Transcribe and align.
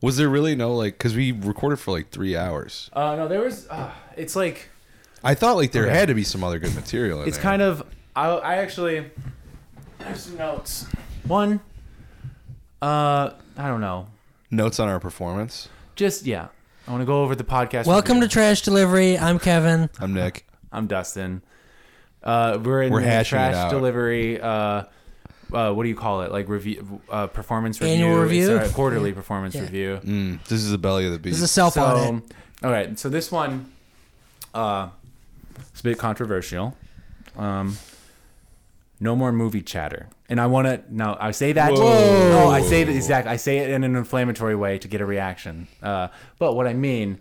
Was 0.00 0.16
there 0.16 0.28
really 0.28 0.54
no 0.54 0.74
like? 0.74 0.96
Because 0.96 1.14
we 1.16 1.32
recorded 1.32 1.78
for 1.78 1.90
like 1.92 2.10
three 2.10 2.36
hours. 2.36 2.88
Uh, 2.92 3.16
no, 3.16 3.28
there 3.28 3.40
was. 3.40 3.66
Uh, 3.68 3.90
it's 4.16 4.36
like 4.36 4.68
I 5.24 5.34
thought 5.34 5.56
like 5.56 5.72
there 5.72 5.86
Okay. 5.86 5.96
had 5.96 6.08
to 6.08 6.14
be 6.14 6.22
some 6.24 6.44
other 6.44 6.58
good 6.58 6.74
material. 6.74 7.22
In 7.22 7.28
it's 7.28 7.36
there. 7.36 7.42
kind 7.44 7.62
of. 7.62 7.82
I, 8.14 8.26
I 8.28 8.54
actually. 8.56 9.10
There's 9.98 10.22
some 10.22 10.36
notes. 10.36 10.86
One. 11.26 11.60
Uh, 12.80 13.30
I 13.56 13.66
don't 13.68 13.80
know. 13.80 14.06
notes 14.52 14.78
on 14.78 14.88
our 14.88 15.00
performance. 15.00 15.68
Just 15.96 16.26
yeah. 16.26 16.48
I 16.86 16.90
want 16.92 17.02
to 17.02 17.06
go 17.06 17.22
over 17.22 17.34
the 17.34 17.44
podcast. 17.44 17.86
Welcome 17.86 18.16
to 18.18 18.22
review. 18.22 18.28
Trash 18.28 18.62
Delivery. 18.62 19.18
I'm 19.18 19.38
Kevin. 19.40 19.90
I'm 19.98 20.14
Nick. 20.14 20.46
I'm 20.72 20.86
Dustin. 20.86 21.42
Uh, 22.22 22.58
we're 22.62 22.82
in 22.82 22.92
We're 22.92 23.00
the 23.02 23.06
hashing 23.08 23.38
it 23.38 23.50
trash 23.50 23.54
out. 23.56 23.70
delivery. 23.70 24.40
Uh, 24.40 24.84
uh, 25.52 25.72
what 25.72 25.82
do 25.84 25.88
you 25.88 25.94
call 25.96 26.22
it? 26.22 26.32
Like 26.32 26.48
review, 26.48 27.00
uh, 27.10 27.26
performance 27.28 27.80
review, 27.80 28.04
Annual 28.06 28.22
review? 28.22 28.56
It's 28.58 28.70
a 28.70 28.74
quarterly 28.74 29.12
performance 29.12 29.54
Yeah. 29.54 29.62
review. 29.62 30.00
Mm, 30.04 30.44
this 30.44 30.62
is 30.62 30.70
the 30.70 30.78
belly 30.78 31.06
of 31.06 31.12
the 31.12 31.18
beast. 31.18 31.34
This 31.34 31.38
is 31.38 31.50
a 31.50 31.52
self 31.52 31.74
So, 31.74 32.22
all 32.62 32.70
right. 32.70 32.98
So 32.98 33.08
this 33.08 33.30
one, 33.32 33.70
uh, 34.54 34.88
it's 35.70 35.80
a 35.80 35.84
bit 35.84 35.98
controversial. 35.98 36.76
Um, 37.36 37.76
no 39.00 39.14
more 39.14 39.30
movie 39.30 39.62
chatter, 39.62 40.08
and 40.28 40.40
I 40.40 40.46
want 40.46 40.66
to 40.66 40.82
now. 40.90 41.16
I 41.20 41.30
say 41.30 41.52
that. 41.52 41.72
Whoa. 41.72 42.30
No, 42.30 42.48
I 42.48 42.62
say 42.62 42.82
that 42.82 42.92
exactly. 42.94 43.32
I 43.32 43.36
say 43.36 43.58
it 43.58 43.70
in 43.70 43.84
an 43.84 43.94
inflammatory 43.94 44.56
way 44.56 44.76
to 44.78 44.88
get 44.88 45.00
a 45.00 45.06
reaction. 45.06 45.68
Uh, 45.80 46.08
but 46.40 46.54
what 46.54 46.66
I 46.66 46.74
mean, 46.74 47.20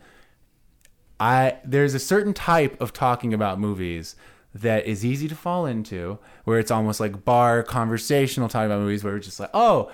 I 1.20 1.58
there's 1.64 1.94
a 1.94 2.00
certain 2.00 2.34
type 2.34 2.82
of 2.82 2.94
talking 2.94 3.32
about 3.34 3.60
movies 3.60 4.16
that 4.62 4.86
is 4.86 5.04
easy 5.06 5.28
to 5.28 5.36
fall 5.36 5.66
into, 5.66 6.20
where 6.44 6.60
it's 6.60 6.72
almost 6.72 7.00
like 7.00 7.24
bar 7.26 7.64
conversational 7.64 8.50
talking 8.50 8.68
about 8.68 8.80
movies, 8.82 9.04
where 9.04 9.16
it's 9.18 9.26
just 9.28 9.40
like, 9.40 9.52
oh. 9.54 9.92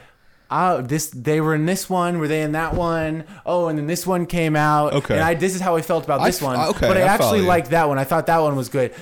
Oh, 0.55 0.81
this 0.83 1.09
they 1.09 1.41
were 1.41 1.55
in 1.55 1.65
this 1.65 1.89
one. 1.89 2.19
Were 2.19 2.27
they 2.27 2.43
in 2.43 2.51
that 2.51 2.75
one? 2.75 3.23
Oh, 3.43 3.69
and 3.69 3.79
then 3.79 3.87
this 3.87 4.05
one 4.05 4.27
came 4.27 4.55
out. 4.55 4.93
Okay. 4.93 5.15
And 5.15 5.23
I 5.23 5.33
this 5.33 5.55
is 5.55 5.61
how 5.61 5.75
I 5.75 5.81
felt 5.81 6.03
about 6.03 6.23
this 6.23 6.43
f- 6.43 6.43
one. 6.43 6.59
okay, 6.59 6.87
but 6.87 6.95
I, 6.95 6.99
I 6.99 7.03
actually 7.05 7.41
liked 7.41 7.71
that 7.71 7.87
one. 7.87 7.97
I 7.97 8.03
thought 8.03 8.27
that 8.27 8.37
one 8.37 8.55
was 8.55 8.69
good. 8.69 8.93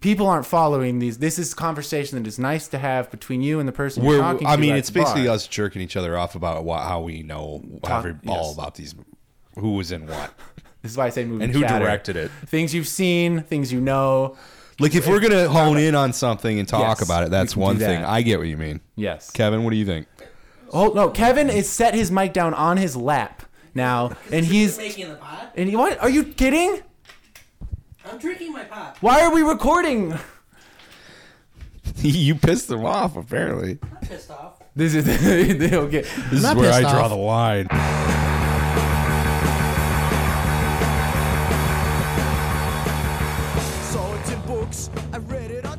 People 0.00 0.28
aren't 0.28 0.46
following 0.46 1.00
these. 1.00 1.18
This 1.18 1.40
is 1.40 1.54
conversation 1.54 2.22
that 2.22 2.28
is 2.28 2.38
nice 2.38 2.68
to 2.68 2.78
have 2.78 3.10
between 3.10 3.42
you 3.42 3.58
and 3.58 3.68
the 3.68 3.72
person 3.72 4.04
you're 4.04 4.12
We're, 4.12 4.20
talking 4.20 4.46
I 4.46 4.50
to. 4.50 4.56
I 4.58 4.60
mean, 4.60 4.76
it's 4.76 4.90
the 4.90 5.00
bar. 5.00 5.04
basically 5.06 5.28
us 5.28 5.48
jerking 5.48 5.82
each 5.82 5.96
other 5.96 6.16
off 6.16 6.36
about 6.36 6.62
what, 6.62 6.82
how 6.82 7.00
we 7.00 7.24
know 7.24 7.64
Talk- 7.82 8.04
every, 8.04 8.14
all 8.28 8.46
yes. 8.48 8.54
about 8.54 8.74
these, 8.76 8.94
who 9.58 9.72
was 9.72 9.90
in 9.90 10.06
what, 10.06 10.32
This 10.82 10.92
is 10.92 10.96
why 10.98 11.06
I 11.06 11.10
say 11.10 11.24
movie 11.24 11.44
and 11.44 11.52
who 11.52 11.60
chatter. 11.62 11.84
directed 11.84 12.16
it. 12.16 12.30
Things 12.46 12.74
you've 12.74 12.88
seen, 12.88 13.42
things 13.42 13.72
you 13.72 13.80
know. 13.80 14.36
Like 14.80 14.94
if 14.94 15.06
we're 15.06 15.20
gonna 15.20 15.48
hone 15.48 15.78
in 15.78 15.94
on 15.94 16.12
something 16.12 16.58
and 16.58 16.66
talk 16.66 16.98
Yes, 16.98 17.02
about 17.08 17.24
it, 17.24 17.30
that's 17.30 17.54
we 17.54 17.60
can 17.60 17.62
one 17.62 17.78
do 17.78 17.84
thing. 17.84 18.04
I 18.04 18.22
get 18.22 18.38
what 18.38 18.48
you 18.48 18.56
mean, 18.56 18.80
Yes. 18.96 19.30
Kevin. 19.30 19.64
What 19.64 19.70
do 19.70 19.76
you 19.76 19.86
think? 19.86 20.06
Oh 20.72 20.88
no, 20.88 21.10
Kevin 21.10 21.50
is 21.50 21.68
set 21.68 21.94
his 21.94 22.10
mic 22.10 22.32
down 22.32 22.54
on 22.54 22.76
his 22.78 22.96
lap 22.96 23.42
now, 23.74 24.12
and 24.32 24.44
he's 24.44 24.78
making 24.78 25.08
the 25.10 25.16
pot. 25.16 25.52
and 25.56 25.68
he, 25.68 25.76
what? 25.76 26.00
Are 26.00 26.08
you 26.10 26.24
kidding? 26.24 26.80
I'm 28.10 28.18
drinking 28.18 28.52
my 28.52 28.64
pot. 28.64 28.96
Why 29.00 29.22
are 29.22 29.32
we 29.32 29.42
recording? 29.42 30.18
you 31.96 32.34
pissed 32.34 32.68
them 32.68 32.84
off, 32.84 33.16
apparently. 33.16 33.78
I'm 33.82 34.06
pissed 34.08 34.30
off. 34.30 34.54
This 34.74 34.94
is 34.94 35.06
okay. 35.08 36.00
This 36.00 36.32
is 36.32 36.54
where 36.54 36.72
I 36.72 36.80
pissed 36.80 36.92
draw 36.92 37.04
off. 37.04 37.10
the 37.10 37.16
line. 37.16 37.66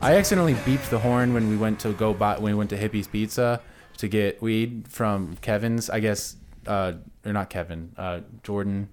I 0.03 0.15
accidentally 0.17 0.53
beeped 0.55 0.89
the 0.89 0.99
horn 0.99 1.33
when 1.33 1.49
we 1.49 1.57
went 1.57 1.79
to 1.81 1.93
go 1.93 2.13
buy 2.13 2.35
when 2.37 2.53
we 2.53 2.57
went 2.57 2.69
to 2.71 2.77
Hippie's 2.77 3.07
Pizza 3.07 3.61
to 3.97 4.07
get 4.07 4.41
weed 4.41 4.85
from 4.89 5.37
Kevin's. 5.41 5.89
I 5.89 5.99
guess, 5.99 6.35
uh, 6.67 6.93
or 7.25 7.33
not 7.33 7.49
Kevin, 7.49 7.91
uh, 7.97 8.21
Jordan. 8.43 8.89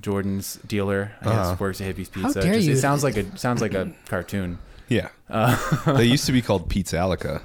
Jordan's 0.00 0.60
dealer, 0.66 1.10
I 1.20 1.24
guess, 1.24 1.34
Uh-huh. 1.34 1.56
works 1.58 1.80
at 1.80 1.86
Hippie's 1.88 2.08
Pizza. 2.08 2.38
How 2.38 2.44
dare 2.46 2.54
Just- 2.54 2.66
you. 2.68 2.74
It 2.74 2.78
sounds 2.78 3.02
like 3.02 3.16
a 3.16 3.36
sounds 3.36 3.60
like 3.60 3.74
a 3.74 3.90
cartoon. 4.06 4.58
Yeah, 4.88 5.08
Uh, 5.28 5.56
they 5.94 6.04
used 6.04 6.24
to 6.26 6.32
be 6.32 6.40
called 6.40 6.70
Pizzalica. 6.70 7.42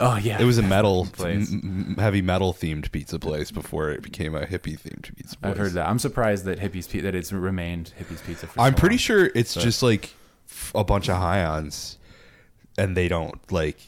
Oh 0.00 0.16
yeah, 0.18 0.40
It 0.40 0.44
was 0.44 0.58
a 0.58 0.62
metal, 0.62 1.06
Place. 1.06 1.50
m- 1.50 1.94
m- 1.96 1.96
heavy 1.98 2.20
metal 2.22 2.52
themed 2.52 2.92
pizza 2.92 3.18
place 3.18 3.50
before 3.50 3.90
it 3.90 4.02
became 4.02 4.34
a 4.36 4.42
hippie 4.46 4.78
themed 4.78 5.04
pizza 5.16 5.36
place. 5.36 5.50
I've 5.50 5.56
heard 5.56 5.72
that. 5.72 5.88
I'm 5.88 5.98
surprised 5.98 6.44
that 6.44 6.58
Hippie's 6.60 6.86
Pizza 6.86 7.04
that 7.06 7.14
it's 7.16 7.32
remained 7.32 7.92
Hippie's 7.98 8.20
Pizza. 8.20 8.46
For 8.46 8.60
I'm 8.60 8.74
so 8.74 8.78
pretty 8.78 8.94
long. 8.94 8.98
sure 8.98 9.30
it's 9.34 9.54
But- 9.54 9.62
just 9.64 9.82
like 9.82 10.10
f- 10.48 10.70
a 10.76 10.84
bunch 10.84 11.08
of 11.08 11.16
high-ons, 11.16 11.96
and 12.78 12.96
they 12.96 13.08
don't 13.08 13.38
like 13.52 13.78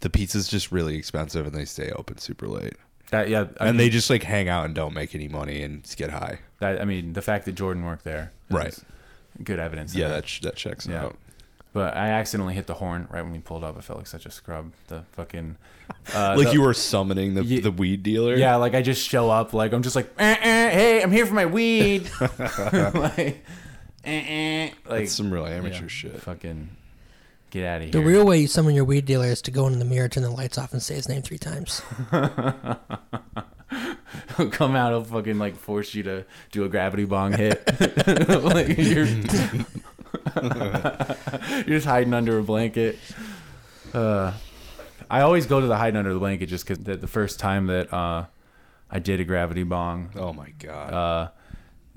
the 0.00 0.10
pizza's 0.10 0.48
just 0.48 0.72
really 0.72 0.96
expensive, 0.96 1.46
and 1.46 1.54
they 1.54 1.64
stay 1.64 1.90
open 1.92 2.18
super 2.18 2.48
late, 2.48 2.74
that. 3.10 3.28
Yeah, 3.28 3.46
I 3.60 3.66
and 3.68 3.76
mean, 3.76 3.76
they 3.76 3.88
just 3.90 4.10
like 4.10 4.22
hang 4.24 4.48
out 4.48 4.64
and 4.64 4.74
don't 4.74 4.94
make 4.94 5.14
any 5.14 5.28
money 5.28 5.62
and 5.62 5.82
just 5.84 5.96
get 5.96 6.10
high. 6.10 6.38
that. 6.60 6.80
I 6.80 6.84
mean, 6.84 7.12
the 7.12 7.22
fact 7.22 7.44
that 7.46 7.52
Jordan 7.52 7.84
worked 7.84 8.04
there, 8.04 8.32
Right. 8.50 8.76
Good 9.42 9.58
evidence. 9.58 9.94
Yeah, 9.94 10.08
it. 10.08 10.10
that 10.10 10.38
that 10.42 10.56
checks 10.56 10.86
Yeah. 10.86 11.04
out. 11.04 11.16
But 11.72 11.96
I 11.96 12.08
accidentally 12.08 12.52
hit 12.52 12.66
the 12.66 12.74
horn 12.74 13.08
right 13.10 13.22
when 13.22 13.32
we 13.32 13.38
pulled 13.38 13.64
up. 13.64 13.78
I 13.78 13.80
felt 13.80 13.98
like 13.98 14.06
such 14.06 14.26
a 14.26 14.30
scrub. 14.30 14.72
The 14.88 15.04
fucking. 15.12 15.56
Uh, 16.14 16.34
Like 16.36 16.48
the- 16.48 16.52
you 16.52 16.60
were 16.60 16.74
summoning 16.74 17.32
the 17.32 17.60
the 17.60 17.70
weed 17.70 18.02
dealer. 18.02 18.34
Yeah, 18.36 18.56
like 18.56 18.74
I 18.74 18.82
just 18.82 19.08
show 19.08 19.30
up, 19.30 19.54
like 19.54 19.72
I'm 19.72 19.82
just 19.82 19.96
like, 19.96 20.10
eh, 20.18 20.36
eh, 20.38 20.70
hey, 20.70 21.02
I'm 21.02 21.10
here 21.10 21.24
for 21.24 21.32
my 21.32 21.46
weed. 21.46 22.10
like, 22.20 23.18
eh, 23.18 23.34
eh, 24.04 24.70
like 24.86 25.00
that's 25.00 25.12
some 25.12 25.32
real 25.32 25.46
amateur 25.46 25.82
yeah, 25.82 25.88
shit. 25.88 26.20
Fucking 26.20 26.68
get 27.52 27.64
out 27.64 27.76
of 27.76 27.82
here. 27.82 27.92
The 27.92 28.00
real 28.00 28.26
way 28.26 28.38
you 28.40 28.48
summon 28.48 28.74
your 28.74 28.84
weed 28.84 29.04
dealer 29.04 29.26
is 29.26 29.40
to 29.42 29.50
go 29.52 29.66
in 29.68 29.78
the 29.78 29.84
mirror, 29.84 30.08
turn 30.08 30.24
the 30.24 30.30
lights 30.30 30.58
off, 30.58 30.72
and 30.72 30.82
say 30.82 30.94
his 30.96 31.08
name 31.08 31.22
three 31.22 31.38
times. 31.38 31.82
He'll 34.36 34.50
come 34.50 34.74
out, 34.76 34.92
he'll 34.92 35.04
fucking 35.04 35.38
like 35.38 35.56
force 35.56 35.94
you 35.94 36.02
to 36.04 36.24
do 36.50 36.64
a 36.64 36.68
gravity 36.68 37.04
bong 37.04 37.32
hit. 37.32 37.62
like 38.42 38.76
you're, 38.78 39.06
you're 40.36 41.64
just 41.66 41.86
hiding 41.86 42.12
under 42.14 42.38
a 42.38 42.42
blanket. 42.42 42.98
Uh, 43.94 44.32
I 45.10 45.20
always 45.22 45.46
go 45.46 45.60
to 45.60 45.66
the 45.66 45.76
hiding 45.76 45.96
under 45.98 46.12
the 46.12 46.18
blanket 46.18 46.46
just 46.46 46.66
because 46.66 46.82
the, 46.84 46.96
the 46.96 47.06
first 47.06 47.38
time 47.40 47.66
that 47.66 47.92
uh, 47.92 48.26
I 48.90 48.98
did 48.98 49.20
a 49.20 49.24
gravity 49.24 49.62
bong, 49.62 50.10
Oh 50.16 50.32
my 50.32 50.50
god. 50.58 50.92
uh, 50.92 51.28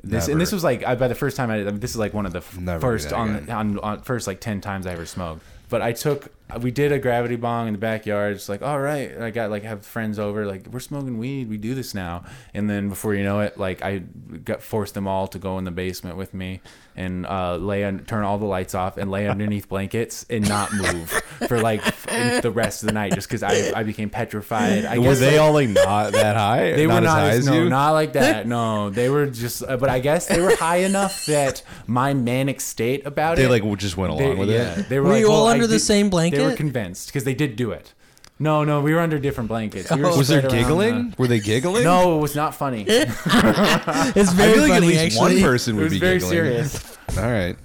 this 0.09 0.27
and 0.27 0.39
this 0.39 0.51
was 0.51 0.63
like 0.63 0.83
I, 0.85 0.95
by 0.95 1.07
the 1.07 1.16
first 1.16 1.35
time 1.38 1.49
I, 1.49 1.55
I 1.61 1.63
mean, 1.66 1.79
this 1.79 1.91
is 1.91 1.97
like 1.97 2.13
one 2.13 2.25
of 2.25 2.31
the 2.33 2.39
f- 2.39 2.57
Never 2.57 2.79
do 2.79 2.81
first 2.81 3.09
that 3.09 3.16
on, 3.16 3.35
again. 3.35 3.55
on 3.55 3.79
on 3.79 4.01
first 4.01 4.27
like 4.27 4.39
ten 4.39 4.61
times 4.61 4.85
I 4.88 4.93
ever 4.93 5.05
smoked. 5.05 5.41
But 5.69 5.81
I 5.81 5.93
took 5.93 6.31
we 6.61 6.72
did 6.72 6.91
a 6.91 7.00
gravity 7.00 7.35
bong 7.35 7.67
in 7.67 7.73
the 7.73 7.79
backyard. 7.79 8.35
It's 8.35 8.47
like 8.50 8.61
all 8.61 8.79
right, 8.79 9.11
and 9.11 9.23
I 9.23 9.31
got 9.31 9.50
like 9.50 9.63
have 9.63 9.85
friends 9.85 10.19
over 10.19 10.45
like 10.45 10.67
we're 10.67 10.79
smoking 10.79 11.17
weed. 11.17 11.50
We 11.50 11.57
do 11.57 11.73
this 11.73 11.94
now. 11.94 12.23
And 12.53 12.69
then 12.69 12.89
before 12.89 13.16
you 13.16 13.23
know 13.23 13.39
it, 13.41 13.57
like 13.57 13.81
I 13.81 14.00
got 14.00 14.61
forced 14.61 14.94
them 14.94 15.07
all 15.07 15.28
to 15.29 15.39
go 15.39 15.57
in 15.57 15.66
the 15.66 15.72
basement 15.72 16.17
with 16.17 16.34
me 16.34 16.61
and 16.95 17.25
uh, 17.25 17.57
lay 17.57 17.84
on 17.84 18.00
turn 18.00 18.23
all 18.23 18.38
the 18.38 18.45
lights 18.45 18.73
off 18.75 18.97
and 18.97 19.11
lay 19.11 19.28
underneath 19.35 19.67
blankets 19.67 20.25
and 20.29 20.47
not 20.47 20.72
move 20.73 21.09
for 21.47 21.59
like 21.59 21.85
f- 21.85 22.41
the 22.41 22.51
rest 22.51 22.84
of 22.84 22.88
the 22.88 22.94
night 22.94 23.13
just 23.13 23.28
because 23.28 23.44
I 23.44 23.78
I 23.78 23.84
became 23.84 24.09
petrified. 24.09 24.85
I 24.85 25.00
were 25.00 25.05
guess, 25.05 25.19
they 25.19 25.39
like, 25.39 25.41
all 25.41 25.53
like 25.53 25.69
not 25.69 26.13
that 26.13 26.35
high? 26.35 26.72
they 26.75 26.85
not 26.85 26.94
were 26.94 26.97
as 27.00 27.03
not 27.03 27.19
high 27.19 27.29
as, 27.29 27.38
as 27.39 27.45
no, 27.47 27.67
not 27.67 27.91
like 27.91 28.13
that. 28.13 28.45
No, 28.55 28.89
they 28.91 29.09
were 29.09 29.25
just. 29.25 29.63
Uh, 29.63 29.75
but 29.75 29.89
I 29.89 30.00
guess 30.00 30.28
they 30.28 30.39
were 30.39 30.55
high 30.55 30.78
enough 30.78 31.25
that 31.25 31.63
my 31.88 32.13
manic 32.13 32.61
state 32.61 33.05
about 33.05 33.38
they 33.38 33.45
it. 33.45 33.47
They 33.50 33.59
like 33.59 33.79
just 33.79 33.97
went 33.97 34.16
they, 34.17 34.25
along 34.25 34.38
with 34.38 34.50
yeah, 34.50 34.79
it. 34.79 34.89
They 34.89 35.00
were, 35.00 35.05
Were 35.07 35.13
like, 35.13 35.19
you 35.22 35.28
all 35.31 35.44
well, 35.44 35.47
I 35.47 35.53
under 35.53 35.67
the 35.67 35.75
did- 35.75 35.79
same 35.79 36.09
They 36.38 36.46
were 36.46 36.56
convinced 36.56 37.07
because 37.07 37.23
they 37.23 37.34
did 37.35 37.56
do 37.56 37.72
it. 37.72 37.94
No, 38.38 38.63
no, 38.66 38.81
we 38.81 38.94
were 38.94 39.00
under 39.00 39.18
different 39.18 39.47
blankets. 39.47 39.90
We 39.90 40.01
were 40.01 40.07
oh. 40.09 40.18
Was 40.18 40.28
there 40.28 40.41
spread 40.41 40.53
around 40.53 40.62
giggling? 40.63 41.09
the- 41.12 41.16
Were 41.18 41.28
they 41.28 41.40
giggling? 41.40 41.84
no, 41.85 42.18
it 42.18 42.22
was 42.22 42.35
not 42.35 42.53
funny. 42.53 42.81
it 42.88 43.07
It's 43.07 43.18
I 43.28 44.34
very 44.35 44.53
feel 44.53 44.62
like 44.63 44.72
at 44.72 44.75
funny, 44.75 44.88
least 44.88 45.00
actually. 45.18 45.35
one 45.35 45.41
person 45.41 45.75
would 45.78 45.84
was 45.85 45.94
be 45.94 46.00
very 46.00 46.16
giggling. 46.19 46.31
serious. 46.31 46.97
All 47.18 47.31
right, 47.31 47.56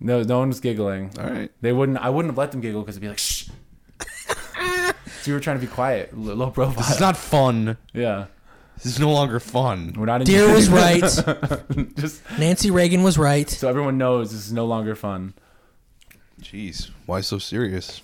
No, 0.00 0.22
no 0.22 0.38
one 0.38 0.48
was 0.48 0.60
giggling. 0.60 1.10
all 1.20 1.26
right. 1.26 1.50
They 1.60 1.72
wouldn't. 1.72 1.98
I 1.98 2.08
wouldn't 2.08 2.30
have 2.32 2.38
let 2.38 2.52
them 2.52 2.60
giggle 2.62 2.80
because 2.80 2.96
it'd 2.96 3.02
be 3.02 3.08
like 3.08 3.18
shh. 3.18 3.48
so 4.00 4.92
we 5.26 5.32
were 5.34 5.40
trying 5.40 5.60
to 5.60 5.66
be 5.66 5.70
quiet, 5.70 6.10
l- 6.14 6.20
low 6.36 6.50
profile. 6.50 6.76
This 6.82 6.90
is 6.92 7.00
not 7.00 7.16
fun. 7.16 7.76
yeah, 7.92 8.26
This 8.76 8.86
is 8.86 8.98
no 8.98 9.12
longer 9.12 9.40
fun. 9.40 9.94
we're 9.96 10.06
not. 10.06 10.22
In 10.22 10.26
Deer 10.26 10.52
was 10.52 10.68
right. 10.70 11.00
just 11.96 12.22
Nancy 12.38 12.70
Reagan 12.70 13.02
was 13.02 13.18
right. 13.18 13.48
so 13.48 13.68
everyone 13.68 13.98
knows 13.98 14.32
this 14.32 14.46
is 14.46 14.52
no 14.52 14.64
longer 14.66 14.94
fun. 14.94 15.34
Jeez, 16.42 16.90
why 17.06 17.20
so 17.20 17.38
serious? 17.38 18.02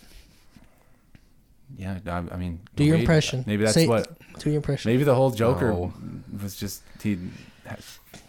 Yeah, 1.76 1.98
I, 2.06 2.16
I 2.16 2.36
mean, 2.36 2.60
Do 2.76 2.84
your 2.84 2.94
wait, 2.96 3.00
impression. 3.00 3.44
Maybe 3.46 3.62
that's 3.64 3.74
Say- 3.74 3.86
what. 3.86 4.08
Do 4.38 4.50
your 4.50 4.56
impression. 4.56 4.90
Maybe 4.92 5.04
the 5.04 5.14
whole 5.14 5.30
Joker 5.32 5.70
No. 5.72 5.92
was 6.40 6.56
just 6.56 6.82
he 7.02 7.18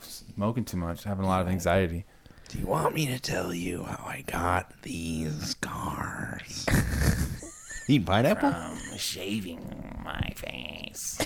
smoking 0.02 0.66
too 0.66 0.78
much, 0.78 1.04
having 1.04 1.24
a 1.24 1.28
lot 1.28 1.42
of 1.42 1.48
anxiety. 1.48 2.06
Do 2.50 2.58
you 2.58 2.66
want 2.66 2.96
me 2.96 3.06
to 3.08 3.20
tell 3.20 3.54
you 3.54 3.84
how 3.84 4.04
I 4.08 4.24
got 4.26 4.74
these 4.82 5.52
scars? 5.52 6.66
Eating 7.88 8.06
pineapple? 8.06 8.54
shaving 8.98 10.02
my 10.04 10.32
face 10.36 11.20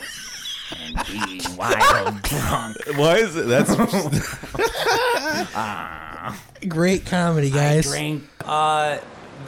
and 0.77 0.95
being 1.07 1.41
wild 1.57 2.21
drunk. 2.24 2.75
Why 2.97 3.15
is 3.18 3.35
it? 3.38 3.47
That's 3.47 3.71
ah. 5.56 6.12
Great 6.67 7.05
comedy, 7.05 7.49
guys. 7.49 7.85
Drink 7.85 8.23
Uh, 8.45 8.99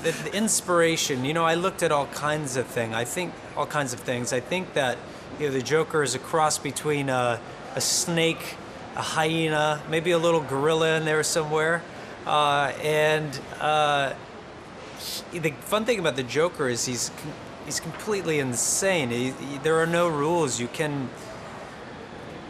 the, 0.03 0.11
the 0.11 0.33
inspiration, 0.35 1.23
you 1.25 1.33
know, 1.33 1.45
I 1.45 1.55
looked 1.55 1.83
at 1.83 1.91
all 1.91 2.07
kinds 2.07 2.57
of 2.57 2.65
things. 2.67 2.93
I 2.95 3.05
think 3.05 3.33
all 3.55 3.65
kinds 3.65 3.93
of 3.93 3.99
things. 3.99 4.33
I 4.33 4.39
think 4.39 4.73
that 4.73 4.97
you 5.39 5.47
know 5.47 5.53
the 5.53 5.61
Joker 5.61 6.03
is 6.03 6.15
a 6.15 6.19
cross 6.19 6.57
between 6.57 7.09
uh, 7.09 7.39
a 7.75 7.81
snake, 7.81 8.55
a 8.95 9.01
hyena, 9.01 9.81
maybe 9.89 10.11
a 10.11 10.17
little 10.17 10.41
gorilla 10.41 10.97
in 10.97 11.05
there 11.05 11.23
somewhere. 11.23 11.81
Uh, 12.25 12.73
and 12.83 13.39
uh, 13.61 14.13
he- 15.31 15.39
the 15.39 15.51
fun 15.51 15.85
thing 15.85 15.99
about 15.99 16.15
the 16.15 16.23
Joker 16.23 16.67
is 16.67 16.85
he's 16.85 17.11
he's 17.65 17.79
completely 17.79 18.39
insane. 18.39 19.09
He, 19.11 19.31
he- 19.31 19.57
there 19.59 19.75
are 19.79 19.87
no 19.87 20.07
rules. 20.07 20.59
You 20.59 20.67
can. 20.67 21.09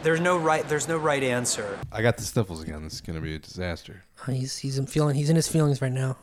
There's 0.06 0.20
no 0.20 0.38
right. 0.38 0.62
There's 0.68 0.86
no 0.86 0.98
right 0.98 1.20
answer. 1.20 1.76
I 1.90 2.00
got 2.00 2.16
the 2.16 2.22
sniffles 2.22 2.62
again. 2.62 2.84
This 2.84 2.92
is 2.92 3.00
gonna 3.00 3.20
be 3.20 3.34
a 3.34 3.40
disaster. 3.40 4.04
He's 4.28 4.56
he's 4.56 4.78
in 4.78 4.86
feeling 4.86 5.16
he's 5.16 5.30
in 5.30 5.34
his 5.34 5.48
feelings 5.48 5.82
right 5.82 5.90
now. 5.90 6.16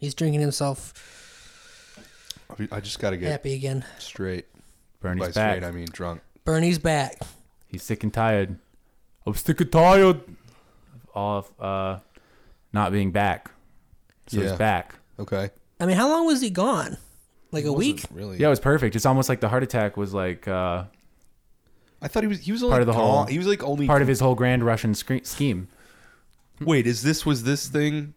He's 0.00 0.14
drinking 0.14 0.40
himself 0.40 0.94
I 2.72 2.80
just 2.80 3.00
gotta 3.00 3.18
get 3.18 3.30
happy 3.30 3.52
again. 3.52 3.84
straight. 3.98 4.46
Bernie's 5.00 5.26
By 5.26 5.32
back. 5.32 5.56
straight, 5.58 5.68
I 5.68 5.72
mean 5.72 5.88
drunk. 5.92 6.22
Bernie's 6.46 6.78
back. 6.78 7.18
He's 7.66 7.82
sick 7.82 8.02
and 8.02 8.14
tired. 8.14 8.56
I'm 9.26 9.34
sick 9.34 9.60
and 9.60 9.70
tired 9.70 10.22
of 11.14 11.52
uh, 11.60 11.98
not 12.72 12.92
being 12.92 13.10
back. 13.10 13.50
So 14.28 14.40
Yeah. 14.40 14.48
he's 14.48 14.58
back. 14.58 14.94
Okay. 15.18 15.50
I 15.80 15.84
mean, 15.84 15.98
how 15.98 16.08
long 16.08 16.24
was 16.24 16.40
he 16.40 16.48
gone? 16.48 16.96
Like 17.52 17.66
a 17.66 17.72
week? 17.74 18.04
Really? 18.10 18.38
Yeah, 18.38 18.46
it 18.46 18.50
was 18.50 18.60
perfect. 18.60 18.96
It's 18.96 19.04
almost 19.04 19.28
like 19.28 19.40
the 19.40 19.50
heart 19.50 19.62
attack 19.62 19.98
was 19.98 20.14
like 20.14 20.48
uh, 20.48 20.84
I 22.00 22.08
thought 22.08 22.22
he 22.22 22.28
was. 22.28 22.40
He 22.40 22.52
was 22.52 22.60
Part 22.60 22.70
like 22.72 22.80
of 22.82 22.86
the 22.86 22.92
whole- 22.92 23.24
He 23.24 23.38
was 23.38 23.46
like 23.46 23.62
only 23.64 23.86
part 23.86 24.02
of 24.02 24.08
his 24.08 24.20
whole 24.20 24.34
grand 24.34 24.64
Russian 24.64 24.94
scre- 24.94 25.24
scheme. 25.24 25.68
Wait, 26.60 26.86
is 26.86 27.02
this 27.02 27.24
was 27.26 27.42
this 27.44 27.68
thing? 27.68 28.14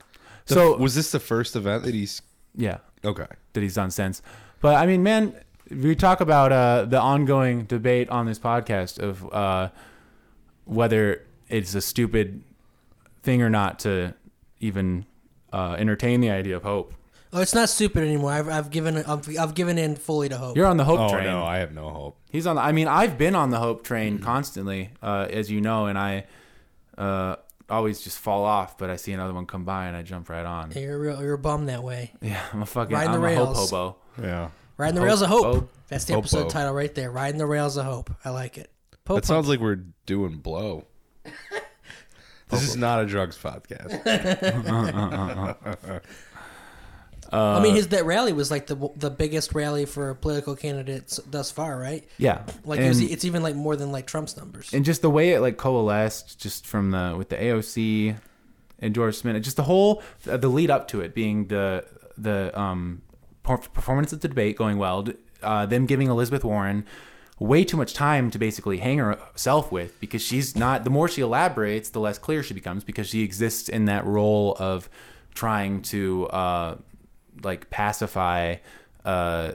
the- 0.48 0.54
So- 0.56 0.78
was 0.78 0.96
this 0.96 1.12
the 1.12 1.20
first 1.20 1.56
event 1.56 1.84
that 1.84 1.94
he's 1.94 2.22
Yeah, 2.56 2.78
okay? 3.06 3.28
that 3.54 3.62
he's 3.62 3.76
done 3.76 3.92
since. 3.92 4.22
But 4.62 4.76
I 4.76 4.86
mean, 4.86 5.02
man, 5.04 5.34
we 5.70 5.96
talk 5.96 6.22
about 6.22 6.52
uh, 6.52 6.86
the 6.86 7.00
ongoing 7.00 7.64
debate 7.66 8.10
on 8.10 8.26
this 8.26 8.38
podcast 8.40 9.00
of 9.00 9.32
uh, 9.34 9.70
whether 10.66 11.24
it's 11.50 11.74
a 11.76 11.82
stupid 11.82 12.44
thing 13.24 13.42
or 13.42 13.50
not 13.50 13.80
to 13.80 14.14
even 14.60 15.06
uh, 15.54 15.76
entertain 15.80 16.22
the 16.22 16.30
idea 16.30 16.56
of 16.56 16.64
hope. 16.64 16.94
Oh, 17.34 17.40
it's 17.42 17.54
not 17.56 17.70
stupid 17.70 18.04
anymore. 18.04 18.32
I've, 18.34 18.50
I've 18.50 18.70
given 18.72 18.98
I've, 18.98 19.38
I've 19.40 19.54
given 19.56 19.78
in 19.78 19.96
fully 19.96 20.28
to 20.30 20.38
hope. 20.38 20.58
You're 20.58 20.66
on 20.66 20.76
the 20.78 20.84
hope 20.84 21.00
Oh 21.00 21.10
train. 21.10 21.24
no, 21.26 21.44
I 21.44 21.58
have 21.58 21.72
no 21.74 21.90
hope. 21.90 22.18
He's 22.30 22.46
on. 22.46 22.58
The, 22.58 22.62
I 22.62 22.72
mean, 22.74 22.88
I've 22.90 23.18
been 23.18 23.36
on 23.36 23.50
the 23.52 23.60
hope 23.60 23.84
train 23.84 24.16
Mm-hmm. 24.16 24.26
constantly, 24.26 24.90
uh, 25.02 25.28
as 25.30 25.50
you 25.50 25.62
know, 25.62 25.86
and 25.86 25.98
I 25.98 26.26
uh, 26.98 27.38
always 27.70 28.02
just 28.02 28.20
fall 28.20 28.44
off. 28.44 28.78
But 28.78 28.90
I 28.90 28.98
see 28.98 29.14
another 29.14 29.34
one 29.34 29.46
come 29.46 29.64
by, 29.64 29.86
and 29.88 29.96
I 29.96 30.02
jump 30.02 30.28
right 30.30 30.46
on. 30.46 30.72
You're 30.74 31.00
real, 31.00 31.22
you're 31.24 31.38
bummed 31.38 31.70
that 31.70 31.84
way. 31.84 32.12
Yeah, 32.22 32.42
I'm 32.52 32.62
a 32.64 32.66
fucking. 32.66 32.94
Riding 32.94 33.12
the 33.14 33.18
I'm 33.20 33.24
a 33.24 33.36
hope 33.36 33.48
rails. 33.56 33.70
hobo. 33.72 33.96
Yeah, 34.22 34.50
Riding 34.78 34.96
the 34.96 35.02
Hope- 35.02 35.08
rails 35.08 35.22
of 35.22 35.30
hope. 35.30 35.46
hope. 35.46 35.74
That's 35.88 36.04
the 36.06 36.14
Hope-o. 36.14 36.22
episode 36.24 36.50
title 36.50 36.74
right 36.74 36.94
there. 36.94 37.12
Riding 37.12 37.38
the 37.38 37.46
rails 37.46 37.78
of 37.78 37.86
hope. 37.86 38.10
I 38.26 38.30
like 38.32 38.58
it. 38.58 38.70
Pope 39.06 39.16
that 39.16 39.26
sounds 39.26 39.48
like 39.48 39.60
we're 39.62 39.84
doing 40.06 40.38
blow. 40.38 40.86
this 42.50 42.62
is 42.64 42.76
not 42.76 43.02
a 43.02 43.06
drugs 43.06 43.38
podcast. 43.38 44.02
I 47.32 47.62
mean, 47.62 47.76
his 47.76 47.88
that 47.90 48.06
rally 48.06 48.34
was 48.34 48.52
like 48.52 48.68
the 48.68 48.90
the 48.96 49.10
biggest 49.10 49.54
rally 49.54 49.86
for 49.86 50.14
political 50.16 50.56
candidates 50.56 51.20
thus 51.30 51.50
far, 51.52 51.80
right? 51.80 52.08
Yeah, 52.18 52.44
Like 52.66 52.80
it 52.80 52.88
was, 52.88 53.02
it's 53.02 53.26
even 53.26 53.42
like 53.42 53.56
more 53.56 53.76
than 53.76 53.92
like 53.92 54.06
Trump's 54.08 54.36
numbers. 54.36 54.74
and 54.74 54.84
just 54.84 55.02
the 55.02 55.10
way 55.10 55.32
it 55.32 55.40
like 55.40 55.58
coalesced, 55.58 56.40
just 56.40 56.68
from 56.68 56.92
the 56.92 57.16
with 57.18 57.30
the 57.30 57.38
AOC 57.38 58.18
endorsement, 58.82 59.44
just 59.44 59.58
the 59.58 59.64
whole 59.64 60.02
the 60.24 60.48
lead 60.50 60.70
up 60.70 60.88
to 60.90 61.02
it 61.02 61.14
being 61.14 61.48
the 61.48 61.86
the 62.18 62.58
um 62.60 63.02
performance 63.44 64.14
of 64.14 64.22
the 64.22 64.28
debate 64.28 64.58
going 64.58 64.78
well, 64.78 65.08
uh, 65.42 65.66
them 65.66 65.86
giving 65.86 66.08
Elizabeth 66.08 66.44
Warren 66.44 66.86
way 67.40 67.64
too 67.64 67.76
much 67.76 67.96
time 67.96 68.30
to 68.30 68.38
basically 68.38 68.78
hang 68.78 69.00
herself 69.00 69.72
with 69.72 70.00
because 70.00 70.22
she's 70.22 70.56
not 70.56 70.84
the 70.84 70.92
more 70.92 71.08
she 71.08 71.22
elaborates 71.22 71.90
the 71.90 72.00
less 72.00 72.20
clear 72.20 72.44
she 72.44 72.54
becomes 72.54 72.84
because 72.84 73.08
she 73.10 73.24
exists 73.24 73.68
in 73.68 73.86
that 73.86 74.06
role 74.06 74.56
of 74.60 74.88
trying 75.34 75.82
to 75.82 76.28
uh 76.28 76.76
like 77.44 77.70
pacify 77.70 78.56
uh 79.06 79.52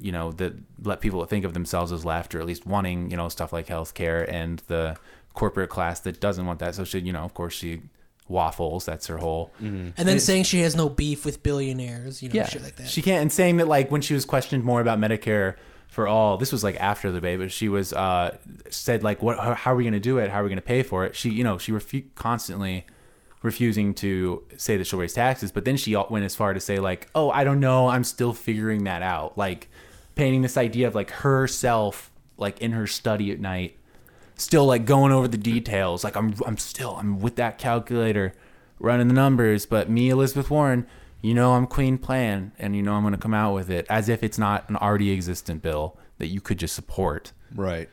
you 0.00 0.12
know 0.12 0.32
that 0.32 0.52
let 0.82 1.00
people 1.00 1.24
think 1.24 1.44
of 1.44 1.54
themselves 1.54 1.92
as 1.92 2.04
left 2.04 2.34
or 2.34 2.40
at 2.40 2.46
least 2.46 2.66
wanting 2.66 3.10
you 3.10 3.16
know 3.16 3.28
stuff 3.28 3.52
like 3.52 3.66
healthcare 3.66 4.30
and 4.30 4.62
the 4.66 4.96
corporate 5.34 5.70
class 5.70 6.00
that 6.00 6.20
doesn't 6.20 6.46
want 6.46 6.58
that 6.58 6.74
so 6.74 6.84
she 6.84 6.98
you 7.00 7.12
know 7.12 7.22
of 7.22 7.34
course 7.34 7.54
she 7.54 7.80
waffles 8.28 8.84
that's 8.84 9.06
her 9.06 9.16
whole 9.16 9.50
and 9.60 9.94
then 9.96 10.20
saying 10.20 10.44
she 10.44 10.60
has 10.60 10.76
no 10.76 10.88
beef 10.90 11.24
with 11.24 11.42
billionaires, 11.42 12.22
you 12.22 12.28
know, 12.28 12.34
yeah, 12.34 12.46
shit 12.46 12.62
like 12.62 12.76
that. 12.76 12.86
She 12.88 13.00
can't. 13.00 13.22
And 13.22 13.32
saying 13.32 13.56
that 13.56 13.66
like 13.68 13.90
when 13.90 14.02
she 14.02 14.12
was 14.12 14.26
questioned 14.26 14.64
more 14.64 14.82
about 14.82 14.98
Medicare 14.98 15.54
for 15.88 16.06
all, 16.06 16.36
this 16.36 16.52
was 16.52 16.62
like 16.62 16.76
after 16.76 17.10
the 17.10 17.16
debate, 17.16 17.38
but 17.38 17.50
she 17.50 17.70
was 17.70 17.94
uh 17.94 18.36
said 18.68 19.02
like, 19.02 19.22
what? 19.22 19.38
How, 19.38 19.54
how 19.54 19.72
are 19.72 19.76
we 19.76 19.84
going 19.84 19.94
to 19.94 20.00
do 20.00 20.18
it? 20.18 20.28
How 20.30 20.40
are 20.40 20.42
we 20.42 20.50
going 20.50 20.58
to 20.58 20.62
pay 20.62 20.82
for 20.82 21.06
it? 21.06 21.16
She, 21.16 21.30
you 21.30 21.42
know, 21.42 21.56
she 21.56 21.72
refu- 21.72 22.04
constantly 22.16 22.84
refusing 23.42 23.94
to 23.94 24.42
say 24.56 24.76
that 24.76 24.86
she'll 24.86 24.98
raise 24.98 25.14
taxes, 25.14 25.52
but 25.52 25.64
then 25.64 25.76
she 25.76 25.96
went 26.10 26.24
as 26.24 26.34
far 26.34 26.54
to 26.54 26.60
say 26.60 26.78
like, 26.78 27.08
oh, 27.14 27.30
I 27.30 27.44
don't 27.44 27.60
know, 27.60 27.88
I'm 27.88 28.04
still 28.04 28.32
figuring 28.32 28.84
that 28.84 29.02
out. 29.02 29.38
Like 29.38 29.68
painting 30.14 30.42
this 30.42 30.56
idea 30.56 30.86
of 30.88 30.94
like 30.94 31.10
herself 31.10 32.10
like 32.36 32.60
in 32.60 32.72
her 32.72 32.86
study 32.86 33.30
at 33.30 33.40
night 33.40 33.76
still 34.36 34.66
like 34.66 34.84
going 34.84 35.12
over 35.12 35.28
the 35.28 35.38
details. 35.38 36.04
Like 36.04 36.16
I'm 36.16 36.34
I'm 36.46 36.56
still 36.56 36.96
I'm 36.96 37.18
with 37.20 37.36
that 37.36 37.58
calculator 37.58 38.32
running 38.78 39.08
the 39.08 39.14
numbers, 39.14 39.66
but 39.66 39.90
me, 39.90 40.10
Elizabeth 40.10 40.50
Warren, 40.50 40.86
you 41.20 41.34
know 41.34 41.54
I'm 41.54 41.66
Queen 41.66 41.98
Plan 41.98 42.52
and 42.58 42.74
you 42.76 42.82
know 42.82 42.94
I'm 42.94 43.02
gonna 43.02 43.18
come 43.18 43.34
out 43.34 43.54
with 43.54 43.70
it 43.70 43.86
as 43.90 44.08
if 44.08 44.22
it's 44.22 44.38
not 44.38 44.68
an 44.68 44.76
already 44.76 45.10
existent 45.10 45.62
bill 45.62 45.98
that 46.18 46.28
you 46.28 46.40
could 46.40 46.58
just 46.58 46.74
support. 46.74 47.32
right. 47.54 47.88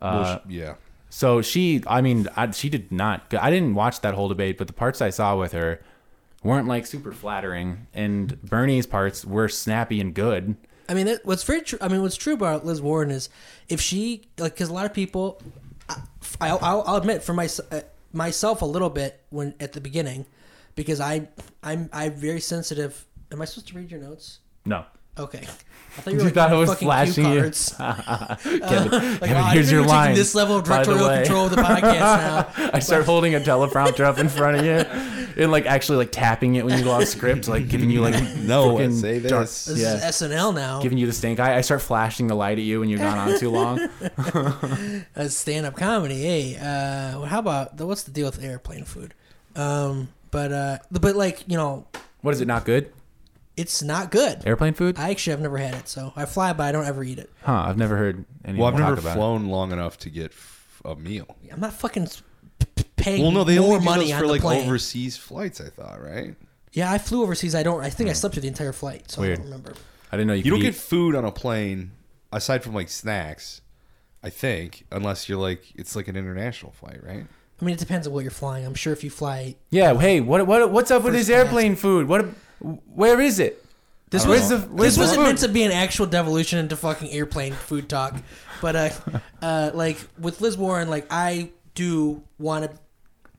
Uh, 0.00 0.22
Well, 0.24 0.42
yeah. 0.48 0.74
So 1.14 1.42
she, 1.42 1.84
I 1.86 2.00
mean, 2.00 2.26
I, 2.36 2.50
she 2.52 2.70
did 2.70 2.90
not. 2.90 3.34
I 3.38 3.50
didn't 3.50 3.74
watch 3.74 4.00
that 4.00 4.14
whole 4.14 4.28
debate, 4.28 4.56
but 4.56 4.66
the 4.66 4.72
parts 4.72 5.02
I 5.02 5.10
saw 5.10 5.36
with 5.36 5.52
her 5.52 5.82
weren't 6.42 6.66
like 6.66 6.86
super 6.86 7.12
flattering, 7.12 7.86
and 7.92 8.40
Bernie's 8.40 8.86
parts 8.86 9.22
were 9.22 9.46
snappy 9.46 10.00
and 10.00 10.14
good. 10.14 10.56
I 10.88 10.94
mean, 10.94 11.04
that, 11.04 11.26
what's 11.26 11.44
very 11.44 11.60
true. 11.60 11.78
I 11.82 11.88
mean, 11.88 12.00
what's 12.00 12.16
true 12.16 12.32
about 12.32 12.64
Liz 12.64 12.80
Warren 12.80 13.10
is 13.10 13.28
if 13.68 13.78
she 13.78 14.22
like, 14.38 14.54
because 14.54 14.70
a 14.70 14.72
lot 14.72 14.86
of 14.86 14.94
people, 14.94 15.42
I, 15.86 15.96
I'll, 16.40 16.58
I'll 16.62 16.82
I'll 16.86 16.96
admit 16.96 17.22
for 17.22 17.34
my, 17.34 17.46
uh, 17.70 17.80
myself 18.14 18.62
a 18.62 18.66
little 18.66 18.90
bit 18.90 19.20
when 19.28 19.54
at 19.60 19.74
the 19.74 19.82
beginning, 19.82 20.24
because 20.76 20.98
I 20.98 21.28
I'm 21.62 21.90
I'm 21.92 22.14
very 22.14 22.40
sensitive. 22.40 23.06
Am 23.30 23.42
I 23.42 23.44
supposed 23.44 23.68
to 23.68 23.74
read 23.76 23.90
your 23.90 24.00
notes? 24.00 24.38
No, 24.64 24.86
Okay, 25.18 25.38
I 25.98 26.00
thought 26.00 26.10
you 26.10 26.16
were 26.16 26.18
You 26.20 26.24
like 26.26 26.34
thought 26.34 26.50
I 26.50 26.54
was 26.54 26.70
fucking 26.70 26.86
flashing 26.88 27.24
cue 27.24 27.32
you? 27.34 27.40
cards. 27.40 27.74
Kevin, 27.78 28.40
Like, 28.40 29.20
Kevin, 29.20 29.34
wow, 29.34 29.42
here's 29.50 29.70
you're 29.70 29.80
your 29.82 29.88
line. 29.88 30.14
This 30.14 30.34
level 30.34 30.56
of 30.56 30.64
by 30.64 30.82
directorial 30.84 31.08
control 31.08 31.44
of 31.46 31.50
the 31.50 31.56
podcast 31.58 31.98
now. 32.58 32.70
I 32.72 32.78
start 32.78 33.04
holding 33.04 33.34
a 33.34 33.40
teleprompter 33.40 34.00
up 34.00 34.18
in 34.18 34.30
front 34.30 34.56
of 34.56 34.64
you, 34.64 34.72
and 35.42 35.52
like 35.52 35.66
actually 35.66 35.98
like 35.98 36.12
tapping 36.12 36.54
it 36.54 36.64
when 36.64 36.78
you 36.78 36.82
go 36.84 36.92
off 36.92 37.04
script, 37.04 37.46
like 37.46 37.68
giving 37.68 37.90
you 37.90 38.00
like 38.00 38.14
No, 38.38 38.76
frickin' 38.76 38.98
say 38.98 39.20
dark- 39.20 39.42
this. 39.42 39.66
This 39.66 39.78
Yeah. 39.80 39.94
is 39.96 40.02
SNL 40.22 40.54
now. 40.54 40.80
giving 40.80 40.96
you 40.96 41.06
the 41.06 41.12
stink 41.12 41.38
eye. 41.40 41.56
I 41.56 41.60
start 41.60 41.82
flashing 41.82 42.26
the 42.26 42.34
light 42.34 42.56
at 42.56 42.64
you 42.64 42.80
when 42.80 42.88
you've 42.88 43.00
gone 43.00 43.18
on 43.18 43.38
too 43.38 43.50
long. 43.50 43.80
uh, 45.14 45.28
stand-up 45.28 45.76
comedy. 45.76 46.22
Hey, 46.22 46.56
uh, 46.56 47.18
well, 47.20 47.24
how 47.26 47.38
about 47.40 47.78
what's 47.80 48.04
the 48.04 48.10
deal 48.12 48.26
with 48.26 48.42
airplane 48.42 48.84
food? 48.84 49.12
Um, 49.56 50.08
but 50.30 50.52
uh, 50.52 50.78
but 50.90 51.16
like 51.16 51.44
you 51.46 51.58
know, 51.58 51.84
What 52.22 52.32
is 52.32 52.40
it? 52.40 52.46
Not 52.48 52.64
good? 52.64 52.90
It's 53.56 53.82
not 53.82 54.10
good. 54.10 54.42
Airplane 54.46 54.74
food? 54.74 54.98
I 54.98 55.10
actually 55.10 55.32
have 55.32 55.40
never 55.40 55.58
had 55.58 55.74
it, 55.74 55.88
so 55.88 56.12
I 56.16 56.24
fly, 56.24 56.52
but 56.52 56.64
I 56.64 56.72
don't 56.72 56.86
ever 56.86 57.04
eat 57.04 57.18
it. 57.18 57.30
Huh? 57.42 57.64
I've 57.66 57.76
never 57.78 57.96
heard 57.96 58.24
anyone 58.44 58.58
Well, 58.58 58.68
I've 58.68 58.78
talk 58.80 58.88
never 58.96 59.00
about 59.00 59.16
flown 59.16 59.46
long 59.48 59.72
enough 59.72 59.98
to 59.98 60.10
get 60.10 60.32
f- 60.32 60.80
a 60.84 60.94
meal. 60.96 61.36
I'm 61.52 61.60
not 61.60 61.74
fucking 61.74 62.04
s- 62.04 62.22
p- 62.58 62.66
p- 62.76 62.84
paying 62.96 63.22
Well, 63.22 63.30
no, 63.32 63.44
they 63.44 63.58
more 63.58 63.74
only 63.74 63.78
do 63.80 63.84
money 63.84 64.04
those 64.04 64.12
on 64.12 64.20
for 64.20 64.26
the 64.26 64.32
like 64.32 64.40
plane. 64.42 64.66
overseas 64.66 65.16
flights. 65.16 65.60
I 65.60 65.68
thought, 65.68 66.02
right? 66.02 66.34
Yeah, 66.72 66.90
I 66.90 66.96
flew 66.98 67.22
overseas. 67.22 67.54
I 67.54 67.62
don't. 67.62 67.82
I 67.82 67.90
think 67.90 68.08
I 68.08 68.12
hmm. 68.12 68.16
slept 68.16 68.34
through 68.34 68.42
the 68.42 68.48
entire 68.48 68.72
flight, 68.72 69.10
so 69.10 69.22
I 69.22 69.28
don't 69.34 69.44
remember. 69.44 69.72
it. 69.72 69.78
I 70.10 70.16
didn't 70.16 70.28
know 70.28 70.32
you, 70.34 70.38
You 70.38 70.42
could 70.44 70.50
don't 70.50 70.58
eat. 70.60 70.62
get 70.72 70.74
food 70.74 71.14
on 71.14 71.24
a 71.24 71.32
plane 71.32 71.92
aside 72.32 72.62
from 72.64 72.74
like 72.74 72.88
snacks. 72.88 73.60
I 74.24 74.30
think, 74.30 74.86
unless 74.92 75.28
you're 75.28 75.38
like 75.38 75.64
it's 75.74 75.94
like 75.96 76.08
an 76.08 76.16
international 76.16 76.72
flight, 76.72 77.02
right? 77.04 77.26
I 77.60 77.64
mean, 77.64 77.74
it 77.74 77.78
depends 77.78 78.06
on 78.06 78.12
what 78.12 78.22
you're 78.24 78.30
flying. 78.30 78.64
I'm 78.64 78.74
sure 78.74 78.92
if 78.92 79.04
you 79.04 79.10
fly, 79.10 79.56
Yeah. 79.70 79.94
Hey, 79.98 80.20
what 80.20 80.46
what 80.46 80.70
what's 80.70 80.90
up 80.90 81.02
with 81.02 81.12
this 81.12 81.28
airplane 81.28 81.76
food? 81.76 82.08
What? 82.08 82.26
Where 82.62 83.20
is 83.20 83.38
it? 83.38 83.62
this 84.12 84.26
was 84.26 84.50
the 84.50 84.56
this 84.56 84.98
wasn't 84.98 85.20
food? 85.20 85.24
meant 85.24 85.38
to 85.38 85.48
be 85.48 85.62
an 85.62 85.72
actual 85.72 86.06
devolution 86.06 86.58
into 86.58 86.76
fucking 86.76 87.10
airplane 87.10 87.54
food 87.54 87.88
talk, 87.88 88.14
but 88.60 88.76
uh, 88.76 88.90
uh, 89.42 89.70
like 89.74 89.98
with 90.18 90.40
Liz 90.40 90.56
Warren, 90.56 90.88
like 90.90 91.06
I 91.10 91.50
do 91.74 92.22
want 92.38 92.70
to 92.70 92.78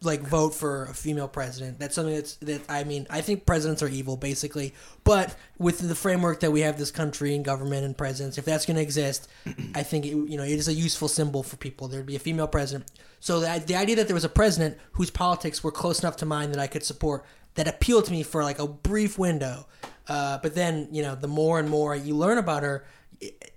like 0.01 0.21
vote 0.21 0.55
for 0.55 0.85
a 0.85 0.93
female 0.95 1.27
president. 1.27 1.79
That's 1.79 1.93
something 1.93 2.15
that's 2.15 2.35
that 2.37 2.61
I 2.69 2.85
mean 2.85 3.05
I 3.11 3.21
think 3.21 3.45
presidents 3.45 3.83
are 3.83 3.87
evil 3.87 4.17
basically, 4.17 4.73
but 5.03 5.35
with 5.59 5.87
the 5.87 5.95
framework 5.95 6.39
that 6.39 6.51
we 6.51 6.61
have 6.61 6.79
this 6.79 6.89
country 6.89 7.35
and 7.35 7.45
government 7.45 7.85
and 7.85 7.95
presidents, 7.95 8.39
if 8.39 8.45
that's 8.45 8.65
going 8.65 8.77
to 8.77 8.81
exist, 8.81 9.29
I 9.75 9.83
think 9.83 10.05
it, 10.05 10.09
you 10.09 10.37
know 10.37 10.43
it 10.43 10.57
is 10.57 10.67
a 10.67 10.73
useful 10.73 11.07
symbol 11.07 11.43
for 11.43 11.55
people. 11.55 11.87
There'd 11.87 12.07
be 12.07 12.15
a 12.15 12.19
female 12.19 12.47
president. 12.47 12.91
So 13.19 13.39
the, 13.39 13.63
the 13.65 13.75
idea 13.75 13.95
that 13.97 14.07
there 14.07 14.15
was 14.15 14.25
a 14.25 14.29
president 14.29 14.77
whose 14.93 15.11
politics 15.11 15.63
were 15.63 15.71
close 15.71 16.01
enough 16.01 16.17
to 16.17 16.25
mine 16.25 16.51
that 16.51 16.59
I 16.59 16.67
could 16.67 16.83
support 16.83 17.23
that 17.55 17.67
appealed 17.67 18.05
to 18.05 18.11
me 18.11 18.23
for 18.23 18.43
like 18.43 18.59
a 18.59 18.67
brief 18.67 19.17
window. 19.17 19.67
Uh, 20.07 20.37
but 20.41 20.53
then 20.55 20.87
you 20.91 21.01
know 21.01 21.15
the 21.15 21.27
more 21.27 21.59
and 21.59 21.69
more 21.69 21.95
you 21.95 22.15
learn 22.15 22.37
about 22.37 22.63
her, 22.63 22.85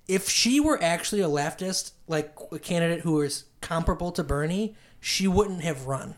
if 0.07 0.29
she 0.29 0.61
were 0.61 0.81
actually 0.83 1.21
a 1.21 1.29
leftist, 1.29 1.93
like 2.07 2.35
a 2.53 2.59
candidate 2.59 3.01
who 3.01 3.15
was 3.15 3.45
comparable 3.61 4.13
to 4.13 4.23
Bernie, 4.23 4.77
she 5.01 5.27
wouldn't 5.27 5.63
have 5.63 5.87
run. 5.87 6.15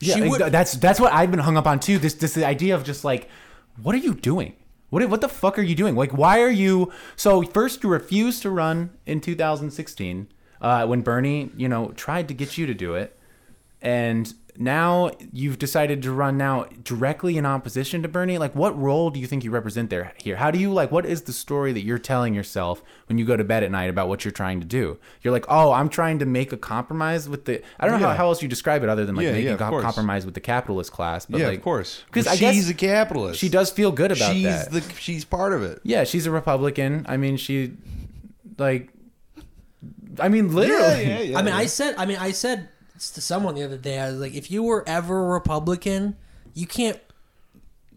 Yeah, 0.00 0.14
She 0.16 0.22
ex- 0.22 0.30
would- 0.30 0.52
that's 0.52 0.72
that's 0.72 0.98
what 0.98 1.12
I've 1.12 1.30
been 1.30 1.40
hung 1.40 1.56
up 1.56 1.66
on 1.66 1.78
too. 1.78 1.98
This 1.98 2.14
this 2.14 2.36
idea 2.38 2.74
of 2.74 2.84
just 2.84 3.04
like, 3.04 3.28
what 3.80 3.94
are 3.94 3.98
you 3.98 4.14
doing? 4.14 4.54
What 4.88 5.08
what 5.08 5.20
the 5.20 5.28
fuck 5.28 5.58
are 5.58 5.62
you 5.62 5.74
doing? 5.76 5.94
Like, 5.94 6.10
why 6.12 6.40
are 6.40 6.50
you? 6.50 6.90
So 7.14 7.42
first, 7.42 7.84
you 7.84 7.88
refused 7.90 8.42
to 8.42 8.50
run 8.50 8.90
in 9.06 9.20
2016 9.20 10.26
uh, 10.60 10.86
when 10.86 11.02
Bernie, 11.02 11.50
you 11.56 11.68
know, 11.68 11.92
tried 11.92 12.26
to 12.28 12.34
get 12.34 12.58
you 12.58 12.66
to 12.66 12.74
do 12.74 12.94
it, 12.94 13.16
and 13.80 14.32
now 14.56 15.10
you've 15.32 15.58
decided 15.58 16.02
to 16.02 16.12
run 16.12 16.36
now 16.36 16.64
directly 16.82 17.36
in 17.36 17.46
opposition 17.46 18.02
to 18.02 18.08
Bernie. 18.08 18.38
Like, 18.38 18.54
what 18.54 18.78
role 18.78 19.10
do 19.10 19.18
you 19.20 19.26
think 19.26 19.44
you 19.44 19.50
represent 19.50 19.90
there 19.90 20.12
here? 20.16 20.36
How 20.36 20.50
do 20.50 20.58
you 20.58 20.72
like? 20.72 20.90
What 20.90 21.06
is 21.06 21.22
the 21.22 21.32
story 21.32 21.72
that 21.72 21.82
you're 21.82 21.98
telling 21.98 22.34
yourself 22.34 22.82
when 23.06 23.18
you 23.18 23.24
go 23.24 23.36
to 23.36 23.44
bed 23.44 23.62
at 23.62 23.70
night 23.70 23.90
about 23.90 24.08
what 24.08 24.24
you're 24.24 24.32
trying 24.32 24.60
to 24.60 24.66
do? 24.66 24.98
You're 25.22 25.32
like, 25.32 25.44
oh, 25.48 25.72
I'm 25.72 25.88
trying 25.88 26.18
to 26.20 26.26
make 26.26 26.52
a 26.52 26.56
compromise 26.56 27.28
with 27.28 27.44
the. 27.44 27.62
I 27.78 27.86
don't 27.86 28.00
know 28.00 28.06
how, 28.06 28.12
Yeah. 28.12 28.16
how 28.18 28.26
else 28.28 28.42
you 28.42 28.48
describe 28.48 28.82
it 28.82 28.88
other 28.88 29.04
than 29.06 29.14
like 29.16 29.24
Yeah, 29.24 29.32
making 29.32 29.44
yeah, 29.46 29.50
a 29.50 29.54
of 29.54 29.58
com- 29.60 29.70
course. 29.70 29.84
compromise 29.84 30.24
with 30.24 30.34
the 30.34 30.40
capitalist 30.40 30.92
class. 30.92 31.26
But 31.26 31.40
yeah, 31.40 31.48
like, 31.48 31.58
of 31.58 31.64
course. 31.64 32.02
because 32.06 32.24
But 32.26 32.32
I 32.32 32.36
guess 32.36 32.54
she's 32.54 32.68
a 32.70 32.74
capitalist. 32.74 33.38
She 33.40 33.48
does 33.48 33.70
feel 33.70 33.92
good 33.92 34.12
about 34.12 34.28
that. 34.28 34.34
she's 34.34 34.44
that. 34.44 34.70
the 34.72 34.82
she's 34.98 35.24
part 35.24 35.52
of 35.52 35.62
it. 35.62 35.80
yeah, 35.84 36.04
she's 36.04 36.26
a 36.26 36.30
Republican. 36.30 37.06
I 37.08 37.16
mean, 37.16 37.36
she 37.36 37.72
like. 38.58 38.90
I 40.18 40.28
mean, 40.28 40.54
literally. 40.54 41.34
I 41.36 41.42
mean, 41.42 41.54
I 41.54 41.66
said, 41.66 41.94
I 41.96 42.04
mean, 42.04 42.18
I 42.18 42.32
said 42.32 42.68
to 43.10 43.20
someone 43.20 43.54
the 43.54 43.62
other 43.62 43.78
day, 43.78 43.98
I 43.98 44.10
was 44.10 44.20
like, 44.20 44.34
if 44.34 44.50
you 44.50 44.62
were 44.62 44.84
ever 44.86 45.26
a 45.26 45.28
Republican, 45.32 46.16
you 46.54 46.66
can't. 46.66 46.98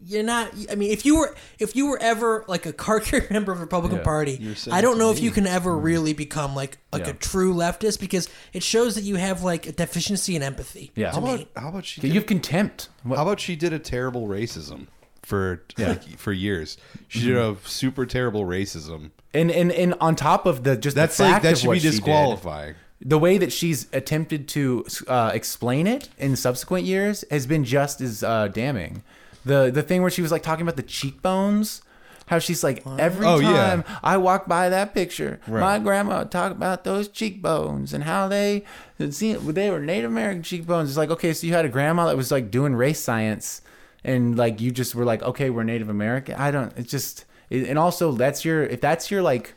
You're 0.05 0.24
not. 0.24 0.51
I 0.69 0.75
mean, 0.75 0.91
if 0.91 1.05
you 1.05 1.17
were, 1.17 1.33
if 1.60 1.77
you 1.77 1.88
were 1.88 1.98
ever 2.01 2.43
like 2.50 2.65
a 2.65 2.74
card 2.74 3.03
carrying 3.03 3.27
member 3.31 3.53
of 3.53 3.60
the 3.60 3.63
Republican 3.63 4.00
Yeah. 4.00 4.03
Party, 4.03 4.38
You're 4.41 4.55
saying 4.55 4.75
I 4.75 4.81
don't 4.81 4.95
to 4.95 5.00
know 5.00 5.12
if 5.12 5.17
me. 5.19 5.24
you 5.24 5.31
can 5.31 5.48
ever 5.48 5.72
mm-hmm. 5.72 5.86
really 5.86 6.13
become 6.13 6.55
like 6.55 6.77
like 6.91 7.05
Yeah. 7.05 7.12
a 7.12 7.13
true 7.13 7.53
leftist 7.53 8.01
because 8.01 8.27
it 8.51 8.63
shows 8.63 8.95
that 8.95 9.05
you 9.05 9.15
have 9.15 9.43
like 9.43 9.65
a 9.65 9.72
deficiency 9.72 10.36
in 10.36 10.43
empathy. 10.43 10.91
Yeah. 10.95 11.12
to 11.12 11.22
How 11.22 11.25
about 11.25 11.48
how 11.55 11.69
about 11.69 11.86
she? 11.86 12.01
You 12.01 12.10
Did, 12.10 12.15
have 12.15 12.25
contempt. 12.25 12.89
What- 13.03 13.15
how 13.15 13.22
about 13.24 13.39
she 13.39 13.55
did 13.55 13.72
a 13.72 13.79
terrible 13.79 14.27
racism 14.27 14.88
for 15.22 15.63
Yeah. 15.77 15.88
like, 15.89 16.17
for 16.19 16.33
years? 16.33 16.75
She 17.07 17.22
did 17.22 17.38
mm-hmm. 17.38 17.65
a 17.65 17.69
super 17.69 18.05
terrible 18.05 18.43
racism. 18.43 19.12
and 19.33 19.50
and 19.51 19.72
and 19.72 19.93
on 20.01 20.17
top 20.17 20.45
of 20.45 20.65
the 20.65 20.75
just 20.75 20.98
That's 20.98 21.15
the 21.15 21.24
like 21.24 21.43
that 21.43 21.53
of 21.53 21.60
should 21.60 21.67
what 21.67 21.74
be 21.75 21.79
she 21.79 21.88
did, 21.88 21.91
disqualifying. 21.91 22.75
The 23.05 23.19
way 23.19 23.38
that 23.38 23.51
she's 23.51 23.88
attempted 23.93 24.48
to 24.50 24.86
uh, 25.07 25.31
explain 25.33 25.88
it 25.88 26.10
in 26.17 26.36
subsequent 26.36 26.86
years 26.86 27.25
has 27.29 27.45
been 27.45 27.63
just 27.63 28.00
as 28.01 28.24
uh, 28.24 28.48
damning. 28.48 29.03
The 29.45 29.69
the 29.72 29.83
thing 29.83 30.01
where 30.01 30.12
she 30.12 30.22
was 30.22 30.31
like 30.31 30.43
talking 30.43 30.62
about 30.62 30.77
the 30.77 30.83
cheekbones, 30.83 31.81
how 32.27 32.39
she's 32.39 32.63
like 32.63 32.81
every 32.98 33.25
Oh, 33.25 33.39
yeah. 33.39 33.51
time 33.51 33.83
I 34.01 34.15
walk 34.17 34.48
by 34.48 34.69
that 34.69 34.93
picture, 34.93 35.41
my 35.48 35.79
grandma 35.79 36.19
would 36.19 36.31
talk 36.31 36.51
about 36.53 36.86
those 36.86 37.10
cheekbones 37.10 37.93
and 37.93 38.05
how 38.05 38.29
they 38.29 38.63
see 39.10 39.33
they 39.33 39.69
were 39.69 39.81
Native 39.81 40.10
American 40.12 40.43
cheekbones. 40.43 40.89
It's 40.89 40.98
like 40.98 41.10
okay, 41.10 41.33
so 41.33 41.45
you 41.45 41.51
had 41.53 41.65
a 41.65 41.69
grandma 41.69 42.05
that 42.07 42.15
was 42.15 42.31
like 42.31 42.51
doing 42.51 42.74
race 42.74 43.01
science, 43.01 43.62
and 44.03 44.38
like 44.38 44.62
you 44.62 44.72
just 44.72 44.95
were 44.95 45.03
like 45.05 45.22
okay, 45.24 45.50
we're 45.50 45.63
Native 45.63 45.89
American. 45.89 46.36
I 46.36 46.51
don't. 46.51 46.72
It's 46.77 46.89
just 46.91 47.25
and 47.51 47.77
also 47.77 48.13
that's 48.13 48.45
your 48.45 48.63
if 48.63 48.79
that's 48.79 49.12
your 49.12 49.22
like 49.22 49.55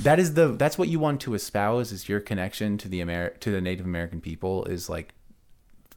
that 0.00 0.18
is 0.18 0.34
the 0.34 0.48
that's 0.48 0.78
what 0.78 0.88
you 0.88 0.98
want 0.98 1.20
to 1.22 1.34
espouse 1.34 1.92
is 1.92 2.08
your 2.08 2.20
connection 2.20 2.78
to 2.78 2.88
the 2.88 3.00
Amer 3.00 3.30
to 3.40 3.50
the 3.50 3.60
Native 3.60 3.86
American 3.86 4.20
people 4.20 4.64
is 4.64 4.88
like 4.88 5.14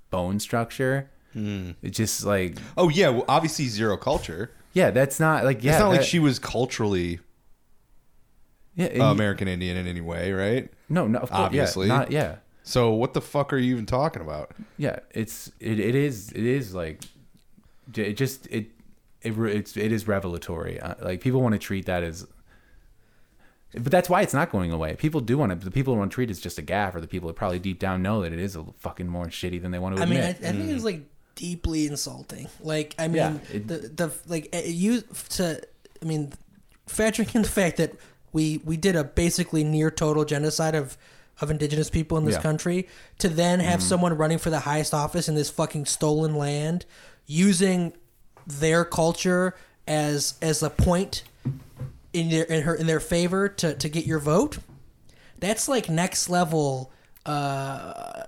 bone 0.10 0.39
structure. 0.39 1.10
Hmm. 1.34 1.72
It's 1.81 1.98
just 1.98 2.25
like 2.25 2.58
Oh 2.77 2.89
yeah, 2.89 3.10
well, 3.10 3.25
obviously 3.27 3.65
zero 3.67 3.98
culture. 3.98 4.51
yeah, 4.74 4.91
that's 4.91 5.20
not 5.20 5.46
like 5.46 5.63
yeah. 5.63 5.72
it's 5.74 5.79
not 5.79 5.89
like 5.89 6.03
she 6.03 6.20
was 6.20 6.39
culturally 6.39 7.20
yeah, 8.75 8.88
and 8.88 9.01
uh, 9.01 9.05
American 9.05 9.48
Indian 9.48 9.77
in 9.77 9.86
any 9.88 10.01
way, 10.01 10.31
right? 10.31 10.70
no, 10.89 11.08
no, 11.08 11.20
of 11.20 11.29
course, 11.29 11.41
obviously. 11.41 11.88
yeah, 11.88 11.98
not 11.98 12.12
yeah, 12.12 12.36
So 12.63 12.91
what 12.91 13.13
the 13.13 13.22
fuck 13.22 13.51
are 13.53 13.58
you 13.58 13.74
even 13.74 13.86
talking 13.86 14.22
about? 14.22 14.51
yeah. 14.77 15.00
It's 15.12 15.51
it, 15.60 15.79
it 15.79 15.96
is 15.96 16.31
it 16.31 16.43
is 16.43 16.74
like 16.74 17.01
it 17.96 18.13
just 18.13 18.48
it 18.48 18.72
it 19.22 19.38
it's 19.38 19.75
it 19.77 19.91
is 19.91 20.08
revelatory. 20.08 20.79
Uh, 20.79 20.96
like 21.01 21.22
people 21.22 21.41
want 21.41 21.53
to 21.53 21.60
treat 21.60 21.86
that 21.86 22.03
as. 22.03 22.25
But 23.74 23.92
that's 23.92 24.10
why 24.10 24.22
it's 24.22 24.34
not 24.34 24.51
going 24.51 24.72
away. 24.72 24.96
People 24.96 25.22
do 25.22 25.38
want 25.38 25.51
to. 25.51 25.56
The 25.56 25.72
people 25.72 25.94
who 25.94 26.00
want 26.00 26.12
to 26.12 26.16
treat 26.16 26.30
it 26.30 26.32
as 26.32 26.40
just 26.40 26.58
a 26.58 26.62
gaff, 26.62 26.94
or 26.94 27.01
the 27.01 27.08
people 27.08 27.28
that 27.28 27.36
probably 27.36 27.60
deep 27.60 27.80
down 27.80 28.01
know 28.01 28.22
that 28.22 28.34
it 28.34 28.40
is 28.40 28.56
a 28.56 28.66
fucking 28.80 29.08
more 29.08 29.28
shitty 29.28 29.62
than 29.62 29.72
they 29.72 29.80
want 29.80 29.96
to 29.96 30.04
admit. 30.04 30.18
I 30.18 30.22
mean. 30.22 30.36
I, 30.46 30.50
I 30.50 30.51
think 30.51 30.70
it's 30.72 30.82
mm. 30.82 30.86
like 30.86 31.01
deeply 31.36 31.88
insulting. 31.88 32.48
Like, 32.60 32.96
I 33.00 33.08
mean, 33.08 33.16
Yeah, 33.18 33.38
it- 33.51 33.68
the 33.68 33.78
the 33.78 34.12
like 34.28 34.54
you 34.66 35.04
to, 35.30 35.62
I 36.01 36.06
mean, 36.06 36.34
factoring 36.88 37.34
in 37.34 37.44
the 37.44 37.50
fact 37.50 37.78
that 37.78 37.94
we 38.34 38.62
we 38.66 38.78
did 38.78 38.96
a 38.96 39.04
basically 39.04 39.63
near 39.63 39.90
total 39.90 40.25
genocide 40.25 40.75
of 40.75 40.98
of 41.40 41.50
indigenous 41.50 41.90
people 41.90 42.18
in 42.18 42.25
this 42.25 42.36
Yeah. 42.36 42.42
Country 42.42 42.88
to 43.20 43.30
then 43.30 43.60
have 43.62 43.80
mm-hmm. 43.80 43.90
someone 43.90 44.13
running 44.16 44.38
for 44.38 44.50
the 44.50 44.60
highest 44.60 44.94
office 44.94 45.28
in 45.28 45.36
this 45.36 45.50
fucking 45.50 45.86
stolen 45.86 46.36
land 46.36 46.86
using 47.25 47.94
their 48.46 48.86
culture 48.86 49.56
as 49.88 50.36
as 50.42 50.62
a 50.62 50.70
point 50.70 51.24
in 52.13 52.30
their 52.30 52.44
in 52.44 52.63
her 52.63 52.75
in 52.75 52.88
their 52.88 53.00
favor 53.00 53.48
to 53.50 53.74
to 53.75 53.89
get 53.89 54.06
your 54.06 54.20
vote 54.20 54.60
that's 55.39 55.68
like 55.68 55.89
next 55.89 56.30
level 56.30 56.91
uh 57.25 58.24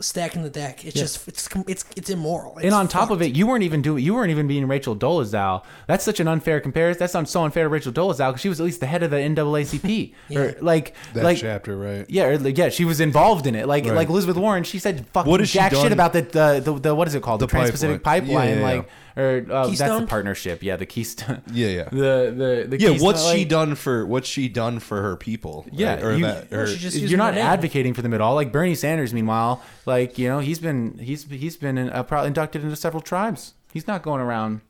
stacking 0.00 0.42
the 0.42 0.50
deck 0.50 0.84
it's 0.84 0.94
just 0.94 1.26
it's 1.26 1.48
it's 1.66 1.84
it's 1.96 2.10
immoral 2.10 2.58
and 2.58 2.74
on 2.74 2.88
top 2.88 3.10
of 3.10 3.22
it, 3.22 3.34
you 3.34 3.46
weren't 3.46 3.64
even 3.64 3.82
doing. 3.82 4.04
You 4.04 4.14
weren't 4.14 4.30
even 4.30 4.46
being 4.46 4.66
Rachel 4.66 4.96
Dolezal. 4.96 5.64
That's 5.86 6.04
such 6.04 6.20
an 6.20 6.28
unfair 6.28 6.60
comparison. 6.60 6.98
That 6.98 7.10
sounds 7.10 7.30
so 7.30 7.44
unfair 7.44 7.64
to 7.64 7.68
Rachel 7.68 7.92
Dolezal 7.92 8.30
because 8.30 8.40
she 8.40 8.48
was 8.48 8.60
at 8.60 8.64
least 8.64 8.80
the 8.80 8.86
head 8.86 9.02
of 9.02 9.10
the 9.10 9.16
NAACP. 9.16 10.14
Or 10.34 10.54
like 10.60 10.94
That 11.12 11.24
like 11.24 11.38
chapter, 11.38 11.76
right? 11.76 12.06
Yeah, 12.08 12.26
or, 12.26 12.38
like, 12.38 12.58
yeah, 12.58 12.68
she 12.68 12.84
was 12.84 13.00
involved 13.00 13.46
in 13.46 13.54
it. 13.54 13.66
Like 13.66 13.84
Right. 13.84 13.94
like 13.94 14.08
Elizabeth 14.08 14.36
Warren, 14.36 14.64
she 14.64 14.78
said 14.78 15.06
fucking 15.08 15.30
What 15.30 15.42
jack 15.42 15.72
shit 15.72 15.92
about 15.92 16.12
the 16.12 16.22
the, 16.22 16.60
the 16.64 16.80
the 16.80 16.94
what 16.94 17.08
is 17.08 17.14
it 17.14 17.22
called? 17.22 17.40
The, 17.40 17.46
The 17.46 17.50
Trans-Pacific 17.50 18.02
pipeline. 18.02 18.34
Pipeline. 18.34 18.48
Yeah, 18.48 18.54
yeah, 18.54 18.60
yeah. 18.60 18.76
like 18.78 18.90
or 19.16 19.46
uh, 19.48 19.66
that's 19.68 19.78
the 19.78 20.06
partnership. 20.08 20.62
Yeah, 20.62 20.76
the 20.76 20.86
Keystone. 20.86 21.42
Yeah, 21.52 21.68
yeah. 21.68 21.84
The 21.84 22.34
the 22.36 22.66
the 22.68 22.80
Yeah, 22.80 22.88
Keystone, 22.90 23.06
what's 23.06 23.30
she 23.30 23.44
done 23.44 23.74
for 23.76 24.04
what's 24.06 24.28
she 24.28 24.48
done 24.48 24.80
for 24.80 25.02
her 25.02 25.16
people? 25.16 25.66
Yeah, 25.70 25.94
right? 25.94 26.04
or 26.04 26.16
you, 26.16 26.24
that 26.24 26.52
or, 26.52 26.66
she 26.66 26.78
just 26.78 26.96
you're 26.98 27.18
not 27.18 27.36
advocating 27.36 27.94
for 27.94 28.02
them 28.02 28.12
at 28.12 28.20
all. 28.20 28.33
Like 28.34 28.52
Bernie 28.52 28.74
Sanders, 28.74 29.12
meanwhile, 29.14 29.62
like 29.86 30.18
you 30.18 30.28
know, 30.28 30.38
he's 30.40 30.58
been 30.58 30.98
he's 30.98 31.24
he's 31.24 31.56
been 31.56 31.78
in, 31.78 31.90
uh, 31.90 32.02
probably 32.02 32.28
inducted 32.28 32.62
into 32.62 32.76
several 32.76 33.00
tribes. 33.00 33.54
He's 33.72 33.86
not 33.86 34.02
going 34.02 34.20
around 34.20 34.60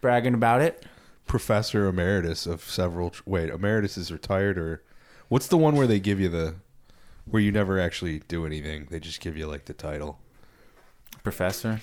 bragging 0.00 0.34
about 0.34 0.60
it. 0.62 0.84
professor 1.26 1.86
emeritus 1.86 2.46
of 2.46 2.62
several. 2.62 3.12
Wait, 3.26 3.50
emeritus 3.50 3.96
is 3.98 4.10
retired, 4.12 4.56
or 4.58 4.82
what's 5.28 5.46
the 5.48 5.56
one 5.58 5.74
where 5.76 5.86
they 5.86 6.00
give 6.00 6.20
you 6.20 6.28
the 6.28 6.54
where 7.26 7.42
you 7.42 7.52
never 7.52 7.78
actually 7.78 8.20
do 8.28 8.46
anything? 8.46 8.86
They 8.90 9.00
just 9.00 9.20
give 9.20 9.36
you 9.36 9.46
like 9.46 9.66
the 9.66 9.74
title. 9.74 10.18
Professor, 11.22 11.80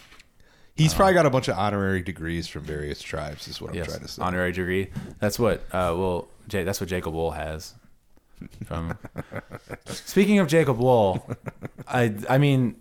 He's 0.76 0.94
probably 0.94 1.14
got 1.14 1.26
a 1.26 1.30
bunch 1.30 1.48
of 1.48 1.58
honorary 1.58 2.02
degrees 2.02 2.48
from 2.48 2.64
various 2.64 3.02
tribes. 3.02 3.48
Is 3.48 3.62
what 3.62 3.72
I'm 3.72 3.76
yes, 3.78 3.88
trying 3.88 4.00
to 4.00 4.08
say. 4.08 4.22
honorary 4.22 4.52
degree. 4.52 4.90
That's 5.20 5.38
what. 5.40 5.62
Uh, 5.72 5.94
well, 5.96 6.28
Jay, 6.48 6.64
that's 6.64 6.82
what 6.82 6.90
Jacob 6.90 7.14
Wohl 7.14 7.32
has. 7.32 7.74
From 8.66 8.98
speaking 9.86 10.40
of 10.40 10.48
Jacob 10.48 10.78
Wohl, 10.78 11.28
I 11.88 12.14
I 12.30 12.38
mean, 12.38 12.76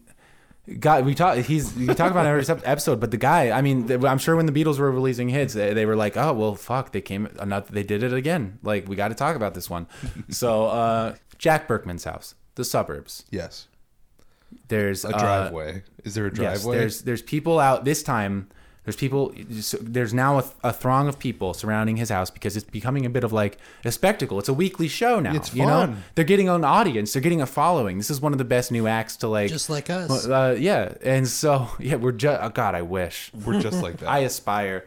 God, 0.81 1.05
we 1.05 1.15
talk. 1.15 1.37
He's 1.39 1.75
we 1.75 1.87
talk 1.87 2.11
about 2.11 2.27
it 2.27 2.29
every 2.49 2.63
episode, 2.65 3.01
but 3.01 3.11
the 3.11 3.17
guy. 3.17 3.51
I 3.51 3.61
mean, 3.63 3.87
th- 3.89 4.03
I'm 4.05 4.19
sure 4.19 4.35
when 4.37 4.47
the 4.47 4.53
Beatles 4.53 4.79
were 4.79 4.91
releasing 4.91 5.29
hits, 5.29 5.55
they, 5.55 5.75
they 5.75 5.87
were 5.87 5.97
like, 5.97 6.17
"Oh 6.17 6.33
well, 6.33 6.55
fuck, 6.55 6.93
they 6.93 7.01
came. 7.01 7.29
Not, 7.45 7.69
they 7.69 7.83
did 7.83 8.03
it 8.03 8.13
again. 8.13 8.59
Like 8.63 8.89
we 8.89 8.97
got 8.97 9.09
to 9.09 9.15
talk 9.15 9.37
about 9.37 9.55
this 9.55 9.69
one." 9.71 9.87
so, 10.31 10.67
uh, 10.67 11.15
Jack 11.39 11.69
Burkman's 11.69 12.05
house, 12.05 12.35
the 12.57 12.65
suburbs. 12.65 13.25
yes, 13.31 13.69
There's 14.69 15.05
a 15.05 15.15
uh, 15.15 15.19
driveway. 15.19 15.83
is 16.05 16.15
there 16.15 16.27
a 16.27 16.31
Yes, 16.31 16.63
driveway? 16.63 16.79
there's 16.79 17.03
there's 17.03 17.23
people 17.23 17.59
out 17.61 17.85
this 17.85 18.03
time. 18.03 18.49
There's 18.85 18.97
people. 18.97 19.33
There's 19.81 20.13
now 20.13 20.39
a, 20.41 20.45
a 20.63 20.73
throng 20.73 21.09
of 21.09 21.19
people 21.19 21.55
surrounding 21.55 21.97
his 21.97 22.11
house 22.11 22.31
because 22.31 22.55
it's 22.57 22.69
becoming 22.69 23.07
a 23.07 23.11
bit 23.11 23.25
of 23.25 23.33
like 23.33 23.57
a 23.85 23.91
spectacle. 23.91 24.39
It's 24.39 24.49
a 24.49 24.55
weekly 24.55 24.89
show 24.89 25.21
now. 25.21 25.35
It's 25.35 25.55
You 25.55 25.63
know, 25.65 25.87
fun. 25.87 26.03
they're 26.15 26.25
getting 26.25 26.49
an 26.51 26.65
audience. 26.65 27.13
They're 27.15 27.23
getting 27.23 27.41
a 27.41 27.47
following. 27.47 27.97
This 27.97 28.11
is 28.11 28.21
one 28.21 28.33
of 28.33 28.39
the 28.39 28.45
best 28.45 28.71
new 28.71 28.87
acts 28.87 29.17
to 29.19 29.29
like. 29.29 29.49
just 29.49 29.71
like 29.71 29.89
us 29.91 30.27
uh, 30.27 30.55
yeah, 30.59 30.95
and 31.03 31.27
so 31.27 31.69
yeah, 31.79 31.97
we're 31.97 32.13
just. 32.13 32.43
Oh 32.43 32.51
God, 32.51 32.75
I 32.75 32.83
wish. 32.83 33.31
We're 33.45 33.61
just 33.61 33.83
like 33.83 33.99
that. 33.99 34.09
I 34.11 34.19
aspire. 34.21 34.87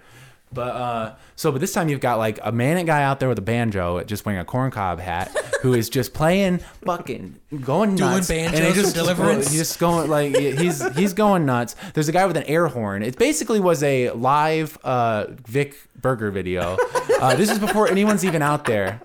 But 0.51 0.75
uh 0.75 1.16
so 1.36 1.51
but 1.51 1.60
this 1.60 1.74
time 1.74 1.89
you've 1.89 2.00
got 2.00 2.18
like 2.18 2.39
a 2.42 2.51
manic 2.54 2.86
guy 2.86 3.04
out 3.04 3.20
there 3.20 3.27
with 3.27 3.38
a 3.38 3.42
banjo 3.44 4.01
just 4.06 4.25
wearing 4.25 4.39
a 4.39 4.46
corncob 4.46 5.00
hat 5.00 5.36
who 5.62 5.74
is 5.74 5.89
just 5.89 6.13
playing 6.13 6.60
fucking 6.86 7.36
going 7.62 7.96
Doing 7.96 8.12
nuts. 8.12 8.30
banjos 8.30 8.60
he 8.60 8.66
from 8.74 8.74
just 8.84 8.96
Deliverance? 8.96 9.50
he's 9.50 9.60
just 9.60 9.77
going 9.80 10.10
like 10.10 10.36
he's 10.38 10.82
he's 10.96 11.13
going 11.13 11.46
nuts. 11.46 11.75
There's 11.94 12.08
a 12.08 12.13
guy 12.13 12.25
with 12.25 12.38
an 12.38 12.44
air 12.44 12.68
horn. 12.68 13.04
It 13.04 13.18
basically 13.18 13.60
was 13.60 13.84
a 13.84 14.12
live 14.12 14.77
uh 14.86 15.25
Vic 15.48 15.75
Berger 16.01 16.32
video. 16.32 16.77
Uh 17.20 17.36
this 17.36 17.51
is 17.51 17.60
before 17.60 17.89
anyone's 17.89 18.24
even 18.24 18.42
out 18.42 18.63
there. 18.66 19.01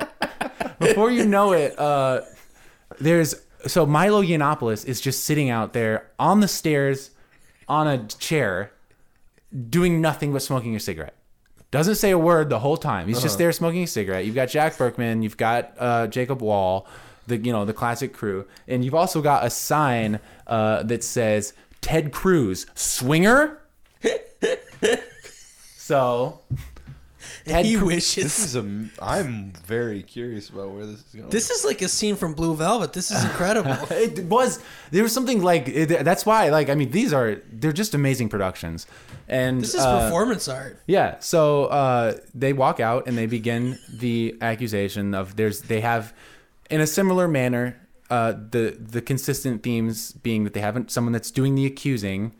Before 0.78 1.10
you 1.10 1.26
know 1.26 1.52
it, 1.52 1.76
uh 1.78 2.20
there's 3.00 3.34
so 3.66 3.84
Milo 3.84 4.22
Yiannopoulos 4.22 4.86
is 4.86 5.00
just 5.00 5.24
sitting 5.24 5.50
out 5.50 5.72
there 5.72 6.08
on 6.20 6.38
the 6.40 6.48
stairs 6.48 7.10
on 7.68 7.88
a 7.88 8.06
chair 8.06 8.70
doing 9.70 10.00
nothing 10.00 10.32
but 10.32 10.40
smoking 10.42 10.76
a 10.76 10.80
cigarette. 10.80 11.14
Doesn't 11.72 11.94
say 11.94 12.10
a 12.10 12.18
word 12.18 12.50
the 12.50 12.58
whole 12.58 12.76
time. 12.76 13.08
He's 13.08 13.22
just 13.22 13.38
there 13.38 13.50
smoking 13.50 13.84
a 13.84 13.86
cigarette. 13.86 14.26
You've 14.26 14.34
got 14.34 14.50
Jack 14.50 14.76
Burkman. 14.76 15.22
You've 15.22 15.38
got 15.38 15.72
uh, 15.78 16.06
Jacob 16.06 16.42
Wohl, 16.42 16.86
the 17.26 17.38
you 17.38 17.50
know 17.50 17.64
the 17.64 17.72
classic 17.72 18.12
crew, 18.12 18.46
and 18.68 18.84
you've 18.84 18.94
also 18.94 19.22
got 19.22 19.44
a 19.44 19.48
sign 19.48 20.20
uh, 20.46 20.82
that 20.82 21.02
says 21.02 21.54
Ted 21.80 22.12
Cruz 22.12 22.66
swinger. 22.74 23.58
so 25.78 26.40
Ted 27.44 27.64
he 27.64 27.76
Cru- 27.76 27.86
wishes. 27.86 28.24
This 28.24 28.38
is 28.38 28.56
a. 28.56 28.88
I'm 29.00 29.52
very 29.64 30.02
curious 30.02 30.48
about 30.48 30.70
where 30.70 30.86
this 30.86 30.98
is 30.98 31.14
going. 31.14 31.30
This 31.30 31.50
is 31.50 31.64
like 31.64 31.82
a 31.82 31.88
scene 31.88 32.16
from 32.16 32.34
Blue 32.34 32.54
Velvet. 32.54 32.92
This 32.92 33.10
is 33.10 33.24
incredible. 33.24 33.76
it 33.90 34.24
was 34.24 34.60
there 34.90 35.02
was 35.02 35.12
something 35.12 35.42
like 35.42 35.68
it, 35.68 36.04
that's 36.04 36.24
why 36.26 36.50
like 36.50 36.68
I 36.68 36.74
mean 36.74 36.90
these 36.90 37.12
are 37.12 37.40
they're 37.50 37.72
just 37.72 37.94
amazing 37.94 38.28
productions, 38.28 38.86
and 39.28 39.62
This 39.62 39.74
is 39.74 39.80
uh, 39.80 40.04
performance 40.04 40.48
art. 40.48 40.80
Yeah. 40.86 41.18
So 41.20 41.66
uh, 41.66 42.14
they 42.34 42.52
walk 42.52 42.80
out 42.80 43.06
and 43.06 43.16
they 43.16 43.26
begin 43.26 43.78
the 43.92 44.36
accusation 44.40 45.14
of 45.14 45.36
there's 45.36 45.62
they 45.62 45.80
have 45.80 46.12
in 46.70 46.80
a 46.80 46.86
similar 46.86 47.28
manner 47.28 47.76
uh, 48.10 48.32
the 48.32 48.76
the 48.78 49.00
consistent 49.00 49.62
themes 49.62 50.12
being 50.12 50.44
that 50.44 50.52
they 50.52 50.60
haven't 50.60 50.90
someone 50.90 51.12
that's 51.12 51.30
doing 51.30 51.54
the 51.54 51.66
accusing 51.66 52.32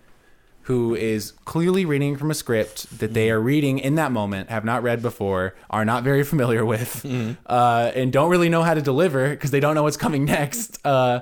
who 0.67 0.95
is 0.95 1.33
clearly 1.45 1.85
reading 1.85 2.17
from 2.17 2.31
a 2.31 2.35
script 2.35 2.99
that 3.01 3.15
they 3.15 3.31
are 3.31 3.41
reading 3.41 3.81
in 3.81 3.97
that 3.97 4.12
moment, 4.12 4.49
have 4.49 4.65
not 4.65 4.83
read 4.83 5.03
before, 5.03 5.55
are 5.71 5.85
not 5.85 6.05
very 6.05 6.23
familiar 6.23 6.65
with, 6.65 7.05
uh, 7.47 7.91
and 7.97 8.12
don't 8.12 8.31
really 8.31 8.49
know 8.49 8.62
how 8.62 8.73
to 8.73 8.81
deliver 8.81 9.31
because 9.31 9.51
they 9.51 9.59
don't 9.59 9.75
know 9.75 9.83
what's 9.83 9.97
coming 9.97 10.25
next. 10.39 10.79
Uh, 10.87 11.21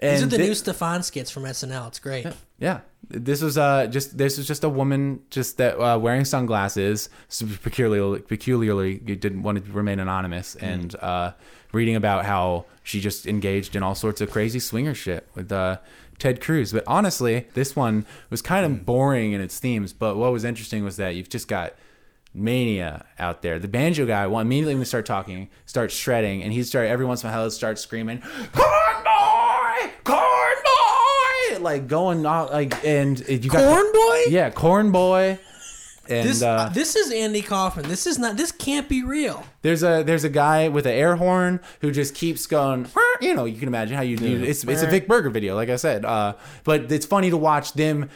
and 0.00 0.16
These 0.16 0.22
are 0.24 0.26
the 0.26 0.38
new 0.38 0.50
Stefon 0.50 1.04
skits 1.04 1.30
from 1.30 1.44
SNL. 1.44 1.86
It's 1.88 2.00
great. 2.00 2.26
Yeah, 2.62 2.80
this 3.08 3.42
was 3.42 3.58
uh 3.58 3.88
just 3.88 4.16
this 4.16 4.38
was 4.38 4.46
just 4.46 4.62
a 4.62 4.68
woman 4.68 5.20
just 5.30 5.56
that 5.56 5.76
uh, 5.78 5.98
wearing 5.98 6.24
sunglasses, 6.24 7.10
peculiarly 7.60 8.20
peculiarly 8.20 8.94
didn't 8.98 9.42
want 9.42 9.62
to 9.62 9.72
remain 9.72 9.98
anonymous, 9.98 10.54
and 10.54 10.94
uh, 11.00 11.32
reading 11.72 11.96
about 11.96 12.24
how 12.24 12.66
she 12.84 13.00
just 13.00 13.26
engaged 13.26 13.74
in 13.74 13.82
all 13.82 13.96
sorts 13.96 14.20
of 14.20 14.30
crazy 14.30 14.60
swinger 14.60 14.94
shit 14.94 15.28
with 15.34 15.50
uh, 15.50 15.78
Ted 16.18 16.40
Cruz. 16.40 16.72
But 16.72 16.84
honestly, 16.86 17.48
this 17.54 17.74
one 17.74 18.06
was 18.30 18.40
kind 18.40 18.64
of 18.64 18.86
boring 18.86 19.32
in 19.32 19.40
its 19.40 19.58
themes. 19.58 19.92
But 19.92 20.16
what 20.16 20.30
was 20.30 20.44
interesting 20.44 20.84
was 20.84 20.96
that 20.98 21.16
you've 21.16 21.28
just 21.28 21.48
got 21.48 21.74
mania 22.32 23.04
out 23.18 23.42
there. 23.42 23.58
The 23.58 23.66
banjo 23.66 24.06
guy, 24.06 24.28
well, 24.28 24.38
immediately 24.38 24.74
when 24.74 24.80
we 24.80 24.84
start 24.84 25.04
talking, 25.04 25.50
starts 25.66 25.94
shredding, 25.94 26.44
and 26.44 26.52
he 26.52 26.62
start 26.62 26.86
every 26.86 27.06
once 27.06 27.24
in 27.24 27.28
a 27.28 27.32
while 27.32 27.50
starts 27.50 27.82
screaming, 27.82 28.20
"Corn 28.52 29.02
boy, 29.02 29.90
corn 30.04 30.56
boy!" 30.64 30.81
Like 31.60 31.88
going 31.88 32.24
out, 32.24 32.52
like 32.52 32.84
and 32.84 33.18
you 33.28 33.50
got 33.50 33.62
Corn 33.64 33.92
Boy? 33.92 34.24
yeah, 34.28 34.50
corn 34.50 34.92
boy. 34.92 35.38
And 36.08 36.28
This 36.28 36.42
uh, 36.42 36.68
this 36.74 36.96
is 36.96 37.12
Andy 37.12 37.42
Kaufman. 37.42 37.88
This 37.88 38.06
is 38.06 38.18
not. 38.18 38.36
This 38.36 38.50
can't 38.50 38.88
be 38.88 39.04
real. 39.04 39.44
there's 39.62 39.84
a 39.84 40.02
there's 40.02 40.24
a 40.24 40.28
guy 40.28 40.68
with 40.68 40.84
an 40.84 40.92
air 40.94 41.14
horn 41.16 41.60
who 41.80 41.92
just 41.92 42.14
keeps 42.14 42.46
going. 42.46 42.88
You 43.20 43.34
know, 43.34 43.44
you 43.44 43.56
can 43.58 43.68
imagine 43.68 43.96
how 43.96 44.02
you. 44.02 44.16
do 44.16 44.42
it's 44.42 44.64
it's 44.64 44.82
a 44.82 44.86
Vic 44.88 45.06
Berger 45.06 45.30
video, 45.30 45.54
like 45.54 45.68
I 45.68 45.76
said. 45.76 46.04
Uh, 46.04 46.34
but 46.64 46.90
it's 46.90 47.06
funny 47.06 47.30
to 47.30 47.36
watch 47.36 47.74
them. 47.74 48.10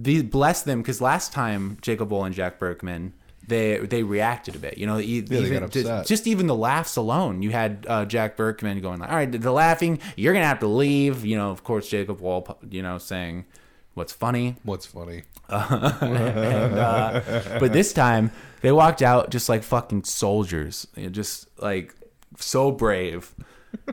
Be, 0.00 0.22
bless 0.22 0.62
them 0.62 0.80
because 0.80 1.00
last 1.00 1.32
time 1.32 1.78
Jacob 1.82 2.10
Wohl 2.10 2.24
and 2.24 2.34
Jack 2.34 2.58
Burkman. 2.60 3.12
They, 3.46 3.78
they 3.78 4.04
reacted 4.04 4.54
a 4.54 4.58
bit, 4.58 4.78
you 4.78 4.86
know. 4.86 4.98
they 4.98 5.02
even, 5.02 5.60
got 5.60 5.70
just, 5.70 5.86
upset. 5.86 6.06
just 6.06 6.26
even 6.28 6.46
the 6.46 6.54
laughs 6.54 6.96
alone. 6.96 7.42
You 7.42 7.50
had 7.50 7.84
uh, 7.88 8.04
Jack 8.04 8.36
Burkman 8.36 8.80
going 8.80 9.00
like, 9.00 9.10
"All 9.10 9.16
right, 9.16 9.30
the 9.30 9.50
laughing, 9.50 9.98
you're 10.16 10.32
gonna 10.32 10.46
have 10.46 10.60
to 10.60 10.68
leave." 10.68 11.24
You 11.24 11.36
know, 11.36 11.50
of 11.50 11.64
course, 11.64 11.88
Jacob 11.88 12.20
Wohl, 12.20 12.56
you 12.70 12.82
know, 12.82 12.98
saying, 12.98 13.44
"What's 13.94 14.12
funny?" 14.12 14.56
What's 14.62 14.86
funny? 14.86 15.24
and, 15.48 16.78
uh, 16.78 17.20
but 17.58 17.72
this 17.72 17.92
time 17.92 18.30
they 18.62 18.72
walked 18.72 19.02
out 19.02 19.30
just 19.30 19.48
like 19.48 19.62
fucking 19.62 20.04
soldiers, 20.04 20.86
You 20.96 21.04
know, 21.04 21.08
just 21.10 21.48
like 21.60 21.94
so 22.38 22.70
brave, 22.70 23.34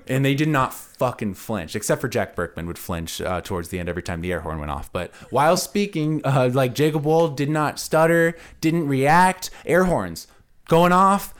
and 0.07 0.23
they 0.23 0.35
did 0.35 0.47
not 0.47 0.73
fucking 0.73 1.35
flinch, 1.35 1.75
except 1.75 2.01
for 2.01 2.07
Jack 2.07 2.35
Burkman 2.35 2.67
would 2.67 2.77
flinch 2.77 3.21
uh, 3.21 3.41
towards 3.41 3.69
the 3.69 3.79
end 3.79 3.89
every 3.89 4.03
time 4.03 4.21
the 4.21 4.31
air 4.31 4.41
horn 4.41 4.59
went 4.59 4.71
off. 4.71 4.91
But 4.91 5.13
while 5.29 5.57
speaking, 5.57 6.21
uh, 6.23 6.49
like 6.53 6.75
Jacob 6.75 7.03
Wohl 7.05 7.29
did 7.29 7.49
not 7.49 7.79
stutter, 7.79 8.35
didn't 8.61 8.87
react. 8.87 9.49
Air 9.65 9.85
horns 9.85 10.27
going 10.67 10.91
off, 10.91 11.33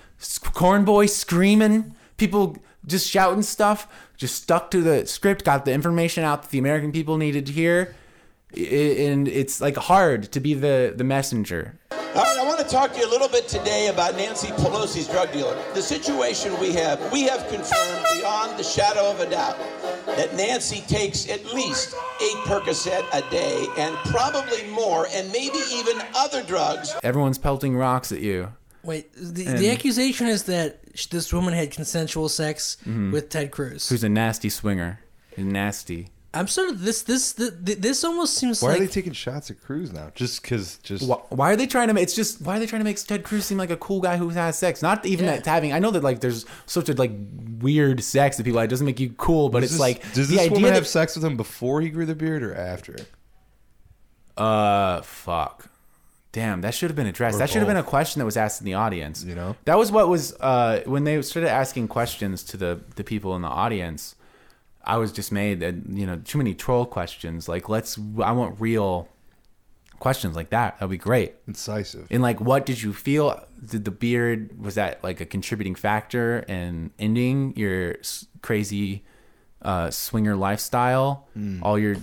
corn 0.54 0.86
boy 0.86 1.06
screaming, 1.06 1.96
people 2.18 2.58
just 2.86 3.10
shouting 3.10 3.44
stuff. 3.44 3.88
Just 4.18 4.44
stuck 4.44 4.70
to 4.72 4.82
the 4.82 5.06
script, 5.08 5.46
got 5.46 5.64
the 5.64 5.72
information 5.72 6.26
out 6.26 6.42
that 6.42 6.52
the 6.52 6.60
American 6.60 6.92
people 6.92 7.16
needed 7.16 7.46
to 7.46 7.54
hear 7.54 7.96
and 8.56 9.28
it's 9.28 9.62
like 9.62 9.78
hard 9.78 10.32
to 10.32 10.40
be 10.40 10.54
the 10.54 10.94
the 10.96 11.04
messenger. 11.04 11.80
All 11.92 12.24
right, 12.24 12.38
I 12.40 12.44
want 12.44 12.60
to 12.60 12.66
talk 12.66 12.94
to 12.94 13.00
you 13.00 13.06
a 13.06 13.12
little 13.12 13.28
bit 13.28 13.48
today 13.48 13.88
about 13.88 14.16
Nancy 14.16 14.48
Pelosi's 14.48 15.08
drug 15.08 15.32
dealer. 15.32 15.56
The 15.76 15.82
situation 15.82 16.60
we 16.60 16.74
have, 16.74 17.12
we 17.12 17.24
have 17.24 17.48
confirmed 17.50 18.04
beyond 18.16 18.58
the 18.58 18.64
shadow 18.64 19.12
of 19.12 19.20
a 19.20 19.30
doubt 19.30 19.58
that 20.08 20.36
Nancy 20.36 20.82
takes 20.88 21.30
at 21.30 21.54
least 21.54 21.94
eight 22.20 22.38
Percocet 22.46 23.06
a 23.14 23.22
day 23.30 23.68
and 23.78 23.96
probably 24.08 24.68
more, 24.72 25.08
and 25.12 25.32
maybe 25.32 25.60
even 25.72 26.02
other 26.16 26.42
drugs. 26.44 26.96
Everyone's 27.04 27.38
pelting 27.38 27.78
rocks 27.78 28.12
at 28.12 28.22
you. 28.22 28.52
Wait, 28.84 29.14
the, 29.14 29.44
the 29.44 29.70
accusation 29.70 30.26
is 30.28 30.44
that 30.44 30.82
this 31.12 31.32
woman 31.32 31.54
had 31.54 31.70
consensual 31.70 32.28
sex 32.28 32.78
mm-hmm. 32.82 33.12
with 33.12 33.30
Ted 33.30 33.52
Cruz. 33.52 33.88
Who's 33.88 34.04
a 34.04 34.10
nasty 34.10 34.50
swinger? 34.50 35.00
Nasty. 35.38 36.10
I'm 36.32 36.48
sort 36.48 36.70
of 36.70 36.82
this 36.82 37.02
this 37.02 37.34
this, 37.34 37.52
this 37.60 38.04
almost 38.04 38.36
seems 38.36 38.62
Why 38.62 38.70
like 38.70 38.78
are 38.82 38.86
they 38.86 38.92
taking 38.92 39.14
shots 39.14 39.50
at 39.50 39.60
Cruz 39.64 39.92
now? 39.92 40.12
Just 40.14 40.42
because? 40.44 40.78
Just 40.84 41.08
Why, 41.08 41.16
why 41.30 41.52
are 41.52 41.56
they 41.56 41.66
trying 41.66 41.88
to? 41.88 41.94
ma- 41.96 42.02
It's 42.02 42.14
just 42.16 42.42
why 42.42 42.58
are 42.58 42.60
they 42.60 42.68
trying 42.68 42.82
to 42.82 42.84
make 42.84 42.98
Ted 43.04 43.24
Cruz 43.24 43.46
seem 43.46 43.58
like 43.58 43.72
a 43.72 43.78
cool 43.78 44.00
guy 44.00 44.18
who 44.18 44.30
has 44.30 44.56
sex? 44.58 44.84
Not 44.84 45.06
even 45.08 45.26
Yeah. 45.26 45.38
that 45.38 45.46
having. 45.48 45.74
I 45.74 45.80
know 45.80 45.90
that 45.90 46.04
like 46.04 46.20
there's 46.20 46.46
such 46.68 46.88
a 46.88 46.94
like 46.94 47.12
weird 47.60 48.04
sex 48.04 48.38
that 48.38 48.44
people. 48.44 48.60
It 48.60 48.68
doesn't 48.68 48.86
make 48.86 49.00
you 49.00 49.10
cool, 49.18 49.50
but 49.50 49.62
Does 49.62 49.72
it's 49.72 49.74
this- 49.74 49.80
like 49.80 50.14
does 50.14 50.28
the 50.28 50.36
this 50.36 50.40
idea 50.46 50.52
woman 50.52 50.70
that, 50.70 50.76
have 50.76 50.88
sex 50.88 51.16
with 51.16 51.26
him 51.26 51.36
before 51.36 51.82
he 51.82 51.90
grew 51.90 52.06
the 52.06 52.14
beard 52.16 52.44
or 52.44 52.54
after? 52.54 52.96
Uh, 54.38 55.02
fuck. 55.02 55.70
Damn, 56.32 56.62
that 56.62 56.76
should 56.76 56.92
have 56.92 56.96
been 56.96 57.08
addressed. 57.08 57.36
Or 57.36 57.40
that 57.40 57.50
should 57.50 57.58
have 57.60 57.68
been 57.68 57.76
a 57.78 57.84
question 57.84 58.20
that 58.20 58.26
was 58.26 58.38
asked 58.38 58.62
in 58.62 58.66
the 58.66 58.76
audience. 58.76 59.24
You 59.24 59.34
know? 59.34 59.56
that 59.66 59.80
was 59.80 59.92
what 59.92 60.08
was 60.10 60.34
uh, 60.40 60.82
when 60.86 61.04
they 61.06 61.20
started 61.24 61.50
asking 61.50 61.88
questions 61.88 62.44
to 62.44 62.58
the 62.58 62.82
the 62.98 63.04
people 63.04 63.36
in 63.36 63.42
the 63.42 63.48
audience. 63.48 64.16
I 64.84 64.98
was 64.98 65.12
dismayed 65.12 65.60
that 65.60 65.76
you 65.90 66.06
know 66.06 66.18
too 66.18 66.38
many 66.38 66.54
troll 66.54 66.86
questions. 66.86 67.48
Like, 67.48 67.70
let's. 67.70 67.98
I 68.24 68.32
want 68.32 68.60
real 68.60 69.08
questions 70.00 70.36
like 70.36 70.50
that. 70.52 70.80
That'd 70.80 70.90
be 70.90 70.98
great. 70.98 71.36
Incisive. 71.48 72.08
And 72.10 72.22
like, 72.22 72.40
what 72.40 72.66
did 72.66 72.82
you 72.82 72.94
feel? 72.94 73.46
Did 73.64 73.86
the 73.86 73.92
beard 73.92 74.62
was 74.62 74.76
that 74.76 75.04
like 75.04 75.20
a 75.22 75.26
contributing 75.26 75.76
factor 75.76 76.40
in 76.48 76.92
ending 76.98 77.54
your 77.56 77.98
crazy 78.42 79.04
uh, 79.62 79.92
swinger 79.92 80.36
lifestyle? 80.36 81.28
All 81.62 81.78
your 81.78 81.98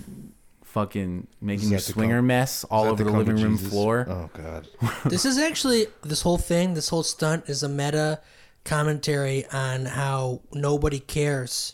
fucking 0.63 1.27
making 1.41 1.69
your 1.69 1.79
swinger 1.79 2.17
cum- 2.19 2.27
mess 2.27 2.63
all 2.65 2.85
Is 2.85 2.91
over 2.91 3.03
the 3.03 3.09
cum 3.09 3.17
living 3.19 3.37
room 3.37 3.57
Jesus? 3.57 3.69
floor. 3.71 4.05
Oh 4.07 4.29
God. 4.33 4.67
this 5.05 5.25
is 5.25 5.39
actually 5.39 5.87
this 6.03 6.21
whole 6.21 6.37
thing, 6.37 6.75
this 6.75 6.89
whole 6.89 7.03
stunt 7.03 7.45
is 7.49 7.63
a 7.63 7.69
meta 7.69 8.21
commentary 8.63 9.45
on 9.47 9.85
how 9.85 10.41
nobody 10.53 10.99
cares 10.99 11.73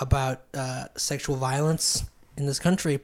about 0.00 0.42
uh, 0.54 0.84
sexual 0.96 1.36
violence 1.36 2.04
in 2.36 2.46
this 2.46 2.58
country. 2.58 3.00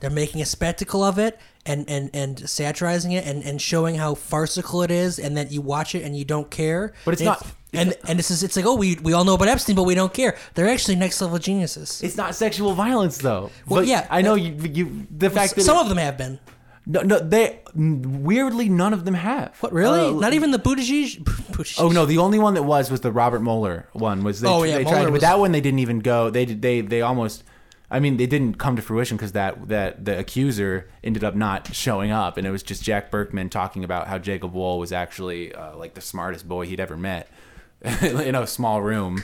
They're 0.00 0.10
making 0.10 0.40
a 0.42 0.46
spectacle 0.46 1.02
of 1.04 1.18
it 1.18 1.38
and, 1.64 1.88
and, 1.88 2.10
and 2.12 2.48
satirizing 2.50 3.12
it 3.12 3.24
and, 3.24 3.42
and 3.44 3.62
showing 3.62 3.94
how 3.94 4.14
farcical 4.14 4.82
it 4.82 4.90
is 4.90 5.18
and 5.18 5.36
that 5.36 5.52
you 5.52 5.60
watch 5.60 5.94
it 5.94 6.02
and 6.02 6.16
you 6.16 6.24
don't 6.24 6.50
care. 6.50 6.92
But 7.04 7.14
it's 7.14 7.22
not- 7.22 7.46
and 7.74 7.96
and 8.06 8.18
this 8.18 8.30
is 8.30 8.42
it's 8.42 8.54
like 8.54 8.66
oh 8.66 8.74
we 8.76 8.96
we 8.96 9.14
all 9.14 9.24
know 9.24 9.32
about 9.32 9.48
Epstein 9.48 9.74
but 9.74 9.84
we 9.84 9.94
don't 9.94 10.12
care. 10.12 10.36
They're 10.52 10.68
actually 10.68 10.96
next 10.96 11.22
level 11.22 11.38
geniuses. 11.38 12.02
It's 12.02 12.18
not 12.18 12.34
sexual 12.34 12.74
violence 12.74 13.16
though. 13.16 13.50
Well, 13.66 13.80
But 13.80 13.86
yeah, 13.86 14.06
I 14.10 14.20
know 14.20 14.34
you. 14.34 14.52
You 14.70 15.06
the 15.10 15.30
fact 15.30 15.54
that 15.54 15.62
Some 15.62 15.78
it- 15.78 15.80
of 15.80 15.88
them 15.88 15.96
have 15.96 16.18
been. 16.18 16.38
No, 16.84 17.00
no, 17.02 17.18
they 17.20 17.60
weirdly 17.74 18.68
none 18.68 18.92
of 18.92 19.04
them 19.04 19.14
have. 19.14 19.56
What 19.60 19.72
really? 19.72 20.00
Uh, 20.00 20.18
Not 20.18 20.34
even 20.34 20.50
the 20.50 20.58
Buttigieg. 20.58 21.22
Buttigieg. 21.24 21.80
Oh 21.80 21.88
no, 21.90 22.06
the 22.06 22.18
only 22.18 22.38
one 22.38 22.54
that 22.54 22.64
was 22.64 22.90
was 22.90 23.02
the 23.02 23.12
Robert 23.12 23.40
Mueller 23.40 23.88
one. 23.92 24.24
Was 24.24 24.40
they? 24.40 24.48
Oh, 24.48 24.64
yeah, 24.64 24.78
they 24.78 24.84
Mueller 24.84 25.02
tried, 25.02 25.12
but 25.12 25.20
that 25.20 25.38
one 25.38 25.52
they 25.52 25.60
didn't 25.60 25.78
even 25.78 26.00
go. 26.00 26.30
They 26.30 26.44
did. 26.44 26.62
They 26.62 26.80
they 26.80 27.00
almost. 27.02 27.44
I 27.88 28.00
mean, 28.00 28.16
they 28.16 28.26
didn't 28.26 28.54
come 28.54 28.74
to 28.76 28.82
fruition 28.82 29.16
because 29.16 29.32
that 29.32 29.68
that 29.68 30.04
the 30.04 30.18
accuser 30.18 30.88
ended 31.04 31.22
up 31.22 31.36
not 31.36 31.72
showing 31.74 32.10
up, 32.10 32.36
and 32.36 32.46
it 32.46 32.50
was 32.50 32.62
just 32.62 32.82
Jack 32.82 33.10
Burkman 33.10 33.48
talking 33.48 33.84
about 33.84 34.08
how 34.08 34.18
Jacob 34.18 34.52
Wohl 34.52 34.78
was 34.78 34.92
actually 34.92 35.54
uh, 35.54 35.76
like 35.76 35.94
the 35.94 36.00
smartest 36.00 36.48
boy 36.48 36.66
he'd 36.66 36.80
ever 36.80 36.96
met 36.96 37.28
in 38.02 38.34
a 38.34 38.46
small 38.46 38.82
room. 38.82 39.22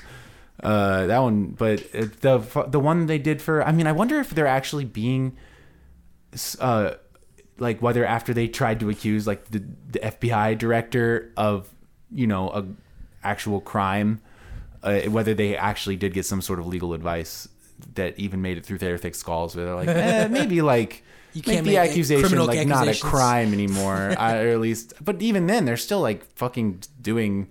Uh, 0.62 1.07
that 1.07 1.18
one, 1.18 1.47
but 1.47 1.90
the 1.92 2.66
the 2.68 2.79
one 2.79 3.07
they 3.07 3.18
did 3.18 3.42
for. 3.42 3.66
I 3.66 3.73
mean, 3.73 3.87
I 3.88 3.92
wonder 3.92 4.21
if 4.21 4.31
they're 4.31 4.47
actually 4.47 4.85
being 4.85 5.37
uh, 6.61 6.94
like 7.59 7.83
whether 7.83 8.05
after 8.05 8.33
they 8.33 8.49
tried 8.49 8.81
to 8.81 8.90
accuse 8.90 9.27
like 9.27 9.47
the, 9.47 9.62
the 9.90 9.99
FBI 10.01 10.59
director 10.59 11.33
of 11.37 11.68
you 12.11 12.27
know 12.27 12.51
a 12.51 12.64
actual 13.23 13.61
crime, 13.61 14.21
uh, 14.83 15.01
whether 15.03 15.35
they 15.35 15.57
actually 15.57 15.97
did 15.97 16.14
get 16.14 16.25
some 16.25 16.40
sort 16.40 16.59
of 16.59 16.66
legal 16.66 16.94
advice 16.94 17.49
that 17.94 18.18
even 18.18 18.42
made 18.42 18.59
it 18.59 18.66
through 18.66 18.79
their 18.79 18.99
thick 18.99 19.14
skulls. 19.14 19.55
Where 19.57 19.66
they're 19.66 19.75
like, 19.75 19.88
eh, 19.88 20.29
maybe 20.29 20.62
like. 20.62 21.05
You 21.35 21.42
can't 21.42 21.59
the 21.64 21.73
make, 21.73 21.79
like, 21.79 21.90
accusation 21.90 22.47
like 22.47 22.66
not 22.66 22.88
a 22.88 22.99
crime 22.99 23.53
anymore, 23.53 24.14
I, 24.18 24.38
or 24.42 24.49
at 24.49 24.61
least. 24.61 24.94
But 25.01 25.21
even 25.21 25.47
then, 25.47 25.66
they're 25.66 25.77
still 25.77 26.01
like 26.01 26.25
fucking 26.37 26.83
doing. 27.01 27.49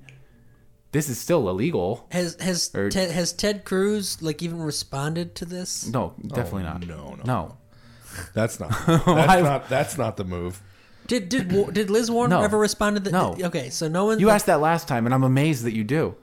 This 0.91 1.09
is 1.09 1.19
still 1.19 1.47
illegal. 1.47 2.07
Has 2.11 2.35
has 2.41 2.73
Or- 2.73 2.89
Ted, 2.89 3.11
has 3.11 3.31
Ted 3.31 3.65
Cruz 3.65 4.19
like 4.21 4.41
even 4.41 4.59
responded 4.59 5.35
to 5.35 5.45
this? 5.45 5.87
No, 5.87 6.15
definitely 6.25 6.63
not. 6.63 6.83
Oh, 6.83 6.87
no, 6.87 7.15
no. 7.15 7.23
no. 7.23 7.57
That's 8.33 8.59
not. 8.59 8.69
That's 8.87 9.43
not. 9.43 9.69
That's 9.69 9.97
not 9.97 10.17
the 10.17 10.23
move. 10.23 10.61
Did 11.07 11.29
did 11.29 11.51
Wa- 11.51 11.69
did 11.71 11.89
Liz 11.89 12.11
Warren 12.11 12.29
No. 12.31 12.41
ever 12.41 12.57
respond 12.57 12.97
to 12.97 13.01
the? 13.01 13.11
No. 13.11 13.35
Okay, 13.41 13.69
so 13.69 13.87
no 13.87 14.05
one. 14.05 14.19
You 14.19 14.29
asked 14.29 14.45
that 14.47 14.59
last 14.59 14.87
time, 14.87 15.05
and 15.05 15.13
I'm 15.13 15.23
amazed 15.23 15.63
that 15.63 15.73
you 15.73 15.83
do. 15.83 16.15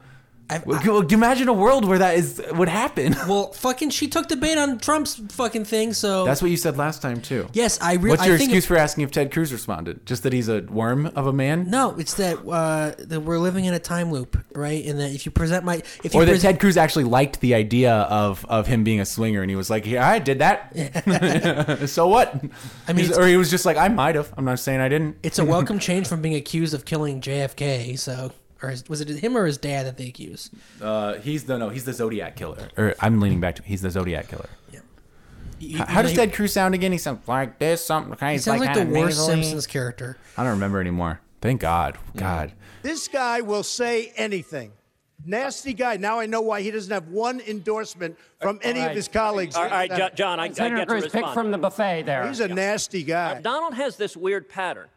I, 0.50 0.56
I- 0.66 1.06
imagine 1.10 1.48
a 1.48 1.52
world 1.52 1.84
where 1.84 1.98
that 1.98 2.16
is 2.16 2.42
would 2.52 2.68
happen. 2.68 3.14
well, 3.28 3.52
fucking, 3.52 3.90
she 3.90 4.08
took 4.08 4.28
the 4.28 4.36
bait 4.36 4.58
on 4.58 4.78
Trump's 4.78 5.14
fucking 5.32 5.64
thing. 5.64 5.94
So 5.94 6.24
That's 6.24 6.42
what 6.42 6.50
you 6.50 6.56
said 6.56 6.76
last 6.76 7.00
time 7.00 7.20
too. 7.20 7.48
yes, 7.52 7.80
I. 7.80 7.94
Re- 7.94 8.10
What's 8.10 8.22
I 8.22 8.26
your 8.26 8.36
think 8.36 8.50
excuse 8.50 8.66
for 8.66 8.76
asking 8.76 9.04
if 9.04 9.10
Ted 9.10 9.32
Cruz 9.32 9.52
responded? 9.52 10.04
Just 10.04 10.22
that 10.24 10.32
he's 10.32 10.48
a 10.48 10.60
worm 10.62 11.06
of 11.06 11.26
a 11.26 11.32
man, 11.32 11.70
No, 11.70 11.96
it's 11.98 12.14
that 12.14 12.38
uh, 12.46 12.94
that 12.98 13.20
we're 13.20 13.38
living 13.38 13.64
in 13.64 13.74
a 13.74 13.78
time 13.78 14.12
loop, 14.12 14.36
right? 14.54 14.84
And 14.84 15.00
that 15.00 15.12
if 15.12 15.24
you 15.24 15.32
present 15.32 15.64
my 15.64 15.76
if 16.02 16.12
you 16.14 16.20
or 16.20 16.24
that 16.24 16.32
present, 16.32 16.42
Ted 16.54 16.60
Cruz 16.60 16.76
actually 16.76 17.04
liked 17.04 17.40
the 17.40 17.54
idea 17.54 17.94
of 17.94 18.44
of 18.46 18.66
him 18.66 18.84
being 18.84 19.00
a 19.00 19.06
swinger, 19.06 19.40
and 19.40 19.50
he 19.50 19.56
was 19.56 19.70
like, 19.70 19.86
"Yeah, 19.86 20.06
I 20.06 20.18
did 20.18 20.40
that. 20.40 21.88
so 21.88 22.08
what?" 22.08 22.44
I 22.86 22.92
mean, 22.92 23.12
or 23.14 23.26
he 23.26 23.36
was 23.36 23.50
just 23.50 23.64
like, 23.64 23.76
"I 23.76 23.88
might 23.88 24.14
have. 24.14 24.32
I'm 24.36 24.44
not 24.44 24.58
saying 24.58 24.80
I 24.80 24.88
didn't." 24.88 25.16
it's 25.22 25.38
a 25.38 25.44
welcome 25.44 25.78
change 25.78 26.06
from 26.06 26.20
being 26.22 26.34
accused 26.34 26.74
of 26.74 26.84
killing 26.84 27.20
JFK. 27.20 27.98
So, 27.98 28.32
or 28.62 28.70
his, 28.70 28.88
was 28.88 29.00
it 29.00 29.08
him 29.08 29.36
or 29.36 29.46
his 29.46 29.58
dad 29.58 29.86
that 29.86 29.96
they 29.96 30.08
accused? 30.08 30.52
Uh, 30.80 31.14
he's 31.14 31.44
the 31.44 31.58
no, 31.58 31.68
he's 31.68 31.84
the 31.84 31.92
Zodiac 31.92 32.36
killer. 32.36 32.68
Or 32.76 32.94
I'm 33.00 33.20
leaning 33.20 33.40
back 33.40 33.56
to 33.56 33.62
he's 33.62 33.82
the 33.82 33.90
Zodiac 33.90 34.28
killer. 34.28 34.48
You- 35.60 35.78
How, 35.78 35.86
how 35.86 36.02
does 36.02 36.12
know, 36.12 36.24
Ted 36.24 36.34
Cruz 36.34 36.52
sound 36.52 36.74
again? 36.74 36.92
He 36.92 36.98
sounds 36.98 37.26
like 37.28 37.58
this, 37.58 37.84
something 37.84 38.14
kind 38.16 38.32
He 38.32 38.36
of 38.38 38.42
sounds 38.42 38.60
like, 38.60 38.74
the 38.74 38.84
worst 38.86 39.18
nasally. 39.18 39.34
Simpsons 39.42 39.66
character. 39.66 40.16
I 40.36 40.42
don't 40.42 40.52
remember 40.52 40.80
anymore. 40.80 41.20
Thank 41.40 41.60
God. 41.60 41.96
God. 42.16 42.52
This 42.82 43.08
guy 43.08 43.40
will 43.40 43.62
say 43.62 44.12
anything. 44.16 44.72
Nasty 45.24 45.72
guy. 45.72 45.96
Now 45.96 46.18
I 46.20 46.26
know 46.26 46.42
why 46.42 46.60
he 46.60 46.70
doesn't 46.70 46.92
have 46.92 47.08
one 47.08 47.40
endorsement 47.40 48.18
from 48.40 48.58
any 48.62 48.80
of 48.80 48.92
his 48.92 49.08
colleagues. 49.08 49.54
All 49.54 49.64
right, 49.64 50.14
John, 50.14 50.38
I, 50.38 50.44
I 50.44 50.48
get 50.48 50.68
to 50.74 50.86
Cruz, 50.86 51.08
pick 51.08 51.26
from 51.28 51.50
the 51.50 51.56
buffet 51.58 52.02
there. 52.02 52.26
He's 52.26 52.40
a 52.40 52.48
nasty 52.48 53.02
guy. 53.02 53.40
Donald 53.40 53.74
has 53.74 53.96
this 53.96 54.16
weird 54.16 54.48
pattern. 54.48 54.88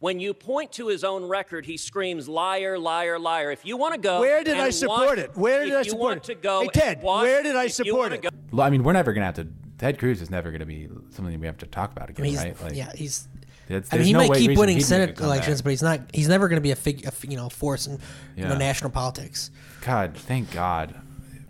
When 0.00 0.18
you 0.18 0.32
point 0.34 0.72
to 0.72 0.88
his 0.88 1.04
own 1.04 1.24
record, 1.28 1.66
he 1.66 1.76
screams 1.76 2.26
liar, 2.26 2.78
liar, 2.78 3.18
liar. 3.18 3.50
If 3.52 3.64
you 3.66 3.76
want 3.76 3.94
to 3.94 4.00
go, 4.00 4.18
Where 4.20 4.42
did 4.42 4.56
I 4.56 4.70
support 4.70 5.00
watch- 5.10 5.18
it? 5.18 5.36
Where 5.36 5.60
did 5.64 5.72
if 5.72 5.76
I 5.76 5.78
you 5.82 5.90
support 5.90 6.02
want 6.10 6.28
it? 6.30 6.34
to 6.34 6.40
go 6.40 6.60
Hey, 6.62 6.68
Ted, 6.72 7.02
watch- 7.02 7.22
where 7.24 7.42
did 7.42 7.54
I 7.54 7.66
support 7.68 8.12
it? 8.12 8.22
go- 8.22 8.30
Well, 8.50 8.66
I 8.66 8.70
mean, 8.70 8.82
we're 8.82 8.94
never 8.94 9.12
gonna 9.12 9.26
have 9.26 9.34
to. 9.36 9.46
Ted 9.76 9.98
Cruz 9.98 10.20
is 10.22 10.30
never 10.30 10.50
gonna 10.50 10.64
be 10.66 10.88
something 11.10 11.38
we 11.38 11.46
have 11.46 11.58
to 11.58 11.66
talk 11.66 11.92
about 11.92 12.08
I 12.08 12.12
again, 12.12 12.22
mean, 12.24 12.36
right? 12.36 12.62
Like, 12.62 12.74
yeah, 12.74 12.92
he's. 12.94 13.28
I 13.70 13.96
mean, 13.96 14.04
he 14.06 14.12
no 14.14 14.18
might 14.20 14.32
keep 14.34 14.58
winning 14.58 14.74
he'd 14.76 14.80
make 14.80 14.82
a 14.82 14.86
Senate 14.86 15.06
comeback. 15.16 15.22
elections, 15.36 15.62
but 15.62 15.70
he's 15.70 15.82
not. 15.82 16.00
He's 16.12 16.26
never 16.28 16.48
going 16.48 16.56
to 16.56 16.60
be 16.62 16.72
a 16.72 16.76
fig, 16.76 17.04
a, 17.04 17.08
f- 17.08 17.24
you 17.28 17.36
know, 17.36 17.48
force 17.48 17.86
in 17.86 18.00
you 18.36 18.44
know, 18.44 18.56
national 18.56 18.90
politics. 18.90 19.50
God, 19.82 20.16
thank 20.16 20.50
God, 20.50 20.94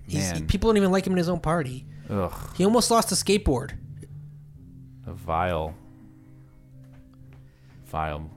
He's, 0.07 0.33
man. 0.33 0.47
people 0.47 0.69
don't 0.69 0.77
even 0.77 0.91
like 0.93 1.07
him 1.07 1.13
in 1.15 1.17
his 1.19 1.29
own 1.31 1.41
party. 1.41 1.87
Ugh, 2.11 2.33
He 2.57 2.65
almost 2.65 2.91
lost 2.91 3.11
a 3.11 3.15
skateboard. 3.15 3.71
a 5.07 5.13
vile, 5.15 5.75
vile, 7.87 8.31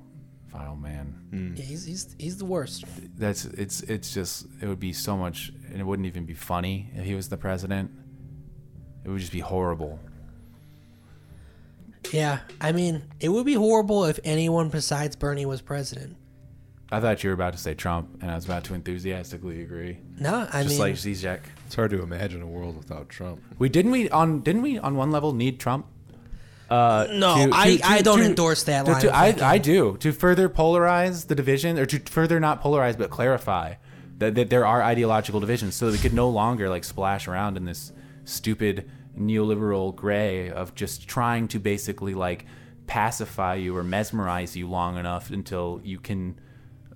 vile 0.63 0.75
man. 0.75 1.15
Mm. 1.31 1.57
Yeah, 1.57 1.65
he's, 1.65 1.85
he's 1.85 2.15
he's 2.17 2.37
the 2.37 2.45
worst. 2.45 2.85
That's 3.17 3.45
it's 3.45 3.81
it's 3.81 4.13
just 4.13 4.47
it 4.61 4.67
would 4.67 4.79
be 4.79 4.93
so 4.93 5.17
much, 5.17 5.51
and 5.69 5.79
it 5.79 5.83
wouldn't 5.83 6.05
even 6.05 6.25
be 6.25 6.33
funny 6.33 6.89
if 6.95 7.05
he 7.05 7.15
was 7.15 7.29
the 7.29 7.37
president. 7.37 7.91
It 9.03 9.09
would 9.09 9.19
just 9.19 9.31
be 9.31 9.39
horrible. 9.39 9.99
Yeah, 12.11 12.39
I 12.61 12.71
mean, 12.73 13.03
it 13.19 13.29
would 13.29 13.45
be 13.45 13.53
horrible 13.53 14.05
if 14.05 14.19
anyone 14.23 14.69
besides 14.69 15.15
Bernie 15.15 15.45
was 15.45 15.61
president. 15.61 16.17
I 16.91 16.99
thought 16.99 17.23
you 17.23 17.29
were 17.29 17.33
about 17.33 17.53
to 17.53 17.59
say 17.59 17.73
Trump, 17.73 18.21
and 18.21 18.29
I 18.29 18.35
was 18.35 18.45
about 18.45 18.65
to 18.65 18.75
enthusiastically 18.75 19.61
agree. 19.63 19.97
No, 20.19 20.47
I 20.53 20.63
just 20.63 20.75
mean, 20.75 20.79
like 20.79 20.93
Zizek. 20.95 21.39
It's 21.65 21.75
hard 21.75 21.89
to 21.91 22.03
imagine 22.03 22.41
a 22.41 22.47
world 22.47 22.77
without 22.77 23.09
Trump. 23.09 23.41
We 23.57 23.67
didn't 23.67 23.91
we 23.91 24.09
on 24.09 24.41
didn't 24.41 24.61
we 24.61 24.77
on 24.77 24.95
one 24.95 25.11
level 25.11 25.33
need 25.33 25.59
Trump? 25.59 25.87
Uh, 26.73 27.07
No, 27.13 27.49
I- 27.53 27.79
I 27.83 28.01
don't 28.01 28.21
endorse 28.21 28.63
that 28.63 28.87
line 28.87 29.01
to- 29.01 29.15
I. 29.15 29.35
I 29.53 29.57
do 29.59 29.95
to 29.99 30.11
further 30.11 30.49
polarize 30.49 31.27
the 31.27 31.35
division, 31.35 31.77
or 31.77 31.85
to 31.85 31.99
further 32.11 32.39
not 32.39 32.63
polarize 32.63 32.97
but 32.97 33.09
clarify 33.09 33.75
that, 34.17 34.35
that 34.35 34.49
there 34.49 34.65
are 34.65 34.81
ideological 34.81 35.39
divisions, 35.39 35.75
so 35.75 35.85
that 35.87 35.91
we 35.91 35.97
could 35.99 36.13
no 36.13 36.29
longer 36.29 36.69
like 36.69 36.83
splash 36.83 37.27
around 37.27 37.57
in 37.57 37.65
this 37.65 37.91
stupid 38.25 38.89
neoliberal 39.19 39.95
gray 39.95 40.49
of 40.49 40.73
just 40.73 41.07
trying 41.07 41.47
to 41.49 41.59
basically 41.59 42.13
like 42.15 42.45
pacify 42.87 43.55
you 43.55 43.75
or 43.77 43.83
mesmerize 43.83 44.55
you 44.55 44.67
long 44.67 44.97
enough 44.97 45.29
until 45.29 45.79
you 45.83 45.99
can 45.99 46.39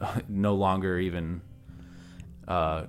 uh, 0.01 0.19
no 0.27 0.55
longer 0.55 0.97
even 0.99 1.41
uh, 2.47 2.85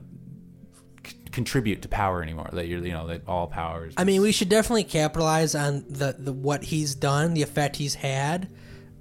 contribute 1.32 1.82
to 1.82 1.88
power 1.88 2.22
anymore. 2.22 2.48
That 2.52 2.66
you're, 2.66 2.84
you 2.84 2.92
know, 2.92 3.06
that 3.08 3.22
all 3.26 3.46
power 3.46 3.86
is. 3.86 3.94
I 3.96 4.04
mean, 4.04 4.22
we 4.22 4.32
should 4.32 4.48
definitely 4.48 4.84
capitalize 4.84 5.54
on 5.54 5.84
the, 5.88 6.16
the 6.18 6.32
what 6.32 6.64
he's 6.64 6.94
done, 6.94 7.34
the 7.34 7.42
effect 7.42 7.76
he's 7.76 7.94
had, 7.94 8.48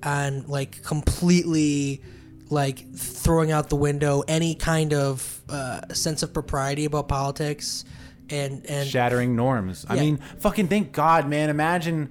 on 0.04 0.48
like 0.48 0.84
completely 0.84 2.02
like 2.50 2.94
throwing 2.96 3.52
out 3.52 3.70
the 3.70 3.76
window 3.76 4.24
any 4.28 4.56
kind 4.56 4.94
of 4.94 5.42
uh, 5.50 5.94
sense 5.94 6.24
of 6.24 6.34
propriety 6.34 6.86
about 6.86 7.08
politics, 7.08 7.86
and 8.30 8.66
and 8.68 8.88
shattering 8.88 9.36
norms. 9.36 9.86
I 9.90 9.96
mean, 9.96 10.18
fucking 10.40 10.68
thank 10.68 10.92
God, 10.92 11.28
man. 11.28 11.50
Imagine 11.50 12.10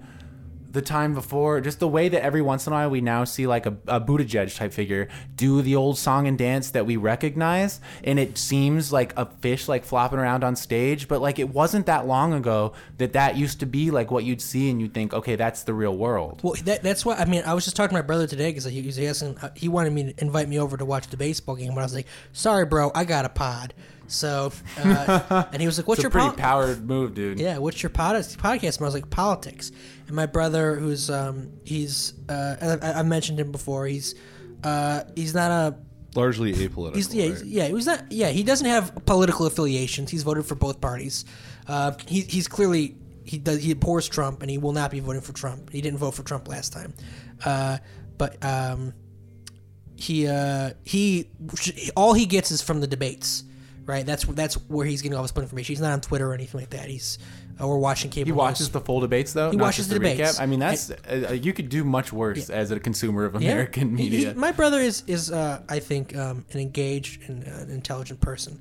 the 0.76 0.82
time 0.82 1.14
before, 1.14 1.60
just 1.62 1.80
the 1.80 1.88
way 1.88 2.08
that 2.08 2.22
every 2.22 2.42
once 2.42 2.66
in 2.66 2.72
a 2.72 2.76
while 2.76 2.90
we 2.90 3.00
now 3.00 3.24
see 3.24 3.46
like 3.46 3.64
a, 3.64 3.76
a 3.88 3.98
Buttigieg 4.00 4.54
type 4.54 4.72
figure 4.72 5.08
do 5.34 5.62
the 5.62 5.74
old 5.74 5.98
song 5.98 6.28
and 6.28 6.36
dance 6.36 6.70
that 6.72 6.84
we 6.84 6.96
recognize, 6.96 7.80
and 8.04 8.18
it 8.18 8.36
seems 8.36 8.92
like 8.92 9.16
a 9.16 9.24
fish 9.40 9.68
like 9.68 9.84
flopping 9.84 10.18
around 10.18 10.44
on 10.44 10.54
stage, 10.54 11.08
but 11.08 11.20
like 11.20 11.38
it 11.38 11.48
wasn't 11.48 11.86
that 11.86 12.06
long 12.06 12.34
ago 12.34 12.74
that 12.98 13.14
that 13.14 13.36
used 13.36 13.58
to 13.60 13.66
be 13.66 13.90
like 13.90 14.10
what 14.10 14.22
you'd 14.22 14.42
see, 14.42 14.70
and 14.70 14.80
you'd 14.80 14.92
think, 14.92 15.14
okay, 15.14 15.34
that's 15.34 15.62
the 15.62 15.72
real 15.72 15.96
world. 15.96 16.40
Well, 16.42 16.54
that, 16.64 16.82
that's 16.82 17.04
why 17.04 17.16
I 17.16 17.24
mean 17.24 17.42
I 17.46 17.54
was 17.54 17.64
just 17.64 17.74
talking 17.74 17.96
to 17.96 18.02
my 18.02 18.06
brother 18.06 18.26
today 18.26 18.50
because 18.50 18.66
he 18.66 18.82
was 18.82 18.98
asking 18.98 19.38
he 19.54 19.68
wanted 19.68 19.94
me 19.94 20.12
to 20.12 20.20
invite 20.22 20.48
me 20.48 20.60
over 20.60 20.76
to 20.76 20.84
watch 20.84 21.08
the 21.08 21.16
baseball 21.16 21.56
game, 21.56 21.74
but 21.74 21.80
I 21.80 21.84
was 21.84 21.94
like, 21.94 22.06
sorry, 22.32 22.66
bro, 22.66 22.92
I 22.94 23.04
got 23.04 23.24
a 23.24 23.30
pod. 23.30 23.72
So, 24.08 24.52
uh, 24.78 25.44
and 25.52 25.60
he 25.60 25.66
was 25.66 25.78
like, 25.78 25.88
"What's 25.88 25.98
It's 25.98 26.04
a 26.04 26.06
your 26.06 26.10
pretty 26.10 26.28
pod- 26.28 26.38
powered 26.38 26.86
move, 26.86 27.14
dude. 27.14 27.38
Yeah, 27.40 27.58
what's 27.58 27.82
your 27.82 27.90
pod- 27.90 28.16
podcast? 28.16 28.76
And 28.76 28.82
I 28.82 28.84
was 28.84 28.94
like, 28.94 29.10
politics. 29.10 29.72
And 30.06 30.14
my 30.14 30.26
brother, 30.26 30.76
who's 30.76 31.10
um, 31.10 31.52
he's 31.64 32.14
uh, 32.28 32.78
I, 32.82 33.00
I 33.00 33.02
mentioned 33.02 33.40
him 33.40 33.52
before. 33.52 33.86
He's 33.86 34.14
uh, 34.62 35.02
he's 35.14 35.34
not 35.34 35.50
a 35.50 35.76
Largely 36.14 36.54
apolitical. 36.54 36.94
He's 36.96 37.14
yeah, 37.14 37.24
right? 37.24 37.32
he's, 37.32 37.42
yeah. 37.44 37.66
He 37.66 37.74
was 37.74 37.84
not. 37.84 38.10
Yeah, 38.10 38.28
he 38.28 38.42
doesn't 38.42 38.66
have 38.66 39.04
political 39.04 39.44
affiliations. 39.44 40.10
He's 40.10 40.22
voted 40.22 40.46
for 40.46 40.54
both 40.54 40.80
parties. 40.80 41.26
Uh, 41.68 41.92
he, 42.06 42.22
he's 42.22 42.48
clearly 42.48 42.96
he 43.24 43.36
does 43.36 43.62
he 43.62 43.72
abhors 43.72 44.08
Trump, 44.08 44.40
and 44.40 44.50
he 44.50 44.56
will 44.56 44.72
not 44.72 44.90
be 44.90 45.00
voting 45.00 45.20
for 45.20 45.34
Trump. 45.34 45.70
He 45.70 45.82
didn't 45.82 45.98
vote 45.98 46.12
for 46.12 46.22
Trump 46.22 46.48
last 46.48 46.72
time, 46.72 46.94
uh, 47.44 47.78
but 48.16 48.42
um, 48.42 48.94
he 49.94 50.26
uh, 50.26 50.70
he 50.84 51.28
all 51.94 52.14
he 52.14 52.24
gets 52.24 52.50
is 52.50 52.62
from 52.62 52.80
the 52.80 52.86
debates, 52.86 53.44
right? 53.86 54.04
That's 54.04 54.24
that's 54.24 54.54
where 54.68 54.84
he's 54.86 55.02
getting 55.02 55.16
all 55.16 55.22
his 55.22 55.32
information. 55.36 55.72
He's 55.74 55.80
not 55.80 55.92
on 55.92 56.00
Twitter 56.00 56.30
or 56.30 56.34
anything 56.34 56.60
like 56.60 56.70
that. 56.70 56.88
He's 56.88 57.18
uh, 57.60 57.66
or 57.66 57.78
watching 57.78 58.10
cable. 58.10 58.26
He 58.26 58.32
news. 58.32 58.36
watches 58.38 58.70
the 58.70 58.80
full 58.80 59.00
debates 59.00 59.32
though. 59.32 59.50
He 59.50 59.56
watches 59.56 59.86
just 59.86 59.90
the 59.90 59.94
debates. 59.98 60.38
Recap. 60.38 60.42
I 60.42 60.46
mean, 60.46 60.58
that's 60.60 60.90
uh, 60.90 61.38
you 61.40 61.52
could 61.52 61.68
do 61.68 61.84
much 61.84 62.12
worse 62.12 62.50
as 62.50 62.70
a 62.70 62.78
consumer 62.80 63.24
of 63.24 63.40
Yeah. 63.40 63.52
American 63.52 63.96
He- 63.96 64.04
he- 64.08 64.10
media. 64.10 64.34
my 64.34 64.52
brother 64.52 64.78
is 64.80 65.02
is 65.06 65.30
uh, 65.30 65.62
I 65.68 65.78
think 65.78 66.14
um, 66.16 66.44
an 66.52 66.60
engaged 66.60 67.28
and 67.28 67.46
uh, 67.46 67.50
an 67.62 67.70
intelligent 67.70 68.20
person, 68.20 68.60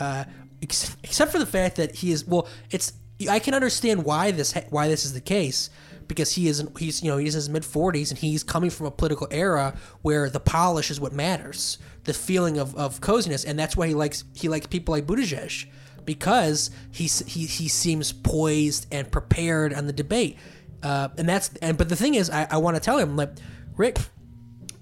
uh, 0.00 0.24
ex- 0.62 0.96
except 1.02 1.32
for 1.32 1.38
the 1.38 1.46
fact 1.46 1.76
that 1.76 1.94
he 1.94 2.10
is. 2.12 2.26
Well, 2.26 2.46
it's 2.70 2.92
I 3.30 3.38
can 3.38 3.54
understand 3.54 4.04
why 4.04 4.32
this 4.32 4.52
ha- 4.52 4.64
why 4.70 4.88
this 4.88 5.04
is 5.04 5.12
the 5.14 5.20
case 5.20 5.70
because 6.08 6.32
he 6.34 6.48
is 6.48 6.66
he's 6.78 7.02
you 7.02 7.10
know 7.10 7.16
he's 7.16 7.34
in 7.34 7.38
his 7.38 7.48
mid 7.48 7.64
forties 7.64 8.10
and 8.10 8.18
he's 8.18 8.42
coming 8.42 8.70
from 8.70 8.86
a 8.86 8.90
political 8.90 9.26
era 9.30 9.74
where 10.02 10.28
the 10.30 10.40
polish 10.40 10.90
is 10.90 11.00
what 11.00 11.12
matters, 11.12 11.78
the 12.04 12.14
feeling 12.14 12.58
of, 12.58 12.74
of 12.76 13.00
coziness, 13.00 13.44
and 13.44 13.58
that's 13.58 13.76
why 13.76 13.86
he 13.86 13.94
likes 13.94 14.24
he 14.34 14.48
likes 14.48 14.66
people 14.66 14.92
like 14.92 15.06
Buttigieg 15.06 15.66
because 16.04 16.70
he's 16.90 17.20
he 17.26 17.46
he 17.46 17.68
seems 17.68 18.12
poised 18.12 18.86
and 18.92 19.10
prepared 19.10 19.72
on 19.72 19.86
the 19.86 19.92
debate. 19.92 20.38
Uh, 20.82 21.08
and 21.16 21.28
that's 21.28 21.50
and 21.62 21.78
but 21.78 21.88
the 21.88 21.96
thing 21.96 22.14
is, 22.14 22.30
I, 22.30 22.46
I 22.50 22.56
want 22.58 22.76
to 22.76 22.80
tell 22.80 22.98
him 22.98 23.16
like, 23.16 23.30
Rick, 23.76 23.98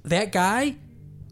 that 0.04 0.32
guy 0.32 0.76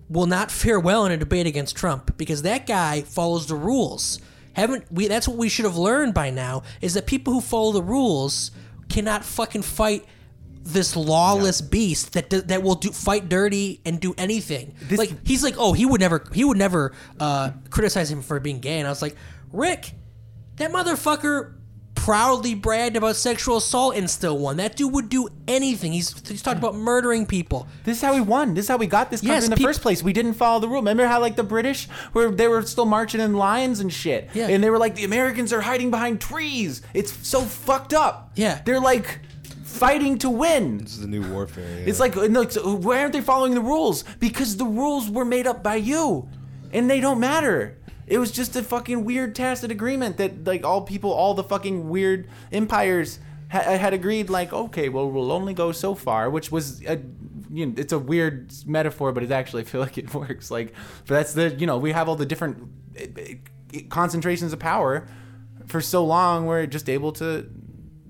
will 0.09 0.26
not 0.26 0.50
fare 0.50 0.79
well 0.79 1.07
in 1.07 1.12
a 1.12 1.16
debate 1.16 1.46
against 1.46 1.76
Trump 1.76 2.16
because 2.16 2.42
that 2.42 2.66
guy 2.66 3.03
follows 3.03 3.46
the 3.46 3.55
rules. 3.55 4.20
Haven't 4.53 4.90
we? 4.90 5.09
That's 5.09 5.29
what 5.29 5.37
we 5.37 5.48
should 5.48 5.64
have 5.64 5.76
learned 5.76 6.14
by 6.14 6.31
now. 6.31 6.62
Is 6.81 6.94
that 6.94 7.07
people 7.07 7.33
who 7.33 7.40
follow 7.40 7.72
the 7.72 7.83
rules 7.83 8.50
cannot 8.90 9.24
fucking 9.24 9.62
fight 9.62 10.05
this 10.62 10.94
lawless 10.94 11.61
beast 11.62 12.12
that 12.12 12.29
that 12.31 12.62
will 12.62 12.74
do 12.74 12.90
fight 12.90 13.29
dirty 13.29 13.81
and 13.87 13.98
do 14.00 14.14
anything. 14.18 14.74
like 14.90 15.26
he's 15.26 15.42
like, 15.42 15.55
oh, 15.57 15.72
he 15.72 15.87
would 15.87 16.00
never, 16.00 16.24
he 16.35 16.44
would 16.44 16.59
never 16.59 16.92
uh, 17.18 17.53
criticize 17.70 18.11
him 18.11 18.20
for 18.22 18.38
being 18.40 18.61
gay. 18.61 18.79
And 18.79 18.87
I 18.87 18.90
was 18.90 19.00
like, 19.00 19.16
Rick, 19.53 19.92
that 20.57 20.70
motherfucker 20.70 21.55
proudly 22.05 22.55
bragged 22.55 22.97
about 22.97 23.15
sexual 23.15 23.59
assault 23.59 23.95
and 23.95 24.09
still 24.09 24.39
won. 24.39 24.57
That 24.57 24.75
dude 24.75 24.93
would 24.93 25.09
do 25.11 25.29
anything. 25.47 25.93
He's 25.93 26.27
he's 26.27 26.41
talked 26.43 26.59
about 26.59 26.75
murdering 26.75 27.27
people. 27.27 27.69
This 27.85 27.99
is 27.99 28.03
how 28.03 28.15
we 28.15 28.21
won. 28.23 28.55
This 28.55 28.65
is 28.65 28.69
how 28.69 28.79
we 28.79 28.87
got 28.87 29.11
this 29.11 29.21
country 29.21 29.35
Yes, 29.35 29.45
in 29.45 29.51
the 29.51 29.57
peop- 29.57 29.67
first 29.67 29.83
place. 29.83 30.03
We 30.03 30.13
didn't 30.15 30.33
follow 30.35 30.61
the 30.61 30.69
rule. 30.69 30.79
Remember 30.79 31.07
how 31.07 31.21
like 31.21 31.37
the 31.37 31.43
British 31.45 31.89
were 32.15 32.31
they 32.31 32.49
were 32.49 32.63
still 32.63 32.87
marching 32.87 33.21
in 33.21 33.35
lines 33.35 33.81
and 33.81 33.93
shit. 33.93 34.31
Yeah. 34.33 34.49
And 34.49 34.65
they 34.65 34.71
were 34.71 34.79
like 34.79 34.95
the 34.95 35.05
Americans 35.05 35.53
are 35.53 35.61
hiding 35.61 35.91
behind 35.91 36.21
trees. 36.23 36.81
It's 36.95 37.13
so 37.29 37.43
fucked 37.43 37.93
up. 37.93 38.33
Yeah. 38.35 38.63
They're 38.65 38.81
like 38.81 39.21
fighting 39.65 40.19
to 40.19 40.31
win. 40.31 40.79
This 40.79 40.93
is 40.95 41.01
the 41.03 41.07
new 41.07 41.23
warfare. 41.31 41.65
yeah. 41.81 41.85
It's 41.87 42.01
like, 42.01 42.17
no, 42.17 42.43
it's- 42.43 42.59
why 42.65 43.01
aren't 43.01 43.13
they 43.13 43.21
following 43.21 43.55
the 43.55 43.61
rules? 43.61 44.05
Because 44.19 44.57
the 44.57 44.65
rules 44.65 45.09
were 45.11 45.25
made 45.25 45.47
up 45.47 45.63
by 45.63 45.77
you, 45.77 46.29
and 46.73 46.89
they 46.91 47.01
don't 47.01 47.21
matter. 47.21 47.77
It 48.11 48.18
was 48.18 48.31
just 48.31 48.57
a 48.57 48.62
fucking 48.62 49.05
weird 49.05 49.35
tacit 49.35 49.70
agreement 49.70 50.16
that 50.18 50.44
like 50.44 50.64
all 50.64 50.83
people, 50.83 51.12
all 51.12 51.33
the 51.35 51.44
fucking 51.44 51.88
weird 51.88 52.29
empires 52.53 53.20
ha- 53.51 53.62
had 53.79 53.94
agreed. 53.94 54.29
Like, 54.29 54.53
okay, 54.53 54.88
well, 54.88 55.11
we'll 55.11 55.33
only 55.33 55.55
go 55.55 55.73
so 55.73 55.94
far, 55.94 56.29
which 56.29 56.51
was 56.51 56.85
a, 56.85 57.01
you 57.53 57.66
know, 57.66 57.75
it's 57.77 57.92
a 57.92 57.99
weird 57.99 58.53
metaphor, 58.66 59.12
but 59.12 59.23
it 59.23 59.31
actually 59.31 59.62
I 59.62 59.64
feel 59.66 59.81
like 59.81 59.96
it 59.96 60.12
works. 60.23 60.51
Like, 60.51 60.75
but 61.07 61.14
that's 61.14 61.33
the 61.35 61.55
you 61.55 61.66
know 61.66 61.79
we 61.79 61.92
have 61.92 62.09
all 62.09 62.16
the 62.16 62.27
different 62.27 62.68
eh, 62.96 63.07
eh, 63.73 63.81
concentrations 63.88 64.53
of 64.53 64.59
power 64.59 65.09
for 65.66 65.81
so 65.81 66.05
long. 66.05 66.46
We're 66.46 66.66
just 66.66 66.88
able 66.88 67.12
to 67.12 67.49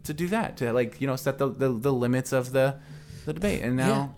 to 0.05 0.15
do 0.15 0.29
that 0.29 0.57
to 0.59 0.73
like 0.73 1.01
you 1.01 1.07
know 1.07 1.17
set 1.17 1.39
the 1.39 1.49
the, 1.49 1.69
the 1.69 1.93
limits 1.93 2.33
of 2.33 2.53
the 2.53 2.77
the 3.27 3.33
debate 3.33 3.63
and 3.63 3.77
now 3.77 4.15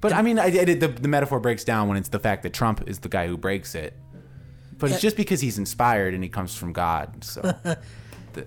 but 0.00 0.12
i 0.12 0.22
mean 0.22 0.38
I, 0.38 0.44
I 0.44 0.50
did, 0.50 0.80
the, 0.80 0.88
the 0.88 1.08
metaphor 1.08 1.40
breaks 1.40 1.64
down 1.64 1.88
when 1.88 1.96
it's 1.96 2.08
the 2.08 2.20
fact 2.20 2.44
that 2.44 2.52
trump 2.52 2.88
is 2.88 3.00
the 3.00 3.08
guy 3.08 3.26
who 3.26 3.36
breaks 3.36 3.74
it 3.74 3.94
but 4.78 4.90
it's 4.90 5.00
just 5.00 5.16
because 5.16 5.40
he's 5.40 5.58
inspired 5.58 6.14
and 6.14 6.22
he 6.22 6.28
comes 6.28 6.54
from 6.54 6.72
god 6.72 7.24
so 7.24 7.40
the, 8.32 8.46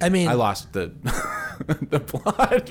I 0.00 0.08
mean, 0.08 0.28
i 0.28 0.34
lost 0.34 0.72
the 0.72 0.92
the 1.90 2.00
plot 2.00 2.66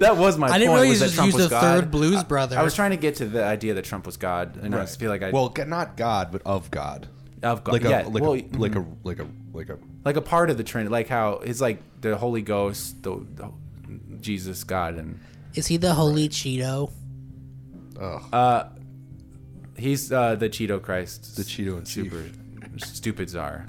that 0.00 0.16
was 0.16 0.38
my 0.38 0.48
I 0.48 0.58
didn't 0.58 0.70
point, 0.70 0.80
really 0.80 0.88
was 0.90 1.00
that 1.00 1.12
Trump 1.12 1.26
use 1.26 1.34
was 1.34 1.44
the 1.44 1.50
God. 1.50 1.60
third 1.60 1.90
Blues 1.90 2.24
Brother. 2.24 2.58
I, 2.58 2.62
was 2.62 2.74
trying 2.74 2.92
to 2.92 2.96
get 2.96 3.16
to 3.16 3.26
the 3.26 3.44
idea 3.44 3.74
that 3.74 3.84
trump 3.84 4.06
was 4.06 4.16
god 4.16 4.56
and 4.56 4.74
i 4.74 4.80
just 4.80 4.98
feel 4.98 5.10
like 5.10 5.22
i 5.22 5.30
well, 5.30 5.50
g- 5.50 5.64
not 5.64 5.96
God, 5.96 6.32
but 6.32 6.42
of 6.46 6.70
God. 6.70 7.08
of 7.42 7.62
god 7.64 7.72
Like 7.72 7.84
a 7.84 7.90
yeah, 7.90 8.06
like 8.06 8.22
well, 8.22 8.34
a 8.34 8.42
like 8.56 8.74
a 8.74 8.80
mm-hmm. 8.80 9.06
like 9.06 9.18
a 9.18 9.26
like 9.52 9.68
a 9.68 9.78
like 10.04 10.16
a 10.16 10.22
part 10.22 10.50
of 10.50 10.56
the 10.56 10.64
trinity 10.64 10.90
like 10.90 11.08
how 11.08 11.34
it's 11.34 11.60
like 11.60 11.82
the 12.00 12.16
holy 12.16 12.42
ghost 12.42 13.02
the, 13.02 13.26
the 13.34 13.50
jesus 14.20 14.64
god 14.64 14.94
and 14.94 15.20
is 15.54 15.66
he 15.66 15.76
the 15.76 15.94
holy 15.94 16.28
Cheeto? 16.28 16.92
Uh, 18.00 18.68
He's 19.78 20.12
uh, 20.12 20.34
the 20.34 20.48
Cheeto 20.48 20.82
Christ. 20.82 21.36
The 21.36 21.42
Cheeto 21.42 21.78
and 21.78 21.86
super 21.88 22.24
stupid 22.78 23.30
czar. 23.30 23.66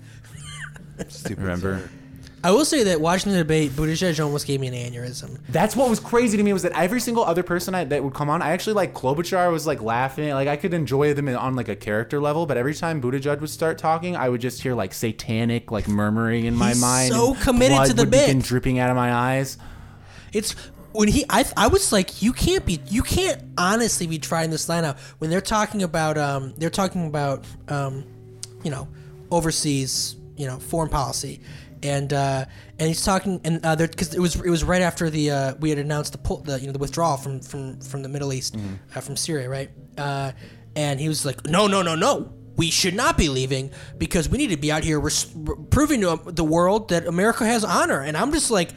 stupid. 1.07 1.39
Remember? 1.43 1.89
I 2.41 2.51
will 2.51 2.63
say 2.63 2.83
that 2.83 3.01
watching 3.01 3.33
the 3.33 3.39
debate, 3.39 3.71
Buttigieg 3.71 4.23
almost 4.23 4.47
gave 4.47 4.61
me 4.61 4.67
an 4.67 4.73
aneurysm. 4.73 5.39
That's 5.49 5.75
what 5.75 5.89
was 5.89 5.99
crazy 5.99 6.37
to 6.37 6.43
me 6.43 6.53
was 6.53 6.63
that 6.63 6.71
every 6.71 7.01
single 7.01 7.25
other 7.25 7.43
person 7.43 7.75
I, 7.75 7.83
that 7.83 8.01
would 8.01 8.13
come 8.13 8.29
on, 8.29 8.41
I 8.41 8.51
actually 8.51 8.75
like 8.75 8.93
Klobuchar 8.93 9.51
was 9.51 9.67
like 9.67 9.81
laughing, 9.81 10.29
like 10.29 10.47
I 10.47 10.55
could 10.55 10.73
enjoy 10.73 11.13
them 11.13 11.27
on 11.27 11.57
like 11.57 11.67
a 11.67 11.75
character 11.75 12.21
level, 12.21 12.45
but 12.45 12.55
every 12.55 12.73
time 12.73 13.01
Buttigieg 13.01 13.41
would 13.41 13.49
start 13.49 13.77
talking, 13.77 14.15
I 14.15 14.29
would 14.29 14.39
just 14.39 14.61
hear 14.61 14.73
like 14.73 14.93
satanic 14.93 15.69
like 15.69 15.89
murmuring 15.89 16.45
in 16.45 16.55
my 16.55 16.69
He's 16.69 16.81
mind. 16.81 17.11
so 17.11 17.33
and 17.33 17.41
committed 17.41 17.75
blood 17.75 17.87
to 17.87 17.93
the 17.93 18.03
would 18.03 18.11
bit. 18.11 18.27
begin 18.27 18.41
dripping 18.41 18.79
out 18.79 18.89
of 18.89 18.95
my 18.95 19.11
eyes. 19.13 19.57
It's 20.31 20.55
when 20.91 21.07
he 21.07 21.25
I 21.29 21.45
I 21.55 21.67
was 21.67 21.91
like 21.91 22.21
you 22.21 22.33
can't 22.33 22.65
be 22.65 22.79
you 22.87 23.03
can't 23.03 23.41
honestly 23.57 24.07
be 24.07 24.19
trying 24.19 24.49
this 24.49 24.67
line 24.69 24.85
out 24.85 24.97
when 25.19 25.29
they're 25.29 25.41
talking 25.41 25.83
about 25.83 26.17
um 26.17 26.53
they're 26.57 26.69
talking 26.69 27.07
about 27.07 27.45
um 27.67 28.03
you 28.63 28.71
know 28.71 28.87
overseas 29.31 30.15
you 30.37 30.47
know 30.47 30.57
foreign 30.59 30.89
policy. 30.89 31.41
And 31.81 32.11
uh 32.11 32.45
and 32.77 32.87
he's 32.89 33.05
talking 33.05 33.39
and 33.45 33.65
uh 33.65 33.75
because 33.77 34.13
it 34.13 34.19
was 34.19 34.35
it 34.35 34.49
was 34.49 34.63
right 34.65 34.81
after 34.81 35.09
the 35.09 35.31
uh 35.31 35.55
we 35.61 35.69
had 35.69 35.79
announced 35.79 36.11
the 36.11 36.17
pull 36.17 36.37
the 36.37 36.59
you 36.59 36.65
know 36.67 36.73
the 36.73 36.79
withdrawal 36.79 37.15
from 37.17 37.39
from 37.39 37.79
from 37.79 38.01
the 38.03 38.09
Middle 38.09 38.33
East 38.33 38.57
uh, 38.95 38.99
from 38.99 39.15
Syria 39.15 39.47
right? 39.49 39.69
Uh 39.97 40.33
and 40.75 40.99
he 40.99 41.07
was 41.07 41.25
like 41.25 41.45
no 41.45 41.67
no 41.67 41.81
no 41.81 41.95
no. 41.95 42.33
We 42.57 42.69
should 42.71 42.93
not 42.95 43.17
be 43.17 43.29
leaving 43.29 43.71
because 43.97 44.27
we 44.27 44.37
need 44.37 44.49
to 44.49 44.57
be 44.57 44.69
out 44.69 44.83
here 44.83 44.99
res- 44.99 45.33
proving 45.69 46.01
to 46.01 46.19
the 46.25 46.43
world 46.43 46.89
that 46.89 47.07
America 47.07 47.45
has 47.45 47.63
honor. 47.63 48.01
And 48.01 48.17
I'm 48.17 48.33
just 48.33 48.51
like 48.51 48.71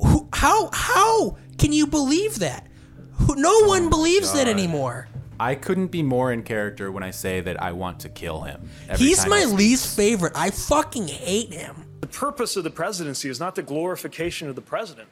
who, 0.00 0.28
how 0.32 0.70
how 0.72 1.36
can 1.58 1.72
you 1.72 1.86
believe 1.86 2.38
that? 2.38 2.66
Who, 3.12 3.34
no 3.36 3.50
oh 3.52 3.68
one 3.68 3.90
believes 3.90 4.32
that 4.32 4.48
anymore. 4.48 5.08
I 5.40 5.54
couldn't 5.54 5.88
be 5.88 6.02
more 6.02 6.32
in 6.32 6.42
character 6.42 6.90
when 6.90 7.02
I 7.02 7.10
say 7.10 7.40
that 7.40 7.62
I 7.62 7.72
want 7.72 8.00
to 8.00 8.08
kill 8.08 8.42
him. 8.42 8.68
He's 8.96 9.26
my 9.26 9.42
I 9.42 9.44
least 9.44 9.96
favorite. 9.96 10.32
I 10.34 10.50
fucking 10.50 11.08
hate 11.08 11.52
him. 11.52 11.84
The 12.00 12.08
purpose 12.08 12.56
of 12.56 12.64
the 12.64 12.70
presidency 12.70 13.28
is 13.28 13.38
not 13.38 13.54
the 13.54 13.62
glorification 13.62 14.48
of 14.48 14.56
the 14.56 14.62
president, 14.62 15.08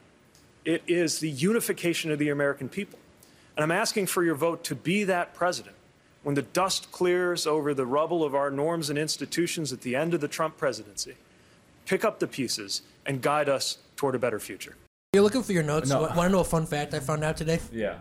it 0.65 0.83
is 0.87 1.19
the 1.19 1.29
unification 1.29 2.11
of 2.11 2.19
the 2.19 2.29
American 2.29 2.67
people. 2.67 2.99
And 3.55 3.63
I'm 3.63 3.71
asking 3.71 4.07
for 4.07 4.23
your 4.23 4.35
vote 4.35 4.63
to 4.65 4.75
be 4.75 5.03
that 5.05 5.33
president. 5.33 5.75
When 6.23 6.35
the 6.35 6.41
dust 6.41 6.91
clears 6.91 7.47
over 7.47 7.73
the 7.73 7.85
rubble 7.85 8.23
of 8.23 8.35
our 8.35 8.51
norms 8.51 8.89
and 8.89 8.99
institutions 8.99 9.71
at 9.71 9.81
the 9.81 9.95
end 9.95 10.13
of 10.13 10.19
the 10.19 10.27
Trump 10.27 10.57
presidency, 10.57 11.15
pick 11.85 12.03
up 12.03 12.19
the 12.19 12.27
pieces 12.27 12.81
and 13.05 13.21
guide 13.21 13.47
us 13.47 13.77
toward 13.97 14.15
a 14.15 14.19
better 14.19 14.39
future. 14.39 14.75
You're 15.13 15.23
looking 15.23 15.43
for 15.43 15.51
your 15.51 15.63
notes. 15.63 15.89
No. 15.89 16.01
Want 16.01 16.15
to 16.15 16.29
know 16.29 16.39
a 16.39 16.45
fun 16.45 16.65
fact 16.65 16.93
I 16.93 16.99
found 16.99 17.23
out 17.23 17.37
today? 17.37 17.59
Yeah. 17.71 17.97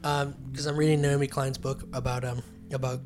Because 0.00 0.66
I'm 0.66 0.76
reading 0.76 1.02
Naomi 1.02 1.26
Klein's 1.26 1.58
book 1.58 1.84
about 1.92 2.24
um 2.24 2.42
about 2.72 3.00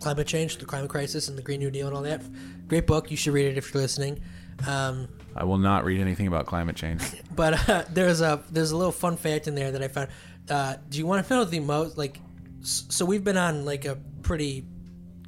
climate 0.00 0.26
change, 0.26 0.58
the 0.58 0.64
climate 0.64 0.90
crisis, 0.90 1.28
and 1.28 1.38
the 1.38 1.42
Green 1.42 1.60
New 1.60 1.70
Deal 1.70 1.86
and 1.86 1.96
all 1.96 2.02
that. 2.02 2.22
Great 2.68 2.86
book. 2.86 3.10
You 3.10 3.16
should 3.16 3.32
read 3.32 3.46
it 3.46 3.58
if 3.58 3.72
you're 3.72 3.82
listening. 3.82 4.20
Um, 4.66 5.08
I 5.34 5.44
will 5.44 5.58
not 5.58 5.84
read 5.84 6.00
anything 6.00 6.26
about 6.26 6.46
climate 6.46 6.76
change. 6.76 7.02
but 7.34 7.68
uh, 7.68 7.84
there's 7.90 8.20
a 8.20 8.42
there's 8.50 8.70
a 8.70 8.76
little 8.76 8.92
fun 8.92 9.16
fact 9.16 9.48
in 9.48 9.54
there 9.54 9.70
that 9.70 9.82
I 9.82 9.88
found. 9.88 10.08
Uh, 10.48 10.76
do 10.88 10.98
you 10.98 11.06
want 11.06 11.26
to 11.26 11.34
know 11.34 11.44
the 11.44 11.60
most 11.60 11.96
like? 11.96 12.20
So 12.62 13.04
we've 13.04 13.24
been 13.24 13.36
on 13.36 13.64
like 13.64 13.84
a 13.84 13.96
pretty 14.22 14.66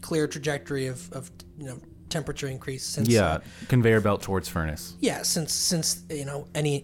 clear 0.00 0.26
trajectory 0.26 0.86
of, 0.86 1.10
of 1.12 1.30
you 1.58 1.66
know 1.66 1.78
temperature 2.16 2.48
increase 2.56 2.84
since 2.94 3.08
yeah, 3.08 3.38
conveyor 3.74 4.00
belt 4.06 4.20
towards 4.28 4.46
furnace. 4.56 4.84
yeah 5.08 5.20
since 5.32 5.52
since 5.70 5.88
you 6.20 6.24
know 6.30 6.40
any 6.54 6.74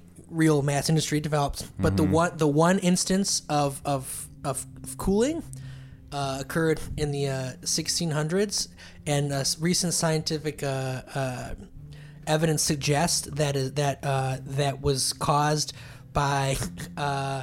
real 0.43 0.59
mass 0.71 0.89
industry 0.93 1.19
developed 1.29 1.61
but 1.79 1.93
Mm-hmm. 1.95 1.97
the 1.97 2.17
one 2.21 2.31
the 2.45 2.51
one 2.69 2.79
instance 2.93 3.31
of 3.49 3.71
of 3.95 4.03
of, 4.51 4.57
of 4.85 4.91
cooling 5.05 5.39
uh, 6.19 6.39
occurred 6.45 6.79
in 7.03 7.09
the 7.17 7.25
uh, 7.29 7.53
1600s 7.79 8.57
and 9.07 9.25
uh, 9.33 9.45
recent 9.69 9.93
scientific 10.03 10.57
uh, 10.63 11.03
uh, 11.21 11.55
evidence 12.27 12.63
suggests 12.63 13.23
that 13.41 13.55
is 13.57 13.69
that 13.83 13.97
uh, 14.03 14.37
that 14.59 14.75
was 14.89 15.13
caused 15.13 15.71
by 16.13 16.57
uh, 16.97 17.43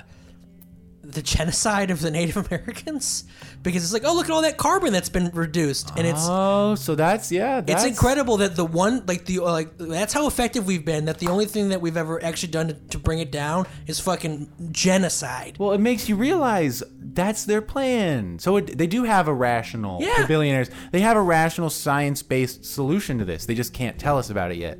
the 1.08 1.22
genocide 1.22 1.89
of 1.89 2.02
the 2.02 2.12
Native 2.12 2.36
Americans 2.48 3.24
because 3.63 3.84
it's 3.84 3.93
like 3.93 4.04
oh 4.06 4.13
look 4.13 4.26
at 4.26 4.32
all 4.32 4.41
that 4.41 4.58
carbon 4.58 4.91
that's 4.91 5.10
been 5.10 5.30
reduced 5.34 5.91
and 5.98 6.06
it's 6.06 6.28
Oh, 6.30 6.76
so 6.76 6.96
that's 6.96 7.32
yeah. 7.32 7.62
That's, 7.62 7.84
it's 7.84 7.91
incredible 7.91 8.38
that 8.38 8.56
the 8.56 8.65
one 8.65 9.04
like 9.08 9.26
the 9.26 9.39
like 9.39 9.78
that's 9.78 10.13
how 10.13 10.28
effective 10.28 10.67
we've 10.67 10.84
been. 10.84 11.06
That 11.06 11.20
the 11.20 11.28
only 11.28 11.46
thing 11.46 11.70
that 11.70 11.82
we've 11.82 11.98
ever 11.98 12.24
actually 12.24 12.52
done 12.52 12.67
to, 12.67 12.74
to 12.74 13.00
bring 13.00 13.20
it 13.20 13.32
down 13.32 13.65
is 13.86 14.00
fucking 14.00 14.50
genocide. 14.72 15.56
Well, 15.60 15.72
it 15.72 15.80
makes 15.80 16.10
you 16.10 16.15
realize 16.15 16.84
that's 17.00 17.46
their 17.46 17.62
plan. 17.62 18.39
So 18.39 18.58
it, 18.58 18.78
they 18.78 18.88
do 18.88 19.04
have 19.04 19.28
a 19.28 19.34
rational. 19.34 20.02
Yeah. 20.02 20.22
The 20.22 20.28
billionaires 20.28 20.70
they 20.91 21.00
have 21.02 21.17
a 21.17 21.22
rational 21.22 21.70
science-based 21.70 22.65
solution 22.65 23.20
to 23.20 23.26
this. 23.26 23.46
They 23.46 23.56
just 23.56 23.74
can't 23.74 23.98
tell 23.98 24.17
us 24.17 24.30
about 24.30 24.52
it 24.52 24.58
yet. 24.58 24.80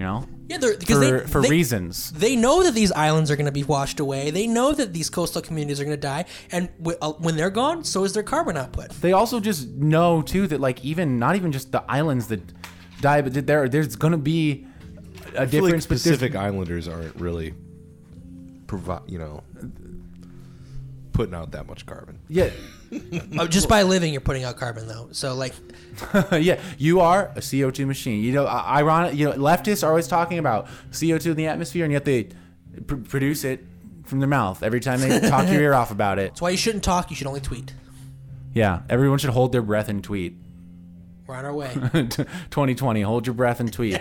Be- 0.00 0.02
You 0.02 0.06
know. 0.06 0.28
Yeah, 0.48 0.58
they're, 0.58 0.76
because 0.76 0.96
For 0.98 1.20
they, 1.20 1.26
for 1.26 1.42
they- 1.42 1.48
reasons. 1.48 2.10
They 2.12 2.34
know 2.34 2.62
that 2.64 2.74
these 2.74 2.90
islands 2.92 3.30
are 3.30 3.36
going 3.36 3.46
to 3.46 3.52
be 3.52 3.62
washed 3.62 4.00
away. 4.00 4.30
They 4.32 4.46
know 4.48 4.72
that 4.72 4.92
these 4.92 5.08
coastal 5.08 5.42
communities 5.42 5.80
are 5.80 5.84
going 5.84 5.96
to 5.96 6.00
die, 6.00 6.24
and 6.50 6.68
w- 6.78 6.98
uh, 7.00 7.12
when 7.12 7.36
they're 7.36 7.50
gone, 7.50 7.84
so 7.84 8.02
is 8.04 8.12
their 8.14 8.24
carbon 8.24 8.56
output. 8.56 8.90
They 9.00 9.12
also 9.12 9.38
just 9.38 9.68
know 9.68 10.22
too 10.22 10.48
that 10.48 10.60
like 10.60 10.84
even 10.84 11.18
not 11.20 11.36
even 11.36 11.52
just 11.52 11.70
the 11.70 11.84
islands 11.88 12.26
that 12.28 12.40
die, 13.00 13.22
but 13.22 13.32
there 13.46 13.68
there's 13.68 13.94
gonna 13.94 14.18
be 14.18 14.66
a 15.36 15.42
I 15.42 15.46
feel 15.46 15.62
like 15.62 15.74
difference. 15.74 15.86
but 15.86 15.88
there's- 16.02 16.18
Pacific 16.18 16.34
Islanders 16.34 16.88
aren't 16.88 17.14
really 17.16 17.54
provide, 18.66 19.02
you 19.06 19.18
know, 19.18 19.42
putting 21.12 21.34
out 21.34 21.52
that 21.52 21.66
much 21.68 21.86
carbon. 21.86 22.18
Yeah, 22.28 22.50
Uh, 23.38 23.46
just 23.46 23.68
by 23.68 23.82
living, 23.82 24.12
you're 24.12 24.20
putting 24.20 24.44
out 24.44 24.56
carbon, 24.56 24.88
though. 24.88 25.08
So, 25.12 25.34
like, 25.34 25.54
yeah, 26.32 26.60
you 26.78 27.00
are 27.00 27.26
a 27.36 27.40
CO2 27.40 27.86
machine. 27.86 28.22
You 28.24 28.32
know, 28.32 28.46
ironic. 28.46 29.14
You 29.14 29.26
know, 29.26 29.32
leftists 29.32 29.82
are 29.84 29.88
always 29.90 30.08
talking 30.08 30.38
about 30.38 30.68
CO2 30.90 31.26
in 31.26 31.36
the 31.36 31.46
atmosphere, 31.46 31.84
and 31.84 31.92
yet 31.92 32.04
they 32.04 32.28
pr- 32.86 32.96
produce 32.96 33.44
it 33.44 33.64
from 34.04 34.18
their 34.18 34.28
mouth 34.28 34.62
every 34.62 34.80
time 34.80 35.00
they 35.00 35.20
talk 35.20 35.48
your 35.48 35.60
ear 35.62 35.74
off 35.80 35.90
about 35.92 36.18
it. 36.18 36.30
that's 36.32 36.40
why 36.42 36.50
you 36.50 36.56
shouldn't 36.56 36.82
talk. 36.82 37.10
You 37.10 37.16
should 37.16 37.26
only 37.28 37.40
tweet. 37.40 37.72
Yeah, 38.54 38.80
everyone 38.88 39.18
should 39.18 39.30
hold 39.30 39.52
their 39.52 39.62
breath 39.62 39.88
and 39.88 40.02
tweet. 40.02 40.36
We're 41.26 41.36
on 41.36 41.44
our 41.44 41.54
way. 41.54 41.72
2020, 41.92 43.02
hold 43.02 43.24
your 43.26 43.34
breath 43.34 43.60
and 43.60 43.72
tweet. 43.72 44.00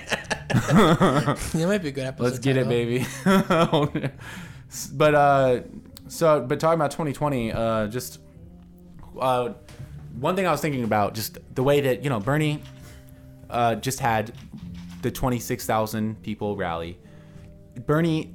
that 0.49 1.51
might 1.53 1.77
be 1.83 1.89
a 1.89 1.91
good 1.91 2.05
episode. 2.07 2.23
Let's 2.23 2.39
get 2.39 2.57
it, 2.57 2.67
baby. 2.67 3.05
but 4.93 5.13
uh, 5.15 5.61
so 6.07 6.41
but 6.41 6.59
talking 6.59 6.79
about 6.79 6.89
2020, 6.89 7.51
uh, 7.51 7.87
just 7.87 8.19
uh, 9.17 9.53
one 10.19 10.35
thing 10.35 10.45
I 10.45 10.51
was 10.51 10.61
thinking 10.61 10.83
about, 10.83 11.13
just 11.13 11.37
the 11.55 11.63
way 11.63 11.81
that 11.81 12.03
you 12.03 12.09
know 12.09 12.19
Bernie 12.19 12.61
uh, 13.49 13.75
just 13.75 13.99
had 13.99 14.33
the 15.01 15.11
26,000 15.11 16.21
people 16.21 16.57
rally. 16.57 16.99
Bernie 17.85 18.33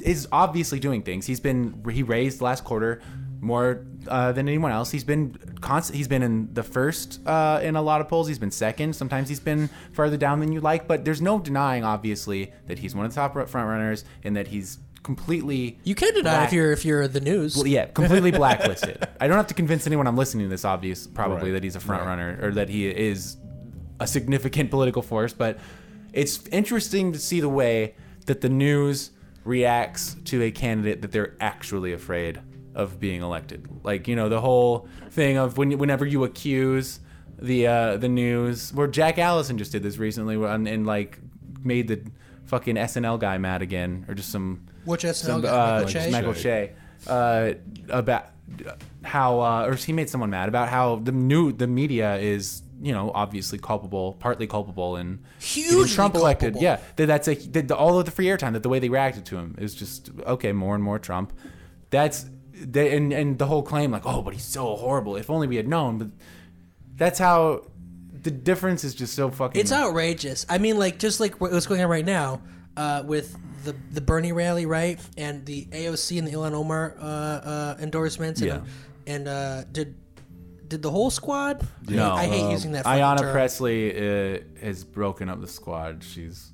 is 0.00 0.28
obviously 0.32 0.80
doing 0.80 1.02
things. 1.02 1.26
He's 1.26 1.40
been 1.40 1.82
he 1.90 2.02
raised 2.02 2.40
last 2.40 2.64
quarter 2.64 3.00
more 3.40 3.86
uh, 4.08 4.32
than 4.32 4.48
anyone 4.48 4.72
else. 4.72 4.90
He's 4.90 5.04
been 5.04 5.36
constant. 5.60 5.96
He's 5.96 6.08
been 6.08 6.22
in 6.22 6.52
the 6.52 6.62
first 6.62 7.20
uh, 7.26 7.60
in 7.62 7.76
a 7.76 7.82
lot 7.82 8.00
of 8.00 8.08
polls. 8.08 8.28
He's 8.28 8.38
been 8.38 8.50
second. 8.50 8.94
Sometimes 8.94 9.28
he's 9.28 9.40
been 9.40 9.68
farther 9.92 10.16
down 10.16 10.40
than 10.40 10.52
you 10.52 10.60
like. 10.60 10.86
But 10.86 11.04
there's 11.04 11.22
no 11.22 11.38
denying, 11.38 11.84
obviously, 11.84 12.52
that 12.66 12.78
he's 12.78 12.94
one 12.94 13.04
of 13.06 13.12
the 13.12 13.16
top 13.16 13.32
front 13.32 13.68
runners 13.68 14.04
and 14.24 14.36
that 14.36 14.48
he's 14.48 14.78
completely. 15.06 15.78
You 15.84 15.94
can 15.94 16.12
deny 16.14 16.22
black- 16.34 16.48
if 16.48 16.52
you're 16.52 16.72
if 16.72 16.84
you're 16.84 17.06
the 17.08 17.20
news. 17.20 17.56
well, 17.56 17.66
yeah, 17.66 17.86
completely 17.86 18.30
blacklisted. 18.42 19.06
I 19.20 19.28
don't 19.28 19.36
have 19.36 19.46
to 19.46 19.54
convince 19.54 19.86
anyone 19.86 20.06
I'm 20.06 20.16
listening 20.16 20.46
to 20.46 20.50
this, 20.50 20.64
obvious, 20.64 21.06
probably 21.06 21.50
Right. 21.50 21.52
that 21.52 21.62
he's 21.64 21.76
a 21.76 21.80
front 21.80 22.02
Right. 22.02 22.08
runner 22.08 22.38
or 22.42 22.50
that 22.52 22.68
he 22.68 22.88
is 22.88 23.36
a 24.00 24.06
significant 24.06 24.70
political 24.74 25.00
force. 25.02 25.32
But 25.32 25.58
it's 26.12 26.46
interesting 26.48 27.12
to 27.12 27.18
see 27.18 27.40
the 27.40 27.48
way 27.48 27.94
that 28.26 28.40
the 28.40 28.48
news 28.48 29.12
reacts 29.44 30.16
to 30.24 30.42
a 30.42 30.50
candidate 30.50 31.02
that 31.02 31.12
they're 31.12 31.34
actually 31.40 31.92
afraid 31.92 32.40
of 32.74 32.98
being 32.98 33.22
elected. 33.22 33.68
Like 33.84 34.08
you 34.08 34.16
know 34.16 34.28
the 34.28 34.40
whole 34.40 34.88
thing 35.10 35.36
of 35.38 35.56
when 35.56 35.78
whenever 35.78 36.04
you 36.04 36.24
accuse 36.24 36.98
the 37.38 37.66
uh, 37.68 37.96
the 37.96 38.08
news, 38.08 38.72
where 38.74 38.88
Jack 38.88 39.18
Allison 39.18 39.56
just 39.56 39.70
did 39.72 39.82
this 39.84 39.98
recently, 39.98 40.34
and, 40.34 40.66
and 40.66 40.84
like 40.86 41.18
made 41.62 41.86
the 41.88 42.02
fucking 42.46 42.76
SNL 42.76 43.18
guy 43.20 43.38
mad 43.38 43.62
again, 43.62 44.04
or 44.08 44.14
just 44.14 44.30
some 44.30 44.65
Which 44.86 45.02
SNL 45.02 45.14
some, 45.14 45.44
uh, 45.44 45.48
Michael 45.48 45.88
Che? 45.88 46.10
Michael 46.10 46.34
Che, 46.34 46.72
uh, 47.06 47.52
about 47.90 48.26
how, 49.02 49.40
uh, 49.40 49.66
or 49.66 49.74
he 49.74 49.92
made 49.92 50.08
someone 50.08 50.30
mad 50.30 50.48
about 50.48 50.68
how 50.68 50.96
the 50.96 51.12
new 51.12 51.52
the 51.52 51.66
media 51.66 52.16
is, 52.16 52.62
you 52.80 52.92
know, 52.92 53.10
obviously 53.14 53.58
culpable, 53.58 54.14
partly 54.18 54.46
culpable 54.46 54.96
in 54.96 55.20
getting 55.40 55.70
Hugely 55.70 55.88
Trump 55.88 56.14
elected. 56.14 56.54
culpable. 56.54 56.62
Yeah, 56.62 56.78
that 56.96 57.06
that's 57.06 57.28
a 57.28 57.34
that 57.34 57.68
the, 57.68 57.76
all 57.76 57.98
of 57.98 58.04
the 58.04 58.10
free 58.10 58.26
airtime 58.26 58.54
that 58.54 58.62
the 58.62 58.68
way 58.68 58.78
they 58.78 58.88
reacted 58.88 59.26
to 59.26 59.36
him 59.36 59.56
is 59.58 59.74
just 59.74 60.10
okay, 60.26 60.52
more 60.52 60.74
and 60.74 60.82
more 60.82 60.98
Trump. 60.98 61.32
That's 61.90 62.26
they, 62.52 62.96
and 62.96 63.12
and 63.12 63.38
the 63.38 63.46
whole 63.46 63.62
claim 63.62 63.90
like, 63.90 64.06
oh, 64.06 64.22
but 64.22 64.32
he's 64.32 64.44
so 64.44 64.76
horrible. 64.76 65.16
If 65.16 65.28
only 65.30 65.46
we 65.46 65.56
had 65.56 65.68
known. 65.68 65.98
But 65.98 66.08
that's 66.96 67.18
how 67.18 67.66
the 68.22 68.30
difference 68.30 68.84
is 68.84 68.94
just 68.94 69.14
so 69.14 69.30
fucking. 69.30 69.60
It's 69.60 69.72
outrageous. 69.72 70.46
I 70.48 70.58
mean, 70.58 70.78
like 70.78 70.98
just 70.98 71.20
like 71.20 71.40
what's 71.40 71.66
going 71.66 71.82
on 71.82 71.88
right 71.88 72.04
now 72.04 72.42
uh, 72.76 73.02
with 73.04 73.36
the 73.66 73.76
the 73.92 74.00
Bernie 74.00 74.32
rally, 74.32 74.64
right, 74.64 74.98
and 75.18 75.44
the 75.44 75.66
AOC 75.66 76.18
and 76.18 76.26
the 76.26 76.32
Ilhan 76.32 76.52
Omar 76.52 76.96
uh, 76.98 77.04
uh, 77.04 77.76
endorsements. 77.80 78.40
And, 78.40 78.48
Yeah. 78.50 78.60
And 79.08 79.28
uh, 79.28 79.64
did 79.70 79.94
did 80.68 80.82
the 80.82 80.90
whole 80.90 81.10
squad? 81.10 81.66
No, 81.88 82.12
I 82.12 82.26
hate 82.26 82.42
um, 82.44 82.50
using 82.50 82.72
that. 82.72 82.84
fucking 82.84 83.02
Ayanna 83.02 83.20
term. 83.20 83.32
Presley 83.32 84.34
uh, 84.34 84.40
has 84.60 84.82
broken 84.84 85.28
up 85.28 85.40
the 85.40 85.46
squad. 85.46 86.02
She's 86.02 86.52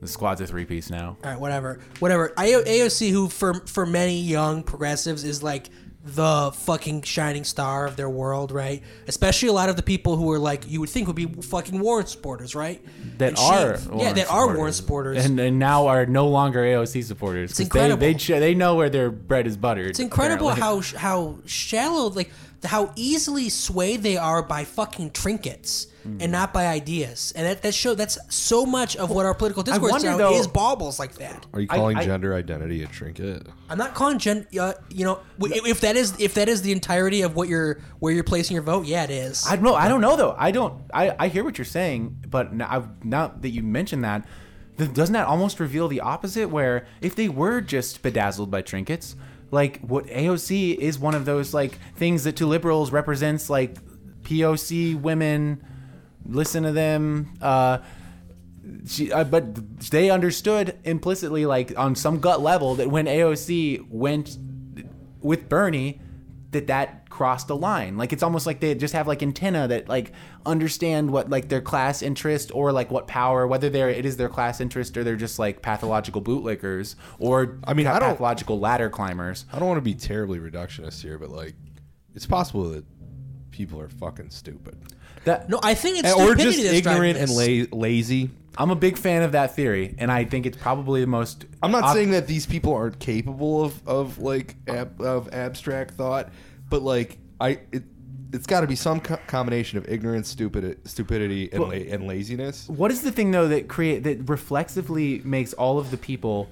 the 0.00 0.08
squad's 0.08 0.40
a 0.40 0.46
three 0.46 0.64
piece 0.64 0.90
now. 0.90 1.16
All 1.22 1.30
right, 1.30 1.38
whatever, 1.38 1.78
whatever. 2.00 2.32
I- 2.36 2.48
AOC, 2.66 3.10
who 3.10 3.28
for 3.28 3.54
for 3.66 3.86
many 3.86 4.20
young 4.20 4.64
progressives 4.64 5.22
is 5.22 5.42
like 5.42 5.68
the 6.04 6.50
fucking 6.52 7.02
shining 7.02 7.44
star 7.44 7.86
of 7.86 7.94
their 7.96 8.10
world, 8.10 8.50
right? 8.50 8.82
Especially 9.06 9.48
a 9.48 9.52
lot 9.52 9.68
of 9.68 9.76
the 9.76 9.82
people 9.84 10.16
who 10.16 10.30
are 10.32 10.38
like 10.38 10.68
you 10.68 10.80
would 10.80 10.88
think 10.88 11.06
would 11.06 11.14
be 11.14 11.26
fucking 11.26 11.78
Warren 11.78 12.06
supporters, 12.06 12.54
right? 12.56 12.84
That 13.18 13.28
And 13.30 13.38
she- 13.38 13.44
are 13.44 13.76
yeah, 13.76 13.88
Warren 13.88 14.14
that 14.16 14.30
are 14.30 14.56
Warren 14.56 14.72
supporters. 14.72 15.24
and, 15.24 15.38
and 15.38 15.58
now 15.60 15.86
are 15.86 16.04
no 16.06 16.26
longer 16.26 16.60
AOC 16.60 17.04
supporters. 17.04 17.50
It's 17.50 17.58
'cause 17.60 17.66
incredible. 17.66 18.00
They 18.00 18.14
they, 18.14 18.38
they 18.40 18.54
know 18.54 18.74
where 18.74 18.90
their 18.90 19.10
bread 19.10 19.46
is 19.46 19.56
buttered. 19.56 19.90
It's 19.90 20.00
incredible 20.00 20.50
apparently. 20.50 20.98
how 20.98 20.98
how 21.32 21.38
shallow, 21.46 22.08
like 22.08 22.30
how 22.64 22.92
easily 22.96 23.48
swayed 23.48 24.02
they 24.02 24.16
are 24.16 24.42
by 24.42 24.64
fucking 24.64 25.10
trinkets 25.10 25.88
Hmm. 26.04 26.16
and 26.20 26.32
not 26.32 26.52
by 26.52 26.66
ideas. 26.66 27.32
And 27.36 27.46
that 27.46 27.62
that 27.62 27.74
show 27.74 27.94
that's 27.94 28.18
so 28.28 28.66
much 28.66 28.96
of 28.96 29.10
what 29.10 29.24
our 29.24 29.34
political 29.34 29.62
discourse 29.62 29.92
wonder, 29.92 30.10
now 30.10 30.16
though- 30.18 30.34
is 30.38 30.48
baubles 30.48 30.98
like 30.98 31.14
that. 31.16 31.46
Are 31.52 31.60
you 31.60 31.68
calling 31.68 31.96
I- 31.96 32.04
gender 32.04 32.34
identity 32.34 32.82
a 32.82 32.88
trinket? 32.88 33.46
I'm 33.70 33.78
not 33.78 33.94
calling 33.94 34.18
gen. 34.18 34.46
Uh, 34.58 34.72
you 34.90 35.04
know, 35.04 35.20
if 35.40 35.80
that 35.82 35.94
is 35.96 36.14
if 36.18 36.34
that 36.34 36.48
is 36.48 36.62
the 36.62 36.72
entirety 36.72 37.22
of 37.22 37.36
what 37.36 37.48
you're 37.48 37.78
where 38.00 38.12
you're 38.12 38.24
placing 38.24 38.54
your 38.54 38.64
vote, 38.64 38.86
yeah, 38.86 39.04
it 39.04 39.10
is. 39.10 39.46
I 39.48 39.54
don't 39.54 39.64
know. 39.64 39.76
I 39.76 39.88
don't 39.88 40.00
know 40.00 40.16
though. 40.16 40.34
I 40.36 40.50
don't. 40.50 40.74
I, 40.92 41.14
I 41.20 41.28
hear 41.28 41.44
what 41.44 41.56
you're 41.56 41.64
saying, 41.64 42.24
but 42.28 42.52
now, 42.52 42.66
I've, 42.68 43.04
now 43.04 43.32
that 43.40 43.50
you 43.50 43.62
mentioned 43.62 44.02
that, 44.02 44.24
doesn't 44.76 45.12
that 45.12 45.26
almost 45.28 45.60
reveal 45.60 45.86
the 45.86 46.00
opposite? 46.00 46.48
Where 46.50 46.84
if 47.00 47.14
they 47.14 47.28
were 47.28 47.60
just 47.60 48.02
bedazzled 48.02 48.50
by 48.50 48.62
trinkets, 48.62 49.14
like 49.52 49.80
what 49.82 50.06
AOC 50.06 50.76
is 50.76 50.98
one 50.98 51.14
of 51.14 51.24
those 51.24 51.54
like 51.54 51.78
things 51.94 52.24
that 52.24 52.36
to 52.36 52.46
liberals 52.46 52.90
represents 52.90 53.48
like 53.48 53.76
POC 54.22 55.00
women. 55.00 55.62
Listen 56.24 56.62
to 56.64 56.72
them. 56.72 57.34
Uh, 57.40 57.78
she, 58.86 59.12
uh, 59.12 59.24
but 59.24 59.54
they 59.90 60.10
understood 60.10 60.78
implicitly, 60.84 61.46
like 61.46 61.76
on 61.78 61.94
some 61.94 62.18
gut 62.20 62.40
level, 62.40 62.76
that 62.76 62.88
when 62.90 63.06
AOC 63.06 63.86
went 63.90 64.38
with 65.20 65.48
Bernie, 65.48 66.00
that 66.52 66.68
that 66.68 67.10
crossed 67.10 67.50
a 67.50 67.54
line. 67.54 67.96
Like 67.96 68.12
it's 68.12 68.22
almost 68.22 68.46
like 68.46 68.60
they 68.60 68.74
just 68.74 68.94
have 68.94 69.06
like 69.06 69.22
antenna 69.22 69.68
that 69.68 69.88
like 69.88 70.12
understand 70.46 71.10
what 71.10 71.28
like 71.28 71.48
their 71.48 71.60
class 71.60 72.02
interest 72.02 72.50
or 72.54 72.72
like 72.72 72.90
what 72.90 73.06
power, 73.06 73.46
whether 73.46 73.68
they're 73.68 73.90
it 73.90 74.06
is 74.06 74.16
their 74.16 74.28
class 74.28 74.60
interest 74.60 74.96
or 74.96 75.04
they're 75.04 75.16
just 75.16 75.38
like 75.38 75.62
pathological 75.62 76.22
bootlickers 76.22 76.94
or 77.18 77.58
I 77.64 77.74
mean, 77.74 77.86
I 77.86 77.98
pathological 77.98 78.60
ladder 78.60 78.88
climbers. 78.88 79.46
I 79.52 79.58
don't 79.58 79.68
want 79.68 79.78
to 79.78 79.82
be 79.82 79.94
terribly 79.94 80.38
reductionist 80.38 81.02
here, 81.02 81.18
but 81.18 81.30
like, 81.30 81.54
it's 82.14 82.26
possible 82.26 82.70
that 82.70 82.84
people 83.50 83.80
are 83.80 83.88
fucking 83.88 84.30
stupid, 84.30 84.76
That 85.24 85.48
no, 85.48 85.60
I 85.62 85.74
think 85.74 85.98
it's 85.98 86.12
or 86.12 86.34
just 86.34 86.58
ignorant 86.58 87.18
and 87.18 87.30
la- 87.30 87.78
lazy. 87.78 88.30
I'm 88.58 88.70
a 88.70 88.76
big 88.76 88.98
fan 88.98 89.22
of 89.22 89.32
that 89.32 89.56
theory, 89.56 89.94
and 89.98 90.10
I 90.12 90.24
think 90.24 90.44
it's 90.46 90.58
probably 90.58 91.00
the 91.00 91.06
most. 91.06 91.46
I'm 91.62 91.70
not 91.72 91.84
ob- 91.84 91.94
saying 91.96 92.10
that 92.10 92.26
these 92.26 92.46
people 92.46 92.74
aren't 92.74 92.98
capable 92.98 93.64
of 93.64 93.88
of 93.88 94.18
like 94.18 94.56
ab, 94.68 95.00
of 95.00 95.32
abstract 95.32 95.94
thought, 95.94 96.30
but 96.68 96.82
like 96.82 97.18
I 97.40 97.60
it 97.72 97.84
it's 98.32 98.46
got 98.46 98.62
to 98.62 98.66
be 98.66 98.76
some 98.76 99.00
co- 99.00 99.18
combination 99.26 99.78
of 99.78 99.88
ignorance, 99.88 100.28
stupid 100.28 100.86
stupidity, 100.88 101.50
and, 101.52 101.62
la- 101.62 101.70
and 101.70 102.06
laziness. 102.06 102.68
What 102.68 102.90
is 102.90 103.02
the 103.02 103.12
thing 103.12 103.30
though 103.30 103.48
that 103.48 103.68
create 103.68 104.04
that 104.04 104.28
reflexively 104.28 105.20
makes 105.24 105.52
all 105.54 105.78
of 105.78 105.90
the 105.90 105.96
people 105.98 106.48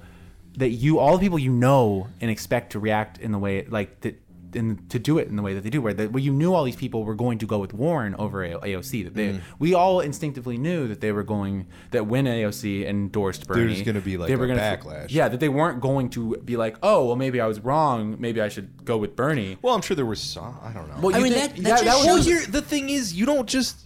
that 0.57 0.69
you 0.69 0.99
all 0.99 1.17
the 1.17 1.21
people 1.23 1.39
you 1.39 1.51
know 1.51 2.07
and 2.19 2.29
expect 2.29 2.73
to 2.73 2.79
react 2.79 3.17
in 3.19 3.31
the 3.31 3.39
way 3.39 3.65
like 3.67 4.01
that 4.01 4.20
and 4.55 4.89
to 4.89 4.99
do 4.99 5.17
it 5.17 5.27
in 5.27 5.35
the 5.35 5.41
way 5.41 5.53
that 5.53 5.61
they 5.63 5.69
do 5.69 5.81
where, 5.81 5.93
that, 5.93 6.11
where 6.11 6.21
you 6.21 6.31
knew 6.33 6.53
all 6.53 6.63
these 6.63 6.75
people 6.75 7.03
were 7.03 7.15
going 7.15 7.37
to 7.39 7.45
go 7.45 7.57
with 7.59 7.73
Warren 7.73 8.15
over 8.15 8.43
A- 8.43 8.55
AOC 8.59 9.03
that 9.05 9.15
they 9.15 9.29
Mm. 9.29 9.41
we 9.59 9.73
all 9.73 9.99
instinctively 10.01 10.57
knew 10.57 10.87
that 10.87 10.99
they 11.01 11.11
were 11.11 11.23
going 11.23 11.67
that 11.91 12.07
when 12.07 12.25
AOC 12.25 12.85
endorsed 12.87 13.47
Bernie 13.47 13.67
There's 13.73 13.81
gonna 13.83 14.01
be, 14.01 14.17
like, 14.17 14.27
they 14.27 14.35
were 14.35 14.47
gonna 14.47 14.59
backlash. 14.59 15.07
yeah 15.09 15.27
that 15.29 15.39
they 15.39 15.49
weren't 15.49 15.79
going 15.81 16.09
to 16.11 16.37
be 16.37 16.57
like 16.57 16.77
oh 16.83 17.05
well 17.07 17.15
maybe 17.15 17.39
I 17.39 17.47
was 17.47 17.59
wrong 17.59 18.15
maybe 18.19 18.41
I 18.41 18.49
should 18.49 18.83
go 18.85 18.97
with 18.97 19.15
Bernie 19.15 19.57
Well, 19.61 19.73
I'm 19.75 19.81
sure 19.81 19.95
there 19.95 20.05
was 20.05 20.19
some. 20.21 20.57
I 20.61 20.71
don't 20.73 20.87
know. 20.89 20.95
Well, 21.01 21.15
I 21.15 21.19
you 21.19 21.23
mean, 21.25 21.33
think- 21.33 21.55
that- 21.57 21.63
that 21.63 21.83
just 21.85 22.05
well, 22.05 22.17
shows- 22.17 22.25
here 22.25 22.41
the 22.47 22.61
thing 22.61 22.89
is, 22.89 23.13
you 23.13 23.25
don't 23.25 23.47
just 23.47 23.85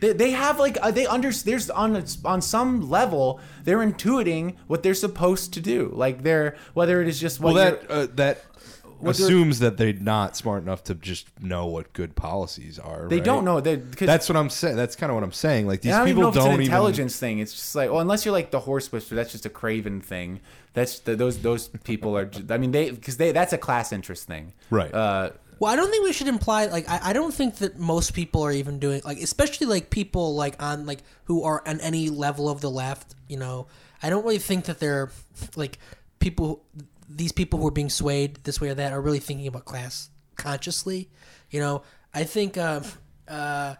They, 0.00 0.12
they 0.12 0.30
have 0.32 0.58
like 0.58 0.76
uh, 0.82 0.90
they 0.90 1.06
under 1.06 1.30
there's 1.32 1.70
on 1.70 1.96
a- 1.96 2.04
on 2.24 2.42
some 2.42 2.90
level 2.90 3.40
they're 3.64 3.78
intuiting 3.78 4.54
what 4.66 4.82
they're 4.82 4.94
supposed 5.06 5.54
to 5.54 5.60
do. 5.60 5.90
Like 5.94 6.22
they're 6.22 6.54
whether 6.74 7.00
it 7.00 7.08
is 7.08 7.18
just 7.18 7.40
well 7.40 7.54
that 7.54 7.90
uh, 7.90 8.06
that 8.14 8.14
what 8.14 8.16
they're- 8.16 8.42
assumes 9.04 9.58
that 9.60 9.76
they're 9.76 9.92
not 9.92 10.36
smart 10.36 10.62
enough 10.62 10.84
to 10.84 10.94
just 10.94 11.28
know 11.40 11.66
what 11.66 11.92
good 11.92 12.14
policies 12.14 12.78
are. 12.78 13.08
They 13.08 13.16
right? 13.16 13.24
don't 13.24 13.44
know 13.44 13.60
that 13.60 13.90
because 13.90 14.06
That's 14.06 14.28
what 14.28 14.36
I'm 14.36 14.50
saying. 14.50 14.76
That's 14.76 14.96
kind 14.96 15.10
of 15.10 15.14
what 15.14 15.24
I'm 15.24 15.32
saying. 15.32 15.66
Like 15.66 15.82
these 15.82 15.92
I 15.92 15.98
don't 15.98 16.08
even 16.08 16.16
people 16.16 16.22
know 16.22 16.28
if 16.28 16.34
don't 16.34 16.46
an 16.46 16.54
even 16.54 16.64
intelligence 16.64 17.18
thing. 17.18 17.38
It's 17.38 17.52
just 17.52 17.74
like, 17.74 17.90
well, 17.90 18.00
unless 18.00 18.24
you're 18.24 18.32
like 18.32 18.50
the 18.50 18.60
horse 18.60 18.90
whisperer, 18.90 19.16
that's 19.16 19.32
just 19.32 19.46
a 19.46 19.50
craven 19.50 20.00
thing. 20.00 20.40
That's 20.72 21.00
the, 21.00 21.16
those 21.16 21.38
those 21.38 21.68
people 21.68 22.16
are. 22.16 22.26
Just, 22.26 22.50
I 22.50 22.58
mean, 22.58 22.72
they 22.72 22.90
because 22.90 23.16
they 23.16 23.32
that's 23.32 23.52
a 23.52 23.58
class 23.58 23.92
interest 23.92 24.26
thing, 24.26 24.52
Right. 24.70 24.92
Uh, 24.92 25.30
Well, 25.58 25.72
I 25.72 25.76
don't 25.76 25.90
think 25.90 26.04
we 26.04 26.12
should 26.12 26.28
imply 26.28 26.66
like 26.66 26.88
I, 26.88 27.10
I 27.10 27.12
don't 27.12 27.32
think 27.32 27.56
that 27.56 27.78
most 27.78 28.12
people 28.14 28.42
are 28.42 28.52
even 28.52 28.78
doing 28.78 29.00
like 29.04 29.18
especially 29.18 29.66
like 29.66 29.90
people 29.90 30.34
like 30.34 30.62
on 30.62 30.86
like 30.86 31.00
who 31.24 31.44
are 31.44 31.62
on 31.66 31.80
any 31.80 32.10
level 32.10 32.48
of 32.48 32.60
the 32.60 32.70
left. 32.70 33.14
You 33.28 33.38
know, 33.38 33.66
I 34.02 34.10
don't 34.10 34.24
really 34.24 34.38
think 34.38 34.66
that 34.66 34.78
they're 34.78 35.10
like 35.56 35.78
people. 36.18 36.62
These 37.08 37.32
people 37.32 37.58
who 37.60 37.66
are 37.66 37.70
being 37.72 37.90
swayed 37.90 38.40
this 38.44 38.60
way 38.60 38.68
or 38.70 38.74
that 38.74 38.92
are 38.92 39.00
really 39.00 39.18
thinking 39.20 39.46
about 39.46 39.64
class 39.64 40.10
consciously. 40.36 41.08
You 41.50 41.60
know, 41.60 41.82
I 42.14 42.24
think 42.24 42.56
uh, 42.56 42.80
uh, 43.28 43.74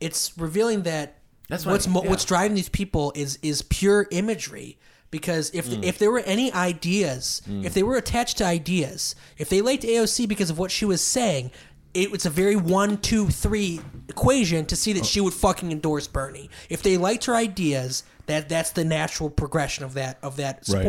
it's 0.00 0.36
revealing 0.38 0.82
that 0.82 1.18
That's 1.48 1.64
what 1.64 1.72
what's 1.72 1.86
I- 1.88 1.90
yeah. 1.92 2.10
what's 2.10 2.24
driving 2.24 2.54
these 2.54 2.68
people 2.68 3.12
is 3.14 3.38
is 3.42 3.62
pure 3.62 4.06
imagery. 4.10 4.78
Because 5.10 5.50
if 5.54 5.66
Mm. 5.66 5.82
if 5.84 5.98
there 5.98 6.10
were 6.10 6.18
any 6.20 6.52
ideas, 6.52 7.40
if 7.46 7.72
they 7.72 7.82
were 7.82 7.96
attached 7.96 8.36
to 8.38 8.44
ideas, 8.44 9.14
if 9.38 9.48
they 9.48 9.62
liked 9.62 9.82
AOC 9.82 10.26
because 10.28 10.50
of 10.50 10.58
what 10.58 10.70
she 10.70 10.84
was 10.84 11.00
saying, 11.00 11.50
it 11.94 12.10
was 12.10 12.26
a 12.26 12.30
very 12.30 12.56
one, 12.56 12.98
two, 12.98 13.28
three 13.30 13.80
equation 14.10 14.66
to 14.66 14.76
see 14.76 14.92
that 14.92 15.06
she 15.06 15.22
would 15.22 15.32
fucking 15.32 15.72
endorse 15.72 16.06
Bernie. 16.06 16.50
If 16.68 16.82
they 16.82 16.98
liked 16.98 17.24
her 17.24 17.34
ideas, 17.34 18.02
that 18.26 18.50
that's 18.50 18.68
the 18.72 18.84
natural 18.84 19.30
progression 19.30 19.82
of 19.82 19.94
that 19.94 20.18
of 20.22 20.36
that 20.36 20.64
Right. 20.68 20.84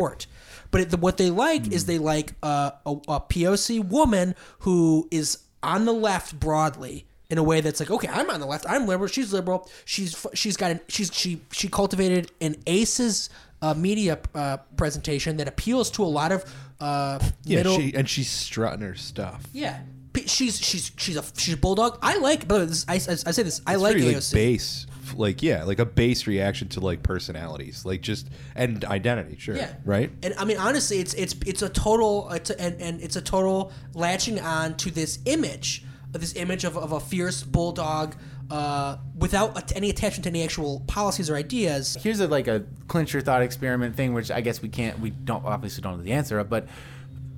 But 0.72 0.82
it, 0.82 1.00
what 1.00 1.18
they 1.18 1.30
like 1.30 1.72
is 1.72 1.86
they 1.86 1.98
like 1.98 2.34
uh, 2.44 2.72
a, 2.86 2.92
a 2.92 3.20
POC 3.22 3.84
woman 3.90 4.36
who 4.60 5.08
is 5.12 5.40
on 5.64 5.86
the 5.86 5.94
left 5.94 6.40
broadly, 6.40 7.06
in 7.30 7.38
a 7.38 7.44
way 7.44 7.62
that's 7.62 7.80
like, 7.80 7.92
okay, 7.92 8.08
I'm 8.08 8.30
on 8.30 8.40
the 8.40 8.46
left, 8.46 8.66
I'm 8.68 8.88
liberal, 8.88 9.08
she's 9.08 9.32
liberal, 9.34 9.70
she's 9.86 10.26
she's 10.34 10.58
got 10.58 10.72
an, 10.72 10.80
she's 10.88 11.12
she 11.14 11.42
she 11.52 11.68
cultivated 11.68 12.32
an 12.42 12.56
aces 12.68 13.30
uh, 13.62 13.74
media 13.74 14.18
uh, 14.34 14.58
presentation 14.78 15.38
that 15.38 15.48
appeals 15.48 15.92
to 15.92 16.04
a 16.04 16.06
lot 16.08 16.32
of 16.32 16.44
uh, 16.80 17.20
Yeah, 17.44 17.58
middle. 17.58 17.78
she, 17.78 17.94
and 17.94 18.08
she's 18.10 18.30
strutting 18.30 18.82
her 18.82 18.96
stuff. 18.96 19.44
yeah, 19.54 19.82
she's 20.26 20.60
she's 20.60 20.92
she's 20.98 21.18
a 21.18 21.24
she's 21.38 21.54
a 21.56 21.58
bulldog. 21.58 22.00
I 22.02 22.18
like, 22.20 22.48
but 22.48 22.62
I, 22.88 22.94
I, 22.94 22.96
I 22.96 22.98
say 23.32 23.44
this, 23.44 23.62
I 23.68 23.74
It's 23.74 23.82
like 23.84 23.96
AOC. 23.98 24.34
base, 24.34 24.88
like 25.16 25.42
yeah, 25.44 25.64
like 25.64 25.80
a 25.80 25.86
base 25.86 26.28
reaction 26.28 26.68
to 26.70 26.80
like 26.80 27.04
personalities, 27.04 27.86
like 27.86 28.02
just 28.02 28.30
and 28.56 28.84
identity. 28.86 29.38
Sure, 29.38 29.56
Yeah. 29.56 29.74
right. 29.86 30.12
And 30.24 30.34
I 30.38 30.46
mean, 30.46 30.58
honestly, 30.58 31.00
it's 31.00 31.14
it's 31.14 31.36
it's 31.46 31.62
a 31.62 31.70
total 31.70 32.30
it's 32.32 32.50
a, 32.50 32.60
and, 32.62 32.82
and 32.82 33.02
it's 33.02 33.16
a 33.16 33.22
total 33.22 33.72
latching 33.94 34.40
on 34.40 34.76
to 34.78 34.92
this 34.92 35.20
image, 35.26 35.84
of 36.14 36.22
this 36.22 36.36
image 36.36 36.64
of, 36.64 36.78
of 36.78 36.92
a 36.92 37.00
fierce 37.00 37.44
bulldog, 37.44 38.16
uh, 38.52 38.98
without 39.18 39.56
at- 39.58 39.76
any 39.76 39.90
attachment 39.90 40.24
to 40.24 40.30
any 40.30 40.44
actual 40.44 40.82
policies 40.88 41.30
or 41.30 41.36
ideas. 41.36 41.98
Here's 42.02 42.20
a 42.20 42.28
like 42.28 42.48
a 42.48 42.64
clincher 42.88 43.22
thought 43.22 43.42
experiment 43.42 43.96
thing, 43.96 44.14
which 44.14 44.32
I 44.32 44.42
guess 44.42 44.62
we 44.62 44.70
can't, 44.70 45.00
we 45.00 45.10
don't 45.12 45.46
obviously 45.46 45.82
don't 45.82 45.98
know 45.98 46.04
the 46.04 46.14
answer 46.14 46.40
of, 46.40 46.50
but 46.50 46.68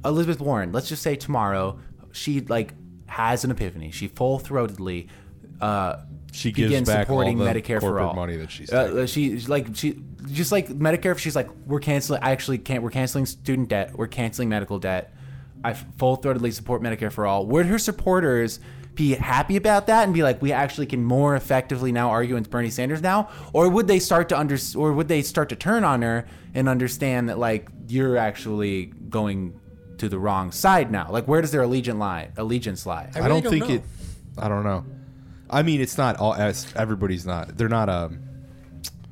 Elizabeth 0.03 0.39
Warren, 0.39 0.71
let's 0.71 0.89
just 0.89 1.03
say 1.03 1.15
tomorrow 1.15 1.79
she 2.11 2.41
like 2.41 2.73
has 3.07 3.43
an 3.43 3.51
epiphany. 3.51 3.91
She 3.91 4.07
full 4.07 4.39
throatedly 4.39 5.07
uh, 5.59 5.97
She 6.31 6.51
gives 6.51 6.69
begins 6.69 6.87
back 6.87 7.09
all 7.09 7.17
supporting 7.17 7.37
the 7.37 7.45
Medicare 7.45 7.75
for 7.75 7.91
corporate 7.91 8.05
all. 8.05 8.13
money 8.13 8.37
that 8.37 8.51
she's 8.51 8.71
uh, 8.71 9.05
she 9.05 9.37
like 9.41 9.75
she 9.75 10.01
just 10.31 10.51
like 10.51 10.69
Medicare. 10.69 11.11
If 11.11 11.19
she's 11.19 11.35
like 11.35 11.49
we're 11.65 11.79
canceling. 11.79 12.21
I 12.23 12.31
actually 12.31 12.57
can't. 12.57 12.83
We're 12.83 12.89
canceling 12.89 13.25
student 13.25 13.69
debt. 13.69 13.97
We're 13.97 14.07
canceling 14.07 14.49
medical 14.49 14.79
debt. 14.79 15.13
I 15.63 15.73
full 15.73 16.17
throatedly 16.17 16.53
support 16.53 16.81
Medicare 16.81 17.11
for 17.11 17.25
all. 17.25 17.45
Would 17.45 17.65
her 17.67 17.77
supporters 17.77 18.59
be 18.95 19.15
happy 19.15 19.55
about 19.55 19.87
that 19.87 20.03
and 20.03 20.13
be 20.13 20.23
like, 20.23 20.41
we 20.41 20.51
actually 20.51 20.85
can 20.85 21.03
more 21.03 21.35
effectively 21.35 21.91
now 21.91 22.09
argue 22.09 22.35
against 22.35 22.49
Bernie 22.49 22.69
Sanders 22.69 23.01
now, 23.01 23.29
or 23.53 23.69
would 23.69 23.87
they 23.87 23.99
start 23.99 24.29
to 24.29 24.39
under, 24.39 24.57
or 24.75 24.93
would 24.93 25.07
they 25.07 25.21
start 25.21 25.49
to 25.49 25.55
turn 25.55 25.83
on 25.83 26.01
her 26.01 26.27
and 26.53 26.67
understand 26.67 27.29
that 27.29 27.39
like 27.39 27.69
you're 27.87 28.17
actually 28.17 28.87
going 29.09 29.59
to 29.97 30.09
the 30.09 30.19
wrong 30.19 30.51
side 30.51 30.91
now? 30.91 31.09
Like, 31.09 31.27
where 31.27 31.41
does 31.41 31.51
their 31.51 31.61
allegiance 31.61 31.99
lie? 31.99 32.31
Allegiance 32.37 32.85
lie? 32.85 33.09
I, 33.15 33.27
don't, 33.27 33.45
think 33.45 33.69
it. 33.69 33.83
I 34.37 34.47
don't 34.47 34.63
know. 34.63 34.85
I 35.51 35.63
mean, 35.63 35.81
it's 35.81 35.97
not 35.97 36.17
all. 36.17 36.33
as- 36.33 36.71
Everybody's 36.75 37.25
not. 37.25 37.57
They're 37.57 37.69
not. 37.69 37.89
Um, 37.89 38.19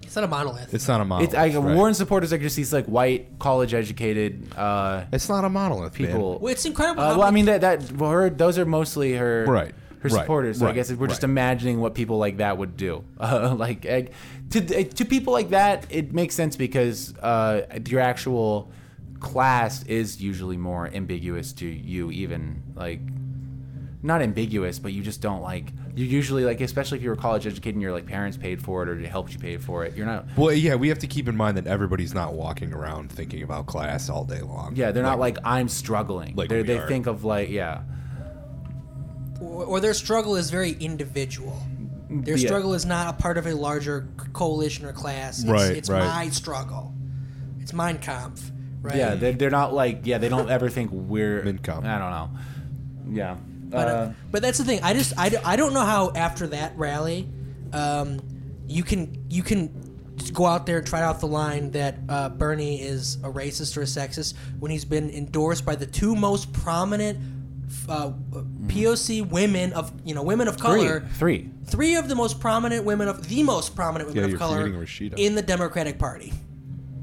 It's 0.03 0.15
not 0.15 0.23
a 0.23 0.27
monolith. 0.27 0.73
it's 0.73 0.87
not 0.87 1.01
a 1.01 1.05
monolith. 1.05 1.29
It's 1.33 1.37
I, 1.37 1.55
right? 1.59 1.75
Warren 1.75 1.93
supporters 1.93 2.33
are 2.33 2.37
just 2.39 2.55
these 2.55 2.73
like 2.73 2.85
white 2.85 3.37
college 3.37 3.73
educated 3.75 4.47
uh, 4.57 5.03
It's 5.13 5.29
not 5.29 5.45
a 5.45 5.49
monolith. 5.49 5.93
people. 5.93 6.39
Well, 6.39 6.51
it's 6.51 6.65
incredible. 6.65 7.03
Uh, 7.03 7.17
well, 7.17 7.27
I 7.27 7.31
mean 7.31 7.45
that 7.45 7.61
that 7.61 7.91
well, 7.91 8.09
her, 8.11 8.29
those 8.31 8.57
are 8.57 8.65
mostly 8.65 9.13
her 9.15 9.45
Right, 9.45 9.73
her 9.99 10.09
right, 10.09 10.11
supporters. 10.11 10.57
So 10.59 10.65
I 10.65 10.69
right, 10.69 10.75
guess 10.75 10.91
we're 10.91 11.07
just 11.07 11.23
imagining 11.23 11.79
what 11.79 11.93
people 11.93 12.17
like 12.17 12.37
that 12.37 12.57
would 12.57 12.75
do. 12.75 13.03
Uh, 13.19 13.53
like 13.65 13.85
eh, 13.85 14.05
to 14.51 14.83
to 14.85 15.05
people 15.05 15.31
like 15.33 15.49
that, 15.49 15.85
it 15.91 16.11
makes 16.11 16.33
sense 16.33 16.55
because 16.55 17.13
uh, 17.19 17.61
your 17.87 18.01
actual 18.01 18.71
class 19.19 19.83
is 19.83 20.19
usually 20.21 20.57
more 20.57 20.87
ambiguous 20.91 21.53
to 21.53 21.67
you, 21.67 22.09
even 22.09 22.63
like 22.75 23.01
not 24.01 24.21
ambiguous, 24.21 24.79
but 24.79 24.93
you 24.93 25.03
just 25.03 25.19
don't 25.21 25.41
like. 25.41 25.73
You 25.95 26.05
usually 26.05 26.45
like, 26.45 26.61
especially 26.61 26.97
if 26.99 27.03
you 27.03 27.09
were 27.09 27.17
college 27.17 27.45
educated 27.45 27.75
and 27.75 27.81
your 27.81 27.91
like 27.91 28.05
parents 28.05 28.37
paid 28.37 28.61
for 28.61 28.81
it 28.83 28.87
or 28.89 28.95
they 28.95 29.07
helped 29.07 29.33
you 29.33 29.39
pay 29.39 29.57
for 29.57 29.83
it. 29.83 29.95
You're 29.97 30.05
not. 30.05 30.25
Well, 30.37 30.53
yeah, 30.53 30.75
we 30.75 30.87
have 30.89 30.99
to 30.99 31.07
keep 31.07 31.27
in 31.27 31.35
mind 31.35 31.57
that 31.57 31.67
everybody's 31.67 32.13
not 32.13 32.33
walking 32.33 32.71
around 32.71 33.11
thinking 33.11 33.43
about 33.43 33.65
class 33.65 34.09
all 34.09 34.23
day 34.23 34.39
long. 34.41 34.73
Yeah, 34.75 34.91
they're 34.91 35.03
not 35.03 35.19
like 35.19 35.37
I'm 35.43 35.67
struggling. 35.67 36.35
like 36.35 36.47
They're- 36.49 36.59
we 36.61 36.67
they 36.67 36.77
are. 36.79 36.87
think 36.87 37.07
of 37.07 37.25
like 37.25 37.49
yeah. 37.49 37.81
or, 39.41 39.65
or 39.65 39.79
their 39.79 39.93
struggle 39.93 40.35
is 40.35 40.49
very 40.49 40.71
individual. 40.79 41.57
Their 42.09 42.37
Yeah. 42.37 42.47
struggle 42.47 42.73
is 42.73 42.85
not 42.85 43.13
a 43.13 43.21
part 43.21 43.37
of 43.37 43.45
a 43.45 43.53
larger 43.53 44.07
coalition 44.33 44.85
or 44.85 44.93
class. 44.93 45.39
It's, 45.39 45.49
Right, 45.49 45.71
it's 45.77 45.89
right. 45.89 46.03
my 46.07 46.29
struggle. 46.29 46.93
It's 47.59 47.73
Mein 47.73 47.97
Kampf, 47.99 48.49
right? 48.81 48.95
Yeah, 48.95 49.15
they're, 49.15 49.33
they're 49.33 49.49
not 49.51 49.73
like 49.73 50.01
yeah. 50.05 50.17
They 50.17 50.29
don't 50.29 50.49
ever 50.49 50.69
think 50.69 50.89
we're. 50.91 51.41
Income. 51.41 51.85
I 51.85 51.97
don't 51.99 52.11
know. 52.11 52.29
Yeah. 53.11 53.35
But, 53.69 53.87
uh, 53.87 53.91
Uh, 53.91 54.13
but 54.31 54.41
that's 54.41 54.57
the 54.57 54.63
thing. 54.63 54.81
I 54.83 54.93
just 54.93 55.13
I, 55.17 55.31
I 55.45 55.55
don't 55.55 55.73
know 55.73 55.85
how 55.85 56.11
after 56.15 56.47
that 56.47 56.77
rally, 56.77 57.27
um, 57.73 58.19
you 58.67 58.83
can 58.83 59.25
you 59.29 59.43
can 59.43 60.13
just 60.15 60.33
go 60.33 60.45
out 60.45 60.65
there 60.65 60.79
and 60.79 60.87
try 60.87 61.01
out 61.01 61.19
the 61.19 61.27
line 61.27 61.71
that 61.71 61.97
uh, 62.09 62.29
Bernie 62.29 62.81
is 62.81 63.15
a 63.23 63.29
racist 63.31 63.77
or 63.77 63.81
a 63.81 63.85
sexist 63.85 64.33
when 64.59 64.71
he's 64.71 64.85
been 64.85 65.09
endorsed 65.11 65.65
by 65.65 65.75
the 65.75 65.85
two 65.85 66.15
most 66.15 66.51
prominent 66.51 67.17
uh, 67.87 68.11
POC 68.65 69.29
women 69.29 69.73
of 69.73 69.91
you 70.03 70.15
know 70.15 70.23
women 70.23 70.47
of 70.47 70.57
color. 70.57 71.07
three. 71.13 71.49
Three 71.65 71.95
of 71.95 72.09
the 72.09 72.15
most 72.15 72.39
prominent 72.39 72.83
women 72.83 73.07
of 73.07 73.27
the 73.29 73.43
most 73.43 73.75
prominent 73.75 74.09
women 74.09 74.29
Yeah, 74.29 74.33
of 74.33 74.39
color 74.39 74.65
in 75.17 75.35
the 75.35 75.41
Democratic 75.43 75.99
Party. 75.99 76.33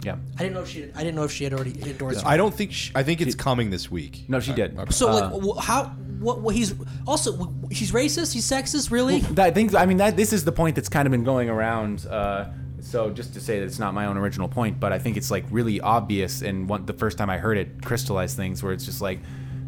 Yeah. 0.07 0.17
I 0.37 0.39
didn't 0.39 0.55
know 0.55 0.61
if 0.63 0.69
she. 0.69 0.85
I 0.95 0.99
didn't 1.01 1.17
know 1.17 1.25
if 1.25 1.33
she 1.33 1.43
had 1.45 1.53
already 1.53 1.73
endorsed. 1.83 2.23
her. 2.23 2.29
I 2.29 2.37
don't 2.37 2.55
think. 2.55 2.71
She, 2.73 2.93
I 2.95 3.03
think 3.03 3.21
it's 3.21 3.35
coming 3.35 3.71
this 3.71 3.91
week. 3.91 4.25
No, 4.29 4.39
she 4.41 4.53
did. 4.53 4.79
Okay. 4.79 4.91
So 4.93 5.09
Uh, 5.11 5.31
like, 5.31 5.43
wh- 5.43 5.61
how? 5.63 5.85
What? 6.21 6.41
what 6.41 6.55
he's 6.55 6.75
also 7.07 7.37
wh- 7.37 7.73
he's 7.73 7.91
racist. 7.93 8.33
He's 8.33 8.49
sexist. 8.49 8.91
Really? 8.93 9.19
That 9.21 9.55
things. 9.55 9.75
I 9.75 9.85
mean, 9.85 9.97
that 9.99 10.17
this 10.17 10.33
is 10.33 10.45
the 10.45 10.53
point 10.53 10.77
that's 10.77 10.89
kind 10.89 11.07
of 11.07 11.11
been 11.13 11.25
going 11.25 11.51
around. 11.51 12.07
Uh, 12.07 12.51
so 12.81 13.11
just 13.11 13.35
to 13.35 13.41
say 13.41 13.59
that 13.59 13.65
it's 13.67 13.81
not 13.81 13.95
my 13.95 14.07
own 14.07 14.17
original 14.17 14.49
point, 14.49 14.79
but 14.79 14.93
I 14.93 14.99
think 15.01 15.17
it's 15.17 15.31
like 15.31 15.45
really 15.51 15.81
obvious. 15.81 16.41
And 16.43 16.69
one, 16.69 16.87
the 16.87 16.93
first 16.93 17.19
time 17.19 17.29
I 17.29 17.39
heard 17.39 17.59
it, 17.59 17.85
crystallized 17.85 18.37
things 18.37 18.63
where 18.63 18.73
it's 18.73 18.85
just 18.85 19.01
like 19.01 19.19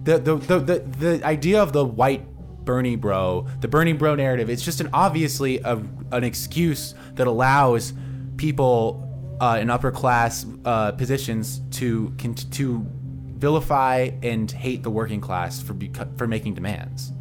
the 0.05 0.19
the 0.19 0.37
the 0.37 0.59
the, 0.61 0.79
the 0.79 1.27
idea 1.27 1.61
of 1.61 1.73
the 1.73 1.85
white 1.85 2.25
Bernie 2.65 2.97
bro, 2.97 3.47
the 3.61 3.67
Bernie 3.67 3.93
bro 3.95 4.15
narrative. 4.15 4.49
It's 4.51 4.63
just 4.65 4.81
an 4.81 4.91
obviously 4.93 5.59
a, 5.59 5.83
an 6.13 6.23
excuse 6.23 6.95
that 7.17 7.27
allows 7.27 7.93
people 8.37 9.05
uh, 9.41 9.59
in 9.61 9.71
upper 9.71 9.91
class 9.91 10.47
uh, 10.65 10.93
positions 10.93 11.61
to 11.73 12.13
to 12.51 12.87
vilify 13.37 14.11
and 14.23 14.51
hate 14.51 14.83
the 14.83 14.91
working 14.91 15.21
class 15.21 15.63
for 15.63 15.75
beco- 15.75 16.17
for 16.19 16.27
making 16.27 16.55
demands 16.55 17.13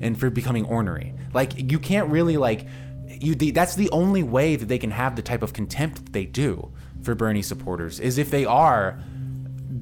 and 0.00 0.18
for 0.18 0.30
becoming 0.30 0.64
ornery. 0.66 1.12
Like 1.34 1.70
you 1.72 1.78
can't 1.78 2.08
really 2.08 2.36
like 2.36 2.66
you. 3.08 3.34
The, 3.34 3.50
that's 3.50 3.74
the 3.74 3.90
only 3.90 4.22
way 4.22 4.56
that 4.56 4.66
they 4.66 4.78
can 4.78 4.92
have 4.92 5.16
the 5.16 5.22
type 5.22 5.42
of 5.42 5.52
contempt 5.52 6.04
that 6.04 6.12
they 6.12 6.24
do 6.24 6.70
for 7.02 7.14
Bernie 7.14 7.42
supporters 7.42 7.98
is 7.98 8.16
if 8.18 8.30
they 8.30 8.44
are 8.44 9.00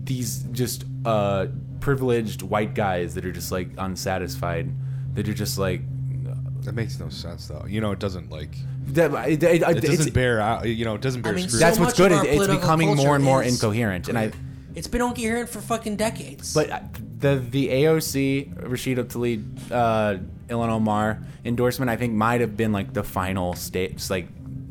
these 0.05 0.39
just 0.53 0.85
uh, 1.05 1.47
privileged 1.81 2.43
white 2.43 2.75
guys 2.75 3.15
that 3.15 3.25
are 3.27 3.33
just 3.33 3.53
like 3.53 3.69
unsatisfied. 3.79 4.73
That 5.15 5.29
are 5.29 5.35
just 5.35 5.59
like 5.59 5.83
That 6.65 6.75
makes 6.75 6.99
no 7.01 7.09
sense, 7.09 7.49
though. 7.49 7.65
You 7.67 7.81
know, 7.81 7.93
it 7.93 7.99
doesn't 7.99 8.31
like. 8.31 8.57
That. 8.95 9.13
It, 9.29 9.43
it- 9.43 9.63
It 9.63 9.77
it's- 9.79 9.97
doesn't 9.97 10.15
bear 10.15 10.41
out. 10.41 10.67
You 10.69 10.85
know, 10.85 10.95
it 10.95 11.01
doesn't 11.01 11.23
bear. 11.23 11.33
I 11.33 11.37
mean, 11.37 11.49
scrutiny. 11.49 11.61
that's 11.65 11.77
so 11.77 11.83
what's 11.85 11.99
much 11.99 12.09
good. 12.09 12.13
of 12.13 12.19
our 12.19 12.25
It, 12.25 12.29
it's 12.29 12.37
political 12.37 12.61
becoming 12.61 12.97
more 12.97 13.15
and 13.17 13.25
more 13.25 13.37
culture 13.43 13.49
is- 13.49 13.55
incoherent, 13.63 14.09
and 14.09 14.19
I. 14.19 14.33
It's 14.75 14.87
been 14.87 15.01
incoherent 15.03 15.49
for 15.49 15.61
fucking 15.61 15.97
decades. 15.97 16.55
But 16.55 16.71
uh, 16.71 16.81
the 17.19 17.37
the 17.51 17.69
AOC 17.69 18.55
Rashida 18.63 19.05
Tlaib, 19.05 19.43
uh, 19.73 20.19
Ilhan 20.49 20.69
Omar 20.69 21.21
endorsement, 21.45 21.91
I 21.91 21.97
think, 21.97 22.15
might 22.15 22.41
have 22.41 22.57
been 22.57 22.71
like 22.73 22.93
the 22.95 23.03
final 23.03 23.55
stage, 23.55 23.95
just 23.95 24.11
like 24.11 24.29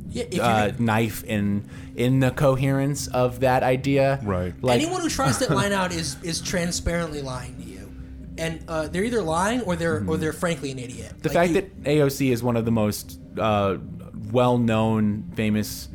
Yeah, 0.09 0.23
if 0.31 0.39
uh, 0.39 0.69
you're- 0.71 0.85
knife 0.85 1.23
in 1.25 1.67
in 1.97 2.19
the 2.21 2.31
coherence 2.31 3.07
of 3.07 3.41
that 3.41 3.63
idea. 3.63 4.19
Right. 4.23 4.53
Like 4.61 4.79
anyone 4.81 5.01
who 5.01 5.09
tries 5.09 5.39
that 5.39 5.49
line 5.61 5.73
out 5.73 5.91
is 5.91 6.15
is 6.23 6.39
transparently 6.39 7.21
lying 7.21 7.57
to 7.57 7.63
you, 7.63 7.91
and 8.37 8.63
uh, 8.69 8.87
they're 8.87 9.03
either 9.03 9.21
lying 9.21 9.61
or 9.63 9.75
they're 9.75 10.05
or 10.07 10.15
they're 10.15 10.31
frankly 10.31 10.71
an 10.71 10.79
idiot. 10.79 11.15
The 11.21 11.29
Like, 11.29 11.33
fact 11.35 11.49
you- 11.49 11.55
that 11.55 11.83
AOC 11.83 12.31
is 12.31 12.41
one 12.41 12.55
of 12.55 12.63
the 12.63 12.71
most 12.71 13.19
uh, 13.37 13.75
well-known, 14.31 15.31
famous 15.35 15.89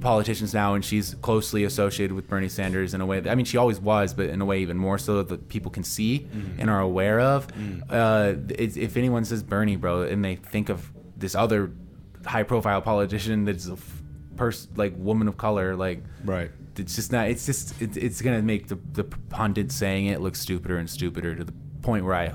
politicians 0.00 0.54
now, 0.54 0.74
and 0.74 0.84
she's 0.84 1.14
closely 1.16 1.64
associated 1.64 2.14
with 2.14 2.26
Bernie 2.26 2.48
Sanders 2.48 2.94
in 2.94 3.00
a 3.00 3.06
way. 3.06 3.20
That, 3.20 3.30
I 3.30 3.34
mean, 3.34 3.44
she 3.44 3.58
always 3.58 3.78
was, 3.78 4.14
but 4.14 4.30
in 4.30 4.40
a 4.40 4.44
way 4.44 4.60
even 4.62 4.78
more 4.78 4.96
so 4.98 5.22
that 5.22 5.48
people 5.48 5.70
can 5.70 5.84
see 5.84 6.26
and 6.58 6.70
are 6.70 6.80
aware 6.80 7.20
of. 7.20 7.48
Uh, 7.90 8.34
it's, 8.48 8.76
if 8.76 8.96
anyone 8.96 9.24
says 9.24 9.42
Bernie, 9.42 9.76
bro, 9.76 10.02
and 10.02 10.24
they 10.24 10.36
think 10.36 10.68
of 10.70 10.90
this 11.16 11.34
other 11.34 11.70
high-profile 12.24 12.80
politician 12.82 13.44
that's 13.44 13.68
a 13.68 13.72
f- 13.72 14.02
person 14.36 14.70
like 14.76 14.94
woman 14.96 15.28
of 15.28 15.36
color, 15.36 15.76
like 15.76 16.02
Right. 16.24 16.50
it's 16.78 16.96
just 16.96 17.12
not. 17.12 17.28
It's 17.28 17.44
just 17.44 17.80
it, 17.82 17.96
it's 17.98 18.22
gonna 18.22 18.40
make 18.42 18.68
the 18.68 18.78
the 18.92 19.04
pundit 19.04 19.70
saying 19.70 20.06
it 20.06 20.20
look 20.22 20.34
stupider 20.34 20.78
and 20.78 20.88
stupider 20.88 21.34
to 21.34 21.44
the 21.44 21.52
point 21.82 22.04
where 22.06 22.14
I 22.14 22.28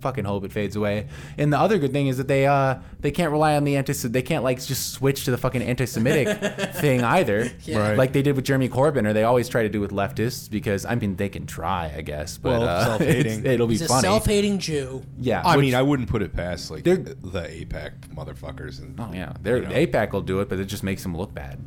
fucking 0.00 0.24
hope 0.24 0.44
it 0.44 0.52
fades 0.52 0.76
away. 0.76 1.08
And 1.38 1.52
the 1.52 1.58
other 1.58 1.78
good 1.78 1.92
thing 1.92 2.06
is 2.08 2.16
that 2.18 2.28
they 2.28 2.46
uh 2.46 2.76
they 3.00 3.10
can't 3.10 3.30
rely 3.32 3.56
on 3.56 3.64
the 3.64 3.76
anti. 3.76 3.92
They 3.92 4.22
can't 4.22 4.44
like 4.44 4.62
just 4.64 4.92
switch 4.92 5.24
to 5.24 5.30
the 5.30 5.38
fucking 5.38 5.62
anti-Semitic 5.62 6.72
thing 6.74 7.02
either. 7.02 7.50
Yeah. 7.64 7.78
Right. 7.90 7.98
Like 7.98 8.12
they 8.12 8.22
did 8.22 8.36
with 8.36 8.44
Jeremy 8.44 8.68
Corbyn, 8.68 9.06
or 9.06 9.12
they 9.12 9.24
always 9.24 9.48
try 9.48 9.62
to 9.62 9.68
do 9.68 9.80
with 9.80 9.90
leftists 9.92 10.50
because 10.50 10.84
I 10.84 10.94
mean 10.94 11.16
they 11.16 11.28
can 11.28 11.46
try, 11.46 11.92
I 11.96 12.00
guess, 12.02 12.38
but 12.38 12.50
Well, 12.60 12.62
uh, 12.68 12.84
self-hating. 12.98 13.46
it'll 13.46 13.66
be 13.66 13.74
he's 13.74 13.82
a 13.82 13.88
funny. 13.88 14.02
self-hating 14.02 14.58
Jew. 14.58 15.02
yeah, 15.18 15.42
I 15.44 15.56
which- 15.56 15.64
mean, 15.66 15.74
I 15.74 15.82
wouldn't 15.82 16.08
put 16.08 16.22
it 16.22 16.34
past 16.34 16.70
like 16.70 16.84
They're- 16.84 16.96
the 16.96 17.42
AIPAC 17.42 17.92
motherfuckers 18.14 18.80
and. 18.80 18.98
Oh 19.00 19.10
yeah, 19.12 19.32
they're, 19.42 19.58
You 19.58 19.66
know. 19.68 19.74
AIPAC 19.74 20.12
will 20.12 20.20
do 20.22 20.40
it, 20.40 20.48
but 20.48 20.58
it 20.60 20.66
just 20.66 20.82
makes 20.82 21.02
them 21.02 21.16
look 21.16 21.32
bad. 21.34 21.58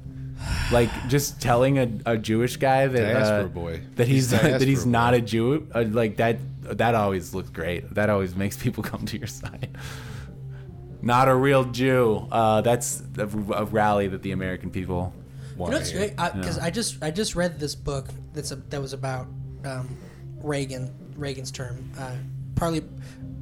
Like 0.72 0.90
just 1.08 1.42
telling 1.42 1.78
a, 1.80 1.90
a 2.06 2.18
Jewish 2.18 2.58
guy 2.58 2.88
that 2.88 3.16
uh, 3.16 3.44
boy. 3.46 3.82
that 3.96 4.08
he's, 4.08 4.32
He's 4.32 4.42
that 4.42 4.62
he's 4.62 4.84
diaspora 4.84 4.92
not 4.92 5.14
a 5.14 5.22
Jew, 5.22 5.68
uh, 5.74 5.86
like 5.88 6.18
that 6.18 6.38
that 6.64 6.96
always 6.96 7.34
looks 7.34 7.50
great. 7.50 7.94
That 7.96 8.10
always 8.10 8.36
makes 8.44 8.58
people 8.58 8.84
come 8.84 9.06
to 9.06 9.18
your 9.18 9.28
side. 9.28 9.78
Not 11.02 11.28
a 11.28 11.36
real 11.36 11.66
Jew. 11.66 12.28
Uh, 12.32 12.62
that's 12.62 13.04
a, 13.18 13.24
a 13.28 13.66
rally 13.66 14.08
that 14.08 14.22
the 14.22 14.32
American 14.32 14.70
people. 14.72 15.14
You 15.52 15.58
know 15.58 15.72
what's 15.74 15.92
great? 15.92 16.16
Because 16.16 16.58
Yeah. 16.58 16.64
I 16.66 16.70
just 16.72 17.04
I 17.04 17.12
just 17.12 17.36
read 17.36 17.60
this 17.60 17.76
book 17.76 18.08
that's 18.34 18.52
a, 18.52 18.56
that 18.56 18.82
was 18.82 18.94
about 18.94 19.28
um, 19.66 19.98
Reagan 20.42 20.92
Reagan's 21.16 21.52
term, 21.52 21.92
uh, 22.00 22.16
partly, 22.56 22.82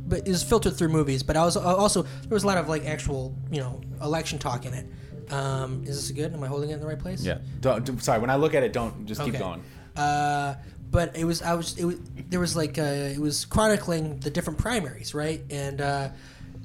but 0.07 0.28
it 0.28 0.28
was 0.28 0.43
filtered 0.43 0.76
through 0.76 0.89
movies. 0.89 1.24
But 1.24 1.38
I 1.38 1.45
was 1.45 1.55
also 1.55 2.01
there 2.01 2.32
was 2.32 2.43
a 2.43 2.47
lot 2.47 2.57
of 2.57 2.67
like 2.67 2.86
actual 2.86 3.34
you 3.51 3.61
know 3.61 3.80
election 4.01 4.39
talk 4.39 4.65
in 4.65 4.74
it. 4.74 4.88
Um, 5.32 5.84
is 5.86 5.95
this 5.95 6.11
good? 6.11 6.34
Am 6.34 6.43
I 6.43 6.47
holding 6.47 6.72
it 6.72 6.74
in 6.74 6.80
the 6.82 6.88
right 6.88 6.99
place? 6.99 7.24
Yeah. 7.24 7.38
Don't, 7.61 8.01
sorry. 8.03 8.19
When 8.19 8.30
I 8.30 8.36
look 8.36 8.53
at 8.53 8.63
it, 8.63 8.74
don't 8.74 9.05
just 9.05 9.24
keep 9.24 9.38
going. 9.38 9.63
Uh, 9.95 10.55
but 10.91 11.15
it 11.15 11.23
was 11.23 11.41
I 11.41 11.53
was 11.53 11.77
it 11.77 11.85
was 11.85 11.99
there 12.29 12.39
was 12.39 12.55
like 12.55 12.77
uh, 12.77 12.81
it 12.81 13.19
was 13.19 13.45
chronicling 13.45 14.19
the 14.19 14.29
different 14.29 14.59
primaries, 14.59 15.13
right? 15.13 15.41
And 15.49 15.79
uh, 15.79 16.09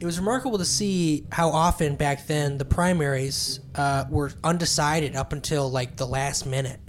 it 0.01 0.05
was 0.05 0.19
remarkable 0.19 0.59
to 0.59 0.65
see 0.65 1.25
how 1.31 1.51
often 1.51 1.95
back 1.95 2.27
then 2.27 2.59
the 2.59 2.65
primaries 2.65 3.61
uh, 3.77 4.05
were 4.11 4.33
undecided 4.43 5.15
up 5.15 5.33
until 5.33 5.71
like 5.71 5.97
the 5.97 6.07
last 6.07 6.45
minute, 6.45 6.81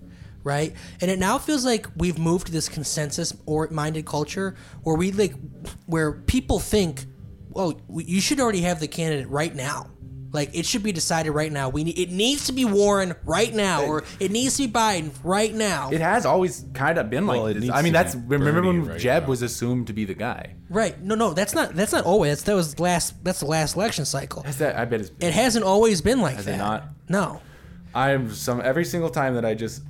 right? 0.44 0.74
And 1.00 1.12
it 1.12 1.20
now 1.20 1.38
feels 1.38 1.64
like 1.64 1.88
we've 1.96 2.18
moved 2.18 2.48
to 2.48 2.52
this 2.52 2.68
consensus 2.68 3.34
or 3.46 3.70
minded 3.70 4.06
culture 4.06 4.56
where 4.82 4.96
we 4.96 5.12
like 5.12 5.36
where 5.86 6.14
people 6.14 6.60
think, 6.60 7.06
oh, 7.56 7.80
you 7.96 8.20
should 8.20 8.40
already 8.40 8.62
have 8.62 8.80
the 8.80 8.88
candidate 8.88 9.30
right 9.30 9.56
now. 9.56 9.92
Like 10.34 10.54
it 10.54 10.66
should 10.66 10.84
be 10.84 10.92
decided 10.92 11.32
right 11.32 11.52
now. 11.52 11.70
We 11.70 11.86
need, 11.86 11.98
it 11.98 12.12
needs 12.12 12.48
to 12.48 12.52
be 12.52 12.66
Warren 12.66 13.16
right 13.24 13.54
now, 13.54 13.86
or 13.86 14.04
it 14.20 14.30
needs 14.30 14.58
to 14.58 14.68
be 14.68 14.74
Biden 14.74 15.12
right 15.24 15.54
now. 15.54 15.90
It 15.92 16.02
has 16.02 16.26
always 16.26 16.66
kind 16.74 16.98
of 16.98 17.10
been 17.10 17.26
Well, 17.26 17.44
like 17.44 17.56
it 17.56 17.62
this. 17.62 17.70
I 17.70 17.82
mean, 17.82 17.94
that's 17.94 18.14
remember 18.16 18.62
when 18.62 18.86
right 18.86 19.00
Jeb 19.00 19.24
now. 19.24 19.30
was 19.30 19.42
assumed 19.42 19.88
to 19.88 19.94
be 19.94 20.04
the 20.06 20.14
guy. 20.14 20.56
Right. 20.70 21.02
No, 21.02 21.16
no, 21.16 21.34
that's 21.34 21.56
not 21.56 21.76
that's 21.76 21.94
not 21.94 22.04
always. 22.04 22.44
That 22.44 22.56
was 22.56 22.78
last. 22.80 23.24
That's 23.24 23.40
the 23.40 23.46
last 23.46 23.76
election 23.76 24.04
cycle. 24.06 24.44
Has 24.44 24.58
that? 24.58 24.76
I 24.78 24.84
bet 24.86 25.00
it's. 25.02 25.12
It 25.20 25.34
hasn't 25.34 25.64
always 25.64 26.02
been 26.02 26.20
like 26.22 26.36
Has 26.36 26.46
that. 26.46 26.56
it 26.56 26.58
not? 26.58 26.84
No. 27.08 27.42
I'm 27.96 28.34
some 28.34 28.60
every 28.62 28.86
single 28.86 29.10
time 29.10 29.36
that 29.36 29.46
I 29.46 29.54
just 29.54 29.82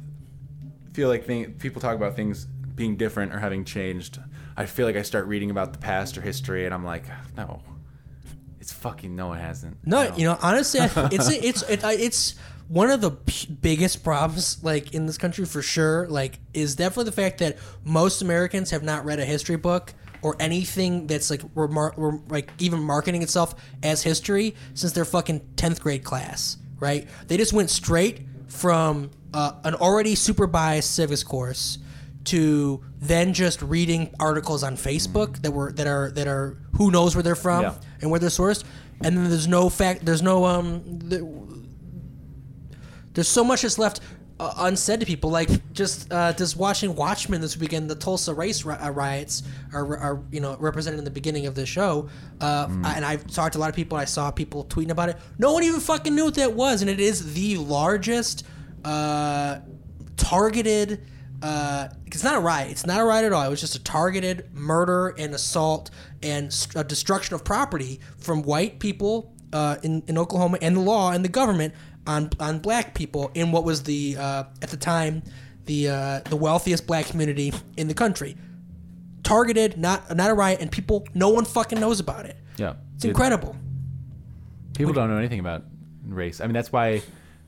feel 0.93 1.09
like 1.09 1.25
thing, 1.25 1.53
people 1.53 1.81
talk 1.81 1.95
about 1.95 2.15
things 2.15 2.45
being 2.75 2.95
different 2.95 3.33
or 3.33 3.39
having 3.39 3.65
changed. 3.65 4.19
I 4.55 4.65
feel 4.67 4.85
like 4.85 4.95
I 4.95 5.01
start 5.01 5.25
reading 5.25 5.49
about 5.51 5.73
the 5.73 5.79
past 5.79 6.17
or 6.17 6.21
history, 6.21 6.65
and 6.65 6.73
I'm 6.73 6.85
like, 6.85 7.05
no, 7.35 7.61
it's 8.68 8.74
fucking 8.74 9.15
no, 9.15 9.32
it 9.32 9.38
hasn't. 9.38 9.78
No, 9.88 10.13
you 10.18 10.26
know, 10.28 10.38
honestly, 10.41 10.82
I- 10.82 10.89
it's 11.13 11.30
it's 11.30 11.61
it's 11.70 11.84
it's 11.86 12.36
one 12.68 12.89
of 12.89 12.99
the 12.99 13.11
p- 13.11 13.47
biggest 13.61 14.03
problems 14.03 14.61
like 14.61 14.93
in 14.93 15.05
this 15.05 15.18
country 15.18 15.45
for 15.45 15.61
sure. 15.61 16.05
Like, 16.09 16.39
is 16.53 16.76
definitely 16.76 17.05
the 17.05 17.13
fact 17.13 17.38
that 17.38 17.55
most 17.86 18.22
Americans 18.22 18.72
have 18.72 18.84
not 18.84 19.05
read 19.05 19.22
a 19.22 19.26
history 19.26 19.55
book 19.55 19.93
or 20.22 20.36
anything 20.41 21.07
that's 21.07 21.30
like 21.30 21.39
remar- 21.53 21.93
rem- 21.95 22.24
like 22.28 22.51
even 22.59 22.82
marketing 22.82 23.22
itself 23.24 23.55
as 23.84 24.03
history 24.03 24.53
since 24.74 24.91
their 24.91 25.05
fucking 25.05 25.39
tenth 25.55 25.80
grade 25.82 26.03
class. 26.03 26.57
Right? 26.78 27.07
They 27.28 27.38
just 27.38 27.53
went 27.53 27.70
straight 27.70 28.20
from 28.49 29.11
uh, 29.34 29.53
an 29.63 29.76
already 29.76 30.15
super 30.15 30.45
biased 30.45 30.93
civics 30.93 31.24
course 31.24 31.78
to 32.28 32.82
then 32.99 33.34
just 33.34 33.61
reading 33.61 34.13
articles 34.19 34.63
on 34.63 34.75
Facebook 34.78 35.41
that 35.41 35.51
were 35.51 35.71
that 35.73 35.88
are 35.88 36.11
that 36.11 36.28
are 36.28 36.57
who 36.78 36.91
knows 36.91 37.15
where 37.15 37.23
they're 37.23 37.36
from 37.36 37.63
Yeah. 37.63 37.73
and 38.01 38.09
where 38.11 38.19
they're 38.19 38.30
sourced, 38.30 38.63
and 39.03 39.17
then 39.17 39.30
there's 39.30 39.47
no 39.47 39.69
fact, 39.69 40.05
there's 40.05 40.21
no 40.21 40.45
um, 40.45 40.82
the, 40.99 41.19
there's 43.13 43.28
so 43.28 43.43
much 43.43 43.63
that's 43.63 43.78
left 43.80 43.99
uh, 44.39 44.53
unsaid 44.57 44.99
to 44.99 45.05
people. 45.05 45.32
Like 45.32 45.49
just 45.73 46.11
uh, 46.13 46.34
just 46.34 46.55
watching 46.57 46.95
Watchmen 46.95 47.41
this 47.41 47.57
weekend, 47.57 47.89
the 47.89 47.95
Tulsa 47.95 48.34
race 48.34 48.63
ri- 48.63 48.75
uh, 48.75 48.91
riots 48.91 49.41
are, 49.73 49.97
are 49.97 50.23
you 50.32 50.39
know 50.39 50.55
represented 50.59 50.99
in 50.99 51.05
the 51.05 51.11
beginning 51.11 51.47
of 51.47 51.55
the 51.55 51.65
show, 51.65 52.09
uh, 52.41 52.67
and 52.69 53.03
I've 53.03 53.25
talked 53.28 53.53
to 53.53 53.59
a 53.59 53.61
lot 53.61 53.69
of 53.69 53.75
people. 53.75 53.97
I 53.97 54.05
saw 54.05 54.30
people 54.32 54.65
tweeting 54.65 54.91
about 54.91 55.09
it. 55.09 55.17
No 55.39 55.53
one 55.53 55.63
even 55.63 55.80
fucking 55.80 56.13
knew 56.13 56.25
what 56.25 56.36
that 56.36 56.53
was, 56.53 56.82
and 56.82 56.89
it 56.91 56.99
is 56.99 57.34
the 57.34 57.57
largest 57.57 58.45
uh, 58.86 59.59
targeted. 60.17 61.01
Uh, 61.41 61.88
it's 62.07 62.23
not 62.23 62.35
a 62.35 62.39
riot. 62.39 62.71
It's 62.71 62.85
not 62.85 62.99
a 62.99 63.03
riot 63.03 63.25
at 63.25 63.33
all. 63.33 63.43
It 63.45 63.49
was 63.49 63.61
just 63.61 63.75
a 63.75 63.83
targeted 63.83 64.53
murder 64.53 65.09
and 65.17 65.33
assault 65.35 65.91
and 66.23 66.51
st- 66.51 66.88
destruction 66.88 67.35
of 67.35 67.43
property 67.43 67.99
from 68.17 68.41
white 68.41 68.79
people 68.79 69.33
uh, 69.53 69.77
in, 69.83 70.03
in 70.07 70.17
Oklahoma 70.17 70.57
and 70.61 70.75
the 70.75 70.81
law 70.81 71.11
and 71.11 71.23
the 71.23 71.29
government 71.29 71.73
on 72.07 72.29
on 72.39 72.59
black 72.59 72.95
people 72.95 73.29
in 73.33 73.51
what 73.51 73.63
was 73.63 73.83
the 73.83 74.15
uh, 74.17 74.43
at 74.61 74.69
the 74.69 74.77
time 74.77 75.21
the 75.65 75.89
uh, 75.89 76.19
the 76.29 76.35
wealthiest 76.35 76.88
black 76.88 77.05
community 77.05 77.53
in 77.75 77.88
the 77.88 77.93
country. 77.93 78.35
Targeted, 79.23 79.77
not 79.77 80.15
not 80.15 80.31
a 80.31 80.33
riot, 80.33 80.61
and 80.61 80.71
people 80.71 81.05
no 81.13 81.29
one 81.29 81.45
fucking 81.45 81.79
knows 81.79 81.99
about 81.99 82.25
it. 82.25 82.38
Yeah, 82.57 82.75
It's 82.95 83.05
incredible. 83.05 83.55
People 84.73 84.93
don't 84.93 85.09
know 85.09 85.17
anything 85.17 85.39
about 85.39 85.63
race. 86.07 86.39
I 86.39 86.45
mean, 86.45 86.53
that's 86.53 86.71
why 86.71 87.01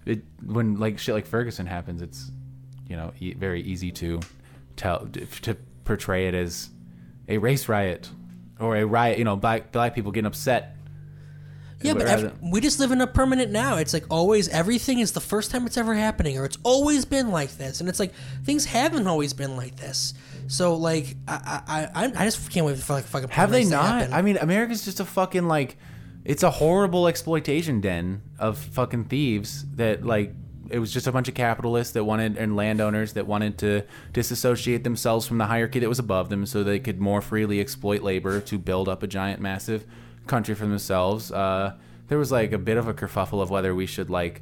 it, 0.06 0.24
when 0.44 0.76
like 0.78 1.00
shit 1.00 1.16
like 1.16 1.26
Ferguson 1.26 1.66
happens, 1.66 2.02
it's 2.02 2.32
you 2.90 2.98
know 2.98 3.14
e- 3.20 3.34
very 3.34 3.62
easy 3.62 3.92
to 3.94 4.20
tell 4.76 5.08
to 5.08 5.56
portray 5.86 6.28
it 6.28 6.34
as 6.34 6.70
a 7.30 7.38
race 7.38 7.70
riot 7.70 8.10
or 8.60 8.76
a 8.76 8.86
riot. 8.86 9.18
You 9.18 9.24
know, 9.24 9.38
black 9.38 9.72
black 9.72 9.96
people 9.96 10.12
getting 10.12 10.26
upset. 10.26 10.76
Yeah, 11.82 11.94
but 11.94 12.34
we 12.42 12.60
just 12.60 12.78
live 12.78 12.92
in 12.92 13.00
a 13.00 13.08
permanent 13.08 13.52
now. 13.52 13.78
It's 13.78 13.94
like 13.94 14.04
always 14.10 14.50
everything 14.50 15.00
is 15.00 15.14
the 15.14 15.22
first 15.22 15.50
time 15.50 15.66
it's 15.66 15.78
ever 15.78 15.96
happening, 15.96 16.38
or 16.38 16.44
it's 16.44 16.58
always 16.64 17.06
been 17.06 17.32
like 17.32 17.56
this, 17.58 17.80
and 17.80 17.88
it's 17.88 18.02
like 18.02 18.12
things 18.44 18.66
haven't 18.66 19.08
always 19.08 19.32
been 19.32 19.56
like 19.56 19.78
this. 19.78 20.14
So 20.48 20.76
like 20.76 21.16
I 21.26 21.90
I 21.96 22.04
I, 22.04 22.12
I 22.18 22.26
just 22.26 22.52
can't 22.52 22.66
wait 22.66 22.78
for 22.80 22.92
like 22.92 23.06
fucking 23.06 23.30
Have 23.30 23.52
they 23.52 23.64
not? 23.64 24.12
I 24.12 24.22
mean, 24.22 24.36
America's 24.36 24.84
just 24.84 25.00
a 25.00 25.06
fucking 25.06 25.48
like, 25.48 25.78
it's 26.26 26.44
a 26.44 26.52
horrible 26.52 27.08
exploitation 27.08 27.80
den 27.80 28.24
of 28.38 28.58
fucking 28.58 29.06
thieves 29.06 29.66
that 29.76 30.06
like. 30.06 30.34
It 30.70 30.80
was 30.80 30.92
just 30.92 31.08
a 31.08 31.12
bunch 31.12 31.28
of 31.28 31.34
capitalists 31.34 31.94
that 31.94 32.04
wanted 32.04 32.38
and 32.38 32.56
landowners 32.56 33.14
that 33.14 33.28
wanted 33.28 33.58
to 33.60 33.84
disassociate 34.14 34.84
themselves 34.84 35.28
from 35.28 35.38
the 35.38 35.46
hierarchy 35.46 35.80
that 35.80 35.90
was 35.90 36.00
above 36.00 36.30
them, 36.30 36.46
so 36.46 36.64
they 36.64 36.80
could 36.80 37.00
more 37.00 37.22
freely 37.22 37.60
exploit 37.60 38.02
labor 38.02 38.40
to 38.42 38.58
build 38.58 38.88
up 38.88 39.04
a 39.04 39.08
giant, 39.08 39.42
massive 39.42 39.86
country 40.28 40.56
for 40.56 40.66
themselves. 40.66 41.32
Uh, 41.32 41.74
there 42.08 42.18
was 42.18 42.32
like 42.32 42.52
a 42.52 42.58
bit 42.58 42.78
of 42.78 42.88
a 42.88 42.94
kerfuffle 42.94 43.42
of 43.42 43.50
whether 43.50 43.74
we 43.74 43.86
should 43.86 44.10
like 44.10 44.42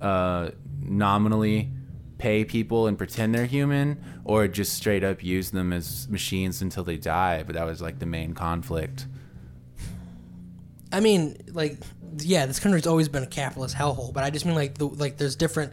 uh, 0.00 0.50
nominally 0.80 1.70
pay 2.18 2.44
people 2.44 2.86
and 2.86 2.96
pretend 2.96 3.34
they're 3.34 3.46
human, 3.46 4.02
or 4.24 4.46
just 4.46 4.74
straight 4.74 5.02
up 5.02 5.24
use 5.24 5.50
them 5.50 5.72
as 5.72 6.08
machines 6.08 6.62
until 6.62 6.84
they 6.84 6.96
die. 6.96 7.42
But 7.42 7.54
that 7.54 7.64
was 7.64 7.82
like 7.82 7.98
the 7.98 8.06
main 8.06 8.34
conflict. 8.34 9.06
I 10.92 11.00
mean, 11.00 11.36
like, 11.52 11.78
yeah, 12.18 12.46
this 12.46 12.60
country's 12.60 12.86
always 12.86 13.08
been 13.08 13.22
a 13.22 13.26
capitalist 13.26 13.74
hellhole, 13.74 14.12
but 14.12 14.22
I 14.24 14.30
just 14.30 14.44
mean 14.44 14.54
like, 14.54 14.76
the, 14.78 14.86
like, 14.86 15.16
there's 15.16 15.36
different 15.36 15.72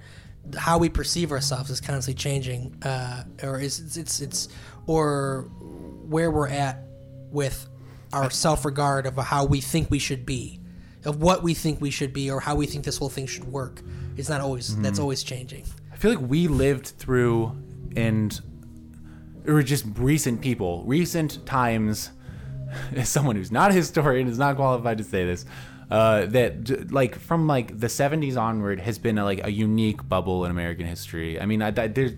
how 0.58 0.78
we 0.80 0.90
perceive 0.90 1.32
ourselves 1.32 1.70
is 1.70 1.80
constantly 1.82 2.20
changing, 2.20 2.76
uh, 2.84 3.24
or 3.44 3.60
is 3.60 3.80
it's, 3.80 3.98
it's 3.98 4.20
it's 4.22 4.48
or 4.88 5.44
where 6.08 6.32
we're 6.32 6.48
at 6.48 6.80
with 7.32 7.68
our 8.14 8.32
self 8.32 8.66
regard 8.66 9.06
of 9.06 9.16
how 9.18 9.46
we 9.46 9.62
think 9.62 9.92
we 9.92 10.00
should 10.00 10.26
be, 10.26 10.60
of 11.06 11.22
what 11.22 11.44
we 11.44 11.54
think 11.54 11.80
we 11.82 11.92
should 11.92 12.14
be, 12.14 12.32
or 12.32 12.40
how 12.40 12.56
we 12.56 12.66
think 12.66 12.84
this 12.86 12.98
whole 12.98 13.10
thing 13.10 13.28
should 13.28 13.44
work. 13.44 13.82
It's 14.18 14.30
not 14.30 14.42
always 14.42 14.76
that's 14.78 14.98
Mhm. 14.98 15.02
always 15.04 15.22
changing. 15.24 15.66
I 15.94 15.98
feel 15.98 16.12
like 16.16 16.28
we 16.30 16.48
lived 16.48 16.88
through 16.98 17.52
and 17.96 18.40
or 19.48 19.62
just 19.62 19.86
recent 19.98 20.42
people, 20.42 20.84
recent 20.86 21.46
times. 21.46 22.12
As 22.96 23.10
someone 23.10 23.36
who's 23.36 23.52
not 23.52 23.72
a 23.72 23.74
historian, 23.74 24.28
is 24.28 24.38
not 24.38 24.56
qualified 24.56 24.98
to 24.98 25.04
say 25.04 25.26
this. 25.26 25.46
Uh, 25.90 26.28
that 26.28 26.92
like 26.92 27.18
from 27.18 27.48
like 27.48 27.80
the 27.80 27.88
70s 27.88 28.38
onward 28.38 28.80
has 28.80 29.00
been 29.00 29.18
a, 29.18 29.24
like 29.24 29.44
a 29.44 29.52
unique 29.52 30.08
bubble 30.08 30.46
in 30.46 30.52
American 30.52 30.86
history. 30.86 31.42
I 31.42 31.48
mean, 31.48 31.64
I, 31.64 31.72
that, 31.72 31.96
there's 31.96 32.14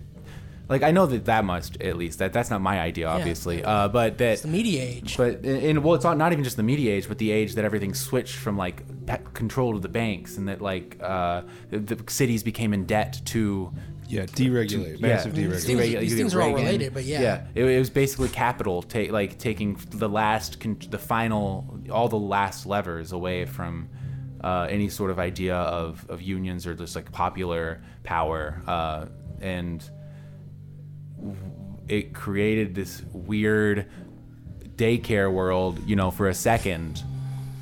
like 0.68 0.82
I 0.82 0.90
know 0.90 1.06
that 1.06 1.26
that 1.26 1.44
much 1.44 1.78
at 1.80 1.96
least 1.96 2.18
that 2.18 2.32
that's 2.32 2.50
not 2.50 2.60
my 2.60 2.80
idea, 2.80 3.06
obviously. 3.06 3.62
Uh, 3.62 3.88
but 3.88 4.18
that 4.18 4.32
It's 4.32 4.42
the 4.42 4.48
media 4.48 4.82
age. 4.82 5.16
but 5.16 5.44
in, 5.44 5.56
in 5.56 5.82
well, 5.82 5.94
it's 5.94 6.04
not, 6.04 6.16
not 6.16 6.32
even 6.32 6.44
just 6.44 6.56
the 6.56 6.62
media 6.62 6.94
age, 6.94 7.08
but 7.08 7.18
the 7.18 7.30
age 7.30 7.54
that 7.56 7.64
everything 7.64 7.94
switched 7.94 8.36
from 8.36 8.56
like 8.56 8.82
control 9.34 9.74
to 9.74 9.80
the 9.80 9.88
banks, 9.88 10.36
and 10.36 10.48
that 10.48 10.60
like 10.60 10.98
uh, 11.02 11.42
the 11.70 12.02
cities 12.08 12.42
became 12.42 12.72
in 12.72 12.86
debt 12.86 13.20
to 13.26 13.72
Yeah, 14.12 14.26
deregulate, 14.26 15.00
massive 15.00 15.34
These 15.34 15.46
deregulation. 15.46 15.50
things- 15.66 15.80
Deregulate- 15.80 16.00
these 16.00 16.10
you 16.12 16.16
things 16.18 16.32
get 16.34 16.38
are 16.38 16.42
all 16.42 16.48
Reagan. 16.48 16.64
related, 16.66 16.94
but 16.94 17.04
yeah. 17.04 17.20
yeah, 17.22 17.44
it, 17.54 17.64
it 17.64 17.78
was 17.78 17.88
basically 17.90 18.28
capital, 18.28 18.82
take 18.82 19.10
like 19.10 19.38
taking 19.38 19.78
the 19.90 20.08
last, 20.08 20.60
con- 20.60 20.76
the 20.90 20.98
final, 20.98 21.78
all 21.90 22.08
the 22.08 22.18
last 22.18 22.66
levers 22.66 23.12
away 23.12 23.46
from 23.46 23.88
uh, 24.44 24.66
any 24.68 24.88
sort 24.90 25.10
of 25.10 25.18
idea 25.18 25.56
of, 25.56 26.04
of 26.10 26.20
unions 26.20 26.66
or 26.66 26.74
just 26.74 26.94
like 26.94 27.10
popular 27.10 27.80
power, 28.04 28.60
uh, 28.66 29.06
and 29.40 29.88
it 31.88 32.14
created 32.14 32.74
this 32.74 33.02
weird 33.12 33.86
daycare 34.76 35.32
world, 35.32 35.78
you 35.86 35.96
know, 35.96 36.10
for 36.10 36.28
a 36.28 36.34
second, 36.34 37.02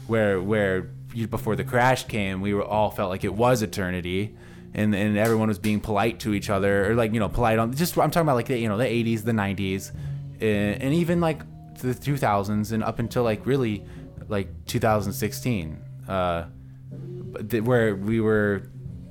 where 0.07 0.41
where 0.43 0.83
before 1.29 1.57
the 1.57 1.65
crash 1.65 2.05
came, 2.05 2.41
we 2.41 2.55
were 2.55 2.65
all 2.65 2.91
felt 2.91 3.11
like 3.11 3.25
it 3.25 3.35
was 3.35 3.63
eternity, 3.63 4.37
and 4.75 4.95
and 4.95 5.19
everyone 5.19 5.49
was 5.49 5.59
being 5.59 5.81
polite 5.81 6.21
to 6.21 6.35
each 6.35 6.51
other, 6.51 6.91
or 6.91 6.95
like 6.95 7.13
you 7.13 7.21
know 7.21 7.29
polite 7.29 7.59
on 7.59 7.75
just 7.75 7.97
I'm 7.99 8.11
talking 8.11 8.27
about 8.27 8.37
like 8.37 8.47
the 8.47 8.59
you 8.59 8.69
know 8.69 8.77
the 8.79 8.85
80s, 8.85 9.25
the 9.25 9.33
90s, 9.33 9.93
and, 10.41 10.83
and 10.83 10.95
even 10.95 11.21
like 11.21 11.43
the 11.79 11.95
2000s 11.95 12.73
and 12.73 12.85
up 12.85 12.99
until 12.99 13.23
like 13.23 13.47
really 13.47 13.85
like 14.29 14.49
2016. 14.67 15.79
uh, 16.09 16.45
where 17.63 17.95
we 17.97 18.21
were. 18.21 18.63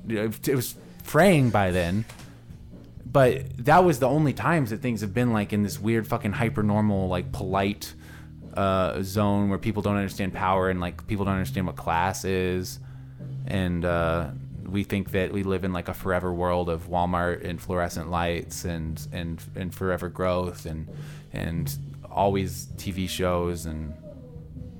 It 0.08 0.54
was 0.54 0.74
fraying 1.02 1.50
by 1.50 1.70
then, 1.70 2.04
but 3.06 3.44
that 3.64 3.84
was 3.84 4.00
the 4.00 4.08
only 4.08 4.32
times 4.32 4.70
that 4.70 4.80
things 4.80 5.00
have 5.02 5.14
been 5.14 5.32
like 5.32 5.52
in 5.52 5.62
this 5.62 5.78
weird 5.78 6.06
fucking 6.06 6.32
hyper 6.32 6.62
normal 6.62 7.08
like 7.08 7.30
polite 7.32 7.94
uh, 8.54 9.02
zone 9.02 9.48
where 9.50 9.58
people 9.58 9.82
don't 9.82 9.96
understand 9.96 10.32
power 10.32 10.68
and 10.68 10.80
like 10.80 11.06
people 11.06 11.24
don't 11.24 11.34
understand 11.34 11.66
what 11.66 11.76
class 11.76 12.24
is, 12.24 12.80
and 13.46 13.84
uh, 13.84 14.30
we 14.68 14.84
think 14.84 15.12
that 15.12 15.32
we 15.32 15.42
live 15.42 15.64
in 15.64 15.72
like 15.72 15.88
a 15.88 15.94
forever 15.94 16.32
world 16.32 16.68
of 16.68 16.88
Walmart 16.88 17.44
and 17.44 17.60
fluorescent 17.60 18.10
lights 18.10 18.64
and 18.64 19.06
and 19.12 19.42
and 19.54 19.74
forever 19.74 20.08
growth 20.08 20.66
and 20.66 20.88
and 21.32 21.76
always 22.10 22.66
TV 22.76 23.08
shows 23.08 23.66
and 23.66 23.94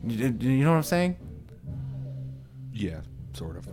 you, 0.05 0.37
you 0.41 0.64
know 0.64 0.70
what 0.70 0.76
I'm 0.76 0.83
saying? 0.83 1.16
Yeah, 2.72 3.01
sort 3.35 3.57
of. 3.57 3.68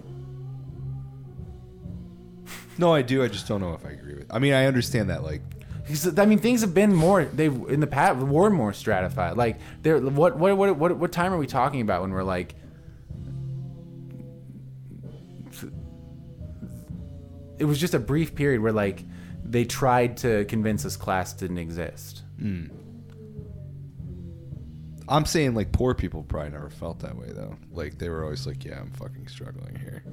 No, 2.77 2.93
I 2.93 3.01
do. 3.01 3.23
I 3.23 3.27
just 3.27 3.47
don't 3.47 3.61
know 3.61 3.73
if 3.73 3.85
I 3.85 3.89
agree 3.89 4.15
with. 4.15 4.27
I 4.29 4.39
mean, 4.39 4.53
I 4.53 4.65
understand 4.65 5.09
that. 5.09 5.23
Like, 5.23 5.41
I 6.17 6.25
mean, 6.25 6.39
things 6.39 6.61
have 6.61 6.73
been 6.73 6.93
more. 6.93 7.25
They've 7.25 7.53
in 7.69 7.79
the 7.79 7.87
past 7.87 8.19
were 8.19 8.49
more 8.49 8.73
stratified. 8.73 9.37
Like, 9.37 9.59
there. 9.81 9.99
What, 9.99 10.37
what 10.37 10.57
what 10.57 10.77
what 10.77 10.97
what 10.97 11.11
time 11.11 11.33
are 11.33 11.37
we 11.37 11.47
talking 11.47 11.81
about 11.81 12.01
when 12.01 12.11
we're 12.11 12.23
like? 12.23 12.55
It 17.59 17.65
was 17.65 17.79
just 17.79 17.93
a 17.93 17.99
brief 17.99 18.35
period 18.35 18.61
where 18.61 18.71
like 18.73 19.03
they 19.43 19.65
tried 19.65 20.17
to 20.17 20.45
convince 20.45 20.85
us 20.85 20.95
class 20.97 21.33
didn't 21.33 21.57
exist. 21.57 22.23
I'm 25.09 25.25
saying 25.25 25.55
like 25.55 25.71
poor 25.71 25.93
people 25.93 26.23
probably 26.23 26.51
never 26.51 26.69
felt 26.69 26.99
that 26.99 27.15
way 27.15 27.31
though. 27.31 27.55
Like 27.71 27.97
they 27.97 28.09
were 28.09 28.23
always 28.23 28.45
like, 28.45 28.65
yeah, 28.65 28.79
I'm 28.79 28.91
fucking 28.91 29.27
struggling 29.27 29.75
here. 29.75 30.03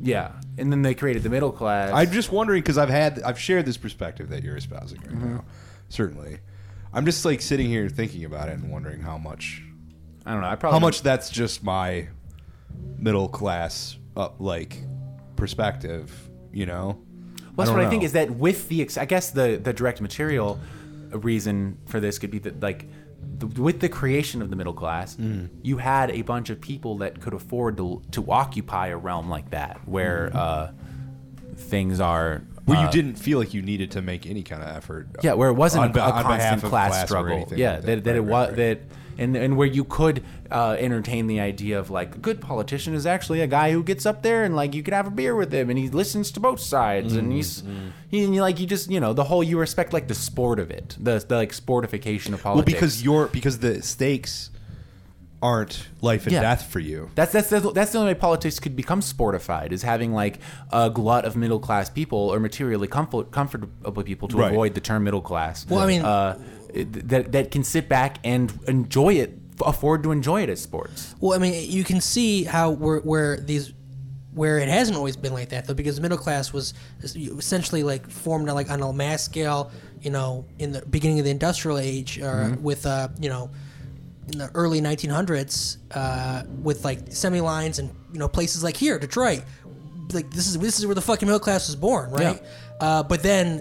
Yeah, 0.00 0.32
and 0.56 0.70
then 0.72 0.82
they 0.82 0.94
created 0.94 1.22
the 1.22 1.28
middle 1.28 1.50
class. 1.52 1.90
I'm 1.92 2.10
just 2.12 2.30
wondering 2.32 2.62
because 2.62 2.78
I've 2.78 2.88
had 2.88 3.20
I've 3.22 3.38
shared 3.38 3.66
this 3.66 3.76
perspective 3.76 4.30
that 4.30 4.42
you're 4.42 4.56
espousing 4.56 5.00
right 5.00 5.10
Mhm. 5.10 5.30
now. 5.34 5.44
Certainly, 5.88 6.38
I'm 6.94 7.04
just 7.04 7.24
like 7.24 7.40
sitting 7.42 7.66
here 7.66 7.88
thinking 7.88 8.24
about 8.24 8.48
it 8.48 8.52
and 8.58 8.70
wondering 8.70 9.00
how 9.00 9.18
much. 9.18 9.62
I 10.24 10.32
don't 10.32 10.40
know. 10.40 10.48
I 10.48 10.56
probably 10.56 10.78
how 10.78 10.86
much 10.86 11.02
that's 11.02 11.30
just 11.30 11.62
my 11.62 12.08
middle 12.96 13.28
class 13.28 13.98
uh, 14.16 14.28
like 14.38 14.82
perspective. 15.36 16.27
You 16.52 16.66
know. 16.66 16.98
Well, 17.56 17.66
that's 17.66 17.70
don't 17.70 17.76
what 17.78 17.86
I 17.86 17.90
think 17.90 18.04
is 18.04 18.12
that 18.12 18.30
with 18.30 18.68
the, 18.68 18.82
ex- 18.82 18.96
I 18.98 19.04
guess 19.04 19.30
the 19.30 19.60
the 19.62 19.72
direct 19.72 20.00
material 20.00 20.58
reason 21.10 21.78
for 21.86 22.00
this 22.00 22.18
could 22.18 22.30
be 22.30 22.38
that 22.40 22.60
like 22.60 22.86
the, 23.38 23.46
with 23.46 23.80
the 23.80 23.88
creation 23.88 24.42
of 24.42 24.50
the 24.50 24.56
middle 24.56 24.72
class, 24.72 25.16
Mm. 25.16 25.48
you 25.62 25.78
had 25.78 26.10
a 26.10 26.22
bunch 26.22 26.50
of 26.50 26.60
people 26.60 26.98
that 26.98 27.20
could 27.20 27.34
afford 27.34 27.76
to 27.78 28.02
to 28.12 28.30
occupy 28.30 28.88
a 28.88 28.96
realm 28.96 29.28
like 29.28 29.50
that 29.50 29.80
where 29.86 30.30
Mhm. 30.32 30.36
uh, 30.36 30.70
things 31.56 32.00
are 32.00 32.42
where 32.64 32.78
uh, 32.78 32.84
you 32.84 32.90
didn't 32.90 33.14
feel 33.16 33.38
like 33.38 33.54
you 33.54 33.62
needed 33.62 33.90
to 33.92 34.02
make 34.02 34.26
any 34.26 34.42
kind 34.42 34.62
of 34.62 34.68
effort. 34.68 35.08
yeah, 35.22 35.32
where 35.32 35.48
it 35.48 35.54
wasn't 35.54 35.84
on 35.84 35.96
a, 35.96 35.98
a 36.00 36.12
on 36.12 36.22
constant 36.22 36.62
of 36.64 36.68
class, 36.70 37.04
struggle. 37.06 37.48
Yeah, 37.56 37.76
like 37.76 37.82
that, 37.84 38.04
that 38.04 38.10
Right, 38.10 38.16
it 38.16 38.20
right, 38.20 38.28
was 38.30 38.48
right. 38.48 38.56
that, 38.56 38.80
and 39.18 39.36
and 39.36 39.56
where 39.56 39.66
you 39.66 39.84
could 39.84 40.22
uh, 40.50 40.76
entertain 40.78 41.26
the 41.26 41.40
idea 41.40 41.78
of 41.78 41.90
like 41.90 42.14
a 42.14 42.18
good 42.18 42.40
politician 42.40 42.94
is 42.94 43.04
actually 43.04 43.40
a 43.40 43.46
guy 43.46 43.72
who 43.72 43.82
gets 43.82 44.06
up 44.06 44.22
there 44.22 44.44
and 44.44 44.54
like 44.56 44.74
you 44.74 44.82
could 44.82 44.94
have 44.94 45.06
a 45.06 45.10
beer 45.10 45.34
with 45.34 45.52
him 45.52 45.68
and 45.70 45.78
he 45.78 45.88
listens 45.88 46.30
to 46.30 46.40
both 46.40 46.60
sides 46.60 47.14
and 47.16 47.32
he's 47.32 47.62
Mm-hmm. 47.62 47.88
he, 48.08 48.24
and 48.24 48.34
you 48.34 48.40
like 48.40 48.58
you 48.60 48.66
just 48.66 48.90
you 48.90 49.00
know 49.00 49.12
the 49.12 49.24
whole 49.24 49.42
you 49.42 49.58
respect 49.58 49.92
like 49.92 50.06
the 50.08 50.14
sport 50.14 50.58
of 50.60 50.70
it, 50.70 50.96
the 51.00 51.18
the 51.28 51.36
like 51.36 51.52
sportification 51.52 52.32
of 52.32 52.42
politics. 52.42 52.54
Well, 52.72 52.80
because 52.80 53.02
you're 53.02 53.26
because 53.26 53.58
the 53.58 53.82
stakes 53.82 54.50
aren't 55.40 55.86
life 56.00 56.24
and 56.26 56.32
Yeah. 56.32 56.40
death 56.40 56.66
for 56.66 56.80
you. 56.80 57.10
That's 57.14 57.30
that's 57.32 57.48
the, 57.48 57.60
that's 57.72 57.92
the 57.92 57.98
only 57.98 58.12
way 58.12 58.18
politics 58.18 58.58
could 58.58 58.74
become 58.74 59.00
sportified 59.00 59.70
is 59.70 59.82
having 59.82 60.12
like 60.12 60.40
a 60.72 60.90
glut 60.90 61.24
of 61.24 61.36
middle 61.36 61.60
class 61.60 61.88
people 61.88 62.18
or 62.18 62.40
materially 62.40 62.88
comfort, 62.88 63.30
comfortable 63.30 64.02
people 64.02 64.26
to 64.28 64.36
Right. 64.36 64.50
avoid 64.50 64.74
the 64.74 64.80
term 64.80 65.04
middle 65.04 65.20
class. 65.22 65.64
Well, 65.68 65.78
I 65.80 65.86
mean- 65.86 66.02
uh, 66.02 66.38
it- 66.40 66.57
that 66.74 67.32
that 67.32 67.50
can 67.50 67.64
sit 67.64 67.88
back 67.88 68.18
and 68.24 68.52
enjoy 68.68 69.14
it, 69.14 69.38
afford 69.64 70.02
to 70.04 70.12
enjoy 70.12 70.42
it 70.42 70.48
as 70.48 70.60
sports. 70.60 71.14
Well, 71.20 71.32
I 71.34 71.38
mean, 71.38 71.70
you 71.70 71.84
can 71.84 72.00
see 72.00 72.44
how 72.44 72.70
where, 72.70 72.98
where 73.00 73.36
these 73.38 73.72
where 74.34 74.58
it 74.58 74.68
hasn't 74.68 74.96
always 74.96 75.16
been 75.16 75.32
like 75.32 75.48
that 75.48 75.66
though, 75.66 75.74
because 75.74 75.96
the 75.96 76.02
middle 76.02 76.18
class 76.18 76.52
was 76.52 76.72
essentially 77.02 77.82
like 77.82 78.08
formed 78.08 78.48
on, 78.48 78.54
like 78.54 78.70
on 78.70 78.80
a 78.82 78.92
mass 78.92 79.24
scale, 79.24 79.70
you 80.00 80.10
know, 80.10 80.44
in 80.58 80.70
the 80.72 80.84
beginning 80.86 81.18
of 81.18 81.24
the 81.24 81.30
industrial 81.30 81.78
age, 81.78 82.18
or 82.18 82.50
Mhm. 82.54 82.60
with 82.60 82.86
uh, 82.86 83.08
you 83.20 83.28
know, 83.28 83.50
in 84.30 84.38
the 84.38 84.50
early 84.54 84.80
1900s, 84.80 85.78
uh, 85.92 86.42
with 86.62 86.84
like 86.84 87.00
semi 87.10 87.40
lines 87.40 87.78
and 87.78 87.90
you 88.12 88.18
know 88.18 88.28
places 88.28 88.62
like 88.62 88.76
here, 88.76 88.98
Detroit. 88.98 89.42
Like 90.12 90.30
this 90.30 90.46
is 90.46 90.58
this 90.58 90.78
is 90.78 90.86
where 90.86 90.94
the 90.94 91.00
fucking 91.02 91.26
middle 91.26 91.40
class 91.40 91.66
was 91.66 91.76
born, 91.76 92.10
right? 92.10 92.40
Uh, 92.80 93.02
but 93.02 93.22
then 93.22 93.60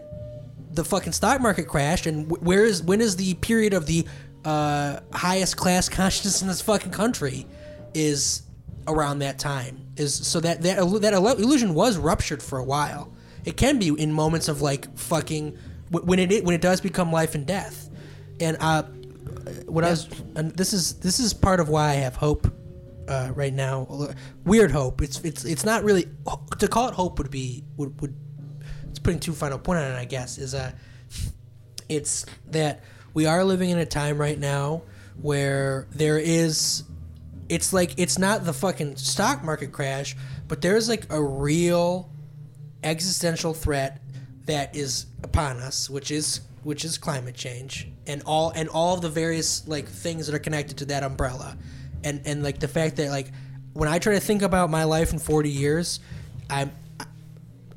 the 0.77 0.85
fucking 0.85 1.11
stock 1.11 1.41
market 1.41 1.67
crashed, 1.67 2.05
and 2.07 2.31
wh- 2.31 2.41
where 2.41 2.63
is 2.63 2.81
when 2.81 3.01
is 3.01 3.17
the 3.17 3.33
period 3.35 3.73
of 3.73 3.85
the 3.85 4.07
uh, 4.45 5.01
highest 5.13 5.57
class 5.57 5.89
consciousness 5.99 6.41
in 6.41 6.47
this 6.47 6.61
fucking 6.61 6.91
country 6.91 7.45
is 7.93 8.43
around 8.87 9.19
that 9.19 9.37
time. 9.37 9.85
Is 9.97 10.15
so 10.15 10.39
that 10.39 10.61
that 10.61 10.77
that 11.01 11.13
illusion 11.13 11.73
was 11.73 11.97
ruptured 11.97 12.41
for 12.41 12.59
a 12.59 12.63
while. 12.63 13.13
It 13.43 13.57
can 13.57 13.79
be 13.79 13.89
in 13.89 14.11
moments 14.11 14.47
of 14.47 14.61
like 14.61 14.95
fucking 14.97 15.57
when 15.91 16.19
it 16.19 16.43
when 16.43 16.55
it 16.55 16.61
does 16.61 16.81
become 16.81 17.11
life 17.11 17.35
and 17.35 17.45
death. 17.45 17.89
And 18.39 18.57
uh, 18.59 18.83
what 19.65 19.83
I 19.83 19.89
was 19.89 20.07
and 20.35 20.51
this 20.51 20.73
is 20.73 20.99
this 20.99 21.19
is 21.19 21.33
part 21.33 21.59
of 21.59 21.69
why 21.69 21.89
I 21.89 21.93
have 21.95 22.15
hope 22.15 22.47
uh, 23.07 23.31
right 23.33 23.53
now. 23.53 24.09
Weird 24.45 24.71
hope. 24.71 25.01
It's 25.01 25.19
it's 25.21 25.45
it's 25.45 25.65
not 25.65 25.83
really 25.83 26.07
to 26.59 26.67
call 26.67 26.89
it 26.89 26.93
hope 26.93 27.17
would 27.17 27.31
be 27.31 27.63
would 27.77 27.99
would 28.01 28.15
it's 28.89 28.99
putting 28.99 29.19
too 29.19 29.33
fine 29.33 29.51
a 29.51 29.57
point 29.57 29.79
on 29.79 29.91
it. 29.91 29.95
I 29.95 30.05
guess 30.05 30.37
is 30.37 30.53
uh 30.53 30.71
it's 31.89 32.25
that 32.47 32.83
we 33.13 33.25
are 33.25 33.43
living 33.43 33.69
in 33.69 33.77
a 33.77 33.85
time 33.85 34.19
right 34.19 34.37
now 34.37 34.83
where 35.21 35.87
there 35.91 36.19
is 36.19 36.83
it's 37.49 37.73
like 37.73 37.93
it's 37.97 38.17
not 38.17 38.45
the 38.45 38.53
fucking 38.53 38.95
stock 38.97 39.43
market 39.43 39.71
crash 39.71 40.15
but 40.47 40.61
there's 40.61 40.89
like 40.89 41.11
a 41.11 41.21
real 41.21 42.09
existential 42.83 43.53
threat 43.53 44.01
that 44.45 44.75
is 44.75 45.07
upon 45.23 45.57
us 45.57 45.89
which 45.89 46.11
is 46.11 46.41
which 46.63 46.83
is 46.85 46.97
climate 46.97 47.35
change 47.35 47.87
and 48.05 48.21
all 48.25 48.51
and 48.51 48.69
all 48.69 48.97
the 48.97 49.09
various 49.09 49.67
like 49.67 49.87
things 49.87 50.27
that 50.27 50.35
are 50.35 50.39
connected 50.39 50.77
to 50.77 50.85
that 50.85 51.03
umbrella 51.03 51.57
and 52.03 52.21
and 52.25 52.43
like 52.43 52.59
the 52.59 52.67
fact 52.67 52.97
that 52.97 53.09
like 53.09 53.31
when 53.73 53.89
i 53.89 53.97
try 53.97 54.13
to 54.13 54.19
think 54.19 54.41
about 54.41 54.69
my 54.69 54.83
life 54.83 55.13
in 55.13 55.19
40 55.19 55.49
years 55.49 55.99
i'm 56.49 56.71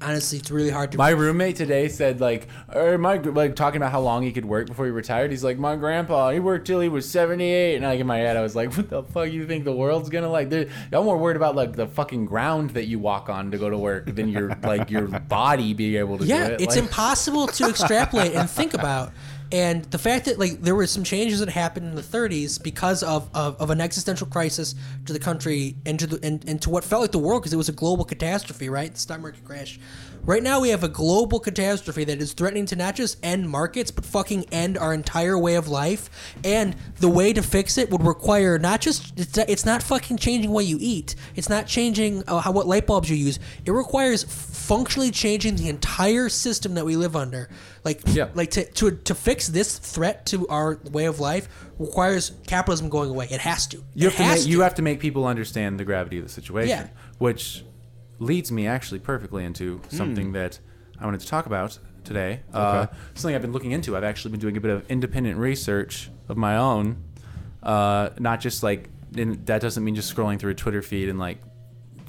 honestly 0.03 0.39
it's 0.39 0.51
really 0.51 0.71
hard 0.71 0.93
to 0.93 0.99
My 0.99 1.11
roommate 1.11 1.57
today 1.57 1.89
said 1.89 2.21
like, 2.21 2.49
or 2.75 2.97
my 2.99 3.17
like 3.17 3.57
talking 3.57 3.77
about 3.77 3.93
how 3.93 4.01
long 4.01 4.23
he 4.23 4.33
could 4.33 4.45
work 4.45 4.67
before 4.67 4.85
he 4.87 4.91
retired. 4.91 5.31
He's 5.31 5.45
like, 5.45 5.59
my 5.59 5.77
grandpa, 5.77 6.31
he 6.31 6.41
worked 6.41 6.67
till 6.67 6.81
he 6.81 6.89
was 6.89 7.09
seventy 7.09 7.51
eight, 7.51 7.77
and 7.77 7.85
like 7.85 8.01
in 8.01 8.07
my 8.07 8.19
head, 8.19 8.37
I 8.37 8.41
was 8.41 8.57
like, 8.57 8.75
what 8.77 8.89
the 8.91 9.03
fuck 9.03 9.31
you 9.31 9.47
think 9.47 9.65
the 9.65 9.73
world's 9.73 10.09
gonna 10.09 10.31
like? 10.31 10.53
I'm 10.53 10.69
more 11.05 11.19
worried 11.19 11.37
about 11.37 11.55
like 11.57 11.75
the 11.77 11.87
fucking 11.87 12.27
ground 12.27 12.71
that 12.71 12.87
you 12.87 12.99
walk 12.99 13.29
on 13.29 13.51
to 13.51 13.59
go 13.59 13.69
to 13.71 13.79
work 13.79 14.07
than 14.15 14.29
your 14.29 14.57
like 14.63 14.91
your 14.91 15.07
body 15.07 15.75
being 15.75 15.97
able 15.97 16.19
to 16.19 16.25
yeah 16.25 16.49
do 16.49 16.55
it. 16.55 16.61
it's 16.61 16.77
Like- 16.77 16.85
impossible 16.85 17.47
to 17.49 17.69
extrapolate 17.69 18.35
and 18.35 18.49
think 18.49 18.75
about 18.75 19.13
and 19.53 19.85
the 19.87 19.99
fact 19.99 20.27
that 20.27 20.39
like 20.39 20.63
there 20.63 20.75
were 20.75 20.87
some 20.87 21.05
changes 21.05 21.41
that 21.41 21.49
happened 21.49 21.87
in 21.87 21.95
the 21.95 22.03
30s 22.03 22.63
because 22.63 23.03
of, 23.03 23.29
of, 23.35 23.61
of 23.61 23.71
an 23.71 23.81
existential 23.81 24.27
crisis 24.27 24.75
to 25.07 25.13
the 25.13 25.19
country 25.19 25.77
and 25.87 25.99
to 25.99 26.07
the 26.07 26.25
and, 26.27 26.49
and 26.49 26.63
to 26.63 26.71
what 26.71 26.85
felt 26.85 27.03
like 27.03 27.13
the 27.13 27.19
world 27.19 27.43
because 27.43 27.53
it 27.53 27.57
was 27.57 27.69
a 27.69 27.73
global 27.73 28.05
catastrophe 28.05 28.69
right? 28.69 28.93
The 28.93 29.01
stock 29.01 29.21
market 29.21 29.45
crash 29.45 29.79
right 30.25 30.43
now 30.43 30.61
we 30.61 30.69
have 30.69 30.85
a 30.85 30.89
global 30.89 31.41
catastrophe 31.41 32.05
that 32.05 32.21
is 32.21 32.33
threatening 32.33 32.67
to 32.67 32.77
not 32.77 32.95
just 32.95 33.19
end 33.25 33.49
markets 33.49 33.91
but 33.91 34.05
fucking 34.05 34.45
end 34.53 34.77
our 34.79 34.93
entire 34.93 35.39
way 35.39 35.55
of 35.55 35.69
life. 35.69 36.35
And 36.45 36.77
the 36.99 37.09
way 37.09 37.33
to 37.33 37.43
fix 37.43 37.79
it 37.79 37.91
would 37.91 38.05
require 38.05 38.59
not 38.59 38.81
just 38.81 39.19
it's 39.19 39.37
not, 39.37 39.49
it's 39.49 39.67
not 39.67 39.83
fucking 39.83 40.19
changing 40.19 40.51
what 40.51 40.67
you 40.67 40.79
eat. 40.81 41.17
It's 41.35 41.49
not 41.49 41.67
changing 41.67 42.25
uh, 42.27 42.41
how 42.41 42.53
what 42.53 42.67
light 42.67 42.87
bulbs 42.87 43.11
you 43.11 43.17
use. 43.17 43.39
It 43.65 43.73
requires 43.73 44.25
functionally 44.71 45.11
changing 45.11 45.57
the 45.57 45.69
entire 45.69 46.29
system 46.29 46.75
that 46.75 46.85
we 46.85 46.95
live 46.95 47.17
under 47.17 47.49
like 47.85 48.01
like 48.35 48.51
to, 48.53 48.65
to 48.73 48.93
to 48.93 49.15
fix 49.17 49.49
this 49.49 49.79
threat 49.79 50.25
to 50.27 50.47
our 50.47 50.79
way 50.93 51.07
of 51.07 51.19
life 51.19 51.49
requires 51.81 52.33
capitalism 52.47 52.89
going 52.89 53.11
away 53.11 53.27
it 53.33 53.41
has 53.41 53.67
to 53.67 53.79
You 53.95 54.07
it 54.07 54.11
have 54.13 54.17
to 54.19 54.23
has 54.23 54.45
make, 54.45 54.53
you 54.53 54.61
have 54.61 54.75
to 54.77 54.83
make 54.83 55.01
people 55.01 55.27
understand 55.27 55.81
the 55.81 55.85
gravity 55.85 56.19
of 56.19 56.25
the 56.25 56.31
situation, 56.31 56.69
Yeah. 56.69 56.87
which 57.19 57.65
leads 58.21 58.53
me 58.53 58.69
actually 58.69 59.01
perfectly 59.01 59.45
into 59.45 59.81
something 59.89 60.27
Hmm. 60.27 60.33
that 60.35 60.61
I 61.01 61.05
wanted 61.05 61.21
to 61.23 61.27
talk 61.27 61.47
about 61.47 61.79
today. 62.05 62.41
Uh, 62.55 62.87
something 63.15 63.35
I've 63.35 63.43
been 63.43 63.53
looking 63.53 63.73
into. 63.73 63.97
I've 63.97 64.05
actually 64.05 64.31
been 64.33 64.41
doing 64.41 64.57
a 64.57 64.61
bit 64.61 64.71
of 64.71 64.89
independent 64.89 65.37
research 65.39 66.11
of 66.29 66.37
my 66.37 66.57
own, 66.57 67.03
uh, 67.63 68.11
not 68.21 68.41
just 68.41 68.63
like 68.63 68.89
and 69.17 69.45
that 69.47 69.61
doesn't 69.61 69.83
mean 69.83 69.97
just 69.97 70.15
scrolling 70.15 70.39
through 70.39 70.53
a 70.53 70.55
Twitter 70.55 70.81
feed 70.83 71.09
and 71.09 71.19
like 71.19 71.39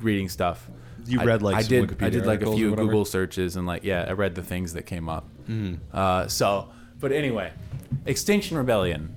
reading 0.02 0.30
stuff. 0.30 0.70
You 1.06 1.22
read, 1.24 1.42
like, 1.42 1.56
I 1.56 1.62
some 1.62 1.70
did. 1.88 2.04
I 2.04 2.10
did 2.10 2.26
like 2.26 2.42
a 2.42 2.54
few? 2.54 2.76
Google 2.76 3.06
searches 3.06 3.56
and 3.56 3.66
like 3.68 3.84
yeah, 3.84 4.06
I 4.08 4.12
read 4.14 4.36
the 4.36 4.44
things 4.44 4.74
that 4.74 4.84
came 4.84 5.10
up. 5.10 5.28
Mhm. 5.50 5.80
Uh, 5.94 6.28
so, 6.28 6.70
but 7.00 7.12
anyway, 7.12 7.52
Extinction 8.06 8.58
Rebellion. 8.58 9.16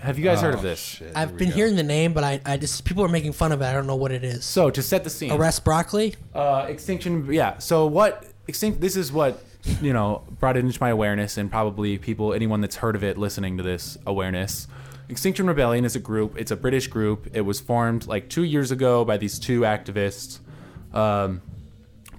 Have 0.00 0.18
you 0.18 0.24
guys 0.24 0.40
heard 0.40 0.54
Oh, 0.54 0.56
of 0.56 0.62
this? 0.62 0.80
shit. 0.80 1.12
I've 1.14 1.36
been 1.36 1.52
hearing 1.52 1.76
the 1.76 1.84
name, 1.84 2.12
but 2.12 2.24
I, 2.24 2.40
I 2.44 2.56
just 2.56 2.84
people 2.84 3.04
are 3.04 3.08
making 3.08 3.32
fun 3.34 3.52
of 3.52 3.62
it. 3.62 3.66
I 3.66 3.72
don't 3.72 3.86
know 3.86 3.94
what 3.94 4.10
it 4.10 4.24
is. 4.24 4.44
So 4.44 4.68
to 4.68 4.82
set 4.82 5.04
the 5.04 5.10
scene, 5.10 5.30
Arrest 5.30 5.64
broccoli. 5.64 6.16
Uh, 6.34 6.66
extinction. 6.68 7.32
Yeah. 7.32 7.58
So 7.58 7.86
what? 7.86 8.24
Extinct. 8.48 8.80
This 8.80 8.96
is 8.96 9.12
what 9.12 9.40
you 9.80 9.92
know 9.92 10.22
brought 10.40 10.56
it 10.56 10.64
into 10.64 10.76
my 10.80 10.88
awareness, 10.90 11.36
and 11.36 11.48
probably 11.50 11.98
people, 11.98 12.32
anyone 12.34 12.60
that's 12.60 12.76
heard 12.76 12.96
of 12.96 13.04
it, 13.04 13.16
listening 13.16 13.56
to 13.58 13.62
this 13.62 13.96
awareness. 14.04 14.66
Extinction 15.08 15.46
Rebellion 15.46 15.84
is 15.84 15.94
a 15.94 16.00
group. 16.00 16.36
It's 16.36 16.50
a 16.50 16.56
British 16.56 16.88
group. 16.88 17.28
It 17.32 17.42
was 17.42 17.60
formed 17.60 18.06
like 18.08 18.28
two 18.28 18.42
years 18.44 18.70
ago 18.72 19.04
by 19.04 19.18
these 19.18 19.38
two 19.38 19.60
activists 19.60 20.40
um, 20.94 21.40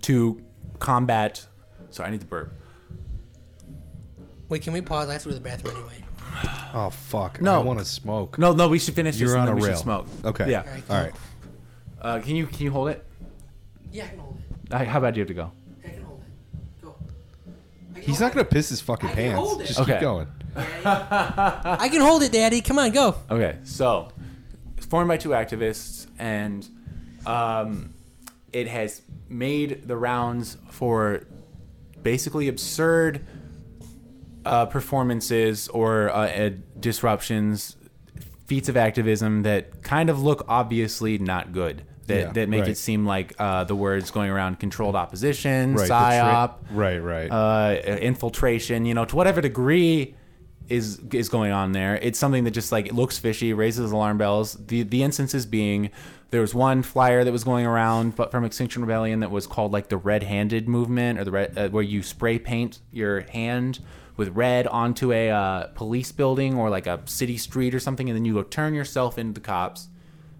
to 0.02 0.42
combat. 0.80 1.46
Sorry, 1.92 2.08
I 2.08 2.12
need 2.12 2.22
to 2.22 2.28
burp. 2.28 2.52
Wait, 4.50 4.62
can 4.62 4.74
we 4.74 4.82
pause? 4.82 5.10
I 5.10 5.14
have 5.14 5.22
to 5.24 5.30
go 5.30 5.34
to 5.36 5.40
the 5.40 5.44
bathroom 5.44 5.76
anyway. 5.78 6.04
Oh 6.76 6.90
fuck! 6.90 7.40
No. 7.40 7.54
I 7.54 7.64
want 7.64 7.78
to 7.78 7.86
smoke. 7.86 8.40
No, 8.40 8.52
no, 8.54 8.68
we 8.68 8.80
should 8.80 8.96
finish. 8.96 9.18
You're 9.20 9.28
this 9.30 9.34
and 9.36 9.42
on 9.42 9.46
then 9.46 9.54
a 9.54 9.56
we 9.58 9.62
should 9.62 9.68
rail. 9.70 9.78
Smoke. 9.78 10.08
Okay. 10.26 10.50
Yeah. 10.50 10.62
Alright, 10.62 10.84
All 10.90 10.98
right. 10.98 11.14
Uh, 12.02 12.20
can 12.20 12.36
you 12.36 12.48
can 12.48 12.64
you 12.64 12.72
hold 12.72 12.90
it? 12.90 13.06
Yeah, 13.92 14.06
I 14.06 14.08
can 14.08 14.18
hold 14.18 14.38
it. 14.72 14.88
How 14.88 15.00
bad 15.00 15.14
do 15.14 15.20
you 15.20 15.22
have 15.22 15.28
to 15.28 15.34
go? 15.36 15.52
I 15.86 15.90
can 15.90 16.02
hold 16.04 16.22
it. 16.24 16.82
Go. 16.82 16.96
He's 18.02 18.20
not 18.20 18.32
gonna 18.34 18.44
piss 18.44 18.70
his 18.70 18.82
fucking 18.82 19.10
I 19.10 19.14
can 19.14 19.22
pants. 19.24 19.40
hold 19.48 19.62
it. 19.62 19.68
Just 19.68 19.80
Okay. 19.82 19.92
keep 19.94 20.02
going. 20.02 20.28
I 20.56 21.90
can 21.92 22.02
hold 22.02 22.24
it, 22.24 22.32
Daddy. 22.32 22.62
Come 22.62 22.80
on, 22.80 22.92
go. 22.92 23.16
Okay, 23.30 23.58
so 23.64 24.12
formed 24.90 25.08
by 25.10 25.18
two 25.18 25.30
activists, 25.30 26.08
and 26.18 26.68
um, 27.28 27.93
it 28.54 28.68
has 28.68 29.02
made 29.28 29.88
the 29.88 29.98
rounds 29.98 30.58
for 30.70 31.24
basically 32.02 32.48
absurd 32.48 33.26
uh, 34.46 34.66
performances 34.66 35.68
or 35.70 36.10
uh, 36.10 36.28
uh, 36.28 36.50
disruptions, 36.80 37.76
feats 38.46 38.70
of 38.70 38.78
activism 38.78 39.44
that 39.44 39.82
kind 39.84 40.10
of 40.10 40.22
look 40.22 40.46
obviously 40.48 41.18
not 41.18 41.52
good. 41.52 41.84
That, 42.08 42.18
Yeah, 42.20 42.32
that 42.34 42.50
make 42.50 42.62
right. 42.62 42.70
it 42.72 42.78
seem 42.78 43.06
like 43.06 43.34
uh, 43.40 43.64
the 43.64 43.76
words 43.76 44.12
going 44.12 44.30
around 44.30 44.60
controlled 44.60 44.96
opposition, 44.96 45.76
Right, 45.76 45.90
psyop, 45.90 46.68
tri- 46.68 46.98
right, 46.98 47.30
right. 47.30 47.32
uh, 47.32 47.80
infiltration. 47.98 48.84
You 48.86 48.94
know, 48.94 49.06
to 49.06 49.16
whatever 49.16 49.40
degree 49.40 50.16
is 50.68 51.00
is 51.14 51.30
going 51.30 51.54
on 51.54 51.72
there, 51.72 51.96
it's 51.96 52.20
something 52.20 52.44
that 52.44 52.52
just 52.52 52.74
like 52.74 52.88
it 52.88 52.94
looks 52.94 53.18
fishy, 53.18 53.54
raises 53.54 53.92
alarm 53.92 54.18
bells. 54.18 54.54
The 54.68 54.84
the 54.84 55.02
instances 55.04 55.46
being 55.46 55.92
there 56.34 56.42
was 56.42 56.54
one 56.56 56.82
flyer 56.82 57.24
that 57.24 57.32
was 57.32 57.44
going 57.44 57.64
around, 57.66 58.16
but 58.16 58.32
from 58.32 58.44
Extinction 58.44 58.82
Rebellion 58.82 59.20
that 59.20 59.30
was 59.30 59.46
called 59.46 59.72
like 59.72 59.88
the 59.90 59.98
Red 59.98 60.24
Handed 60.24 60.68
movement, 60.68 61.20
or 61.20 61.24
the 61.24 61.32
red, 61.32 61.56
uh, 61.58 61.70
where 61.70 61.84
you 61.84 62.02
spray 62.02 62.40
paint 62.40 62.80
your 62.92 63.22
hand 63.30 63.80
with 64.18 64.30
red 64.30 64.66
onto 64.66 65.12
a 65.12 65.30
uh, 65.30 65.68
police 65.76 66.12
building 66.12 66.56
or 66.56 66.72
like 66.72 66.88
a 66.88 67.02
city 67.06 67.38
street 67.38 67.76
or 67.76 67.80
something, 67.80 68.10
and 68.10 68.16
then 68.18 68.26
you 68.26 68.34
go 68.34 68.42
turn 68.42 68.74
yourself 68.74 69.18
into 69.20 69.34
the 69.40 69.46
cops. 69.46 69.90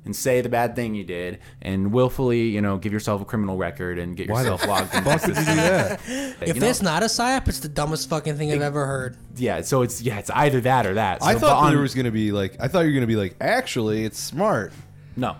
And 0.06 0.14
say 0.14 0.42
the 0.42 0.50
bad 0.50 0.76
thing 0.76 0.96
you 0.96 1.06
did, 1.06 1.40
and 1.62 1.94
willfully, 1.94 2.50
you 2.50 2.60
know, 2.60 2.76
give 2.78 2.92
yourself 2.92 3.22
a 3.22 3.26
criminal 3.26 3.56
record 3.56 3.98
and 3.98 4.18
get 4.18 4.30
Why 4.30 4.44
the 4.44 4.50
yourself 4.52 4.68
logged 4.92 4.94
into 4.94 5.04
the 5.06 5.10
fuck 5.18 5.22
would 5.22 5.30
you 5.30 5.36
do 5.36 5.40
system. 5.46 5.56
that? 5.56 6.00
If 6.42 6.48
You 6.48 6.54
know- 6.56 6.60
that's 6.60 6.82
not 6.82 7.04
a 7.04 7.06
psyop, 7.06 7.48
it's 7.48 7.60
the 7.62 7.70
dumbest 7.70 8.10
fucking 8.10 8.36
thing 8.36 8.52
I've 8.52 8.62
ever 8.62 8.86
heard. 8.86 9.16
yeah, 9.38 9.62
so 9.62 9.82
it's 9.82 10.02
yeah, 10.02 10.20
it's 10.20 10.30
either 10.32 10.60
that 10.60 10.86
or 10.86 10.96
that. 10.96 11.22
So, 11.24 11.30
I 11.30 11.36
but 11.36 11.40
thought 11.40 11.64
on- 11.68 11.72
there 11.72 11.82
was 11.82 11.96
gonna 11.96 12.12
be 12.12 12.34
like 12.34 12.58
I 12.60 12.68
thought 12.68 12.82
you 12.82 12.88
were 12.90 12.94
gonna 12.96 13.08
be 13.08 13.16
like 13.16 13.38
actually 13.40 14.04
it's 14.04 14.20
smart, 14.20 14.74
no. 15.16 15.38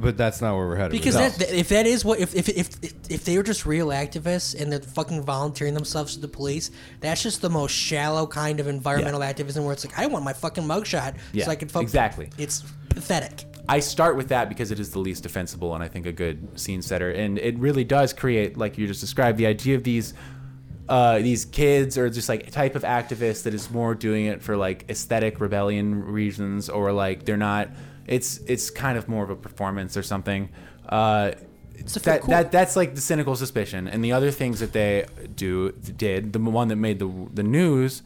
But 0.00 0.16
that's 0.16 0.40
not 0.40 0.56
where 0.56 0.66
we're 0.66 0.76
headed. 0.76 0.92
Because 0.92 1.16
this. 1.16 1.36
that, 1.38 1.52
if 1.52 1.68
that 1.70 1.86
is 1.86 2.04
what 2.04 2.18
if 2.20 2.34
if, 2.34 2.48
if 2.48 3.10
if 3.10 3.24
they 3.24 3.36
were 3.36 3.42
just 3.42 3.66
real 3.66 3.88
activists 3.88 4.60
and 4.60 4.72
they're 4.72 4.80
fucking 4.80 5.22
volunteering 5.22 5.74
themselves 5.74 6.14
to 6.14 6.20
the 6.20 6.28
police, 6.28 6.70
that's 7.00 7.22
just 7.22 7.42
the 7.42 7.50
most 7.50 7.72
shallow 7.72 8.26
kind 8.26 8.60
of 8.60 8.66
environmental 8.66 9.22
activism 9.22 9.64
where 9.64 9.72
it's 9.72 9.84
like 9.84 9.98
I 9.98 10.06
want 10.06 10.24
my 10.24 10.32
fucking 10.32 10.64
mugshot 10.64 11.16
Yeah, 11.32 11.44
so 11.44 11.50
I 11.50 11.56
can 11.56 11.68
fuck 11.68 11.82
exactly. 11.82 12.30
It's 12.38 12.64
pathetic. 12.88 13.44
I 13.68 13.80
start 13.80 14.16
with 14.16 14.28
that 14.28 14.48
because 14.48 14.70
it 14.70 14.78
is 14.78 14.90
the 14.90 14.98
least 14.98 15.22
defensible 15.22 15.74
and 15.74 15.82
I 15.82 15.88
think 15.88 16.06
a 16.06 16.12
good 16.12 16.58
scene 16.58 16.82
setter. 16.82 17.10
And 17.10 17.38
it 17.38 17.58
really 17.58 17.84
does 17.84 18.12
create, 18.12 18.56
like 18.56 18.78
you 18.78 18.86
just 18.86 19.00
described, 19.00 19.38
the 19.38 19.46
idea 19.46 19.74
of 19.76 19.82
these 19.82 20.14
uh, 20.88 21.18
these 21.18 21.44
kids 21.44 21.98
or 21.98 22.08
just 22.08 22.28
like 22.28 22.46
a 22.46 22.50
type 22.50 22.76
of 22.76 22.82
activist 22.82 23.42
that 23.42 23.54
is 23.54 23.68
more 23.72 23.92
doing 23.94 24.26
it 24.26 24.40
for 24.40 24.56
like 24.56 24.88
aesthetic 24.88 25.40
rebellion 25.40 26.04
reasons 26.04 26.68
or 26.68 26.92
like 26.92 27.24
they're 27.24 27.36
not. 27.36 27.70
It's 28.06 28.38
it's 28.46 28.70
kind 28.70 28.96
of 28.96 29.08
more 29.08 29.24
of 29.24 29.30
a 29.30 29.36
performance 29.36 29.96
or 29.96 30.02
something. 30.02 30.48
Uh, 30.88 31.32
to 31.86 32.00
feel 32.00 32.14
that, 32.14 32.20
cool. 32.22 32.30
that 32.30 32.52
that's 32.52 32.76
like 32.76 32.94
the 32.94 33.00
cynical 33.00 33.36
suspicion. 33.36 33.86
And 33.88 34.04
the 34.04 34.12
other 34.12 34.30
things 34.30 34.60
that 34.60 34.72
they 34.72 35.06
do 35.34 35.72
did 35.72 36.32
the 36.32 36.38
one 36.38 36.68
that 36.68 36.76
made 36.76 36.98
the 36.98 37.28
the 37.32 37.42
news 37.42 38.02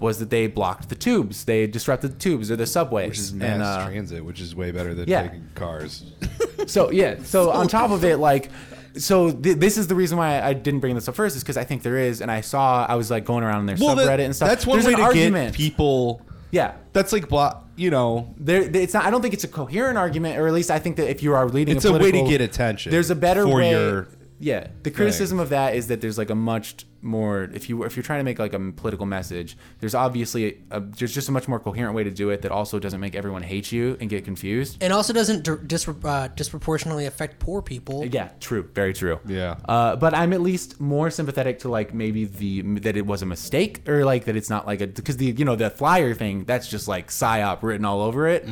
was 0.00 0.18
that 0.18 0.28
they 0.30 0.46
blocked 0.46 0.88
the 0.88 0.94
tubes. 0.94 1.44
They 1.44 1.66
disrupted 1.66 2.12
the 2.12 2.18
tubes 2.18 2.50
or 2.50 2.56
the 2.56 2.66
subways. 2.66 3.10
which 3.10 3.18
is 3.18 3.32
mass 3.32 3.54
and, 3.54 3.62
uh, 3.62 3.86
transit, 3.86 4.24
which 4.24 4.40
is 4.40 4.54
way 4.54 4.70
better 4.72 4.92
than 4.92 5.08
yeah. 5.08 5.22
taking 5.22 5.48
cars. 5.54 6.04
so 6.66 6.90
yeah 6.90 7.22
so 7.22 7.50
on 7.50 7.68
top 7.68 7.90
of 7.90 8.04
it 8.04 8.16
like 8.30 8.50
so 8.96 9.30
th- 9.32 9.58
this 9.58 9.76
is 9.76 9.86
the 9.86 9.94
reason 9.94 10.16
why 10.16 10.40
I 10.40 10.52
didn't 10.52 10.80
bring 10.80 10.94
this 10.94 11.08
up 11.08 11.14
first 11.14 11.36
is 11.36 11.42
because 11.42 11.56
I 11.56 11.64
think 11.64 11.82
there 11.82 11.98
is 11.98 12.20
and 12.20 12.30
I 12.30 12.40
saw 12.40 12.86
I 12.88 12.94
was 12.94 13.10
like 13.10 13.24
going 13.24 13.44
around 13.44 13.60
in 13.60 13.66
their 13.66 13.76
Well, 13.78 13.96
subreddit 13.96 14.06
that- 14.06 14.20
and 14.20 14.36
stuff 14.36 14.48
That's 14.48 14.66
one 14.66 14.76
There's 14.78 14.86
way 14.86 14.92
an 14.94 14.98
to 15.00 15.04
argument 15.04 15.52
get 15.52 15.56
people. 15.56 16.22
Yeah 16.54 16.74
That's 16.92 17.12
like 17.12 17.28
block. 17.28 17.68
You 17.76 17.90
know, 17.90 18.32
there 18.38 18.62
it's 18.62 18.94
not 18.94 19.04
I 19.04 19.10
don't 19.10 19.20
think 19.20 19.34
it's 19.34 19.42
a 19.42 19.48
coherent 19.48 19.98
argument 19.98 20.38
or 20.38 20.46
at 20.46 20.54
least 20.54 20.70
I 20.70 20.78
think 20.78 20.96
that 20.96 21.10
if 21.10 21.24
you 21.24 21.34
are 21.34 21.48
leading 21.48 21.74
it's 21.76 21.84
a, 21.84 21.92
a, 21.92 21.98
way 21.98 22.12
to 22.12 22.22
get 22.22 22.40
attention. 22.40 22.92
there's 22.92 23.10
a 23.10 23.16
better 23.16 23.42
for 23.42 23.56
way 23.56 23.70
your. 23.70 24.08
Yeah 24.40 24.66
the 24.82 24.90
criticism 24.90 25.38
of 25.38 25.48
that 25.50 25.74
is 25.76 25.86
that 25.86 26.00
there's 26.00 26.18
like 26.18 26.28
a 26.30 26.34
much 26.34 26.84
more 27.00 27.44
if 27.54 27.68
you 27.68 27.84
if 27.84 27.96
you're 27.96 28.02
trying 28.02 28.18
to 28.18 28.24
make 28.24 28.38
like 28.38 28.52
a 28.54 28.58
political 28.72 29.04
message 29.06 29.56
there's 29.80 29.94
obviously 29.94 30.58
a, 30.70 30.80
there's 30.80 31.14
just 31.14 31.28
a 31.28 31.32
much 31.32 31.46
more 31.46 31.60
coherent 31.60 31.94
way 31.94 32.02
to 32.02 32.10
do 32.10 32.30
it 32.30 32.40
that 32.42 32.50
also 32.50 32.78
doesn't 32.78 32.98
make 32.98 33.14
everyone 33.14 33.42
hate 33.42 33.70
you 33.70 33.96
and 34.00 34.08
get 34.10 34.24
confused 34.24 34.78
And 34.82 34.92
also 34.92 35.12
doesn't 35.12 35.44
dir- 35.44 35.58
disre- 35.58 36.04
uh, 36.04 36.28
disproportionately 36.28 37.04
affect 37.06 37.38
poor 37.38 37.60
people. 37.62 38.06
Yeah, 38.06 38.30
true, 38.40 38.68
very 38.74 38.94
true. 38.94 39.20
Yeah. 39.26 39.56
Uh, 39.68 39.96
but 39.96 40.14
I'm 40.14 40.32
at 40.32 40.40
least 40.40 40.80
more 40.80 41.10
sympathetic 41.10 41.58
to 41.60 41.68
like 41.68 41.92
maybe 41.92 42.24
the 42.24 42.62
that 42.80 42.96
it 42.96 43.04
was 43.06 43.20
a 43.22 43.26
mistake 43.26 43.86
or 43.88 44.04
like 44.04 44.24
that 44.24 44.34
it's 44.34 44.50
not 44.50 44.66
like 44.66 44.80
a 44.80 44.86
because 44.86 45.18
the 45.18 45.26
you 45.26 45.44
know 45.44 45.56
the 45.56 45.70
flyer 45.70 46.14
thing 46.14 46.44
that's 46.44 46.68
just 46.68 46.88
like 46.88 47.08
psyop 47.08 47.62
written 47.62 47.84
all 47.84 48.00
over 48.00 48.26
it. 48.26 48.48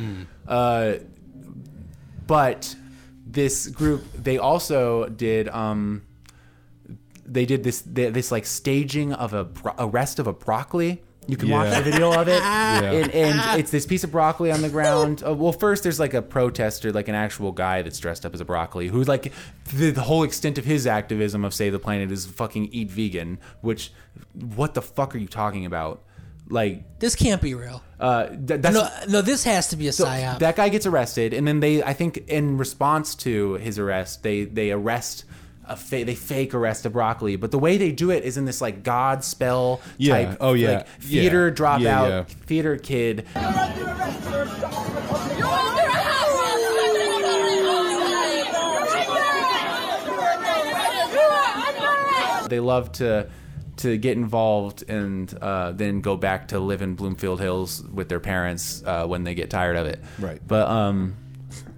Uh, 0.47 0.93
but 2.27 2.75
this 3.33 3.67
group 3.67 4.03
they 4.13 4.37
also 4.37 5.07
did 5.09 5.49
um 5.49 6.03
they 7.25 7.45
did 7.45 7.63
this 7.63 7.81
this 7.85 8.31
like 8.31 8.45
staging 8.45 9.13
of 9.13 9.33
a 9.33 9.47
arrest 9.79 10.19
of 10.19 10.27
a 10.27 10.33
broccoli. 10.33 11.03
You 11.25 11.37
can 11.37 11.49
watch 11.49 11.73
the 11.73 11.81
video 11.83 12.11
of 12.11 12.27
it, 12.27 12.33
Yeah. 12.41 12.81
and, 12.91 13.09
and 13.11 13.57
it's 13.57 13.71
this 13.71 13.85
piece 13.85 14.03
of 14.03 14.11
broccoli 14.11 14.51
on 14.51 14.61
the 14.61 14.67
ground. 14.67 15.23
Uh, 15.25 15.33
well, 15.33 15.53
first 15.53 15.83
there's 15.83 15.97
like 15.97 16.13
a 16.13 16.21
protester, 16.21 16.91
like 16.91 17.07
an 17.07 17.15
actual 17.15 17.53
guy 17.53 17.81
that's 17.81 17.97
dressed 17.97 18.25
up 18.25 18.33
as 18.33 18.41
a 18.41 18.45
broccoli, 18.45 18.89
who's 18.89 19.07
like 19.07 19.31
the, 19.73 19.91
the 19.91 20.01
whole 20.01 20.23
extent 20.23 20.57
of 20.57 20.65
his 20.65 20.85
activism 20.85 21.45
of 21.45 21.53
save 21.53 21.71
the 21.71 21.79
planet 21.79 22.11
is 22.11 22.25
fucking 22.25 22.67
eat 22.73 22.91
vegan. 22.91 23.39
Which, 23.61 23.93
what 24.33 24.73
the 24.73 24.81
fuck 24.81 25.15
are 25.15 25.17
you 25.17 25.29
talking 25.29 25.65
about? 25.65 26.03
Like, 26.49 26.99
This 26.99 27.15
can't 27.15 27.41
be 27.41 27.53
real. 27.55 27.81
uh, 27.99 28.27
th- 28.27 28.61
that's 28.61 28.75
No, 28.75 28.87
no, 29.09 29.21
this 29.21 29.43
has 29.45 29.69
to 29.69 29.77
be 29.77 29.87
a 29.87 29.91
so 29.93 30.05
psyop. 30.05 30.39
that 30.39 30.55
guy 30.55 30.69
gets 30.69 30.85
arrested, 30.85 31.33
and 31.33 31.47
then 31.47 31.59
they, 31.61 31.81
I 31.81 31.93
think, 31.93 32.17
in 32.27 32.57
response 32.57 33.15
to 33.15 33.53
his 33.55 33.79
arrest, 33.79 34.23
they 34.23 34.43
they 34.45 34.71
arrest. 34.71 35.25
A 35.65 35.77
fa- 35.77 36.03
they 36.03 36.13
fake 36.13 36.53
arrest 36.53 36.85
a 36.85 36.89
broccoli, 36.89 37.37
but 37.37 37.51
the 37.51 37.57
way 37.57 37.77
they 37.77 37.93
do 37.93 38.11
it 38.11 38.25
is 38.25 38.35
in 38.35 38.43
this 38.43 38.59
like 38.59 38.83
Godspell 38.83 39.79
Yeah. 39.97 40.25
type, 40.25 40.37
Oh, 40.41 40.51
yeah. 40.53 40.71
like, 40.79 40.87
theater 40.99 41.47
Yeah. 41.47 41.53
dropout, 41.53 41.79
Yeah, 41.79 42.07
yeah. 42.07 42.23
theater 42.45 42.75
kid. 42.75 43.25
They 52.49 52.59
love 52.59 52.91
to 52.93 53.27
to 53.83 53.97
get 53.97 54.17
involved 54.17 54.83
and 54.89 55.33
uh, 55.41 55.71
then 55.73 56.01
go 56.01 56.17
back 56.17 56.47
to 56.49 56.59
live 56.59 56.81
in 56.81 56.95
Bloomfield 56.95 57.39
Hills 57.39 57.83
with 57.93 58.09
their 58.09 58.19
parents 58.19 58.81
uh, 58.85 59.05
when 59.05 59.23
they 59.23 59.35
get 59.35 59.49
tired 59.49 59.75
of 59.77 59.85
it. 59.87 59.99
Right. 60.19 60.41
But 60.47 60.67
um, 60.67 61.15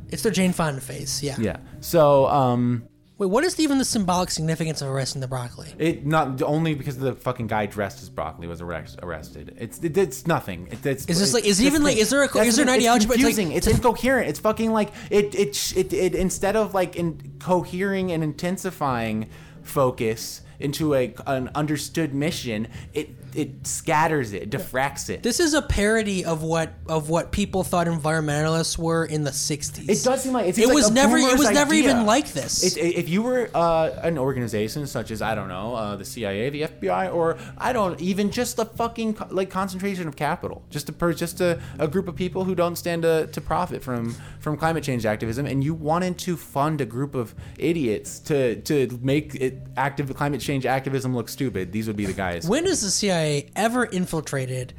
it's 0.10 0.24
their 0.24 0.32
Jane 0.32 0.54
Fonda 0.54 0.82
face. 0.82 1.22
Yeah. 1.24 1.36
yeah. 1.40 1.58
So 1.82 2.28
um, 2.28 2.88
Wait, 3.18 3.28
what 3.28 3.46
is 3.46 3.58
even 3.62 3.78
the 3.78 3.86
symbolic 3.86 4.30
significance 4.30 4.82
of 4.82 4.90
arresting 4.90 5.22
the 5.22 5.28
broccoli? 5.28 5.74
it 5.80 6.06
not 6.06 6.42
only 6.42 6.76
because 6.76 6.98
the 6.98 7.16
fucking 7.16 7.48
guy 7.48 7.66
dressed 7.66 8.04
as 8.04 8.10
broccoli 8.10 8.46
was 8.46 8.62
arrest, 8.62 9.00
arrested. 9.02 9.56
It's 9.58 9.80
it, 9.80 9.98
it's 9.98 10.28
nothing. 10.28 10.68
It, 10.70 10.86
it's 10.86 11.06
Is 11.06 11.20
this 11.20 11.22
it's 11.22 11.34
like- 11.34 11.46
is 11.46 11.58
just 11.58 11.62
even, 11.66 11.82
like- 11.82 11.96
is 11.98 12.10
there 12.10 12.24
a- 12.24 12.28
that's 12.28 12.50
is 12.50 12.56
there 12.58 12.66
the- 12.66 12.72
an 12.74 12.78
it's 12.78 12.84
ideology, 12.84 13.08
but 13.08 13.16
it's, 13.16 13.24
like, 13.24 13.36
confusing. 13.36 13.58
It's 13.58 13.68
incoherent. 13.68 14.28
It's 14.30 14.40
fucking 14.40 14.72
like 14.74 14.92
it 15.10 15.34
it 15.34 15.74
it, 15.78 15.94
it 15.94 16.14
instead 16.16 16.56
of 16.58 16.74
like 16.74 16.98
in 16.98 17.36
cohering 17.40 18.12
and 18.12 18.22
intensifying 18.22 19.30
focus 19.64 20.42
into 20.60 20.94
a 20.94 21.14
an 21.28 21.50
understood 21.56 22.14
mission, 22.14 22.68
it 22.94 23.10
it 23.36 23.68
scatters 23.68 24.34
it, 24.34 24.44
it 24.44 24.50
diffracts 24.50 25.10
it. 25.10 25.24
This 25.24 25.40
is 25.40 25.54
a 25.54 25.62
parody 25.62 26.26
of 26.26 26.44
what 26.44 26.74
of 26.88 27.10
what 27.10 27.32
people 27.32 27.64
thought 27.64 27.88
environmentalists 27.88 28.78
were 28.78 29.06
in 29.06 29.24
the 29.24 29.32
'60s. 29.32 29.90
It 29.90 30.04
does 30.04 30.24
seem 30.24 30.34
like 30.34 30.48
it, 30.48 30.58
it 30.58 30.68
like 30.68 30.76
was 30.76 30.92
never. 30.92 31.18
It 31.18 31.38
was 31.38 31.52
never 31.52 31.74
idea. 31.74 31.92
even 31.92 32.06
like 32.06 32.32
this. 32.34 32.64
It, 32.64 32.78
it- 32.78 32.96
if 32.96 33.10
you 33.10 33.22
were 33.22 33.50
uh, 33.54 33.90
an 34.04 34.18
organization 34.18 34.88
such 34.88 35.12
as 35.12 35.22
I 35.22 35.36
don't 35.36 35.48
know 35.50 35.76
uh, 35.76 35.96
the 35.96 36.06
CIA, 36.06 36.50
the 36.50 36.62
FBI, 36.64 37.14
or 37.14 37.38
I 37.58 37.74
don't 37.74 38.00
even 38.02 38.32
just 38.32 38.58
a 38.60 38.66
fucking 38.66 39.18
like 39.30 39.50
concentration 39.50 40.08
of 40.08 40.16
capital, 40.16 40.64
just 40.70 40.90
a 40.90 41.14
just 41.14 41.42
a, 41.42 41.62
a 41.80 41.88
group 41.88 42.08
of 42.08 42.16
people 42.16 42.44
who 42.46 42.56
don't 42.56 42.76
stand 42.76 43.04
to, 43.04 43.28
to 43.28 43.42
profit 43.42 43.84
from 43.84 44.16
from 44.40 44.58
climate 44.58 44.84
change 44.84 45.06
activism, 45.06 45.46
and 45.46 45.64
you 45.64 45.74
wanted 45.74 46.18
to 46.20 46.38
fund 46.38 46.82
a 46.82 46.86
group 46.86 47.16
of 47.16 47.36
idiots 47.58 48.20
to 48.20 48.62
to 48.62 49.00
make 49.02 49.36
it 49.36 49.60
active 49.78 50.14
climate 50.16 50.42
change 50.42 50.66
activism 50.66 51.16
look 51.16 51.30
stupid, 51.30 51.72
these 51.72 51.88
would 51.88 51.98
be 51.98 52.06
the 52.06 52.14
guys. 52.14 52.48
when 52.48 52.66
has 52.66 52.82
the 52.82 52.90
CIA 52.90 53.25
ever 53.56 53.86
infiltrated 53.86 54.74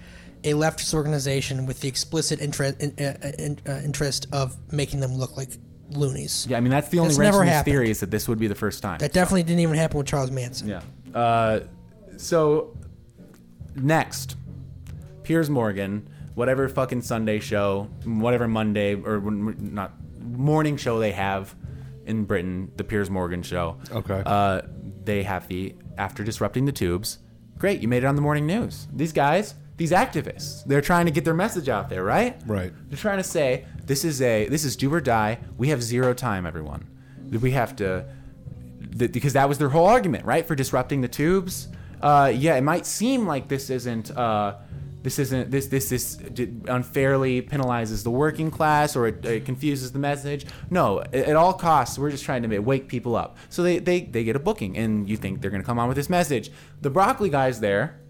a 0.45 0.53
leftist 0.53 0.95
organization 0.95 1.67
with 1.67 1.81
the 1.81 1.89
explicit 1.89 2.41
interest 2.41 2.81
in, 2.81 2.91
uh, 3.05 3.33
in, 3.39 3.59
uh, 3.67 3.81
interest 3.85 4.27
of 4.33 4.57
making 4.73 5.01
them 5.01 5.15
look 5.15 5.37
like 5.37 5.51
loonies? 5.91 6.47
Yeah, 6.49 6.59
I 6.59 6.61
mean 6.61 6.71
that's 6.71 6.89
the 6.89 6.99
only 6.99 7.09
That's 7.11 7.19
wrench 7.19 7.33
never 7.33 7.43
in 7.43 7.47
this 7.47 7.55
happened. 7.57 7.73
theory 7.73 7.91
is 7.91 8.01
that 8.01 8.11
this 8.11 8.29
would 8.29 8.39
be 8.39 8.47
the 8.47 8.55
first 8.55 8.83
time. 8.83 8.99
That 8.99 9.13
definitely 9.13 9.43
didn't 9.45 9.61
even 9.61 9.77
happen 9.77 9.99
with 9.99 10.07
Charles 10.07 10.31
Manson. 10.31 10.69
Yeah. 10.69 10.83
Uh, 11.15 11.61
so 12.17 12.77
next, 13.75 14.37
Piers 15.23 15.51
Morgan, 15.51 16.09
whatever 16.35 16.69
fucking 16.69 17.03
Sunday 17.03 17.41
show, 17.41 17.89
whatever 18.05 18.47
Monday 18.47 18.95
or 18.95 19.21
not 19.21 19.93
morning 20.21 20.77
show 20.77 20.99
they 20.99 21.13
have 21.13 21.55
in 22.05 22.25
Britain, 22.25 22.71
the 22.77 22.85
Piers 22.85 23.11
Morgan 23.11 23.43
show. 23.43 23.79
Okay. 23.91 24.23
Uh, 24.25 24.63
they 25.05 25.23
have 25.23 25.49
the 25.49 25.75
after 25.99 26.23
disrupting 26.25 26.65
the 26.65 26.73
tubes. 26.73 27.19
Great, 27.59 27.81
you 27.81 27.89
made 27.89 28.05
it 28.05 28.07
on 28.07 28.17
the 28.17 28.23
morning 28.23 28.47
news. 28.47 28.87
These 28.93 29.13
guys, 29.13 29.55
these 29.77 29.91
activists, 29.91 30.65
they're 30.65 30.81
trying 30.83 31.07
to 31.07 31.11
get 31.11 31.25
their 31.25 31.35
message 31.35 31.69
out 31.69 31.89
there, 31.89 32.05
right? 32.05 32.41
Right. 32.47 32.73
They're 32.89 32.99
trying 32.99 33.19
to 33.19 33.25
say 33.25 33.65
this 33.85 34.05
is 34.05 34.21
a 34.21 34.49
this 34.49 34.65
is 34.65 34.77
do 34.77 34.93
or 34.93 35.01
die. 35.01 35.39
We 35.57 35.69
have 35.69 35.83
zero 35.83 36.13
time, 36.15 36.47
everyone. 36.47 36.87
We 37.31 37.53
have 37.53 37.77
to 37.77 38.07
th- 38.99 39.13
because 39.13 39.33
that 39.33 39.49
was 39.49 39.59
their 39.59 39.71
whole 39.71 39.87
argument, 39.87 40.25
right, 40.25 40.47
for 40.47 40.55
disrupting 40.55 41.01
the 41.01 41.09
tubes. 41.09 41.69
Uh, 42.01 42.31
yeah, 42.35 42.57
it 42.57 42.63
might 42.63 42.85
seem 42.85 43.27
like 43.27 43.49
this 43.49 43.71
isn't 43.71 44.11
uh, 44.17 44.57
this 45.07 45.21
isn't 45.21 45.53
this 45.53 45.69
this 45.69 45.89
this 45.89 46.19
unfairly 46.67 47.41
penalizes 47.41 48.03
the 48.03 48.11
working 48.11 48.51
class 48.51 48.97
or 48.97 49.07
it, 49.07 49.25
it 49.25 49.45
confuses 49.45 49.93
the 49.93 50.01
message. 50.01 50.45
No, 50.69 51.01
at, 51.01 51.37
all 51.37 51.53
costs, 51.53 51.97
we're 51.97 52.11
just 52.11 52.25
trying 52.25 52.43
to 52.43 52.59
wake 52.59 52.89
people 52.89 53.15
up. 53.15 53.37
So 53.49 53.63
they, 53.63 53.79
they 53.79 54.01
they 54.01 54.25
get 54.25 54.35
a 54.35 54.41
booking, 54.41 54.77
and 54.77 55.09
you 55.09 55.17
think 55.17 55.41
they're 55.41 55.53
gonna 55.53 55.63
come 55.63 55.79
on 55.79 55.87
with 55.87 55.97
this 55.97 56.11
message. 56.11 56.51
The 56.81 56.91
broccoli 56.91 57.29
guy's 57.31 57.61
there. 57.61 58.01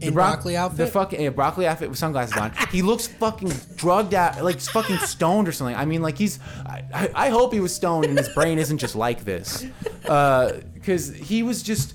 The 0.00 0.08
In 0.08 0.14
bro- 0.14 0.24
broccoli 0.24 0.56
outfit? 0.56 0.78
The 0.78 0.86
fucking 0.88 1.20
yeah, 1.20 1.28
broccoli 1.28 1.64
outfit 1.68 1.88
with 1.88 1.98
sunglasses 1.98 2.36
on. 2.36 2.50
He 2.72 2.82
looks 2.82 3.06
fucking 3.06 3.52
drugged 3.76 4.14
out, 4.14 4.42
like 4.42 4.58
fucking 4.58 4.96
stoned 5.14 5.46
or 5.46 5.52
something. 5.52 5.76
I 5.76 5.84
mean, 5.84 6.02
like 6.02 6.18
he's. 6.18 6.40
I, 6.66 6.82
I, 6.92 7.10
I 7.14 7.28
hope 7.28 7.52
he 7.52 7.60
was 7.60 7.72
stoned 7.72 8.06
and 8.06 8.18
his 8.18 8.30
brain 8.30 8.58
isn't 8.58 8.78
just 8.78 8.96
like 8.96 9.24
this, 9.24 9.64
uh, 10.08 10.54
because 10.74 11.14
he 11.14 11.44
was 11.44 11.62
just. 11.62 11.94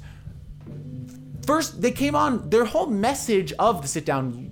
First, 1.48 1.82
they 1.82 1.92
came 1.92 2.16
on. 2.16 2.50
Their 2.50 2.66
whole 2.66 2.88
message 2.88 3.54
of 3.54 3.82
the 3.82 3.88
sit 3.88 4.06
down 4.06 4.52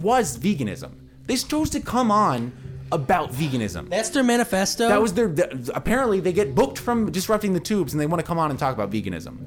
was 0.00 0.36
veganism. 0.38 0.90
They 1.26 1.36
chose 1.36 1.70
to 1.70 1.80
come 1.80 2.10
on 2.10 2.52
about 2.90 3.32
veganism. 3.32 3.88
That's 3.88 4.10
their 4.10 4.24
manifesto. 4.24 4.88
That 4.88 5.00
was 5.00 5.14
their. 5.14 5.28
th- 5.28 5.70
apparently, 5.74 6.20
they 6.20 6.32
get 6.32 6.54
booked 6.54 6.78
from 6.78 7.10
disrupting 7.10 7.52
the 7.54 7.60
tubes, 7.60 7.92
and 7.94 8.00
they 8.00 8.06
want 8.06 8.20
to 8.20 8.26
come 8.26 8.38
on 8.38 8.50
and 8.50 8.58
talk 8.58 8.74
about 8.74 8.90
veganism, 8.90 9.46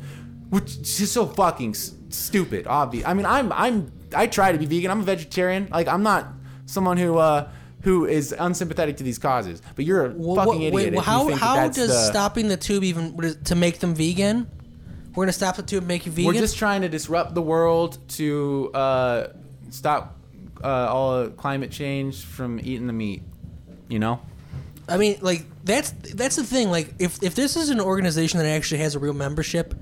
which 0.49 0.78
is 0.78 0.97
just 0.97 1.14
so 1.14 1.26
fucking 1.28 1.72
s- 1.72 1.93
stupid. 2.10 2.66
Obvious. 2.68 3.06
I 3.06 3.14
mean, 3.14 3.26
I'm 3.26 3.51
I'm 3.51 3.91
I 4.16 4.28
try 4.28 4.51
to 4.51 4.58
be 4.58 4.66
vegan. 4.66 4.89
I'm 4.89 5.01
a 5.01 5.03
vegetarian. 5.03 5.68
Like, 5.72 5.88
I'm 5.88 6.01
not 6.03 6.28
someone 6.66 6.97
who 6.97 7.18
uh 7.18 7.49
who 7.82 8.06
is 8.06 8.34
unsympathetic 8.39 8.97
to 8.97 9.03
these 9.03 9.20
causes. 9.20 9.62
But 9.76 9.86
you're 9.86 10.06
a 10.06 10.36
fucking 10.36 10.62
idiot. 10.64 10.74
wait, 10.95 10.99
how 11.03 11.26
that 11.26 11.38
how 11.38 11.56
that's 11.56 11.78
does 11.78 11.89
the- 11.89 12.06
stopping 12.12 12.47
the 12.47 12.58
tube 12.58 12.84
even 12.84 13.36
to 13.43 13.53
make 13.56 13.80
them 13.80 13.93
vegan? 13.93 14.47
We're 15.16 15.26
gonna 15.26 15.34
stop 15.34 15.55
the 15.55 15.63
tube 15.63 15.80
and 15.80 15.88
make 15.88 16.05
you 16.05 16.11
vegan. 16.11 16.28
We're 16.28 16.39
just 16.39 16.57
trying 16.57 16.82
to 16.82 16.89
disrupt 16.89 17.34
the 17.34 17.41
world 17.41 17.97
to 18.09 18.72
uh, 18.74 19.28
stop 19.70 20.18
uh, 20.63 20.68
all 20.68 21.30
climate 21.30 21.72
change 21.72 22.24
from 22.24 22.59
eating 22.59 22.88
the 22.88 22.93
meat. 22.93 23.22
You 23.88 23.99
know. 23.99 24.20
I 24.88 24.97
mean, 24.97 25.18
like 25.22 25.45
that's 25.63 25.91
that's 25.91 26.36
the 26.36 26.43
thing. 26.43 26.70
Like, 26.70 26.93
if 26.99 27.24
if 27.24 27.36
this 27.36 27.55
is 27.55 27.70
an 27.70 27.80
organization 27.80 28.39
that 28.39 28.47
actually 28.47 28.80
has 28.80 28.95
a 28.95 28.99
real 28.99 29.13
membership, 29.13 29.74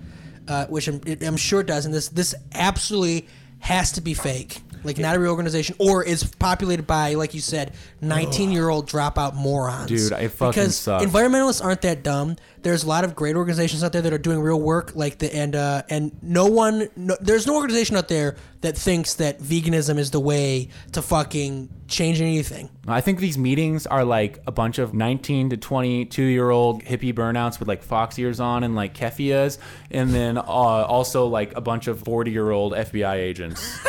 uh, 0.47 0.65
which 0.67 0.87
I'm, 0.87 1.01
I'm 1.21 1.37
sure 1.37 1.61
it 1.61 1.67
does, 1.67 1.85
and 1.85 1.93
this 1.93 2.09
this 2.09 2.35
absolutely 2.53 3.27
has 3.59 3.93
to 3.93 4.01
be 4.01 4.13
fake. 4.13 4.61
Like, 4.83 4.97
not 4.97 5.15
a 5.15 5.19
real 5.19 5.31
organization, 5.31 5.75
or 5.79 6.03
is 6.03 6.23
populated 6.23 6.85
by, 6.87 7.13
like 7.13 7.33
you 7.33 7.41
said, 7.41 7.73
19 8.01 8.51
year 8.51 8.69
old 8.69 8.89
dropout 8.89 9.33
morons. 9.35 9.87
Dude, 9.87 10.13
I 10.13 10.27
fucking 10.27 10.51
because 10.51 10.77
sucks. 10.77 11.05
environmentalists 11.05 11.63
aren't 11.63 11.81
that 11.81 12.03
dumb. 12.03 12.37
There's 12.61 12.83
a 12.83 12.87
lot 12.87 13.03
of 13.03 13.13
great 13.13 13.35
organizations 13.35 13.83
out 13.83 13.91
there 13.91 14.01
that 14.01 14.13
are 14.13 14.17
doing 14.17 14.39
real 14.39 14.59
work, 14.59 14.95
like 14.95 15.17
the 15.17 15.33
and 15.35 15.55
uh, 15.55 15.83
and 15.89 16.11
no 16.21 16.45
one, 16.45 16.89
no, 16.95 17.17
there's 17.19 17.45
no 17.45 17.55
organization 17.55 17.97
out 17.97 18.07
there 18.07 18.37
that 18.61 18.77
thinks 18.77 19.15
that 19.15 19.39
veganism 19.39 19.97
is 19.97 20.11
the 20.11 20.19
way 20.19 20.69
to 20.93 21.01
fucking 21.01 21.69
change 21.87 22.21
anything. 22.21 22.69
I 22.87 23.01
think 23.01 23.19
these 23.19 23.37
meetings 23.37 23.85
are 23.85 24.05
like 24.05 24.41
a 24.47 24.51
bunch 24.51 24.79
of 24.79 24.93
19 24.93 25.49
to 25.49 25.57
22 25.57 26.23
year 26.23 26.49
old 26.49 26.83
hippie 26.83 27.13
burnouts 27.13 27.59
with 27.59 27.67
like 27.67 27.83
fox 27.83 28.17
ears 28.17 28.39
on 28.39 28.63
and 28.63 28.75
like 28.75 28.93
kefias, 28.93 29.57
and 29.91 30.11
then 30.11 30.37
uh, 30.37 30.41
also 30.41 31.27
like 31.27 31.55
a 31.57 31.61
bunch 31.61 31.87
of 31.87 31.99
40 32.01 32.31
year 32.31 32.49
old 32.51 32.73
FBI 32.73 33.15
agents. 33.15 33.77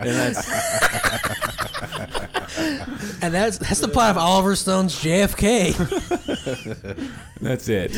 and 0.00 0.10
that's 0.16 0.48
And 3.22 3.34
that's 3.34 3.58
that's 3.58 3.80
the 3.80 3.88
plot 3.88 4.10
of 4.10 4.18
Oliver 4.18 4.54
Stone's 4.56 4.94
JFK. 4.96 5.74
that's 7.40 7.68
it. 7.68 7.92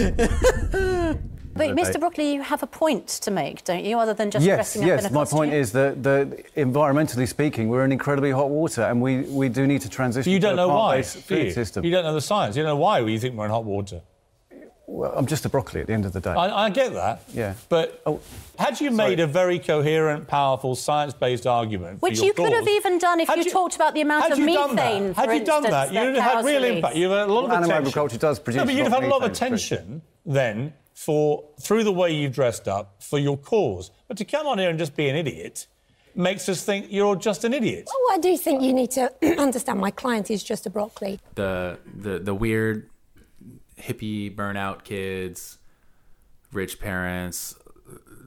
But 1.53 1.77
Mr. 1.77 1.99
Broccoli, 2.01 2.33
you 2.35 2.43
have 2.43 2.63
a 2.63 2.67
point 2.67 3.07
to 3.09 3.31
make, 3.31 3.65
don't 3.65 3.85
you? 3.85 3.99
Other 3.99 4.15
than 4.15 4.31
just 4.31 4.47
yes, 4.47 4.57
dressing 4.57 4.83
up 4.83 4.89
yes. 4.89 5.01
in 5.05 5.11
a 5.11 5.13
My 5.13 5.21
costume. 5.23 5.39
point 5.39 5.53
is 5.53 5.73
that, 5.73 6.03
that 6.05 6.55
environmentally 6.55 7.29
speaking, 7.29 7.69
we're 7.69 7.85
in 7.85 7.93
incredibly 7.93 8.31
hot 8.31 8.49
water, 8.49 8.83
and 8.83 9.03
we, 9.03 9.23
we 9.23 9.49
do 9.51 9.67
need 9.67 9.81
to 9.83 9.89
transition. 9.91 10.33
You 10.33 10.39
don't 10.39 10.57
to 10.57 10.63
a 10.63 10.67
know 10.67 10.75
why, 10.75 10.99
do 10.99 11.03
food 11.03 11.47
you? 11.47 11.51
system. 11.51 11.85
You 11.85 11.91
don't 11.91 12.05
know 12.05 12.15
the 12.15 12.21
science. 12.21 12.57
You 12.57 12.63
don't 12.63 12.71
know 12.71 12.77
why 12.77 13.01
you 13.01 13.19
think 13.19 13.35
we're 13.37 13.45
in 13.47 13.51
hot 13.51 13.65
water. 13.65 14.01
Well, 14.93 15.13
I'm 15.17 15.27
just 15.27 15.45
a 15.45 15.49
broccoli 15.49 15.81
at 15.81 15.87
the 15.87 15.93
end 15.93 16.05
of 16.05 16.13
the 16.13 16.21
day. 16.21 16.31
I, 16.31 16.67
I 16.67 16.71
get 16.71 16.93
that. 16.95 17.23
yeah. 17.33 17.55
But 17.69 18.03
oh, 18.07 18.21
had 18.59 18.81
you 18.81 18.91
made 18.91 19.21
a 19.21 19.27
very 19.27 19.59
coherent, 19.61 20.27
powerful, 20.27 20.75
science-based 20.75 21.47
argument, 21.47 22.01
for 22.01 22.07
Which 22.09 22.17
your 22.19 22.27
you 22.27 22.33
could 22.35 22.53
have 22.53 22.67
even 22.67 22.99
done 22.99 23.21
if 23.21 23.29
you, 23.29 23.37
you- 23.45 23.51
talked 23.51 23.77
about 23.77 23.95
the 23.95 24.01
amount 24.01 24.25
had 24.25 24.33
of 24.33 24.39
you 24.41 24.53
done 24.53 24.75
methane, 24.75 25.07
that, 25.09 25.15
for 25.15 25.21
had 25.31 25.39
you 25.39 25.45
done 25.47 25.63
that, 25.63 25.93
you'd 25.93 26.17
have 26.17 26.33
had 26.39 26.45
real 26.45 26.61
release. 26.63 26.77
impact. 26.77 26.97
You'd 26.97 27.11
have 27.11 27.19
had 27.21 27.29
a 27.29 27.33
lot 27.33 27.45
Well, 27.45 27.45
of 27.45 27.51
animal 27.53 27.71
attention. 27.71 27.87
agriculture 27.89 28.19
does 28.19 28.39
produce 28.41 28.59
No, 28.61 28.65
but 28.67 28.75
you'd 28.75 28.83
have 28.83 28.93
had 28.93 29.05
a 29.05 29.07
lot 29.07 29.19
of 29.19 29.23
of 29.25 29.31
methane, 29.31 29.47
attention 29.47 30.03
then 30.27 30.73
for 30.93 31.45
through 31.61 31.85
the 31.85 31.93
way 31.93 32.13
you've 32.13 32.35
dressed 32.35 32.67
up 32.67 32.97
for 33.03 33.19
your 33.19 33.37
cause. 33.39 33.91
But 34.09 34.17
to 34.19 34.25
come 34.25 34.47
on 34.49 34.59
here 34.59 34.71
and 34.71 34.79
just 34.79 34.97
be 34.97 35.09
an 35.09 35.15
idiot 35.17 35.67
makes 36.17 36.49
us 36.49 36.65
think 36.65 36.87
you're 36.91 37.15
just 37.17 37.45
an 37.45 37.55
idiot. 37.55 37.89
Oh, 37.89 38.11
I 38.13 38.19
do 38.19 38.37
think 38.37 38.61
you 38.63 38.73
need 38.73 38.91
to 38.93 39.11
understand 39.41 39.79
my 39.79 39.93
client 39.93 40.31
is 40.33 40.43
just 40.43 40.67
a 40.67 40.71
broccoli. 40.71 41.21
The 41.37 41.79
the 41.97 42.19
the 42.19 42.35
weird 42.35 42.91
hippie 43.81 44.35
burnout 44.35 44.85
kids, 44.85 45.59
rich 46.53 46.79
parents, 46.81 47.55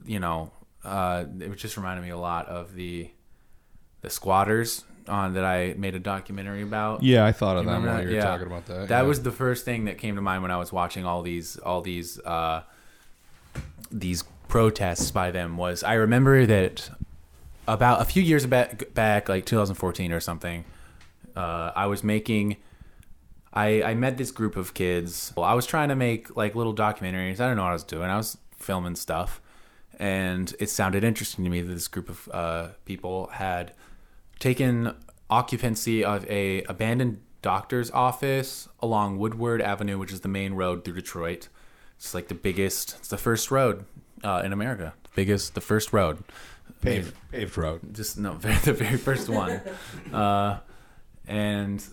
you 0.04 0.20
know, 0.20 0.50
uh, 0.84 1.24
it 1.40 1.54
just 1.56 1.76
reminded 1.76 2.02
me 2.02 2.10
a 2.10 2.18
lot 2.18 2.46
of 2.48 2.74
the 2.74 3.10
the 4.02 4.10
squatters 4.10 4.84
on 5.08 5.34
that 5.34 5.44
I 5.44 5.74
made 5.76 5.94
a 5.94 5.98
documentary 5.98 6.62
about. 6.62 7.02
Yeah, 7.02 7.24
I 7.24 7.32
thought 7.32 7.56
of 7.56 7.64
them 7.64 7.84
while 7.84 8.06
you 8.06 8.16
were 8.16 8.22
talking 8.22 8.46
about 8.46 8.66
that, 8.66 8.88
That 8.88 9.00
yeah. 9.00 9.02
was 9.02 9.22
the 9.22 9.32
first 9.32 9.64
thing 9.64 9.86
that 9.86 9.98
came 9.98 10.16
to 10.16 10.22
mind 10.22 10.42
when 10.42 10.50
I 10.50 10.56
was 10.56 10.72
watching 10.72 11.04
all 11.04 11.22
these 11.22 11.56
all 11.58 11.80
these 11.80 12.18
uh, 12.20 12.62
these 13.90 14.24
protests 14.48 15.10
by 15.10 15.30
them. 15.30 15.56
Was 15.56 15.82
I 15.82 15.94
remember 15.94 16.46
that 16.46 16.90
about 17.66 18.02
a 18.02 18.04
few 18.04 18.22
years 18.22 18.46
back, 18.46 18.92
back 18.94 19.28
like 19.28 19.46
2014 19.46 20.12
or 20.12 20.20
something, 20.20 20.64
uh, 21.36 21.72
I 21.74 21.86
was 21.86 22.04
making. 22.04 22.56
I, 23.54 23.82
I 23.82 23.94
met 23.94 24.18
this 24.18 24.32
group 24.32 24.56
of 24.56 24.74
kids. 24.74 25.32
Well, 25.36 25.46
I 25.46 25.54
was 25.54 25.64
trying 25.64 25.88
to 25.90 25.94
make 25.94 26.36
like 26.36 26.54
little 26.56 26.74
documentaries. 26.74 27.40
I 27.40 27.46
don't 27.46 27.56
know 27.56 27.62
what 27.62 27.70
I 27.70 27.74
was 27.74 27.84
doing. 27.84 28.10
I 28.10 28.16
was 28.16 28.36
filming 28.58 28.96
stuff, 28.96 29.40
and 29.98 30.52
it 30.58 30.68
sounded 30.70 31.04
interesting 31.04 31.44
to 31.44 31.50
me 31.50 31.60
that 31.62 31.72
this 31.72 31.86
group 31.88 32.08
of 32.08 32.28
uh, 32.32 32.68
people 32.84 33.28
had 33.28 33.72
taken 34.40 34.94
occupancy 35.30 36.04
of 36.04 36.28
a 36.28 36.62
abandoned 36.64 37.20
doctor's 37.42 37.90
office 37.92 38.68
along 38.80 39.18
Woodward 39.18 39.62
Avenue, 39.62 39.98
which 39.98 40.12
is 40.12 40.20
the 40.20 40.28
main 40.28 40.54
road 40.54 40.84
through 40.84 40.94
Detroit. 40.94 41.48
It's 41.96 42.12
like 42.12 42.26
the 42.28 42.34
biggest. 42.34 42.96
It's 42.98 43.08
the 43.08 43.18
first 43.18 43.50
road 43.52 43.84
uh, 44.24 44.42
in 44.44 44.52
America. 44.52 44.94
The 45.04 45.10
Biggest, 45.14 45.54
the 45.54 45.60
first 45.60 45.92
road. 45.92 46.24
Paved- 46.82 47.14
paved 47.30 47.56
road. 47.56 47.94
Just 47.94 48.18
no, 48.18 48.34
the 48.38 48.72
very 48.72 48.96
first 48.96 49.28
one. 49.28 49.60
Uh, 50.12 50.58
and 51.26 51.86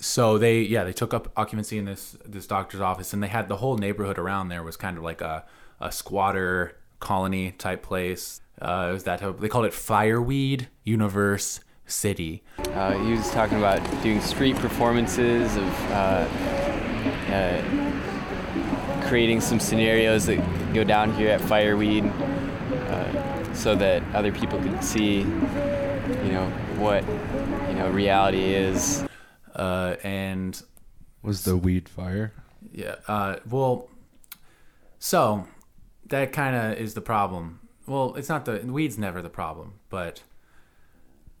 so 0.00 0.38
they 0.38 0.60
yeah 0.60 0.84
they 0.84 0.92
took 0.92 1.12
up 1.12 1.32
occupancy 1.36 1.76
in 1.76 1.84
this 1.84 2.16
this 2.24 2.46
doctor's 2.46 2.80
office 2.80 3.12
and 3.12 3.22
they 3.22 3.28
had 3.28 3.48
the 3.48 3.56
whole 3.56 3.76
neighborhood 3.76 4.18
around 4.18 4.48
there 4.48 4.62
was 4.62 4.76
kind 4.76 4.96
of 4.96 5.02
like 5.02 5.20
a, 5.20 5.44
a 5.80 5.90
squatter 5.90 6.76
colony 7.00 7.52
type 7.52 7.82
place. 7.82 8.40
Uh, 8.60 8.88
it 8.90 8.92
was 8.92 9.04
that 9.04 9.20
type, 9.20 9.38
they 9.38 9.48
called 9.48 9.64
it 9.64 9.72
Fireweed 9.74 10.68
Universe 10.84 11.60
City. 11.86 12.42
Uh, 12.58 12.92
he 12.98 13.12
was 13.12 13.30
talking 13.30 13.58
about 13.58 13.80
doing 14.02 14.20
street 14.20 14.56
performances 14.56 15.56
of 15.56 15.90
uh, 15.90 16.28
uh, 17.30 17.62
creating 19.08 19.40
some 19.40 19.60
scenarios 19.60 20.26
that 20.26 20.36
go 20.74 20.84
down 20.84 21.14
here 21.14 21.30
at 21.30 21.40
Fireweed 21.40 22.04
uh, 22.04 23.54
so 23.54 23.74
that 23.76 24.02
other 24.14 24.32
people 24.32 24.60
could 24.60 24.82
see, 24.84 25.20
you 25.20 26.32
know, 26.32 26.46
what 26.76 27.04
you 27.68 27.74
know 27.74 27.88
reality 27.90 28.54
is. 28.54 29.07
Uh, 29.58 29.96
and 30.02 30.62
Was 31.22 31.44
the 31.44 31.56
weed 31.56 31.88
fire? 31.88 32.32
Yeah. 32.72 32.96
Uh, 33.06 33.36
well, 33.48 33.88
so 34.98 35.46
that 36.06 36.32
kind 36.32 36.56
of 36.56 36.78
is 36.78 36.94
the 36.94 37.00
problem. 37.00 37.60
Well, 37.86 38.14
it's 38.16 38.28
not 38.28 38.44
the 38.44 38.58
weed's 38.60 38.98
never 38.98 39.22
the 39.22 39.30
problem, 39.30 39.74
but 39.88 40.22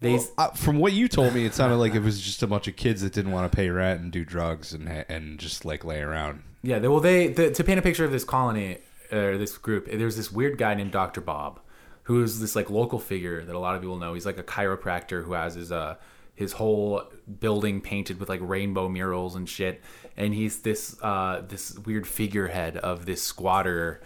they 0.00 0.14
Well, 0.14 0.28
uh, 0.38 0.48
from 0.50 0.78
what 0.78 0.92
you 0.92 1.08
told 1.08 1.34
me, 1.34 1.44
it 1.44 1.54
sounded 1.54 1.76
like 1.76 1.94
it 1.94 2.02
was 2.02 2.20
just 2.20 2.42
a 2.42 2.46
bunch 2.46 2.68
of 2.68 2.76
kids 2.76 3.02
that 3.02 3.12
didn't 3.12 3.32
want 3.32 3.50
to 3.50 3.54
pay 3.54 3.68
rent 3.68 4.00
and 4.00 4.12
do 4.12 4.24
drugs 4.24 4.72
and 4.72 4.88
and 5.08 5.38
just 5.38 5.64
like 5.64 5.84
lay 5.84 6.00
around. 6.00 6.42
Yeah, 6.62 6.78
they, 6.78 6.88
well, 6.88 7.00
they 7.00 7.28
the, 7.28 7.50
to 7.50 7.64
paint 7.64 7.78
a 7.78 7.82
picture 7.82 8.04
of 8.04 8.12
this 8.12 8.24
colony 8.24 8.78
or 9.12 9.38
this 9.38 9.56
group, 9.58 9.86
there's 9.90 10.16
this 10.16 10.30
weird 10.30 10.58
guy 10.58 10.74
named 10.74 10.92
Doctor 10.92 11.20
Bob, 11.20 11.60
who 12.04 12.22
is 12.22 12.40
this 12.40 12.54
like 12.56 12.70
local 12.70 12.98
figure 12.98 13.44
that 13.44 13.54
a 13.54 13.58
lot 13.58 13.74
of 13.74 13.80
people 13.80 13.96
know. 13.96 14.14
He's 14.14 14.26
like 14.26 14.38
a 14.38 14.42
chiropractor 14.42 15.24
who 15.24 15.32
has 15.32 15.54
his 15.54 15.72
uh 15.72 15.96
his 16.38 16.52
whole 16.52 17.02
building 17.40 17.80
painted 17.80 18.20
with 18.20 18.28
like 18.28 18.38
rainbow 18.40 18.88
murals 18.88 19.34
and 19.34 19.48
shit, 19.48 19.82
and 20.16 20.32
he's 20.32 20.60
this 20.60 20.96
uh 21.02 21.42
this 21.46 21.76
weird 21.80 22.06
figurehead 22.06 22.76
of 22.76 23.06
this 23.06 23.20
squatter 23.20 24.00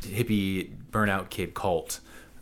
hippie 0.00 0.76
burnout 0.92 1.28
kid 1.28 1.54
cult. 1.54 1.98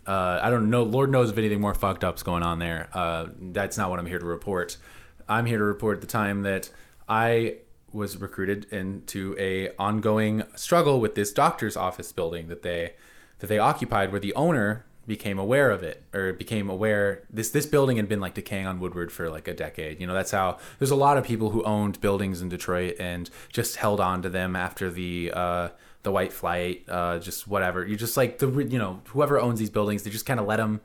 Uh, 0.06 0.38
I 0.42 0.50
don't 0.50 0.68
know. 0.68 0.82
Lord 0.82 1.10
knows 1.10 1.30
if 1.30 1.38
anything 1.38 1.60
more 1.60 1.74
fucked 1.74 2.04
up's 2.04 2.22
going 2.22 2.42
on 2.42 2.58
there. 2.58 2.88
Uh, 2.92 3.28
that's 3.40 3.78
not 3.78 3.88
what 3.88 3.98
I'm 3.98 4.06
here 4.06 4.18
to 4.18 4.26
report. 4.26 4.76
I'm 5.26 5.46
here 5.46 5.58
to 5.58 5.64
report 5.64 6.02
the 6.02 6.06
time 6.06 6.42
that 6.42 6.70
I 7.08 7.56
was 7.92 8.18
recruited 8.18 8.66
into 8.70 9.34
a 9.38 9.70
ongoing 9.78 10.42
struggle 10.54 11.00
with 11.00 11.14
this 11.14 11.32
doctor's 11.32 11.76
office 11.76 12.12
building 12.12 12.48
that 12.48 12.62
they 12.62 12.92
that 13.38 13.46
they 13.46 13.58
occupied, 13.58 14.10
where 14.10 14.20
the 14.20 14.34
owner 14.34 14.84
became 15.06 15.38
aware 15.38 15.70
of 15.70 15.82
it 15.82 16.04
or 16.14 16.32
became 16.32 16.70
aware 16.70 17.24
this 17.30 17.50
this 17.50 17.66
building 17.66 17.96
had 17.96 18.08
been 18.08 18.20
like 18.20 18.34
decaying 18.34 18.66
on 18.66 18.78
Woodward 18.80 19.10
for 19.10 19.28
like 19.28 19.48
a 19.48 19.54
decade. 19.54 20.00
You 20.00 20.06
know, 20.06 20.14
that's 20.14 20.30
how 20.30 20.58
there's 20.78 20.90
a 20.90 20.96
lot 20.96 21.18
of 21.18 21.24
people 21.24 21.50
who 21.50 21.62
owned 21.64 22.00
buildings 22.00 22.42
in 22.42 22.48
Detroit 22.48 22.96
and 23.00 23.28
just 23.52 23.76
held 23.76 24.00
on 24.00 24.22
to 24.22 24.28
them 24.28 24.54
after 24.54 24.90
the 24.90 25.32
uh, 25.34 25.68
the 26.02 26.12
white 26.12 26.32
flight, 26.32 26.84
uh, 26.88 27.18
just 27.18 27.48
whatever. 27.48 27.86
You 27.86 27.96
just 27.96 28.16
like 28.16 28.38
the 28.38 28.48
you 28.48 28.78
know 28.78 29.02
whoever 29.08 29.38
owns 29.40 29.58
these 29.58 29.70
buildings, 29.70 30.02
they 30.02 30.10
just 30.10 30.26
kind 30.26 30.40
of 30.40 30.46
let 30.46 30.56
them 30.56 30.80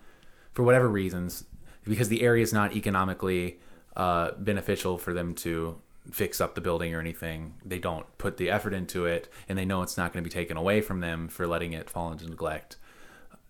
for 0.54 0.64
whatever 0.64 0.88
reasons 0.88 1.46
because 1.84 2.10
the 2.10 2.24
area 2.24 2.42
is 2.42 2.54
not 2.54 2.76
economically 2.76 3.60
uh, 3.96 4.32
beneficial 4.40 4.98
for 4.98 5.14
them 5.14 5.34
to 5.36 5.80
fix 6.12 6.40
up 6.40 6.56
the 6.56 6.62
building 6.62 6.94
or 6.94 7.00
anything. 7.00 7.56
They 7.64 7.80
don't 7.80 8.06
put 8.18 8.38
the 8.38 8.50
effort 8.50 8.74
into 8.74 9.06
it, 9.06 9.30
and 9.48 9.58
they 9.58 9.66
know 9.66 9.82
it's 9.82 9.98
not 9.98 10.14
going 10.14 10.24
to 10.24 10.30
be 10.30 10.34
taken 10.34 10.58
away 10.58 10.82
from 10.82 11.00
them 11.00 11.28
for 11.28 11.48
letting 11.48 11.74
it 11.74 11.90
fall 11.90 12.12
into 12.12 12.28
neglect. 12.28 12.78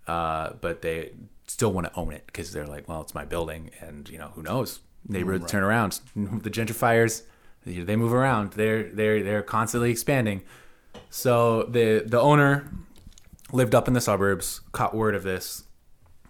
Uh, 0.08 0.54
but 0.62 0.82
they 0.82 1.12
still 1.48 1.72
want 1.72 1.88
to 1.88 2.00
own 2.00 2.14
it 2.14 2.24
because 2.28 2.52
they're 2.54 2.68
like, 2.68 2.88
well, 2.88 3.02
it's 3.02 3.14
my 3.16 3.26
building, 3.26 3.72
and 3.82 4.08
you 4.10 4.18
know, 4.18 4.32
who 4.36 4.42
knows? 4.44 4.80
Neighborhoods 5.08 5.44
Right. 5.44 5.50
turn 5.52 5.64
around. 5.64 6.00
The 6.16 6.50
gentrifiers, 6.50 7.24
they 7.66 7.80
they 7.82 7.96
move 7.96 8.14
around. 8.14 8.54
They're 8.54 8.84
they're 8.92 9.24
they're 9.24 9.42
constantly 9.44 9.92
expanding. 9.92 10.42
So 11.10 11.64
the 11.64 12.04
the 12.06 12.20
owner 12.20 12.68
lived 13.52 13.76
up 13.76 13.88
in 13.88 13.94
the 13.94 14.02
suburbs, 14.02 14.62
caught 14.72 14.96
word 14.96 15.16
of 15.16 15.24
this 15.24 15.64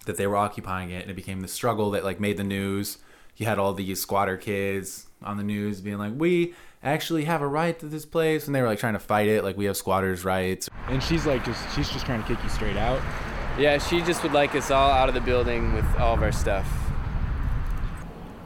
that 0.06 0.18
they 0.18 0.28
were 0.28 0.36
occupying 0.38 0.92
it, 0.92 1.02
and 1.02 1.10
it 1.12 1.16
became 1.16 1.42
the 1.42 1.48
struggle 1.48 1.92
that 1.92 2.04
like 2.04 2.20
made 2.20 2.38
the 2.38 2.44
news. 2.44 2.98
You 3.38 3.46
had 3.46 3.58
all 3.60 3.74
these 3.74 4.00
squatter 4.02 4.38
kids 4.38 5.08
on 5.24 5.38
the 5.38 5.44
news 5.44 5.82
being 5.82 5.98
like, 5.98 6.14
"We 6.16 6.54
actually 6.84 7.26
have 7.26 7.42
a 7.42 7.48
right 7.48 7.78
to 7.80 7.86
this 7.88 8.06
place," 8.06 8.46
and 8.48 8.56
they 8.56 8.62
were 8.62 8.68
like 8.68 8.80
trying 8.80 8.94
to 8.94 9.00
fight 9.00 9.28
it, 9.28 9.44
like 9.44 9.58
we 9.58 9.66
have 9.66 9.76
squatters' 9.78 10.24
rights. 10.24 10.70
And 10.88 11.02
she's 11.02 11.26
like, 11.26 11.44
just 11.44 11.62
she's 11.76 11.90
just 11.90 12.06
trying 12.06 12.22
to 12.22 12.28
kick 12.28 12.42
you 12.44 12.50
straight 12.50 12.78
out. 12.78 13.02
Yeah, 13.58 13.78
she 13.78 14.02
just 14.02 14.22
would 14.24 14.34
like 14.34 14.54
us 14.54 14.70
all 14.70 14.92
out 14.92 15.08
of 15.08 15.16
the 15.16 15.22
building 15.22 15.74
with 15.74 15.86
all 15.98 16.14
of 16.14 16.22
our 16.22 16.34
stuff. 16.34 16.68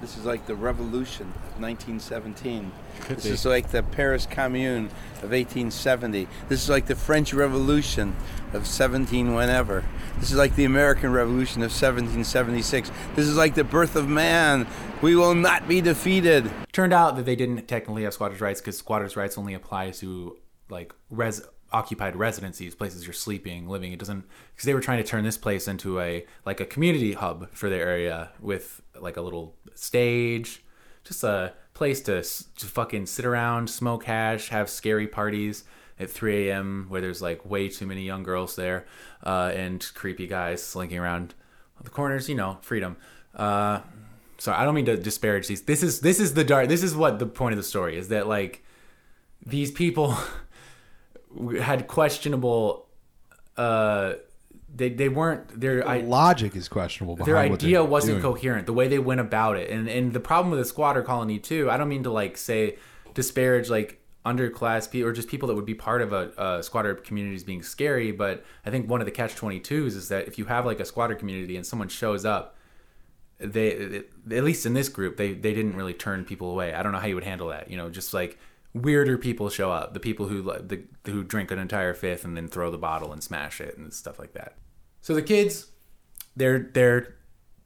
This 0.01 0.17
is 0.17 0.23
like 0.23 0.45
the 0.45 0.55
revolution 0.55 1.27
of 1.27 1.59
1917. 1.59 2.71
Could 3.01 3.17
this 3.17 3.25
be. 3.25 3.31
is 3.31 3.43
like 3.43 3.71
the 3.71 3.81
Paris 3.81 4.27
Commune 4.29 4.85
of 5.17 5.31
1870. 5.31 6.27
This 6.47 6.61
is 6.61 6.69
like 6.69 6.85
the 6.85 6.95
French 6.95 7.33
Revolution 7.33 8.15
of 8.53 8.67
17 8.67 9.33
whenever. 9.33 9.83
This 10.19 10.29
is 10.29 10.37
like 10.37 10.55
the 10.55 10.65
American 10.65 11.11
Revolution 11.11 11.63
of 11.63 11.71
1776. 11.71 12.91
This 13.15 13.27
is 13.27 13.35
like 13.35 13.55
the 13.55 13.63
birth 13.63 13.95
of 13.95 14.07
man. 14.07 14.67
We 15.01 15.15
will 15.15 15.33
not 15.33 15.67
be 15.67 15.81
defeated. 15.81 16.51
Turned 16.71 16.93
out 16.93 17.15
that 17.15 17.25
they 17.25 17.35
didn't 17.35 17.67
technically 17.67 18.03
have 18.03 18.13
squatters' 18.13 18.41
rights 18.41 18.61
because 18.61 18.77
squatters' 18.77 19.15
rights 19.15 19.39
only 19.39 19.55
applies 19.55 19.99
to 20.01 20.37
like 20.69 20.93
res 21.09 21.41
occupied 21.71 22.15
residencies, 22.15 22.75
places 22.75 23.05
you're 23.05 23.13
sleeping, 23.13 23.67
living. 23.67 23.91
It 23.91 23.99
doesn't 23.99 24.25
because 24.53 24.65
they 24.65 24.73
were 24.73 24.81
trying 24.81 25.01
to 25.01 25.03
turn 25.03 25.23
this 25.23 25.37
place 25.37 25.67
into 25.67 25.99
a 25.99 26.25
like 26.45 26.59
a 26.59 26.65
community 26.65 27.13
hub 27.13 27.49
for 27.51 27.69
their 27.69 27.87
area 27.87 28.31
with 28.39 28.81
like 28.99 29.17
a 29.17 29.21
little 29.21 29.55
stage, 29.75 30.63
just 31.03 31.23
a 31.23 31.53
place 31.73 32.01
to 32.01 32.21
to 32.23 32.65
fucking 32.65 33.05
sit 33.05 33.25
around, 33.25 33.69
smoke 33.69 34.05
hash, 34.05 34.49
have 34.49 34.69
scary 34.69 35.07
parties 35.07 35.63
at 35.99 36.09
3 36.09 36.49
a.m. 36.49 36.85
where 36.87 37.01
there's 37.01 37.21
like 37.21 37.45
way 37.45 37.67
too 37.67 37.85
many 37.85 38.03
young 38.03 38.23
girls 38.23 38.55
there 38.55 38.85
uh, 39.25 39.51
and 39.53 39.91
creepy 39.95 40.27
guys 40.27 40.63
slinking 40.63 40.97
around 40.97 41.33
the 41.83 41.89
corners. 41.89 42.29
You 42.29 42.35
know, 42.35 42.57
freedom. 42.61 42.97
Uh, 43.35 43.81
I 44.47 44.63
don't 44.63 44.75
mean 44.75 44.85
to 44.85 44.95
disparage 44.95 45.47
these. 45.47 45.63
This 45.63 45.83
is 45.83 45.99
this 45.99 46.19
is 46.19 46.33
the 46.33 46.43
dark. 46.43 46.69
This 46.69 46.83
is 46.83 46.95
what 46.95 47.19
the 47.19 47.25
point 47.25 47.53
of 47.53 47.57
the 47.57 47.63
story 47.63 47.97
is 47.97 48.07
that 48.07 48.27
like 48.27 48.63
these 49.45 49.71
people 49.71 50.17
had 51.61 51.87
questionable. 51.87 52.87
Uh, 53.57 54.13
they 54.73 54.89
they 54.89 55.09
weren't 55.09 55.59
their 55.59 55.87
I, 55.87 56.01
logic 56.01 56.55
is 56.55 56.67
questionable. 56.67 57.15
their 57.15 57.37
idea 57.37 57.83
wasn't 57.83 58.21
doing. 58.21 58.33
coherent 58.35 58.65
the 58.65 58.73
way 58.73 58.87
they 58.87 58.99
went 58.99 59.19
about 59.19 59.57
it 59.57 59.69
and 59.69 59.89
and 59.89 60.13
the 60.13 60.19
problem 60.19 60.51
with 60.51 60.59
the 60.59 60.65
squatter 60.65 61.01
colony 61.01 61.39
too 61.39 61.69
i 61.71 61.77
don't 61.77 61.89
mean 61.89 62.03
to 62.03 62.11
like 62.11 62.37
say 62.37 62.77
disparage 63.13 63.69
like 63.69 63.99
underclass 64.25 64.89
people 64.89 65.09
or 65.09 65.13
just 65.13 65.27
people 65.27 65.47
that 65.47 65.55
would 65.55 65.65
be 65.65 65.73
part 65.73 66.01
of 66.01 66.13
a, 66.13 66.31
a 66.37 66.63
squatter 66.63 66.93
community 66.93 67.35
as 67.35 67.43
being 67.43 67.63
scary 67.63 68.11
but 68.11 68.43
i 68.65 68.69
think 68.69 68.89
one 68.89 69.01
of 69.01 69.05
the 69.05 69.11
catch 69.11 69.35
22s 69.35 69.87
is 69.87 70.09
that 70.09 70.27
if 70.27 70.37
you 70.37 70.45
have 70.45 70.65
like 70.65 70.79
a 70.79 70.85
squatter 70.85 71.15
community 71.15 71.55
and 71.55 71.65
someone 71.65 71.87
shows 71.87 72.25
up 72.25 72.55
they 73.39 74.03
at 74.31 74.43
least 74.43 74.65
in 74.65 74.73
this 74.73 74.89
group 74.89 75.17
they 75.17 75.33
they 75.33 75.53
didn't 75.53 75.75
really 75.75 75.93
turn 75.93 76.25
people 76.25 76.51
away 76.51 76.73
i 76.73 76.83
don't 76.83 76.91
know 76.91 76.99
how 76.99 77.07
you 77.07 77.15
would 77.15 77.23
handle 77.23 77.47
that 77.47 77.71
you 77.71 77.77
know 77.77 77.89
just 77.89 78.13
like 78.13 78.37
weirder 78.73 79.17
people 79.17 79.49
show 79.49 79.71
up 79.71 79.93
the 79.93 79.99
people 79.99 80.27
who 80.27 80.41
like, 80.41 80.67
the 80.67 80.83
who 81.05 81.23
drink 81.23 81.51
an 81.51 81.59
entire 81.59 81.93
fifth 81.93 82.23
and 82.23 82.37
then 82.37 82.47
throw 82.47 82.69
the 82.69 82.77
bottle 82.77 83.11
and 83.11 83.23
smash 83.23 83.59
it 83.59 83.77
and 83.77 83.93
stuff 83.93 84.19
like 84.19 84.33
that 84.33 84.55
so 85.01 85.13
the 85.13 85.21
kids 85.21 85.71
they're 86.35 86.69
they're 86.73 87.15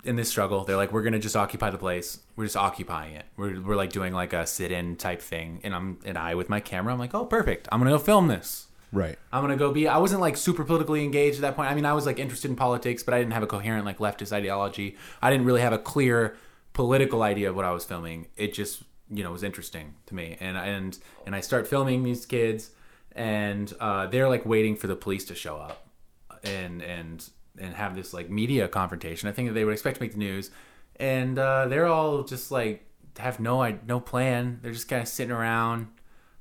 in 0.05 0.15
this 0.15 0.29
struggle 0.29 0.63
they're 0.63 0.77
like 0.77 0.91
we're 0.91 1.03
gonna 1.03 1.19
just 1.19 1.35
occupy 1.35 1.69
the 1.69 1.77
place 1.77 2.19
we're 2.35 2.45
just 2.45 2.57
occupying 2.57 3.15
it 3.15 3.25
we're, 3.35 3.59
we're 3.61 3.75
like 3.75 3.91
doing 3.91 4.13
like 4.13 4.33
a 4.33 4.47
sit-in 4.47 4.95
type 4.95 5.21
thing 5.21 5.59
and 5.63 5.75
i'm 5.75 5.99
and 6.05 6.17
i 6.17 6.35
with 6.35 6.49
my 6.49 6.59
camera 6.59 6.93
i'm 6.93 6.99
like 6.99 7.13
oh 7.13 7.25
perfect 7.25 7.67
i'm 7.71 7.79
gonna 7.79 7.91
go 7.91 7.99
film 7.99 8.27
this 8.27 8.67
Right. 8.93 9.17
I'm 9.31 9.41
gonna 9.41 9.57
go 9.57 9.71
be. 9.71 9.87
I 9.87 9.97
wasn't 9.97 10.21
like 10.21 10.37
super 10.37 10.63
politically 10.63 11.03
engaged 11.03 11.37
at 11.37 11.41
that 11.41 11.55
point. 11.55 11.69
I 11.69 11.73
mean, 11.73 11.85
I 11.85 11.93
was 11.93 12.05
like 12.05 12.19
interested 12.19 12.51
in 12.51 12.55
politics, 12.55 13.01
but 13.01 13.15
I 13.15 13.17
didn't 13.17 13.33
have 13.33 13.41
a 13.41 13.47
coherent 13.47 13.85
like 13.85 13.97
leftist 13.97 14.31
ideology. 14.31 14.95
I 15.19 15.31
didn't 15.31 15.47
really 15.47 15.61
have 15.61 15.73
a 15.73 15.79
clear 15.79 16.37
political 16.73 17.23
idea 17.23 17.49
of 17.49 17.55
what 17.55 17.65
I 17.65 17.71
was 17.71 17.83
filming. 17.83 18.27
It 18.37 18.53
just 18.53 18.83
you 19.13 19.23
know 19.23 19.31
was 19.31 19.43
interesting 19.43 19.95
to 20.07 20.15
me, 20.15 20.37
and 20.39 20.57
and 20.57 20.97
and 21.25 21.35
I 21.35 21.41
start 21.41 21.67
filming 21.67 22.03
these 22.03 22.25
kids, 22.25 22.71
and 23.13 23.71
uh, 23.79 24.07
they're 24.07 24.29
like 24.29 24.45
waiting 24.45 24.75
for 24.75 24.87
the 24.87 24.95
police 24.95 25.25
to 25.25 25.35
show 25.35 25.57
up, 25.57 25.87
and 26.43 26.81
and 26.81 27.29
and 27.57 27.73
have 27.75 27.95
this 27.95 28.13
like 28.13 28.29
media 28.29 28.67
confrontation. 28.67 29.29
I 29.29 29.31
think 29.31 29.49
that 29.49 29.53
they 29.53 29.63
would 29.63 29.73
expect 29.73 29.97
to 29.97 30.03
make 30.03 30.13
the 30.13 30.19
news, 30.19 30.51
and 30.97 31.37
uh, 31.37 31.67
they're 31.67 31.87
all 31.87 32.23
just 32.23 32.51
like 32.51 32.85
have 33.19 33.39
no 33.39 33.77
no 33.87 33.99
plan. 33.99 34.59
They're 34.61 34.73
just 34.73 34.87
kind 34.87 35.01
of 35.01 35.07
sitting 35.07 35.31
around. 35.31 35.87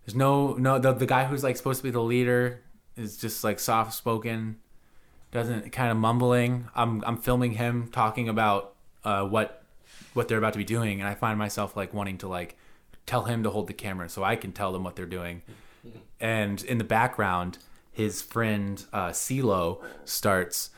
There's 0.05 0.17
no 0.17 0.55
no 0.55 0.79
the, 0.79 0.93
the 0.93 1.07
guy 1.07 1.25
who's 1.25 1.45
like 1.45 1.57
supposed 1.57 1.81
to 1.81 1.85
be 1.85 1.91
the 1.91 2.03
leader 2.03 2.63
is 2.97 3.17
just 3.17 3.45
like 3.45 3.61
soft 3.61 3.95
spoken, 3.95 4.57
doesn't 5.31 5.73
kind 5.73 5.91
of 5.91 5.97
mumbling. 5.97 6.69
I'm 6.75 7.03
I'm 7.05 7.19
filming 7.19 7.53
him 7.53 7.89
talking 7.89 8.29
about 8.29 8.75
uh, 9.05 9.25
what 9.25 9.63
what 10.15 10.29
they're 10.29 10.39
about 10.39 10.53
to 10.55 10.59
be 10.59 10.65
doing, 10.65 11.01
and 11.01 11.09
I 11.09 11.15
find 11.15 11.39
myself 11.39 11.77
like 11.77 11.95
wanting 11.95 12.19
to 12.19 12.29
like 12.29 12.57
tell 13.07 13.25
him 13.25 13.43
to 13.43 13.51
hold 13.51 13.67
the 13.67 13.73
camera 13.73 14.09
so 14.09 14.23
I 14.25 14.37
can 14.37 14.53
tell 14.53 14.73
them 14.73 14.85
what 14.85 14.97
they're 14.97 15.07
doing. 15.07 15.43
And 16.21 16.63
in 16.65 16.79
the 16.79 16.85
background, 16.85 17.59
his 17.91 18.23
friend 18.23 18.85
uh, 18.93 19.09
CeeLo 19.11 19.83
starts 20.05 20.71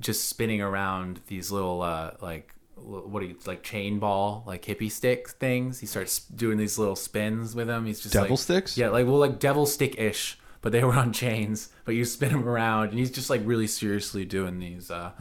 just 0.00 0.28
spinning 0.28 0.60
around 0.60 1.20
these 1.28 1.50
little 1.50 1.82
uh, 1.82 2.12
like 2.20 2.54
what 2.76 3.20
do 3.20 3.26
you 3.26 3.36
like 3.44 3.62
chain 3.62 3.98
ball 3.98 4.42
like 4.46 4.64
hippie 4.64 4.90
stick 4.90 5.28
things. 5.28 5.80
He 5.80 5.86
starts 5.86 6.20
doing 6.20 6.56
these 6.58 6.78
little 6.78 6.96
spins 6.96 7.54
with 7.54 7.66
them. 7.66 7.86
He's 7.86 8.00
just 8.00 8.14
Devil 8.14 8.30
like- 8.30 8.38
sticks? 8.38 8.76
Yeah, 8.78 8.88
like 8.88 9.06
well, 9.06 9.18
like 9.18 9.38
devil 9.38 9.66
stick 9.66 9.98
ish, 9.98 10.38
but 10.62 10.72
they 10.72 10.82
were 10.88 10.94
on 10.94 11.12
chains. 11.12 11.68
But 11.84 11.94
you 11.94 12.04
spin 12.04 12.30
him 12.30 12.48
around, 12.48 12.88
and 12.90 12.98
he's 12.98 13.10
just 13.10 13.30
like 13.30 13.42
really 13.44 13.66
seriously 13.66 14.24
doing 14.24 14.58
these 14.58 14.90
uh, 14.90 15.12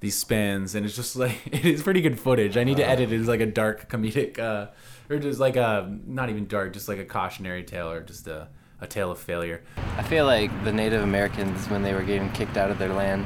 these 0.00 0.16
spins, 0.16 0.74
and 0.74 0.84
it's 0.86 0.96
just 0.96 1.14
like 1.16 1.36
it 1.46 1.64
is 1.64 1.82
pretty 1.82 2.00
good 2.00 2.18
footage. 2.18 2.56
I 2.56 2.64
need 2.64 2.78
to 2.78 2.86
edit 2.88 3.12
it 3.12 3.20
as 3.20 3.28
like 3.28 3.40
a 3.40 3.46
dark 3.46 3.88
comedic, 3.90 4.38
uh, 4.38 4.68
or 5.08 5.18
just 5.18 5.40
like 5.40 5.56
a 5.56 5.98
not 6.06 6.30
even 6.30 6.46
dark, 6.46 6.72
just 6.72 6.88
like 6.88 6.98
a 6.98 7.04
cautionary 7.04 7.64
tale 7.64 7.90
or 7.90 8.00
just 8.00 8.26
a 8.26 8.48
a 8.80 8.86
tale 8.86 9.10
of 9.10 9.18
failure. 9.18 9.62
I 9.96 10.02
feel 10.02 10.26
like 10.26 10.50
the 10.64 10.72
Native 10.72 11.02
Americans, 11.02 11.68
when 11.70 11.82
they 11.82 11.94
were 11.94 12.02
getting 12.02 12.30
kicked 12.32 12.58
out 12.58 12.70
of 12.70 12.78
their 12.78 12.92
land, 12.92 13.24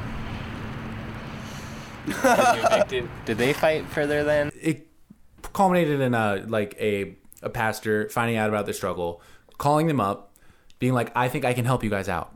did, 2.87 3.09
did 3.25 3.37
they 3.37 3.53
fight 3.53 3.85
for 3.87 4.07
their 4.07 4.23
land? 4.23 4.51
it 4.59 4.87
culminated 5.53 5.99
in 5.99 6.13
a 6.13 6.43
like 6.47 6.75
a 6.79 7.15
a 7.43 7.49
pastor 7.49 8.09
finding 8.09 8.37
out 8.37 8.49
about 8.49 8.65
their 8.65 8.73
struggle, 8.73 9.21
calling 9.57 9.87
them 9.87 9.99
up, 9.99 10.35
being 10.79 10.93
like, 10.93 11.11
"I 11.15 11.27
think 11.27 11.45
I 11.45 11.53
can 11.53 11.65
help 11.65 11.83
you 11.83 11.89
guys 11.89 12.07
out. 12.07 12.33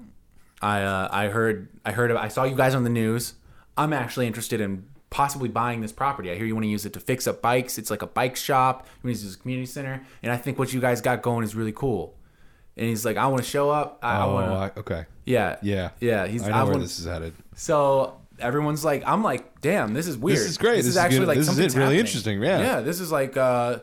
I 0.62 0.82
uh, 0.82 1.10
I 1.12 1.28
heard 1.28 1.70
I 1.86 1.92
heard 1.92 2.12
I 2.12 2.28
saw 2.28 2.44
you 2.44 2.56
guys 2.56 2.76
on 2.76 2.84
the 2.84 2.90
news. 2.90 3.36
I'm 3.78 3.94
actually 3.94 4.28
interested 4.28 4.62
in 4.62 4.88
possibly 5.10 5.50
buying 5.50 5.82
this 5.82 5.92
property. 5.92 6.32
I 6.32 6.36
hear 6.36 6.46
you 6.46 6.56
want 6.56 6.64
to 6.66 6.70
use 6.70 6.86
it 6.86 6.94
to 6.94 7.00
fix 7.00 7.28
up 7.28 7.42
bikes. 7.42 7.78
It's 7.78 7.90
like 7.90 8.02
a 8.02 8.08
bike 8.08 8.36
shop. 8.36 8.88
You 9.04 9.08
want 9.08 9.16
to 9.18 9.22
use 9.22 9.24
it 9.24 9.28
as 9.28 9.36
a 9.36 9.40
community 9.40 9.66
center, 9.68 10.02
and 10.24 10.32
I 10.32 10.38
think 10.38 10.60
what 10.60 10.74
you 10.74 10.80
guys 10.82 11.02
got 11.02 11.22
going 11.22 11.44
is 11.44 11.56
really 11.56 11.72
cool." 11.74 12.16
And 12.78 12.88
he's 12.88 13.06
like, 13.06 13.16
"I 13.18 13.28
want 13.28 13.44
to 13.44 13.50
show 13.50 13.70
up. 13.70 14.00
I, 14.04 14.18
I 14.18 14.24
Oh, 14.26 14.34
want 14.34 14.52
I- 14.52 14.70
to." 14.70 14.80
okay. 14.82 15.06
Yeah. 15.26 15.58
Yeah. 15.62 15.92
Yeah. 16.02 16.28
He's. 16.28 16.44
I 16.44 16.50
know 16.50 16.56
where 16.58 16.66
wanna- 16.74 16.80
this 16.80 17.00
is 17.00 17.06
headed. 17.06 17.34
So 17.56 18.20
everyone's 18.40 18.84
like, 18.84 19.02
I'm 19.08 19.24
like, 19.24 19.62
damn, 19.62 19.94
this 19.94 20.08
is 20.08 20.18
weird. 20.18 20.38
This 20.40 20.46
is 20.48 20.58
great. 20.58 20.76
This, 20.76 20.86
This 20.86 20.88
is 20.88 20.92
is 20.96 20.98
actually 20.98 21.20
good. 21.20 21.28
like 21.30 21.38
This 21.38 21.48
is 21.48 21.58
it. 21.58 21.62
Really 21.74 21.82
happening. 21.84 22.00
interesting. 22.00 22.42
Yeah. 22.44 22.60
Yeah. 22.60 22.80
This 22.82 23.00
is 23.00 23.10
like, 23.12 23.38
uh, 23.38 23.80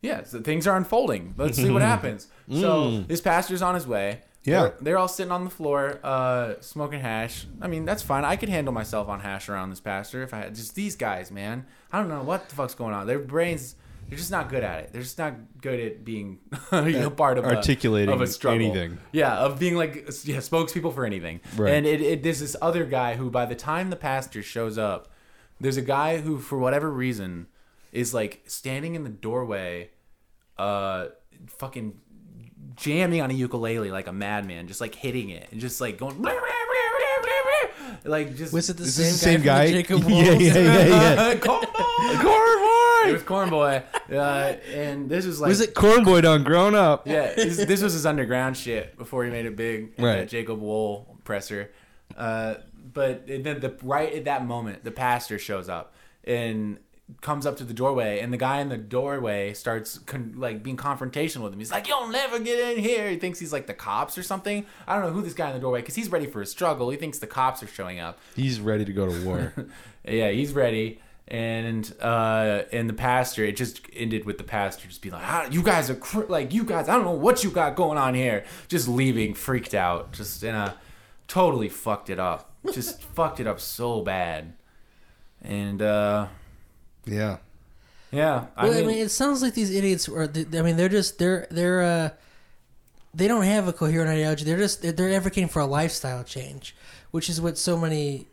yeah, 0.00 0.24
so 0.24 0.40
things 0.40 0.66
are 0.66 0.76
unfolding. 0.76 1.34
Let's 1.36 1.56
see 1.58 1.70
what 1.70 1.82
happens. 1.92 2.28
So 2.50 2.84
Mm. 2.90 3.06
this 3.06 3.20
pastor's 3.20 3.60
on 3.62 3.74
his 3.74 3.86
way. 3.86 4.20
Yeah. 4.44 4.62
They're, 4.62 4.74
they're 4.80 4.98
all 4.98 5.08
sitting 5.08 5.32
on 5.32 5.44
the 5.44 5.50
floor, 5.50 6.00
uh, 6.02 6.54
smoking 6.60 7.00
hash. 7.00 7.46
I 7.60 7.68
mean, 7.68 7.84
that's 7.84 8.02
fine. 8.02 8.24
I 8.24 8.36
could 8.36 8.48
handle 8.48 8.74
myself 8.74 9.08
on 9.08 9.20
hash 9.20 9.48
around 9.48 9.70
this 9.70 9.80
pastor 9.80 10.22
if 10.22 10.34
I 10.34 10.38
had 10.38 10.54
just 10.54 10.74
these 10.74 10.96
guys, 10.96 11.30
man. 11.30 11.66
I 11.92 11.98
don't 12.00 12.08
know 12.08 12.22
what 12.22 12.48
the 12.48 12.54
fuck's 12.56 12.74
going 12.74 12.92
on. 12.94 13.06
Their 13.06 13.20
brains, 13.20 13.76
they're 14.08 14.18
just 14.18 14.30
not 14.32 14.48
good 14.48 14.64
at 14.64 14.80
it. 14.80 14.92
They're 14.92 15.02
just 15.02 15.18
not 15.18 15.34
good 15.60 15.78
at 15.78 16.04
being, 16.04 16.40
you 16.72 16.80
know, 16.92 17.10
part 17.10 17.38
of 17.38 17.44
a- 17.44 17.54
Articulating 17.56 18.12
of 18.12 18.20
a 18.20 18.26
struggle. 18.26 18.60
anything. 18.66 18.98
Yeah, 19.12 19.36
of 19.38 19.58
being 19.60 19.76
like 19.76 19.94
yeah, 20.24 20.38
spokespeople 20.38 20.92
for 20.94 21.04
anything. 21.06 21.40
Right. 21.56 21.72
And 21.74 21.86
it, 21.86 22.00
it 22.00 22.22
there's 22.22 22.40
this 22.40 22.56
other 22.60 22.84
guy 22.84 23.14
who 23.14 23.30
by 23.30 23.46
the 23.46 23.54
time 23.54 23.90
the 23.90 23.96
pastor 23.96 24.42
shows 24.42 24.76
up, 24.76 25.08
there's 25.60 25.76
a 25.76 25.82
guy 25.82 26.18
who 26.18 26.38
for 26.38 26.58
whatever 26.58 26.90
reason 26.90 27.46
is 27.92 28.12
like 28.12 28.42
standing 28.46 28.96
in 28.96 29.04
the 29.04 29.10
doorway, 29.10 29.90
uh, 30.58 31.06
fucking 31.46 32.00
jamming 32.76 33.20
on 33.20 33.30
a 33.30 33.34
ukulele 33.34 33.90
like 33.90 34.06
a 34.06 34.12
madman, 34.12 34.66
just 34.68 34.80
like 34.80 34.94
hitting 34.94 35.30
it 35.30 35.48
and 35.50 35.60
just 35.60 35.80
like 35.80 35.98
going. 35.98 36.24
Like 38.04 38.34
just 38.34 38.52
Was 38.52 38.68
it 38.68 38.76
the 38.76 38.86
same, 38.86 39.04
the 39.04 39.10
same 39.12 39.42
guy? 39.42 39.70
guy? 39.70 39.82
From 39.84 40.00
the 40.00 40.08
Jacob 40.08 40.10
Yeah, 40.10 40.32
yeah, 40.32 40.58
yeah, 40.58 41.28
yeah. 41.28 41.34
Cornboy! 41.38 42.16
Cornboy! 42.16 43.08
It 43.08 43.12
was 43.12 43.22
Cornboy. 43.22 43.82
Uh, 44.10 44.14
and 44.74 45.08
this 45.08 45.26
was 45.26 45.40
like. 45.40 45.48
was 45.48 45.60
it 45.60 45.74
Cornboy 45.74 46.22
done 46.22 46.42
grown 46.42 46.74
up? 46.74 47.06
Yeah, 47.06 47.32
this, 47.34 47.58
this 47.58 47.82
was 47.82 47.92
his 47.92 48.06
underground 48.06 48.56
shit 48.56 48.96
before 48.96 49.24
he 49.24 49.30
made 49.30 49.46
it 49.46 49.56
big. 49.56 49.92
Right. 49.98 50.28
Jacob 50.28 50.60
Wohl 50.60 51.16
presser. 51.24 51.70
Uh, 52.16 52.56
but 52.92 53.26
then 53.26 53.60
the 53.60 53.76
right 53.82 54.12
at 54.12 54.24
that 54.24 54.44
moment, 54.44 54.84
the 54.84 54.90
pastor 54.90 55.38
shows 55.38 55.68
up 55.68 55.94
and 56.24 56.78
comes 57.20 57.46
up 57.46 57.56
to 57.58 57.64
the 57.64 57.74
doorway, 57.74 58.20
and 58.20 58.32
the 58.32 58.36
guy 58.36 58.60
in 58.60 58.68
the 58.68 58.76
doorway 58.76 59.52
starts 59.52 59.98
con- 59.98 60.34
like 60.36 60.62
being 60.62 60.76
confrontational 60.76 61.42
with 61.42 61.52
him. 61.52 61.58
He's 61.58 61.70
like, 61.70 61.86
"You'll 61.88 62.08
never 62.08 62.38
get 62.38 62.58
in 62.58 62.82
here." 62.82 63.10
He 63.10 63.16
thinks 63.16 63.38
he's 63.38 63.52
like 63.52 63.66
the 63.66 63.74
cops 63.74 64.16
or 64.16 64.22
something. 64.22 64.66
I 64.86 64.94
don't 64.94 65.04
know 65.04 65.12
who 65.12 65.22
this 65.22 65.34
guy 65.34 65.48
in 65.48 65.54
the 65.54 65.60
doorway 65.60 65.80
because 65.80 65.94
he's 65.94 66.10
ready 66.10 66.26
for 66.26 66.40
a 66.40 66.46
struggle. 66.46 66.90
He 66.90 66.96
thinks 66.96 67.18
the 67.18 67.26
cops 67.26 67.62
are 67.62 67.66
showing 67.66 68.00
up. 68.00 68.18
He's 68.34 68.60
ready 68.60 68.84
to 68.84 68.92
go 68.92 69.06
to 69.06 69.24
war. 69.24 69.52
yeah, 70.08 70.30
he's 70.30 70.52
ready. 70.52 71.00
And 71.28 71.94
uh, 72.00 72.62
and 72.72 72.88
the 72.88 72.94
pastor, 72.94 73.44
it 73.44 73.56
just 73.56 73.80
ended 73.92 74.24
with 74.24 74.38
the 74.38 74.44
pastor 74.44 74.88
just 74.88 75.02
being 75.02 75.14
like, 75.14 75.24
ah, 75.24 75.46
"You 75.50 75.62
guys 75.62 75.88
are 75.88 75.94
cr- 75.94 76.24
like, 76.28 76.52
you 76.52 76.64
guys, 76.64 76.88
I 76.88 76.94
don't 76.94 77.04
know 77.04 77.12
what 77.12 77.44
you 77.44 77.50
got 77.50 77.76
going 77.76 77.98
on 77.98 78.14
here." 78.14 78.44
Just 78.68 78.88
leaving, 78.88 79.34
freaked 79.34 79.74
out, 79.74 80.12
just 80.12 80.42
in 80.42 80.54
a 80.54 80.76
totally 81.28 81.68
fucked 81.68 82.10
it 82.10 82.18
up, 82.18 82.50
just 82.72 83.02
fucked 83.14 83.40
it 83.40 83.46
up 83.46 83.60
so 83.60 84.02
bad. 84.02 84.54
And 85.40 85.80
uh, 85.80 86.26
yeah, 87.04 87.38
yeah, 88.12 88.46
I 88.56 88.64
well, 88.64 88.74
mean, 88.74 88.84
I 88.84 88.86
mean, 88.86 88.98
it 88.98 89.10
sounds 89.10 89.42
like 89.42 89.54
these 89.54 89.70
idiots 89.70 90.08
are. 90.08 90.24
I 90.24 90.62
mean, 90.62 90.76
they're 90.76 90.88
just 90.88 91.18
they're 91.18 91.46
they're 91.50 91.82
uh, 91.82 92.10
they 93.14 93.28
don't 93.28 93.44
have 93.44 93.68
a 93.68 93.72
coherent 93.72 94.10
ideology. 94.10 94.44
They're 94.44 94.58
just 94.58 94.82
they're, 94.82 94.92
they're 94.92 95.14
advocating 95.14 95.48
for 95.48 95.60
a 95.60 95.66
lifestyle 95.66 96.22
change, 96.22 96.76
which 97.10 97.28
is 97.28 97.40
what 97.40 97.58
so 97.58 97.78
many. 97.78 98.26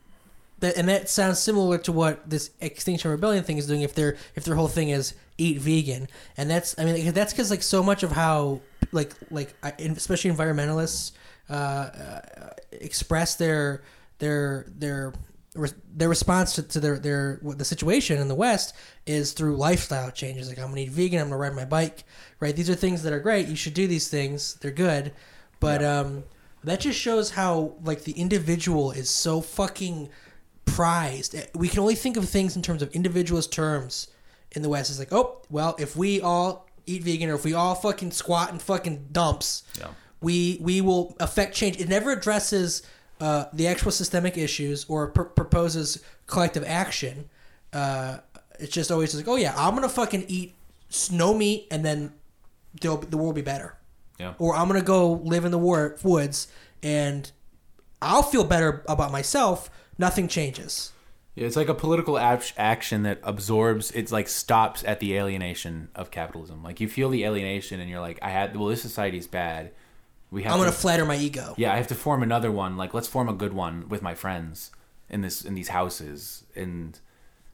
That, 0.59 0.75
and 0.75 0.89
that 0.89 1.09
sounds 1.09 1.39
similar 1.39 1.77
to 1.77 1.93
what 1.93 2.29
this 2.29 2.51
Extinction 2.59 3.09
Rebellion 3.09 3.45
thing 3.45 3.57
is 3.57 3.67
doing. 3.67 3.81
If 3.81 3.95
their 3.95 4.17
if 4.35 4.43
their 4.43 4.55
whole 4.55 4.67
thing 4.67 4.89
is 4.89 5.13
eat 5.37 5.59
vegan, 5.59 6.09
and 6.35 6.49
that's 6.49 6.77
I 6.77 6.83
mean 6.83 7.13
that's 7.13 7.31
because 7.31 7.49
like 7.49 7.63
so 7.63 7.81
much 7.81 8.03
of 8.03 8.11
how 8.11 8.59
like 8.91 9.13
like 9.31 9.53
especially 9.63 10.31
environmentalists 10.31 11.13
uh, 11.49 11.53
uh, 11.53 12.49
express 12.71 13.35
their 13.35 13.81
their 14.19 14.65
their 14.77 15.13
their 15.95 16.09
response 16.09 16.53
to, 16.55 16.63
to 16.63 16.79
their 16.79 16.99
their 16.99 17.39
the 17.43 17.65
situation 17.65 18.19
in 18.19 18.27
the 18.27 18.35
West 18.35 18.75
is 19.05 19.33
through 19.33 19.55
lifestyle 19.55 20.11
changes. 20.11 20.49
Like 20.49 20.59
I'm 20.59 20.69
gonna 20.69 20.81
eat 20.81 20.89
vegan. 20.91 21.19
I'm 21.19 21.27
gonna 21.27 21.37
ride 21.37 21.55
my 21.55 21.65
bike. 21.65 22.03
Right. 22.39 22.55
These 22.55 22.69
are 22.69 22.75
things 22.75 23.03
that 23.03 23.13
are 23.13 23.19
great. 23.19 23.47
You 23.47 23.55
should 23.55 23.73
do 23.73 23.87
these 23.87 24.07
things. 24.07 24.55
They're 24.55 24.71
good. 24.71 25.11
But 25.59 25.83
um, 25.83 26.23
that 26.63 26.79
just 26.79 26.99
shows 26.99 27.31
how 27.31 27.73
like 27.83 28.03
the 28.03 28.13
individual 28.13 28.91
is 28.91 29.09
so 29.09 29.41
fucking 29.41 30.09
prized. 30.65 31.35
We 31.55 31.67
can 31.67 31.79
only 31.79 31.95
think 31.95 32.17
of 32.17 32.27
things 32.29 32.55
in 32.55 32.61
terms 32.61 32.81
of 32.81 32.91
individualist 32.91 33.51
terms 33.51 34.07
in 34.51 34.61
the 34.61 34.69
West. 34.69 34.89
It's 34.89 34.99
like, 34.99 35.13
oh, 35.13 35.41
well, 35.49 35.75
if 35.79 35.95
we 35.95 36.21
all 36.21 36.67
eat 36.85 37.03
vegan 37.03 37.29
or 37.29 37.35
if 37.35 37.43
we 37.45 37.53
all 37.53 37.75
fucking 37.75 38.11
squat 38.11 38.51
in 38.51 38.59
fucking 38.59 39.07
dumps, 39.11 39.63
Yeah. 39.79 39.87
we 40.21 40.57
we 40.61 40.81
will 40.81 41.15
affect 41.19 41.55
change. 41.55 41.79
It 41.79 41.89
never 41.89 42.11
addresses 42.11 42.81
uh, 43.19 43.45
the 43.53 43.67
actual 43.67 43.91
systemic 43.91 44.37
issues 44.37 44.85
or 44.87 45.07
pr- 45.09 45.23
proposes 45.23 46.01
collective 46.27 46.63
action. 46.65 47.29
Uh, 47.73 48.19
it's 48.59 48.73
just 48.73 48.91
always 48.91 49.15
like, 49.15 49.27
oh 49.27 49.35
yeah, 49.35 49.53
I'm 49.57 49.75
gonna 49.75 49.89
fucking 49.89 50.25
eat 50.27 50.55
snow 50.89 51.33
meat 51.33 51.67
and 51.71 51.83
then 51.85 52.13
the 52.81 52.89
world 52.95 53.13
will 53.13 53.33
be 53.33 53.41
better. 53.41 53.75
Yeah. 54.19 54.33
Or 54.37 54.55
I'm 54.55 54.67
gonna 54.67 54.81
go 54.81 55.13
live 55.13 55.45
in 55.45 55.51
the 55.51 55.57
war- 55.57 55.97
woods 56.03 56.47
and 56.83 57.31
I'll 58.01 58.23
feel 58.23 58.43
better 58.43 58.83
about 58.87 59.11
myself. 59.11 59.69
Nothing 59.97 60.27
changes. 60.27 60.91
Yeah, 61.35 61.45
it's 61.45 61.55
like 61.55 61.69
a 61.69 61.73
political 61.73 62.17
act- 62.17 62.53
action 62.57 63.03
that 63.03 63.19
absorbs. 63.23 63.91
It's 63.91 64.11
like 64.11 64.27
stops 64.27 64.83
at 64.83 64.99
the 64.99 65.15
alienation 65.15 65.89
of 65.95 66.11
capitalism. 66.11 66.63
Like 66.63 66.81
you 66.81 66.87
feel 66.89 67.09
the 67.09 67.23
alienation, 67.23 67.79
and 67.79 67.89
you're 67.89 68.01
like, 68.01 68.19
I 68.21 68.29
had. 68.29 68.55
Well, 68.57 68.67
this 68.67 68.81
society's 68.81 69.27
bad. 69.27 69.71
We 70.31 70.43
have. 70.43 70.53
I'm 70.53 70.59
gonna 70.59 70.71
to, 70.71 70.77
flatter 70.77 71.05
my 71.05 71.17
ego. 71.17 71.53
Yeah, 71.57 71.73
I 71.73 71.77
have 71.77 71.87
to 71.87 71.95
form 71.95 72.23
another 72.23 72.51
one. 72.51 72.77
Like 72.77 72.93
let's 72.93 73.07
form 73.07 73.29
a 73.29 73.33
good 73.33 73.53
one 73.53 73.89
with 73.89 74.01
my 74.01 74.15
friends 74.15 74.71
in 75.09 75.21
this 75.21 75.43
in 75.43 75.55
these 75.55 75.69
houses 75.69 76.43
and. 76.55 76.99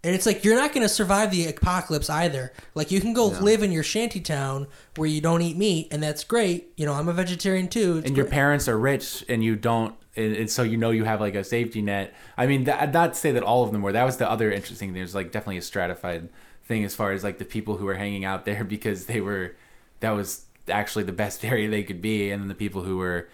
And 0.04 0.14
it's 0.14 0.28
like 0.28 0.44
you're 0.44 0.56
not 0.56 0.72
going 0.72 0.84
to 0.84 0.94
survive 0.94 1.32
the 1.32 1.48
apocalypse 1.48 2.12
either. 2.12 2.54
Like 2.76 2.92
you 2.92 3.02
can 3.02 3.14
go 3.14 3.32
No. 3.32 3.40
live 3.40 3.64
in 3.64 3.72
your 3.72 3.82
shanty 3.82 4.20
town 4.20 4.68
where 4.98 5.10
you 5.10 5.20
don't 5.20 5.42
eat 5.42 5.58
meat, 5.58 5.88
and 5.90 6.04
that's 6.04 6.24
great. 6.24 6.72
You 6.78 6.86
know, 6.86 6.94
I'm 6.94 7.08
a 7.10 7.14
vegetarian 7.14 7.68
too. 7.68 7.98
It's 7.98 8.08
and 8.10 8.16
your 8.16 8.26
great. 8.26 8.34
parents 8.34 8.68
are 8.68 8.78
rich 8.78 9.26
and 9.28 9.44
you 9.44 9.56
don't 9.56 9.96
and, 10.16 10.36
and 10.36 10.52
so 10.52 10.62
you 10.62 10.78
know 10.78 10.92
you 10.92 11.06
have 11.06 11.20
like 11.20 11.36
a 11.36 11.44
safety 11.44 11.82
net 11.82 12.14
i 12.38 12.46
mean 12.48 12.66
that, 12.66 12.94
not 12.94 13.14
to 13.14 13.20
say 13.20 13.32
that 13.32 13.44
all 13.44 13.64
of 13.64 13.72
them 13.72 13.82
were 13.82 13.92
that 13.92 14.04
was 14.06 14.18
the 14.18 14.30
other 14.30 14.52
interesting 14.52 14.90
thing 14.90 14.94
there's 14.94 15.16
like 15.16 15.32
definitely 15.32 15.58
a 15.58 15.62
stratified 15.62 16.30
thing 16.64 16.84
as 16.86 16.96
far 16.96 17.12
as 17.12 17.24
like 17.24 17.38
the 17.38 17.46
people 17.46 17.78
who 17.78 17.86
were 17.86 17.96
hanging 17.96 18.24
out 18.24 18.46
there 18.46 18.64
because 18.76 19.08
they 19.08 19.20
were 19.20 19.56
that 20.00 20.12
was 20.12 20.46
actually 20.70 21.04
the 21.04 21.12
best 21.12 21.44
area 21.52 21.70
they 21.70 21.84
could 21.84 22.02
be 22.02 22.32
and 22.32 22.42
then 22.42 22.48
the 22.48 22.56
people 22.56 22.84
who 22.84 22.98
were 22.98 23.28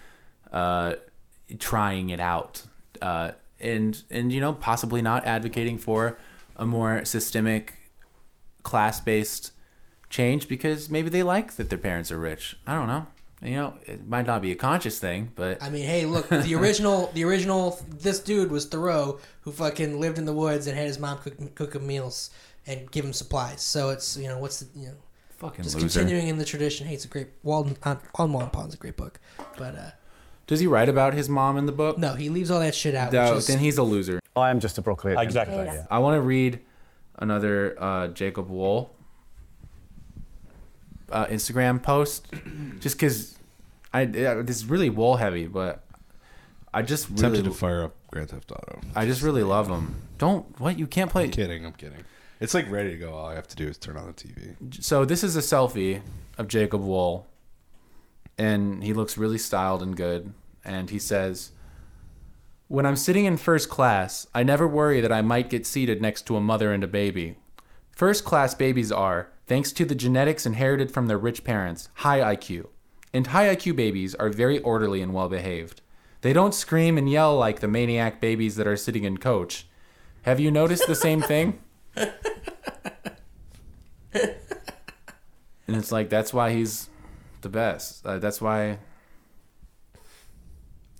uh 0.51 0.93
trying 1.59 2.09
it 2.09 2.19
out 2.19 2.63
uh 3.01 3.31
and 3.59 4.03
and 4.09 4.31
you 4.31 4.39
know 4.39 4.53
possibly 4.53 5.01
not 5.01 5.25
advocating 5.25 5.77
for 5.77 6.17
a 6.55 6.65
more 6.65 7.03
systemic 7.05 7.75
class-based 8.63 9.51
change 10.09 10.47
because 10.47 10.89
maybe 10.89 11.09
they 11.09 11.23
like 11.23 11.53
that 11.53 11.69
their 11.69 11.79
parents 11.79 12.11
are 12.11 12.19
rich 12.19 12.57
i 12.67 12.73
don't 12.73 12.87
know 12.87 13.07
you 13.41 13.55
know 13.55 13.73
it 13.85 14.07
might 14.07 14.27
not 14.27 14.41
be 14.41 14.51
a 14.51 14.55
conscious 14.55 14.99
thing 14.99 15.31
but 15.35 15.61
I 15.63 15.69
mean, 15.69 15.85
hey, 15.85 16.05
look, 16.05 16.29
the 16.29 16.53
original, 16.55 17.07
the 17.13 17.23
original, 17.23 17.79
this 17.89 18.19
dude 18.19 18.51
was 18.51 18.65
Thoreau, 18.65 19.19
who 19.41 19.51
fucking 19.51 19.99
lived 19.99 20.17
in 20.19 20.25
the 20.25 20.33
woods 20.33 20.67
and 20.67 20.77
had 20.77 20.85
his 20.85 20.99
mom 20.99 21.17
cook, 21.17 21.55
cook 21.55 21.75
him 21.75 21.87
meals 21.87 22.29
and 22.67 22.89
give 22.91 23.03
him 23.03 23.13
supplies. 23.13 23.61
So 23.61 23.89
it's 23.89 24.17
you 24.17 24.27
know 24.27 24.37
what's 24.37 24.59
the 24.59 24.79
you 24.79 24.87
know 24.87 24.95
Fucking 25.41 25.63
just 25.63 25.75
loser. 25.75 25.99
continuing 25.99 26.27
in 26.27 26.37
the 26.37 26.45
tradition. 26.45 26.87
Hey, 26.87 26.93
it's 26.93 27.05
a 27.05 27.07
great 27.07 27.27
Walden 27.43 27.75
on, 27.83 27.99
on 28.15 28.31
Walden 28.31 28.51
Pond's 28.51 28.75
a 28.75 28.77
great 28.77 28.95
book, 28.95 29.19
but 29.57 29.75
uh, 29.75 29.91
does 30.47 30.59
he 30.59 30.67
write 30.67 30.87
about 30.87 31.13
his 31.13 31.27
mom 31.27 31.57
in 31.57 31.65
the 31.65 31.71
book 31.71 31.97
no, 31.97 32.13
he 32.13 32.29
leaves 32.29 32.51
all 32.51 32.59
that 32.59 32.75
shit 32.75 32.95
out. 32.95 33.11
No, 33.11 33.31
which 33.31 33.39
is, 33.39 33.47
then 33.47 33.59
he's 33.59 33.77
a 33.77 33.83
loser 33.83 34.19
I 34.35 34.49
am 34.51 34.59
just 34.59 34.77
a 34.77 34.81
broccoli. 34.81 35.11
at 35.11 35.15
the 35.15 35.19
end. 35.21 35.27
Exactly. 35.27 35.55
Yes. 35.57 35.73
Yeah. 35.75 35.85
i 35.89 35.99
want 35.99 36.15
to 36.15 36.21
read 36.21 36.59
another 37.17 37.75
uh, 37.81 38.07
jacob 38.09 38.49
wohl 38.49 38.95
uh, 41.11 41.25
instagram 41.25 41.81
post 41.81 42.27
just 42.79 42.97
because 42.97 43.37
I 43.93 44.03
yeah, 44.03 44.35
is 44.35 44.65
really 44.65 44.89
Wohl 44.89 45.17
heavy, 45.17 45.47
but 45.47 45.83
I 46.73 46.81
just 46.81 47.09
really 47.09 47.21
Tempted 47.21 47.45
to 47.45 47.51
fire 47.51 47.83
up 47.83 47.95
Grand 48.09 48.29
Theft 48.29 48.51
Auto. 48.51 48.79
I 48.95 49.05
just 49.05 49.21
really 49.21 49.43
love 49.43 49.67
them. 49.67 50.01
Don't 50.17 50.59
what 50.59 50.79
you 50.79 50.87
can't 50.87 51.11
play. 51.11 51.25
I'm 51.25 51.31
kidding. 51.31 51.65
I'm 51.65 51.73
kidding. 51.73 52.03
It's 52.41 52.55
like 52.55 52.69
ready 52.71 52.89
to 52.89 52.97
go. 52.97 53.13
All 53.13 53.27
I 53.27 53.35
have 53.35 53.47
to 53.49 53.55
do 53.55 53.67
is 53.67 53.77
turn 53.77 53.97
on 53.97 54.07
the 54.07 54.13
TV. 54.13 54.55
So 54.83 55.05
this 55.05 55.23
is 55.23 55.35
a 55.35 55.41
selfie 55.41 56.01
of 56.39 56.47
Jacob 56.47 56.81
Wohl, 56.81 57.27
and 58.35 58.83
he 58.83 58.93
looks 58.93 59.15
really 59.15 59.37
styled 59.37 59.83
and 59.83 59.95
good. 59.95 60.33
And 60.65 60.89
he 60.89 60.97
says, 60.97 61.51
"When 62.67 62.87
I'm 62.87 62.95
sitting 62.95 63.25
in 63.25 63.37
first 63.37 63.69
class, 63.69 64.25
I 64.33 64.41
never 64.41 64.67
worry 64.67 65.01
that 65.01 65.11
I 65.11 65.21
might 65.21 65.51
get 65.51 65.67
seated 65.67 66.01
next 66.01 66.23
to 66.23 66.35
a 66.35 66.41
mother 66.41 66.73
and 66.73 66.83
a 66.83 66.87
baby. 66.87 67.37
First 67.91 68.25
class 68.25 68.55
babies 68.55 68.91
are, 68.91 69.29
thanks 69.45 69.71
to 69.73 69.85
the 69.85 69.93
genetics 69.93 70.47
inherited 70.47 70.89
from 70.89 71.05
their 71.05 71.19
rich 71.19 71.43
parents, 71.43 71.89
high 71.95 72.35
IQ. 72.35 72.69
And 73.13 73.27
high 73.27 73.55
IQ 73.55 73.75
babies 73.75 74.15
are 74.15 74.29
very 74.29 74.57
orderly 74.59 75.03
and 75.03 75.13
well 75.13 75.29
behaved. 75.29 75.81
They 76.21 76.33
don't 76.33 76.55
scream 76.55 76.97
and 76.97 77.07
yell 77.07 77.35
like 77.37 77.59
the 77.59 77.67
maniac 77.67 78.19
babies 78.19 78.55
that 78.55 78.67
are 78.67 78.77
sitting 78.77 79.03
in 79.03 79.17
coach. 79.17 79.67
Have 80.23 80.39
you 80.39 80.49
noticed 80.49 80.87
the 80.87 80.95
same 80.95 81.21
thing?" 81.21 81.59
And 85.71 85.79
it's 85.79 85.89
like 85.89 86.09
that's 86.09 86.33
why 86.33 86.51
he's 86.51 86.89
the 87.39 87.47
best. 87.47 88.05
Uh, 88.05 88.19
that's 88.19 88.41
why 88.41 88.79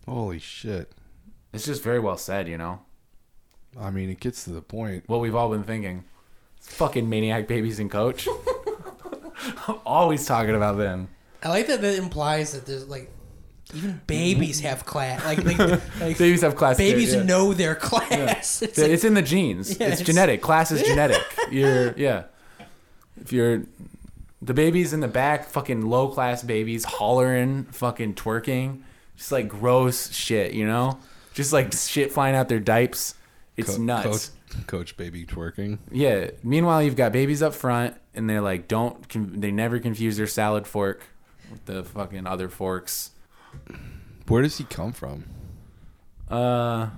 Holy 0.08 0.40
shit! 0.40 0.94
it's 1.52 1.66
just 1.66 1.84
very 1.84 2.00
well 2.00 2.16
said, 2.16 2.48
you 2.48 2.58
know. 2.58 2.80
I 3.78 3.92
mean, 3.92 4.10
it 4.10 4.22
gets 4.22 4.46
to 4.46 4.52
the 4.52 4.62
point. 4.62 5.04
What 5.08 5.20
we've 5.20 5.36
all 5.36 5.50
been 5.50 5.64
thinking. 5.64 6.06
Fucking 6.62 7.10
maniac 7.10 7.50
babies 7.50 7.80
and 7.80 7.92
coach. 7.92 8.30
I'm 9.68 9.80
always 9.86 10.26
talking 10.26 10.56
about 10.56 10.78
them. 10.78 11.10
I 11.44 11.50
like 11.50 11.68
that 11.68 11.82
that 11.82 11.98
implies 11.98 12.54
that 12.54 12.66
there's 12.66 12.88
like 12.88 13.12
even 13.76 14.02
babies 14.08 14.60
have 14.68 14.86
class. 14.86 15.24
Like, 15.24 15.44
like, 15.44 15.58
like 16.00 16.18
Babies 16.18 16.42
have 16.42 16.56
class, 16.56 16.78
Babies 16.78 17.14
yeah. 17.14 17.24
know 17.24 17.54
their 17.54 17.76
class. 17.76 18.62
It's, 18.62 18.78
like- 18.78 19.04
in 19.04 19.14
the 19.14 19.22
genes. 19.22 19.70
Yeah, 19.80 19.88
it's, 19.90 20.02
it's- 20.02 20.06
genetic. 20.06 20.42
Class 20.42 20.72
is 20.72 20.82
genetic. 20.84 21.22
You're 21.50 21.94
yeah. 21.98 22.24
If 23.20 23.32
you're 23.32 23.64
the 24.42 24.54
babies 24.54 24.94
in 24.94 25.00
the 25.02 25.08
back, 25.08 25.46
fucking 25.50 25.82
low 25.86 26.08
class 26.08 26.42
babies 26.44 26.84
hollering, 26.84 27.66
fucking 27.66 28.16
twerking, 28.16 28.82
just 29.16 29.32
like 29.32 29.48
gross 29.48 30.12
shit, 30.12 30.54
you 30.54 30.66
know? 30.66 30.98
Just 31.36 31.54
like 31.54 31.72
shit 31.74 32.12
flying 32.12 32.36
out 32.36 32.50
their 32.50 32.60
dipes. 32.60 33.14
It's 33.56 33.76
Co- 33.76 33.82
nuts. 33.84 34.32
Coach, 34.50 34.68
coach 34.68 34.98
baby 34.98 35.26
twerking. 35.26 35.78
Yeah. 35.92 36.32
Meanwhile, 36.44 36.82
you've 36.84 36.96
got 36.96 37.12
babies 37.12 37.44
up 37.44 37.54
front, 37.54 37.96
and 38.16 38.28
they're 38.30 38.42
like, 38.42 38.68
don't. 38.68 39.08
Con- 39.08 39.40
they 39.40 39.52
never 39.52 39.78
confuse 39.80 40.18
their 40.18 40.26
salad 40.28 40.66
fork 40.66 41.04
with 41.52 41.66
the 41.66 41.84
fucking 41.84 42.26
other 42.26 42.50
forks. 42.50 43.11
Where 44.28 44.42
does 44.42 44.58
he 44.58 44.64
come 44.66 44.92
from? 44.94 45.26
Uh, 46.30 46.90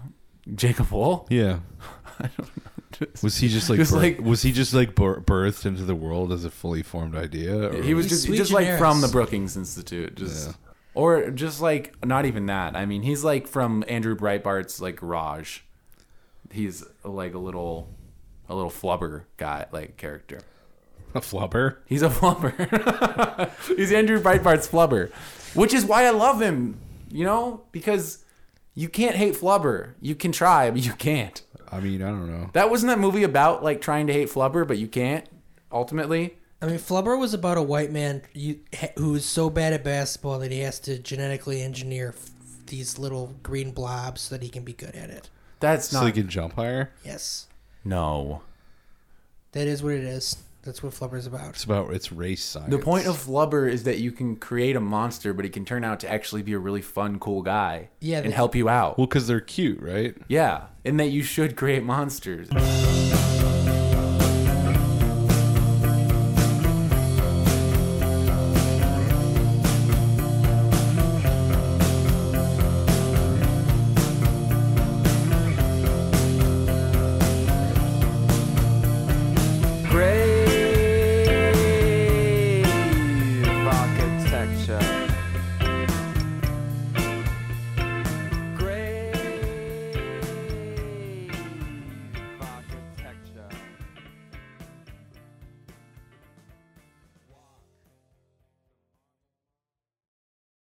Jacob 0.55 0.91
Wohl. 0.91 1.27
Yeah. 1.29 1.59
I 2.19 2.29
don't 2.37 2.39
know. 2.39 3.07
Was 3.23 3.37
he 3.37 3.47
just 3.49 3.69
like, 3.71 3.79
Just 3.79 3.91
bir- 3.91 3.97
like- 3.99 4.21
was 4.21 4.43
he 4.43 4.51
just 4.51 4.73
like 4.73 4.93
bir- 4.95 5.21
birthed 5.21 5.65
into 5.65 5.83
the 5.83 5.95
world 5.95 6.31
as 6.31 6.45
a 6.45 6.51
fully 6.51 6.83
formed 6.83 7.15
idea? 7.15 7.69
Or 7.71 7.81
He 7.81 7.93
was 7.95 8.07
just 8.07 8.27
just 8.27 8.51
like 8.51 8.65
generis. 8.65 8.79
from 8.79 9.01
the 9.01 9.07
Brookings 9.07 9.57
Institute, 9.57 10.15
just 10.15 10.49
Yeah. 10.49 10.53
or 10.93 11.31
just 11.31 11.59
like 11.59 11.95
not 12.05 12.25
even 12.25 12.45
that. 12.45 12.75
I 12.75 12.85
mean, 12.85 13.01
he's 13.01 13.23
like 13.23 13.47
from 13.47 13.83
Andrew 13.87 14.15
Breitbart's 14.15 14.79
like 14.79 14.97
garage. 14.97 15.61
He's 16.51 16.83
like 17.03 17.33
a 17.33 17.39
little, 17.39 17.89
a 18.47 18.53
little 18.53 18.69
flubber 18.69 19.23
guy, 19.37 19.65
like 19.71 19.97
character. 19.97 20.41
a 21.15 21.19
flubber. 21.19 21.77
He's 21.87 22.03
a 22.03 22.09
flubber. 22.09 23.49
he's 23.75 23.91
Andrew 23.91 24.21
Breitbart's 24.21 24.67
flubber, 24.67 25.11
which 25.55 25.73
is 25.73 25.85
why 25.85 26.05
I 26.05 26.11
love 26.11 26.41
him. 26.41 26.79
You 27.09 27.25
know, 27.25 27.61
because 27.71 28.23
you 28.73 28.89
can't 28.89 29.15
hate 29.15 29.35
flubber. 29.35 29.93
You 30.01 30.15
can 30.15 30.31
try, 30.31 30.71
but 30.71 30.83
you 30.83 30.93
can't. 30.93 31.41
I 31.71 31.79
mean, 31.79 32.01
I 32.01 32.07
don't 32.09 32.29
know. 32.31 32.49
That 32.53 32.69
wasn't 32.69 32.89
that 32.89 32.99
movie 32.99 33.23
about 33.23 33.63
like 33.63 33.81
trying 33.81 34.07
to 34.07 34.13
hate 34.13 34.29
flubber, 34.29 34.67
but 34.67 34.77
you 34.77 34.87
can't. 34.87 35.27
Ultimately, 35.71 36.37
I 36.61 36.67
mean, 36.67 36.77
Flubber 36.77 37.19
was 37.19 37.33
about 37.33 37.57
a 37.57 37.61
white 37.63 37.91
man 37.91 38.21
who 38.95 39.15
is 39.15 39.25
so 39.25 39.49
bad 39.49 39.73
at 39.73 39.83
basketball 39.83 40.39
that 40.39 40.51
he 40.51 40.59
has 40.59 40.79
to 40.81 40.97
genetically 40.99 41.61
engineer 41.61 42.13
f- 42.15 42.29
these 42.67 42.97
little 42.99 43.35
green 43.43 43.71
blobs 43.71 44.21
so 44.21 44.35
that 44.35 44.43
he 44.43 44.49
can 44.49 44.63
be 44.63 44.71
good 44.73 44.95
at 44.95 45.09
it. 45.09 45.29
that's 45.59 45.91
not. 45.91 45.99
So 45.99 46.05
not. 46.05 46.15
he 46.15 46.21
can 46.21 46.29
jump 46.29 46.53
higher. 46.53 46.91
Yes, 47.03 47.47
no. 47.83 48.43
that 49.51 49.67
is 49.67 49.83
what 49.83 49.93
it 49.93 50.03
is. 50.03 50.37
That's 50.63 50.81
what 50.81 50.93
Flubber's 50.93 51.27
about. 51.27 51.49
It's 51.49 51.63
about 51.65 51.93
it's 51.93 52.11
race 52.11 52.43
science. 52.43 52.71
The 52.71 52.79
point 52.79 53.05
of 53.05 53.17
Flubber 53.17 53.69
is 53.69 53.83
that 53.83 53.99
you 53.99 54.13
can 54.13 54.37
create 54.37 54.75
a 54.77 54.79
monster, 54.79 55.33
but 55.33 55.43
he 55.43 55.51
can 55.51 55.65
turn 55.65 55.83
out 55.83 55.99
to 56.01 56.09
actually 56.11 56.41
be 56.41 56.53
a 56.53 56.59
really 56.59 56.81
fun, 56.81 57.19
cool 57.19 57.41
guy. 57.41 57.89
Yeah, 57.99 58.19
and 58.19 58.27
they- 58.27 58.31
help 58.31 58.55
you 58.55 58.69
out. 58.69 58.97
well, 58.97 59.05
because 59.07 59.27
they're 59.27 59.41
cute, 59.41 59.81
right? 59.81 60.15
Yeah, 60.29 60.67
and 60.85 60.97
that 61.01 61.07
you 61.09 61.21
should 61.21 61.57
create 61.57 61.83
monsters. 61.83 62.47